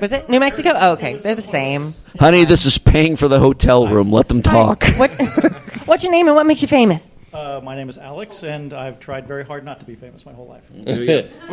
Was 0.00 0.12
it 0.12 0.28
New 0.28 0.40
Mexico? 0.40 0.72
Oh, 0.74 0.92
okay, 0.92 1.16
they're 1.16 1.34
the 1.34 1.42
same. 1.42 1.94
Honey, 2.18 2.44
this 2.44 2.64
is 2.66 2.78
paying 2.78 3.16
for 3.16 3.28
the 3.28 3.38
hotel 3.38 3.88
room. 3.88 4.12
Let 4.12 4.28
them 4.28 4.42
talk. 4.42 4.84
What? 4.96 5.10
What's 5.86 6.04
your 6.04 6.12
name 6.12 6.28
and 6.28 6.36
what 6.36 6.46
makes 6.46 6.62
you 6.62 6.68
famous? 6.68 7.08
Uh, 7.32 7.60
my 7.62 7.74
name 7.74 7.88
is 7.88 7.96
Alex, 7.98 8.42
and 8.42 8.74
I've 8.74 9.00
tried 9.00 9.26
very 9.26 9.44
hard 9.44 9.64
not 9.64 9.80
to 9.80 9.86
be 9.86 9.94
famous 9.94 10.26
my 10.26 10.32
whole 10.32 10.46
life. 10.46 10.64
There 10.70 11.30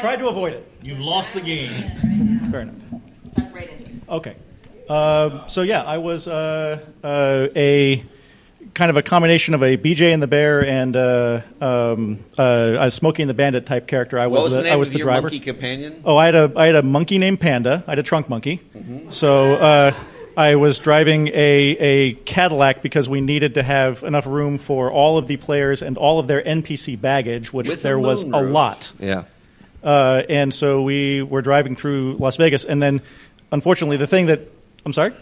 tried 0.00 0.16
to 0.16 0.28
avoid 0.28 0.54
it. 0.54 0.70
You've 0.82 0.98
lost 0.98 1.32
the 1.32 1.40
game. 1.40 2.50
Fair 2.50 2.60
enough. 2.62 2.76
Okay. 4.08 4.36
Um 4.88 5.44
so 5.46 5.62
yeah, 5.62 5.82
I 5.82 5.98
was 5.98 6.26
uh, 6.26 6.80
uh, 7.04 7.46
a 7.54 8.04
kind 8.74 8.90
of 8.90 8.96
a 8.96 9.02
combination 9.02 9.54
of 9.54 9.62
a 9.62 9.76
BJ 9.76 10.12
and 10.14 10.22
the 10.22 10.26
Bear 10.26 10.64
and 10.64 10.96
uh, 10.96 11.40
um, 11.60 12.24
uh, 12.38 12.76
a 12.80 12.90
Smokey 12.90 13.22
and 13.22 13.28
the 13.30 13.34
Bandit 13.34 13.66
type 13.66 13.86
character. 13.86 14.18
I 14.18 14.26
was, 14.26 14.38
What 14.38 14.44
was 14.44 14.54
the 14.54 14.62
name 14.62 14.72
I 14.72 14.76
was 14.76 14.88
of 14.88 14.92
the 14.94 14.98
your 14.98 15.06
driver. 15.06 15.22
monkey 15.22 15.40
companion? 15.40 16.02
Oh, 16.04 16.16
I 16.16 16.26
had 16.26 16.34
a 16.34 16.52
I 16.56 16.66
had 16.66 16.74
a 16.76 16.82
monkey 16.82 17.18
named 17.18 17.40
Panda. 17.40 17.84
I 17.86 17.90
had 17.92 17.98
a 17.98 18.02
trunk 18.02 18.28
monkey. 18.28 18.60
So 19.10 19.54
uh, 19.54 19.94
I 20.36 20.54
was 20.54 20.78
driving 20.78 21.28
a 21.28 21.32
a 21.34 22.12
Cadillac 22.24 22.82
because 22.82 23.08
we 23.08 23.20
needed 23.20 23.54
to 23.54 23.62
have 23.62 24.02
enough 24.02 24.26
room 24.26 24.56
for 24.58 24.90
all 24.90 25.18
of 25.18 25.26
the 25.28 25.36
players 25.36 25.82
and 25.82 25.98
all 25.98 26.18
of 26.18 26.26
their 26.26 26.40
NPC 26.42 26.98
baggage, 27.00 27.52
which 27.52 27.68
With 27.68 27.80
a 27.80 27.82
there 27.82 27.98
was 27.98 28.22
a 28.22 28.26
lot. 28.40 28.92
Yeah. 28.98 29.24
Uh, 29.84 30.22
and 30.28 30.54
so 30.54 30.80
we 30.82 31.22
were 31.22 31.42
driving 31.42 31.74
through 31.76 32.14
Las 32.14 32.36
Vegas, 32.36 32.64
and 32.64 32.80
then 32.80 33.02
unfortunately, 33.50 33.96
the 33.96 34.06
thing 34.06 34.26
that 34.26 34.40
I'm 34.86 34.92
sorry, 34.92 35.12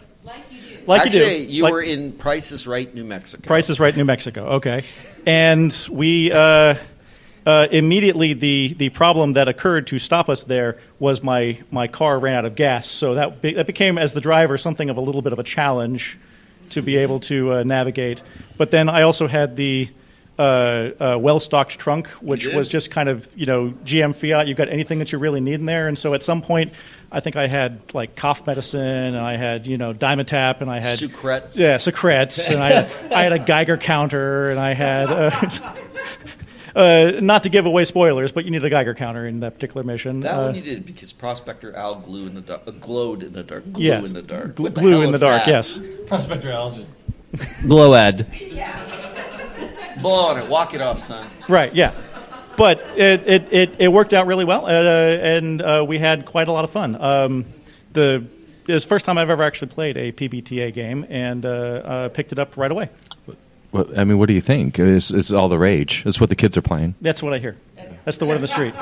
like 0.91 1.05
you 1.07 1.11
do, 1.11 1.25
Actually, 1.25 1.45
you 1.45 1.63
Like- 1.63 1.73
were 1.73 1.83
in 1.83 2.13
Price 2.13 2.53
is 2.53 2.67
Right, 2.67 2.93
New 2.95 3.05
Mexico. 3.05 3.47
Price 3.47 3.71
is 3.71 3.81
Right, 3.81 3.97
New 3.97 4.05
Mexico. 4.05 4.47
Okay, 4.57 4.85
and 5.25 5.75
we 5.91 6.31
uh, 6.33 6.75
uh, 7.47 7.67
immediately 7.71 8.35
the 8.35 8.75
the 8.77 8.91
problem 8.91 9.35
that 9.35 9.49
occurred 9.49 9.87
to 9.89 9.99
stop 9.99 10.29
us 10.29 10.45
there 10.45 10.79
was 10.99 11.23
my 11.23 11.59
my 11.71 11.87
car 11.87 12.19
ran 12.19 12.35
out 12.35 12.45
of 12.45 12.55
gas. 12.55 12.87
So 12.87 13.15
that 13.15 13.41
be, 13.41 13.55
that 13.55 13.67
became 13.67 13.97
as 13.99 14.13
the 14.13 14.21
driver 14.21 14.59
something 14.59 14.91
of 14.91 14.97
a 14.97 15.01
little 15.01 15.23
bit 15.23 15.33
of 15.33 15.39
a 15.39 15.45
challenge 15.45 16.19
to 16.71 16.83
be 16.83 16.97
able 16.99 17.21
to 17.21 17.53
uh, 17.55 17.63
navigate. 17.63 18.23
But 18.57 18.71
then 18.71 18.89
I 18.89 19.03
also 19.03 19.27
had 19.27 19.57
the 19.57 19.89
uh, 20.39 20.43
uh, 20.43 21.19
well-stocked 21.19 21.79
trunk, 21.79 22.07
which 22.23 22.47
was 22.47 22.67
just 22.69 22.91
kind 22.91 23.09
of 23.09 23.29
you 23.37 23.47
know 23.47 23.75
GM 23.85 24.15
Fiat. 24.15 24.49
You've 24.49 24.57
got 24.59 24.69
anything 24.69 24.99
that 24.99 25.13
you 25.13 25.19
really 25.19 25.41
need 25.41 25.55
in 25.55 25.67
there, 25.67 25.89
and 25.89 25.99
so 25.99 26.15
at 26.15 26.23
some 26.23 26.43
point. 26.43 26.73
I 27.13 27.21
think 27.21 27.35
I 27.37 27.47
had 27.49 27.93
like 27.93 28.15
cough 28.15 28.47
medicine, 28.47 28.81
and 28.81 29.17
I 29.19 29.37
had 29.37 29.67
you 29.67 29.77
know 29.79 29.93
Dimetapp, 29.93 30.61
and 30.61 30.71
I 30.71 30.79
had 30.79 30.99
Sucrets. 30.99 31.57
Yeah, 31.59 31.77
Sucrets, 31.77 32.49
and 32.51 32.63
I 32.63 32.73
had, 32.83 33.13
I 33.13 33.23
had 33.23 33.33
a 33.33 33.39
Geiger 33.39 33.77
counter, 33.77 34.49
and 34.51 34.61
I 34.61 34.75
had 34.75 35.11
uh, 35.11 35.31
uh, 36.77 37.13
not 37.21 37.43
to 37.43 37.49
give 37.49 37.67
away 37.67 37.85
spoilers, 37.85 38.31
but 38.33 38.45
you 38.45 38.51
need 38.53 38.65
a 38.65 38.71
Geiger 38.71 38.95
counter 38.95 39.27
in 39.27 39.41
that 39.41 39.55
particular 39.55 39.83
mission. 39.83 40.21
That 40.21 40.35
Uh, 40.37 40.47
one 40.47 40.55
you 40.55 40.63
did 40.63 40.87
because 40.87 41.13
Prospector 41.13 41.75
Al 41.75 41.97
glue 41.97 42.27
in 42.27 42.35
the 42.35 42.43
dark, 42.43 42.63
uh, 42.67 42.71
glowed 42.73 43.23
in 43.25 43.33
the 43.33 43.43
dark. 43.43 43.73
Glue 43.73 43.83
Yes. 43.85 44.07
in 44.07 44.13
the 44.15 44.23
dark. 44.23 44.55
Gl- 44.55 44.73
the 44.75 44.81
glue 44.81 45.03
in 45.03 45.11
the 45.13 45.19
dark, 45.19 45.47
that? 45.47 45.51
yes. 45.51 45.81
Prospector 46.07 46.51
Al's 46.51 46.77
just. 46.77 46.89
Glow 47.67 47.95
ad. 47.95 48.27
Blow 50.03 50.27
on 50.31 50.39
it. 50.39 50.49
Walk 50.49 50.75
it 50.75 50.81
off, 50.81 51.05
son. 51.07 51.27
Right, 51.49 51.75
yeah. 51.75 51.93
But 52.61 52.79
it, 52.95 53.27
it, 53.27 53.53
it, 53.55 53.75
it 53.79 53.89
worked 53.89 54.13
out 54.13 54.27
really 54.27 54.45
well, 54.45 54.67
uh, 54.67 54.69
and 54.69 55.63
uh, 55.63 55.83
we 55.89 55.97
had 55.97 56.27
quite 56.27 56.47
a 56.47 56.53
lot 56.53 56.65
of 56.65 56.71
fun. 56.71 56.95
Um, 56.95 57.47
the 57.95 58.27
it 58.69 58.75
was 58.75 58.83
the 58.83 58.89
first 58.91 59.07
time 59.07 59.17
I've 59.17 59.31
ever 59.31 59.43
actually 59.43 59.69
played 59.69 59.97
a 59.97 60.13
PBTA 60.13 60.75
game, 60.75 61.07
and 61.09 61.47
uh, 61.47 61.49
uh, 61.49 62.09
picked 62.11 62.33
it 62.33 62.39
up 62.39 62.59
right 62.59 62.71
away. 62.71 62.91
Well, 63.73 63.87
I 63.97 64.05
mean, 64.05 64.19
what 64.19 64.27
do 64.27 64.35
you 64.35 64.43
think? 64.43 64.79
It's, 64.79 65.11
it's 65.11 65.33
all 65.33 65.49
the 65.49 65.57
rage. 65.57 66.03
It's 66.05 66.21
what 66.21 66.29
the 66.29 66.37
kids 66.37 66.59
are 66.59 66.61
playing. 66.63 66.97
That's 67.01 67.23
what 67.23 67.33
I 67.33 67.39
hear. 67.39 67.57
That's 68.05 68.19
the 68.19 68.27
word 68.27 68.35
on 68.35 68.43
the 68.43 68.49
street. 68.49 68.75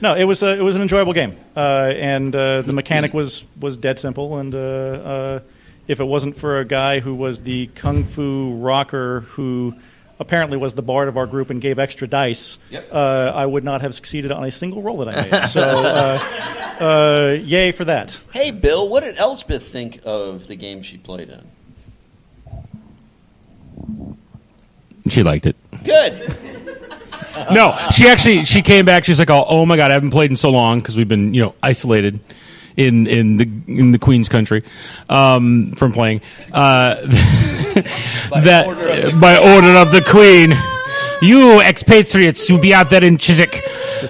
No, 0.00 0.14
it 0.14 0.24
was 0.24 0.42
a, 0.42 0.58
it 0.58 0.62
was 0.62 0.76
an 0.76 0.80
enjoyable 0.80 1.12
game, 1.12 1.36
uh, 1.54 1.92
and 1.94 2.34
uh, 2.34 2.62
the 2.62 2.72
mechanic 2.72 3.12
was 3.12 3.44
was 3.60 3.76
dead 3.76 3.98
simple. 3.98 4.38
And 4.38 4.54
uh, 4.54 4.58
uh, 4.58 5.40
if 5.88 6.00
it 6.00 6.04
wasn't 6.04 6.38
for 6.38 6.58
a 6.58 6.64
guy 6.64 7.00
who 7.00 7.14
was 7.14 7.40
the 7.40 7.66
kung 7.74 8.04
fu 8.04 8.54
rocker 8.54 9.20
who 9.20 9.74
apparently 10.18 10.56
was 10.56 10.74
the 10.74 10.82
bard 10.82 11.08
of 11.08 11.16
our 11.16 11.26
group 11.26 11.50
and 11.50 11.60
gave 11.60 11.78
extra 11.78 12.08
dice, 12.08 12.58
Yep. 12.70 12.88
uh, 12.92 13.32
I 13.34 13.44
would 13.46 13.64
not 13.64 13.82
have 13.82 13.94
succeeded 13.94 14.32
on 14.32 14.44
a 14.44 14.50
single 14.50 14.82
roll 14.82 14.98
that 15.04 15.08
I 15.08 15.28
made. 15.40 15.48
So, 15.48 15.62
uh, 15.84 16.18
uh, 16.80 17.36
yay 17.42 17.72
for 17.72 17.84
that. 17.86 18.18
Hey, 18.32 18.50
Bill, 18.50 18.88
what 18.88 19.02
did 19.04 19.18
Elspeth 19.18 19.68
think 19.68 20.00
of 20.04 20.46
the 20.46 20.56
game 20.56 20.82
she 20.82 20.96
played 20.98 21.28
in? 21.28 21.46
She 25.08 25.22
liked 25.22 25.46
it. 25.46 25.56
Good. 25.84 26.36
no, 27.52 27.76
she 27.92 28.08
actually 28.08 28.44
she 28.44 28.62
came 28.62 28.84
back. 28.84 29.04
She's 29.04 29.18
like, 29.18 29.30
"Oh, 29.30 29.44
oh 29.46 29.64
my 29.66 29.76
god, 29.76 29.90
I 29.90 29.94
haven't 29.94 30.10
played 30.10 30.30
in 30.30 30.36
so 30.36 30.50
long 30.50 30.78
because 30.78 30.96
we've 30.96 31.06
been 31.06 31.32
you 31.32 31.42
know 31.42 31.54
isolated 31.62 32.18
in 32.76 33.06
in 33.06 33.36
the 33.36 33.44
in 33.68 33.92
the 33.92 33.98
Queen's 33.98 34.28
country 34.28 34.64
um, 35.08 35.72
from 35.76 35.92
playing." 35.92 36.22
That 38.30 39.18
by 39.20 39.36
order 39.36 39.78
of 39.78 39.90
the 39.92 40.00
Queen, 40.08 40.54
you 41.22 41.60
expatriates 41.60 42.46
who 42.48 42.58
be 42.58 42.72
out 42.74 42.90
there 42.90 43.04
in 43.04 43.18
Chiswick. 43.18 43.62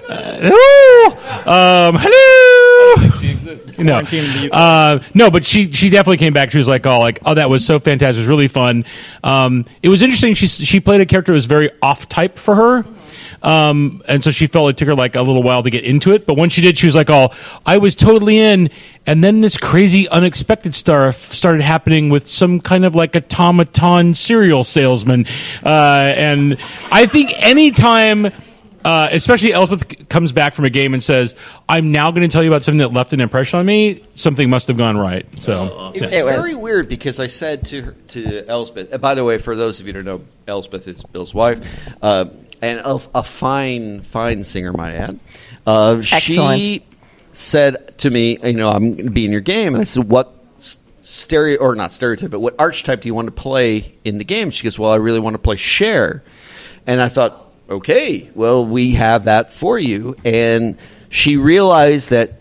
Uh, 0.08 0.50
um, 1.46 1.96
hello. 1.98 3.10
No, 3.78 3.92
Quarantine 3.92 4.24
in 4.24 4.32
the 4.32 4.46
UK. 4.46 4.50
uh, 4.52 4.98
no, 5.14 5.30
but 5.30 5.44
she 5.44 5.70
she 5.70 5.90
definitely 5.90 6.16
came 6.16 6.32
back. 6.32 6.50
She 6.50 6.58
was 6.58 6.66
like, 6.68 6.86
"Oh, 6.86 6.98
like 6.98 7.18
oh, 7.26 7.34
that 7.34 7.50
was 7.50 7.64
so 7.64 7.78
fantastic. 7.78 8.16
It 8.16 8.20
was 8.22 8.28
really 8.28 8.48
fun." 8.48 8.84
Um, 9.22 9.66
it 9.82 9.88
was 9.90 10.00
interesting. 10.02 10.34
She 10.34 10.46
she 10.46 10.80
played 10.80 11.00
a 11.02 11.06
character 11.06 11.32
that 11.32 11.36
was 11.36 11.46
very 11.46 11.70
off 11.82 12.08
type 12.08 12.38
for 12.38 12.54
her. 12.54 12.84
Um, 13.42 14.02
and 14.08 14.22
so 14.22 14.30
she 14.30 14.46
felt 14.46 14.70
it 14.70 14.76
took 14.76 14.88
her 14.88 14.94
like 14.94 15.16
a 15.16 15.22
little 15.22 15.42
while 15.42 15.62
to 15.62 15.70
get 15.70 15.84
into 15.84 16.12
it. 16.12 16.26
But 16.26 16.36
when 16.36 16.50
she 16.50 16.60
did, 16.60 16.78
she 16.78 16.86
was 16.86 16.94
like, 16.94 17.10
"Oh, 17.10 17.30
I 17.64 17.78
was 17.78 17.94
totally 17.94 18.38
in." 18.38 18.70
And 19.06 19.22
then 19.22 19.40
this 19.40 19.56
crazy, 19.56 20.08
unexpected 20.08 20.74
stuff 20.74 21.32
started 21.32 21.62
happening 21.62 22.08
with 22.08 22.28
some 22.28 22.60
kind 22.60 22.84
of 22.84 22.94
like 22.94 23.14
automaton 23.14 24.14
cereal 24.14 24.64
salesman. 24.64 25.26
Uh, 25.64 26.12
and 26.16 26.58
I 26.90 27.06
think 27.06 27.32
anytime 27.36 28.32
uh, 28.86 29.08
especially 29.10 29.52
Elspeth 29.52 30.08
comes 30.08 30.30
back 30.30 30.54
from 30.54 30.64
a 30.64 30.70
game 30.70 30.94
and 30.94 31.02
says, 31.02 31.34
"I'm 31.68 31.90
now 31.90 32.12
going 32.12 32.22
to 32.22 32.32
tell 32.32 32.44
you 32.44 32.48
about 32.48 32.62
something 32.62 32.78
that 32.78 32.92
left 32.92 33.12
an 33.12 33.20
impression 33.20 33.58
on 33.58 33.66
me." 33.66 34.04
Something 34.14 34.48
must 34.48 34.68
have 34.68 34.76
gone 34.76 34.96
right. 34.96 35.26
So 35.40 35.90
It 35.92 36.02
was 36.02 36.12
very 36.12 36.54
weird 36.54 36.88
because 36.88 37.18
I 37.18 37.26
said 37.26 37.64
to 37.66 37.82
her, 37.82 37.92
to 38.08 38.46
Elspeth. 38.46 39.00
by 39.00 39.16
the 39.16 39.24
way, 39.24 39.38
for 39.38 39.56
those 39.56 39.80
of 39.80 39.88
you 39.88 39.92
who 39.92 40.02
don't 40.02 40.20
know, 40.20 40.24
Elspeth 40.46 40.86
is 40.86 41.02
Bill's 41.02 41.34
wife, 41.34 41.66
uh, 42.00 42.26
and 42.62 42.80
a, 42.80 43.00
a 43.14 43.22
fine, 43.22 44.02
fine 44.02 44.44
singer, 44.44 44.72
might 44.72 44.94
add. 44.94 45.18
Uh, 45.66 46.00
She 46.02 46.84
said 47.32 47.98
to 47.98 48.10
me, 48.10 48.38
"You 48.42 48.52
know, 48.54 48.70
I'm 48.70 48.92
going 48.94 49.06
to 49.06 49.10
be 49.10 49.24
in 49.24 49.32
your 49.32 49.40
game," 49.40 49.74
and 49.74 49.80
I 49.82 49.84
said, 49.84 50.04
"What?" 50.08 50.32
Stereo 51.02 51.58
or 51.60 51.76
not 51.76 51.92
stereotype, 51.92 52.32
but 52.32 52.40
what 52.40 52.56
archetype 52.58 53.00
do 53.02 53.08
you 53.08 53.14
want 53.14 53.26
to 53.26 53.32
play 53.32 53.94
in 54.04 54.18
the 54.18 54.24
game? 54.24 54.50
She 54.50 54.64
goes, 54.64 54.76
"Well, 54.78 54.90
I 54.90 54.96
really 54.96 55.20
want 55.20 55.34
to 55.34 55.38
play 55.38 55.54
Cher," 55.56 56.24
and 56.86 57.00
I 57.00 57.08
thought, 57.08 57.52
"Okay, 57.70 58.28
well, 58.34 58.66
we 58.66 58.92
have 58.92 59.24
that 59.24 59.52
for 59.52 59.78
you." 59.78 60.16
And 60.24 60.76
she 61.08 61.36
realized 61.36 62.10
that 62.10 62.32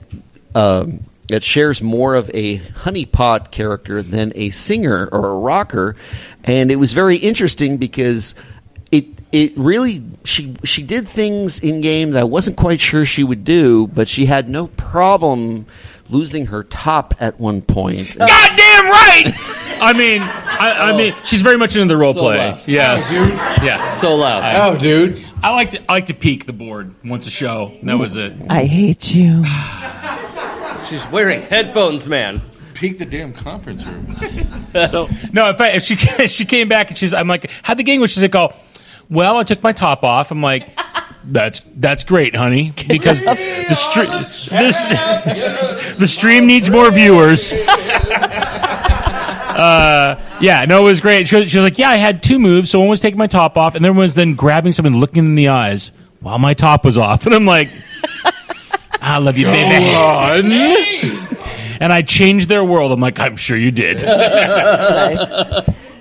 um, 0.55 1.01
that 1.27 1.43
Cher's 1.43 1.81
more 1.81 2.15
of 2.15 2.31
a 2.33 2.57
honeypot 2.59 3.51
character 3.51 4.01
than 4.01 4.31
a 4.35 4.49
singer 4.49 5.07
or 5.11 5.27
a 5.29 5.37
rocker, 5.37 5.95
and 6.43 6.71
it 6.71 6.77
was 6.77 6.93
very 6.93 7.17
interesting 7.17 7.77
because 7.77 8.33
it 9.31 9.37
it 9.53 9.57
really 9.57 10.03
she 10.23 10.55
she 10.63 10.83
did 10.83 11.07
things 11.07 11.59
in 11.59 11.81
game 11.81 12.11
that 12.11 12.21
I 12.21 12.23
wasn't 12.23 12.57
quite 12.57 12.79
sure 12.81 13.05
she 13.05 13.23
would 13.23 13.43
do, 13.43 13.87
but 13.87 14.07
she 14.07 14.25
had 14.25 14.49
no 14.49 14.67
problem 14.67 15.65
losing 16.09 16.47
her 16.47 16.63
top 16.63 17.13
at 17.19 17.39
one 17.39 17.61
point. 17.61 18.09
Goddamn 18.17 18.85
right. 18.85 19.33
I 19.81 19.93
mean, 19.93 20.21
I, 20.21 20.91
I 20.91 20.97
mean, 20.97 21.13
oh. 21.17 21.21
she's 21.23 21.41
very 21.41 21.57
much 21.57 21.75
into 21.75 21.93
the 21.93 21.97
role 21.97 22.13
So 22.13 22.21
play. 22.21 22.37
loud. 22.37 22.67
Yes, 22.67 23.07
Oh, 23.09 23.25
dude. 23.25 23.33
Yeah, 23.65 23.89
So 23.91 24.15
loud. 24.15 24.43
I- 24.43 24.67
Oh, 24.69 24.77
dude. 24.77 25.23
I 25.43 25.51
like 25.53 25.71
to 25.71 25.81
I 25.89 25.93
like 25.93 26.05
to 26.07 26.13
peek 26.13 26.45
the 26.45 26.53
board 26.53 26.95
once 27.03 27.27
a 27.27 27.29
show. 27.31 27.73
And 27.79 27.89
that 27.89 27.97
was 27.97 28.15
it. 28.15 28.33
I 28.49 28.65
hate 28.65 29.13
you. 29.13 29.43
She's 30.87 31.05
wearing 31.07 31.41
headphones, 31.41 32.07
man. 32.07 32.41
Peek 32.73 32.97
the 32.99 33.05
damn 33.05 33.33
conference 33.33 33.83
room. 33.85 34.15
so 34.89 35.07
no, 35.33 35.49
in 35.49 35.55
fact, 35.57 35.75
if 35.75 35.83
she 35.83 35.95
if 36.23 36.29
she 36.31 36.45
came 36.45 36.67
back 36.67 36.89
and 36.89 36.97
she's, 36.97 37.13
I'm 37.13 37.27
like, 37.27 37.49
how'd 37.63 37.77
the 37.77 37.83
game 37.83 38.01
go? 38.01 38.05
She's 38.05 38.21
like, 38.21 38.35
oh, 38.35 38.53
well, 39.09 39.37
I 39.37 39.43
took 39.43 39.61
my 39.63 39.71
top 39.71 40.03
off. 40.03 40.31
I'm 40.31 40.41
like, 40.41 40.69
that's 41.23 41.61
that's 41.75 42.03
great, 42.03 42.35
honey, 42.35 42.71
because 42.87 43.21
the 43.21 43.75
stream 43.75 44.11
this 44.11 44.85
the 45.97 46.07
stream 46.07 46.45
needs 46.45 46.69
more 46.69 46.91
viewers. 46.91 47.53
Uh, 49.55 50.19
yeah, 50.41 50.65
no, 50.65 50.81
it 50.81 50.83
was 50.83 50.99
great. 50.99 51.29
She 51.29 51.37
was, 51.37 51.49
she 51.49 51.57
was 51.57 51.63
like, 51.63 51.77
yeah, 51.77 51.89
I 51.89 51.95
had 51.95 52.21
two 52.21 52.39
moves. 52.39 52.69
So 52.69 52.79
one 52.79 52.89
was 52.89 52.99
taking 52.99 53.17
my 53.17 53.27
top 53.27 53.55
off, 53.57 53.73
and 53.73 53.85
then 53.85 53.93
one 53.93 53.99
was 53.99 54.13
then 54.13 54.33
grabbing 54.35 54.73
someone, 54.73 54.99
looking 54.99 55.25
in 55.25 55.35
the 55.35 55.47
eyes 55.47 55.93
while 56.19 56.37
my 56.39 56.53
top 56.53 56.83
was 56.83 56.97
off, 56.97 57.25
and 57.25 57.33
I'm 57.33 57.45
like, 57.45 57.69
I 59.01 59.19
love 59.19 59.37
you, 59.37 59.45
baby. 59.45 59.85
And 61.79 61.93
I 61.93 62.01
changed 62.01 62.49
their 62.49 62.65
world. 62.65 62.91
I'm 62.91 62.99
like, 62.99 63.19
I'm 63.19 63.37
sure 63.37 63.55
you 63.55 63.71
did. 63.71 64.01
nice. 64.01 65.31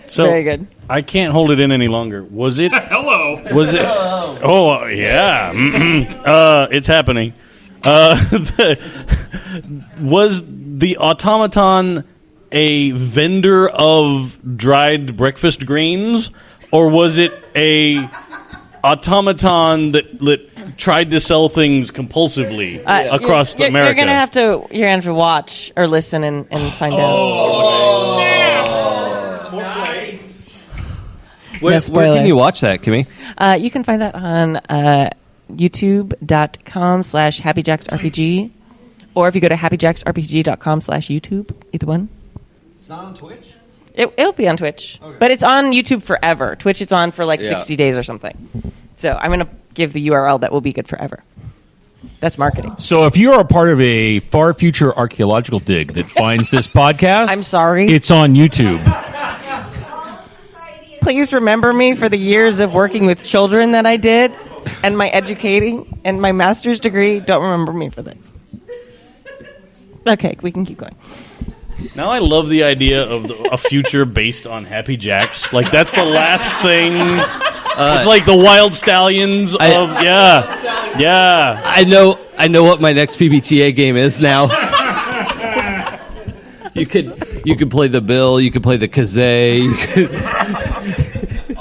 So 0.07 0.25
Very 0.25 0.43
good. 0.45 0.67
I 0.89 1.03
can't 1.03 1.33
hold 1.33 1.51
it 1.51 1.61
in 1.61 1.73
any 1.73 1.89
longer. 1.89 2.23
Was 2.25 2.59
it? 2.59 2.73
Hello. 2.75 3.43
Was 3.53 3.73
it? 3.75 3.81
Oh 3.85 4.85
yeah. 4.87 5.53
Mhm. 5.53 6.27
uh, 6.27 6.69
it's 6.71 6.87
happening. 6.87 7.33
Uh, 7.83 8.15
the- 8.31 8.79
was 10.01 10.43
the 10.47 10.97
automaton 10.99 12.05
a 12.53 12.91
vendor 12.93 13.69
of 13.69 14.39
dried 14.57 15.17
breakfast 15.17 15.65
greens, 15.67 16.31
or 16.71 16.89
was 16.89 17.19
it 17.19 17.33
a 17.57 18.09
automaton 18.85 19.93
that, 19.93 20.19
that 20.21 20.77
tried 20.77 21.11
to 21.11 21.21
sell 21.21 21.49
things 21.49 21.91
compulsively 21.91 22.83
Uh, 22.85 23.09
across 23.17 23.55
you're, 23.55 23.61
you're, 23.61 23.69
America? 23.71 23.97
You're 23.97 24.05
gonna 24.07 24.13
have 24.19 24.31
to. 24.33 24.41
You're 24.71 24.87
gonna 24.87 24.95
have 24.97 25.05
to 25.05 25.15
watch 25.15 25.73
or 25.77 25.87
listen 25.87 26.23
and, 26.25 26.47
and 26.51 26.73
find 26.75 26.95
Oh. 26.95 28.19
Where, 31.65 31.79
No 31.81 31.95
where 31.95 32.15
can 32.15 32.27
you 32.27 32.37
watch 32.37 32.61
that, 32.61 32.83
Kimmy? 32.83 33.07
Uh, 33.37 33.57
you 33.61 33.71
can 33.71 33.83
find 33.85 34.01
that 34.03 34.15
on 34.15 34.57
uh, 34.57 35.11
YouTube.com 35.51 37.03
slash 37.03 37.41
HappyJacksRPG, 37.41 38.51
or 39.15 39.29
if 39.29 39.35
you 39.35 39.41
go 39.41 39.49
to 39.49 39.55
HappyJacksRPG.com 39.57 40.81
slash 40.81 41.09
YouTube, 41.09 41.55
either 41.73 41.87
one. 41.87 42.09
It's 42.77 42.89
not 42.89 43.05
on 43.05 43.15
Twitch? 43.15 43.53
It, 43.95 44.13
it'll 44.17 44.33
be 44.33 44.49
on 44.49 44.57
Twitch, 44.57 45.01
but 45.19 45.31
it's 45.31 45.45
on 45.45 45.67
YouTube 45.73 46.03
forever. 46.03 46.57
Twitch, 46.57 46.83
it's 46.83 46.93
on 46.93 47.13
for 47.13 47.25
like 47.25 47.41
Yeah. 47.41 47.51
60 47.51 47.77
days 47.77 47.97
or 47.97 48.03
something. 48.03 48.73
So 48.97 49.17
I'm 49.21 49.31
gonna 49.31 49.49
give 49.75 49.93
the 49.93 50.07
URL 50.09 50.41
that 50.41 50.51
will 50.53 50.61
be 50.61 50.73
good 50.73 50.89
forever. 50.89 51.23
That's 52.21 52.37
marketing. 52.39 52.77
So 52.79 53.07
if 53.07 53.17
you're 53.17 53.39
a 53.41 53.45
part 53.45 53.69
of 53.71 53.81
a 53.81 54.19
far 54.21 54.53
future 54.55 54.95
archaeological 54.97 55.61
dig 55.61 55.95
that 55.95 56.11
finds 56.11 56.51
this 56.51 56.67
podcast, 56.83 57.29
I'm 57.29 57.43
sorry. 57.43 57.87
it's 57.89 58.11
on 58.11 58.35
YouTube. 58.35 58.83
Please 61.05 61.35
remember 61.35 61.71
me 61.71 61.95
for 61.95 62.09
the 62.09 62.17
years 62.17 62.61
of 62.61 62.73
working 62.73 63.05
with 63.05 63.23
children 63.23 63.73
that 63.73 63.85
I 63.85 63.99
did, 63.99 64.33
and 64.83 64.97
my 64.97 65.09
educating 65.09 66.01
and 66.03 66.19
my 66.21 66.33
master's 66.33 66.81
degree. 66.81 67.21
Don't 67.21 67.43
remember 67.43 67.75
me 67.75 67.91
for 67.91 68.01
this. 68.01 68.39
Okay, 70.07 70.35
we 70.41 70.51
can 70.51 70.65
keep 70.65 70.79
going. 70.79 70.97
Now 71.95 72.11
I 72.11 72.21
love 72.21 72.49
the 72.49 72.65
idea 72.65 73.03
of 73.03 73.29
the, 73.29 73.35
a 73.53 73.59
future 73.59 74.07
based 74.07 74.47
on 74.47 74.65
Happy 74.65 74.97
Jacks. 74.97 75.53
Like 75.53 75.71
that's 75.71 75.91
the 75.91 76.05
last 76.07 76.49
thing. 76.63 76.97
Uh, 76.97 77.97
it's 77.99 78.07
like 78.07 78.25
the 78.25 78.33
Wyld 78.33 78.71
Stallyns 78.71 79.55
I- 79.61 79.75
of 79.75 80.03
yeah, 80.03 80.99
yeah. 80.99 81.61
I 81.67 81.85
know. 81.85 82.19
I 82.39 82.49
know 82.49 82.63
what 82.65 82.81
my 82.81 82.95
next 82.95 83.19
PBTA 83.19 83.77
game 83.77 83.99
is 83.99 84.21
now. 84.21 84.45
you 86.75 86.87
could 86.87 87.43
you 87.45 87.57
could 87.57 87.71
play 87.71 87.89
the 87.89 88.01
Bill. 88.01 88.41
You 88.41 88.51
could 88.51 88.63
play 88.63 88.79
the 88.79 88.89
Kazay. 88.89 90.71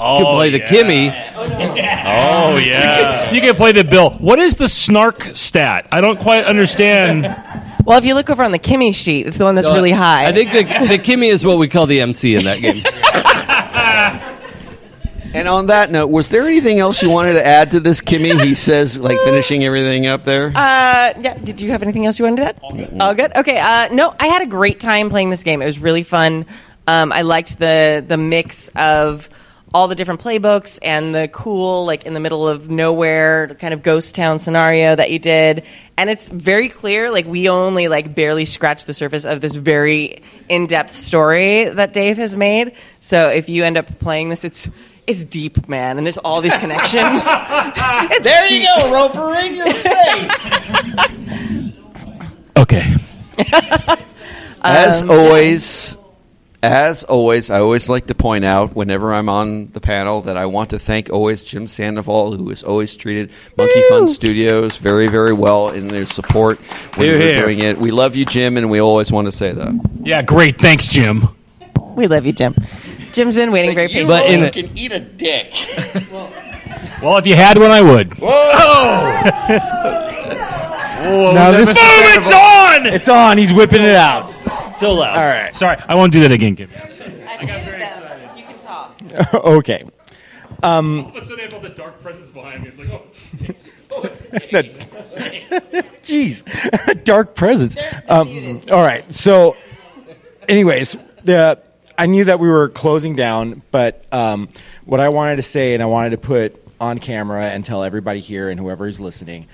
You 0.04 0.16
could, 0.16 0.18
you 0.18 0.24
could 0.24 0.34
play 0.34 0.50
the 0.50 0.60
Kimmy. 0.60 1.30
Oh 2.06 2.56
yeah. 2.56 3.32
You 3.32 3.40
can 3.40 3.54
play 3.54 3.72
the 3.72 3.84
bill. 3.84 4.10
What 4.10 4.38
is 4.38 4.56
the 4.56 4.68
snark 4.68 5.30
stat? 5.34 5.86
I 5.90 6.00
don't 6.00 6.18
quite 6.18 6.44
understand. 6.44 7.24
Well, 7.84 7.98
if 7.98 8.06
you 8.06 8.14
look 8.14 8.30
over 8.30 8.42
on 8.42 8.50
the 8.50 8.58
Kimmy 8.58 8.94
sheet, 8.94 9.26
it's 9.26 9.36
the 9.36 9.44
one 9.44 9.56
that's 9.56 9.68
really 9.68 9.90
high. 9.92 10.26
I 10.26 10.32
think 10.32 10.52
the, 10.52 10.62
the 10.62 10.98
Kimmy 10.98 11.28
is 11.30 11.44
what 11.44 11.58
we 11.58 11.68
call 11.68 11.86
the 11.86 12.00
MC 12.00 12.34
in 12.34 12.44
that 12.44 12.62
game. 12.62 12.82
And 15.34 15.48
on 15.48 15.66
that 15.66 15.90
note, 15.90 16.06
was 16.10 16.28
there 16.28 16.46
anything 16.46 16.78
else 16.78 17.02
you 17.02 17.10
wanted 17.10 17.32
to 17.32 17.44
add 17.44 17.72
to 17.72 17.80
this, 17.80 18.00
Kimmy? 18.00 18.40
He 18.40 18.54
says, 18.54 19.00
like 19.00 19.18
finishing 19.22 19.64
everything 19.64 20.06
up 20.06 20.22
there. 20.22 20.46
Uh, 20.46 21.12
yeah. 21.20 21.36
Did 21.42 21.60
you 21.60 21.72
have 21.72 21.82
anything 21.82 22.06
else 22.06 22.20
you 22.20 22.24
wanted 22.24 22.36
to 22.36 22.48
add? 22.50 23.00
All 23.00 23.14
good. 23.14 23.34
Okay. 23.34 23.58
Uh, 23.58 23.92
no, 23.92 24.14
I 24.20 24.28
had 24.28 24.42
a 24.42 24.46
great 24.46 24.78
time 24.78 25.10
playing 25.10 25.30
this 25.30 25.42
game. 25.42 25.60
It 25.60 25.66
was 25.66 25.80
really 25.80 26.04
fun. 26.04 26.46
Um, 26.86 27.12
I 27.12 27.22
liked 27.22 27.58
the 27.58 28.04
the 28.06 28.16
mix 28.16 28.68
of 28.76 29.28
all 29.74 29.88
the 29.88 29.96
different 29.96 30.20
playbooks 30.20 30.78
and 30.82 31.12
the 31.12 31.28
cool, 31.32 31.84
like 31.84 32.04
in 32.04 32.14
the 32.14 32.20
middle 32.20 32.48
of 32.48 32.70
nowhere, 32.70 33.48
kind 33.60 33.74
of 33.74 33.82
ghost 33.82 34.14
town 34.14 34.38
scenario 34.38 34.94
that 34.94 35.10
you 35.10 35.18
did. 35.18 35.64
And 35.96 36.08
it's 36.08 36.28
very 36.28 36.68
clear, 36.68 37.10
like 37.10 37.26
we 37.26 37.48
only 37.48 37.88
like 37.88 38.14
barely 38.14 38.44
scratched 38.44 38.86
the 38.86 38.94
surface 38.94 39.24
of 39.24 39.40
this 39.40 39.56
very 39.56 40.22
in 40.48 40.68
depth 40.68 40.94
story 40.94 41.68
that 41.68 41.92
Dave 41.92 42.18
has 42.18 42.36
made. 42.36 42.74
So 43.00 43.28
if 43.28 43.48
you 43.48 43.64
end 43.64 43.76
up 43.76 43.98
playing 43.98 44.28
this, 44.28 44.44
it's 44.44 44.68
it's 45.08 45.24
deep, 45.24 45.68
man, 45.68 45.98
and 45.98 46.06
there's 46.06 46.18
all 46.18 46.40
these 46.40 46.56
connections. 46.56 47.24
there 48.22 48.46
you 48.46 48.66
go, 48.66 48.92
Roper, 48.92 49.34
in 49.34 49.56
your 49.56 49.74
face. 49.74 50.52
Okay. 52.56 52.94
As 54.62 55.02
Um, 55.02 55.10
always, 55.10 55.96
as 56.72 57.04
always, 57.04 57.50
I 57.50 57.60
always 57.60 57.88
like 57.88 58.06
to 58.08 58.14
point 58.14 58.44
out 58.44 58.74
whenever 58.74 59.12
I'm 59.12 59.28
on 59.28 59.70
the 59.72 59.80
panel 59.80 60.22
that 60.22 60.36
I 60.36 60.46
want 60.46 60.70
to 60.70 60.78
thank 60.78 61.10
always 61.10 61.42
Jim 61.44 61.66
Sandoval, 61.66 62.32
who 62.36 62.48
has 62.50 62.62
always 62.62 62.96
treated 62.96 63.30
Monkey 63.56 63.82
Fun 63.88 64.06
Studios 64.06 64.76
very, 64.76 65.08
very 65.08 65.32
well 65.32 65.68
in 65.70 65.88
their 65.88 66.06
support 66.06 66.58
when 66.96 67.06
Hear, 67.06 67.18
we're 67.18 67.26
hear. 67.26 67.42
doing 67.44 67.58
it. 67.62 67.78
We 67.78 67.90
love 67.90 68.16
you, 68.16 68.24
Jim, 68.24 68.56
and 68.56 68.70
we 68.70 68.78
always 68.80 69.10
want 69.12 69.26
to 69.26 69.32
say 69.32 69.52
that. 69.52 69.90
Yeah, 70.02 70.22
great. 70.22 70.58
Thanks, 70.58 70.88
Jim. 70.88 71.28
We 71.94 72.06
love 72.06 72.26
you, 72.26 72.32
Jim. 72.32 72.54
Jim's 73.12 73.34
been 73.36 73.52
waiting 73.52 73.74
very 73.74 73.90
You 73.92 74.06
patiently. 74.06 74.50
can 74.50 74.76
eat 74.78 74.92
a 74.92 75.00
dick. 75.00 75.52
Well, 77.02 77.18
if 77.18 77.26
you 77.26 77.34
had 77.34 77.58
one, 77.58 77.70
I 77.70 77.82
would. 77.82 78.18
Now 81.04 81.50
this 81.50 81.68
is 81.68 81.76
it's 81.78 82.30
on! 82.32 82.86
It's 82.86 83.08
on. 83.10 83.36
He's 83.36 83.52
whipping 83.52 83.82
it 83.82 83.94
out. 83.94 84.32
So 84.76 84.94
loud. 84.94 85.16
All 85.16 85.28
right. 85.28 85.54
Sorry, 85.54 85.76
I 85.88 85.94
won't 85.94 86.12
do 86.12 86.20
that 86.20 86.32
again, 86.32 86.56
Kim. 86.56 86.70
I 86.74 87.46
got 87.46 87.64
very 87.64 87.82
excited. 87.82 88.30
You 88.36 88.44
can 88.44 88.58
talk. 88.58 89.00
okay. 89.34 89.82
Um, 90.62 91.00
All 91.00 91.08
of 91.08 91.16
a 91.16 91.24
sudden, 91.24 91.46
I 91.46 91.50
felt 91.50 91.62
the 91.62 91.68
dark 91.68 92.00
presence 92.02 92.30
behind 92.30 92.62
me. 92.62 92.70
It's 92.70 92.78
like, 92.78 92.90
oh. 92.92 93.06
Jeez, 96.02 97.04
dark 97.04 97.34
presence. 97.34 97.76
Um, 98.08 98.60
all 98.70 98.82
right. 98.82 99.10
So, 99.12 99.56
anyways, 100.48 100.96
the 101.22 101.60
I 101.96 102.06
knew 102.06 102.24
that 102.24 102.40
we 102.40 102.48
were 102.48 102.68
closing 102.68 103.14
down, 103.14 103.62
but 103.70 104.04
um, 104.12 104.48
what 104.84 105.00
I 105.00 105.10
wanted 105.10 105.36
to 105.36 105.42
say 105.42 105.74
and 105.74 105.82
I 105.82 105.86
wanted 105.86 106.10
to 106.10 106.18
put 106.18 106.60
on 106.80 106.98
camera 106.98 107.44
and 107.44 107.64
tell 107.64 107.84
everybody 107.84 108.20
here 108.20 108.48
and 108.48 108.58
whoever 108.58 108.86
is 108.86 108.98
listening 108.98 109.46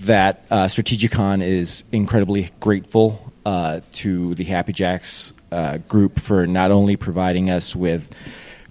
that 0.00 0.44
uh, 0.50 0.64
Strategicon 0.64 1.42
is 1.42 1.84
incredibly 1.92 2.50
grateful 2.58 3.32
uh, 3.44 3.80
to 3.92 4.34
the 4.34 4.44
Happy 4.44 4.72
Jacks 4.72 5.32
uh, 5.52 5.78
group 5.88 6.18
for 6.18 6.46
not 6.46 6.70
only 6.70 6.96
providing 6.96 7.50
us 7.50 7.74
with 7.74 8.10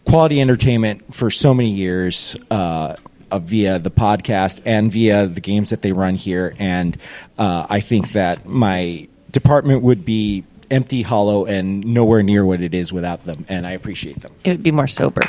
quality 0.06 0.42
entertainment 0.42 1.14
for 1.14 1.30
so 1.30 1.54
many 1.54 1.72
years 1.72 2.36
uh, 2.52 2.96
uh, 3.32 3.40
via 3.40 3.80
the 3.80 3.92
podcast 3.92 4.62
and 4.66 4.92
via 4.92 5.26
the 5.26 5.42
games 5.42 5.72
that 5.72 5.82
they 5.82 5.92
run 5.92 6.16
here. 6.16 6.54
And 6.60 6.98
uh, 7.38 7.66
I 7.70 7.80
think 7.80 8.12
that 8.12 8.46
my 8.46 9.08
department 9.32 9.82
would 9.82 10.06
be 10.06 10.44
empty, 10.70 11.02
hollow, 11.02 11.46
and 11.46 11.84
nowhere 11.86 12.22
near 12.22 12.46
what 12.46 12.62
it 12.62 12.74
is 12.74 12.94
without 12.94 13.22
them. 13.22 13.46
And 13.50 13.66
I 13.66 13.72
appreciate 13.72 14.22
them. 14.22 14.32
It 14.44 14.52
would 14.52 14.64
be 14.64 14.72
more 14.72 14.88
sober. 14.88 15.22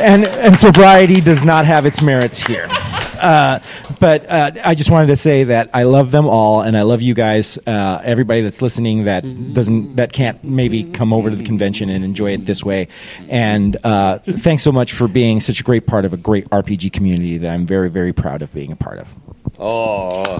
And 0.00 0.26
and 0.26 0.58
sobriety 0.58 1.20
does 1.20 1.44
not 1.44 1.64
have 1.64 1.86
its 1.86 2.02
merits 2.02 2.40
here. 2.40 2.68
Uh, 3.16 3.60
but 4.00 4.28
uh, 4.28 4.52
I 4.64 4.74
just 4.74 4.90
wanted 4.90 5.08
to 5.08 5.16
say 5.16 5.44
that 5.44 5.70
I 5.74 5.84
love 5.84 6.10
them 6.10 6.26
all, 6.26 6.60
and 6.60 6.76
I 6.76 6.82
love 6.82 7.02
you 7.02 7.14
guys. 7.14 7.58
Uh, 7.66 8.00
everybody 8.04 8.42
that's 8.42 8.62
listening 8.62 9.04
that 9.04 9.22
doesn't 9.54 9.96
that 9.96 10.12
can't 10.12 10.42
maybe 10.44 10.84
come 10.84 11.12
over 11.12 11.30
to 11.30 11.36
the 11.36 11.44
convention 11.44 11.88
and 11.88 12.04
enjoy 12.04 12.32
it 12.32 12.46
this 12.46 12.64
way. 12.64 12.88
And 13.28 13.76
uh, 13.84 14.18
thanks 14.18 14.62
so 14.62 14.72
much 14.72 14.92
for 14.92 15.08
being 15.08 15.40
such 15.40 15.60
a 15.60 15.62
great 15.62 15.86
part 15.86 16.04
of 16.04 16.12
a 16.12 16.16
great 16.16 16.48
RPG 16.50 16.92
community 16.92 17.38
that 17.38 17.50
I'm 17.50 17.66
very 17.66 17.90
very 17.90 18.12
proud 18.12 18.42
of 18.42 18.52
being 18.52 18.72
a 18.72 18.76
part 18.76 18.98
of. 18.98 19.14
Oh. 19.58 20.38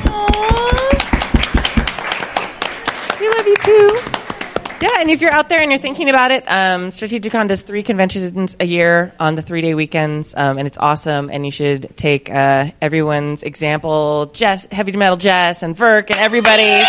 We 3.18 3.28
love 3.28 3.46
you 3.46 3.56
too. 3.56 4.15
Yeah, 4.78 4.90
and 4.98 5.08
if 5.08 5.22
you're 5.22 5.32
out 5.32 5.48
there 5.48 5.62
and 5.62 5.70
you're 5.70 5.80
thinking 5.80 6.10
about 6.10 6.30
it, 6.32 6.44
um, 6.46 6.90
Strategicon 6.90 7.48
does 7.48 7.62
three 7.62 7.82
conventions 7.82 8.56
a 8.60 8.66
year 8.66 9.14
on 9.18 9.34
the 9.34 9.40
three 9.40 9.62
day 9.62 9.72
weekends, 9.72 10.34
um, 10.36 10.58
and 10.58 10.66
it's 10.66 10.76
awesome. 10.76 11.30
And 11.30 11.46
you 11.46 11.50
should 11.52 11.96
take 11.96 12.30
uh, 12.30 12.70
everyone's 12.82 13.42
example, 13.42 14.26
Jess, 14.34 14.66
Heavy 14.70 14.92
Metal 14.92 15.16
Jess, 15.16 15.62
and 15.62 15.74
Verk, 15.74 16.10
and 16.10 16.20
everybody, 16.20 16.84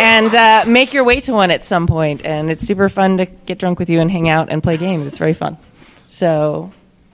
and 0.00 0.32
uh, 0.32 0.64
make 0.68 0.92
your 0.94 1.02
way 1.02 1.20
to 1.22 1.32
one 1.32 1.50
at 1.50 1.64
some 1.64 1.88
point. 1.88 2.24
And 2.24 2.48
it's 2.48 2.64
super 2.64 2.88
fun 2.88 3.16
to 3.16 3.26
get 3.26 3.58
drunk 3.58 3.80
with 3.80 3.90
you 3.90 4.00
and 4.00 4.08
hang 4.08 4.28
out 4.28 4.48
and 4.48 4.62
play 4.62 4.76
games. 4.76 5.08
It's 5.08 5.18
very 5.18 5.34
fun. 5.34 5.58
So, 6.06 6.70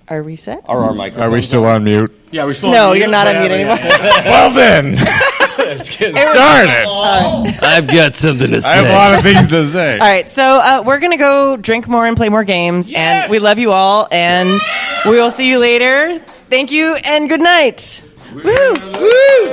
are 0.08 0.22
we 0.22 0.36
set? 0.36 0.62
Are 0.66 0.78
our 0.84 0.92
microphones 0.94 1.22
Are 1.26 1.30
we 1.30 1.40
still 1.40 1.64
on 1.64 1.84
mute? 1.84 2.12
Yeah, 2.32 2.44
we're 2.44 2.52
still 2.52 2.70
No, 2.70 2.88
on 2.88 2.92
mute. 2.92 3.00
you're 3.00 3.10
not 3.10 3.28
on 3.28 3.38
mute 3.38 3.50
anymore. 3.50 3.76
well 4.26 4.50
then, 4.52 4.96
Let's 5.76 5.96
get 5.96 6.14
started. 6.14 7.64
I've 7.64 7.86
got 7.86 8.16
something 8.16 8.50
to 8.50 8.60
say. 8.60 8.68
I 8.68 8.76
have 8.76 8.86
a 8.86 8.92
lot 8.92 9.18
of 9.18 9.22
things 9.22 9.48
to 9.48 9.70
say. 9.70 9.98
All 9.98 10.06
right, 10.06 10.30
so 10.30 10.42
uh, 10.42 10.82
we're 10.84 10.98
gonna 10.98 11.16
go 11.16 11.56
drink 11.56 11.88
more 11.88 12.06
and 12.06 12.16
play 12.16 12.28
more 12.28 12.44
games, 12.44 12.90
and 12.94 13.30
we 13.30 13.38
love 13.38 13.58
you 13.58 13.72
all, 13.72 14.08
and 14.10 14.60
we 15.04 15.12
will 15.12 15.30
see 15.30 15.48
you 15.48 15.58
later. 15.58 16.18
Thank 16.50 16.70
you 16.70 16.94
and 16.94 17.28
good 17.28 17.40
night. 17.40 18.02
Woo! 18.34 18.42
Woo! 18.42 19.46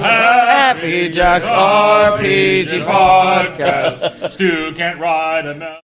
Happy 0.00 1.08
Jack's 1.10 1.44
RPG 1.46 2.84
podcast. 2.84 4.32
Stu 4.32 4.72
can't 4.74 4.98
ride 4.98 5.46
a 5.46 5.80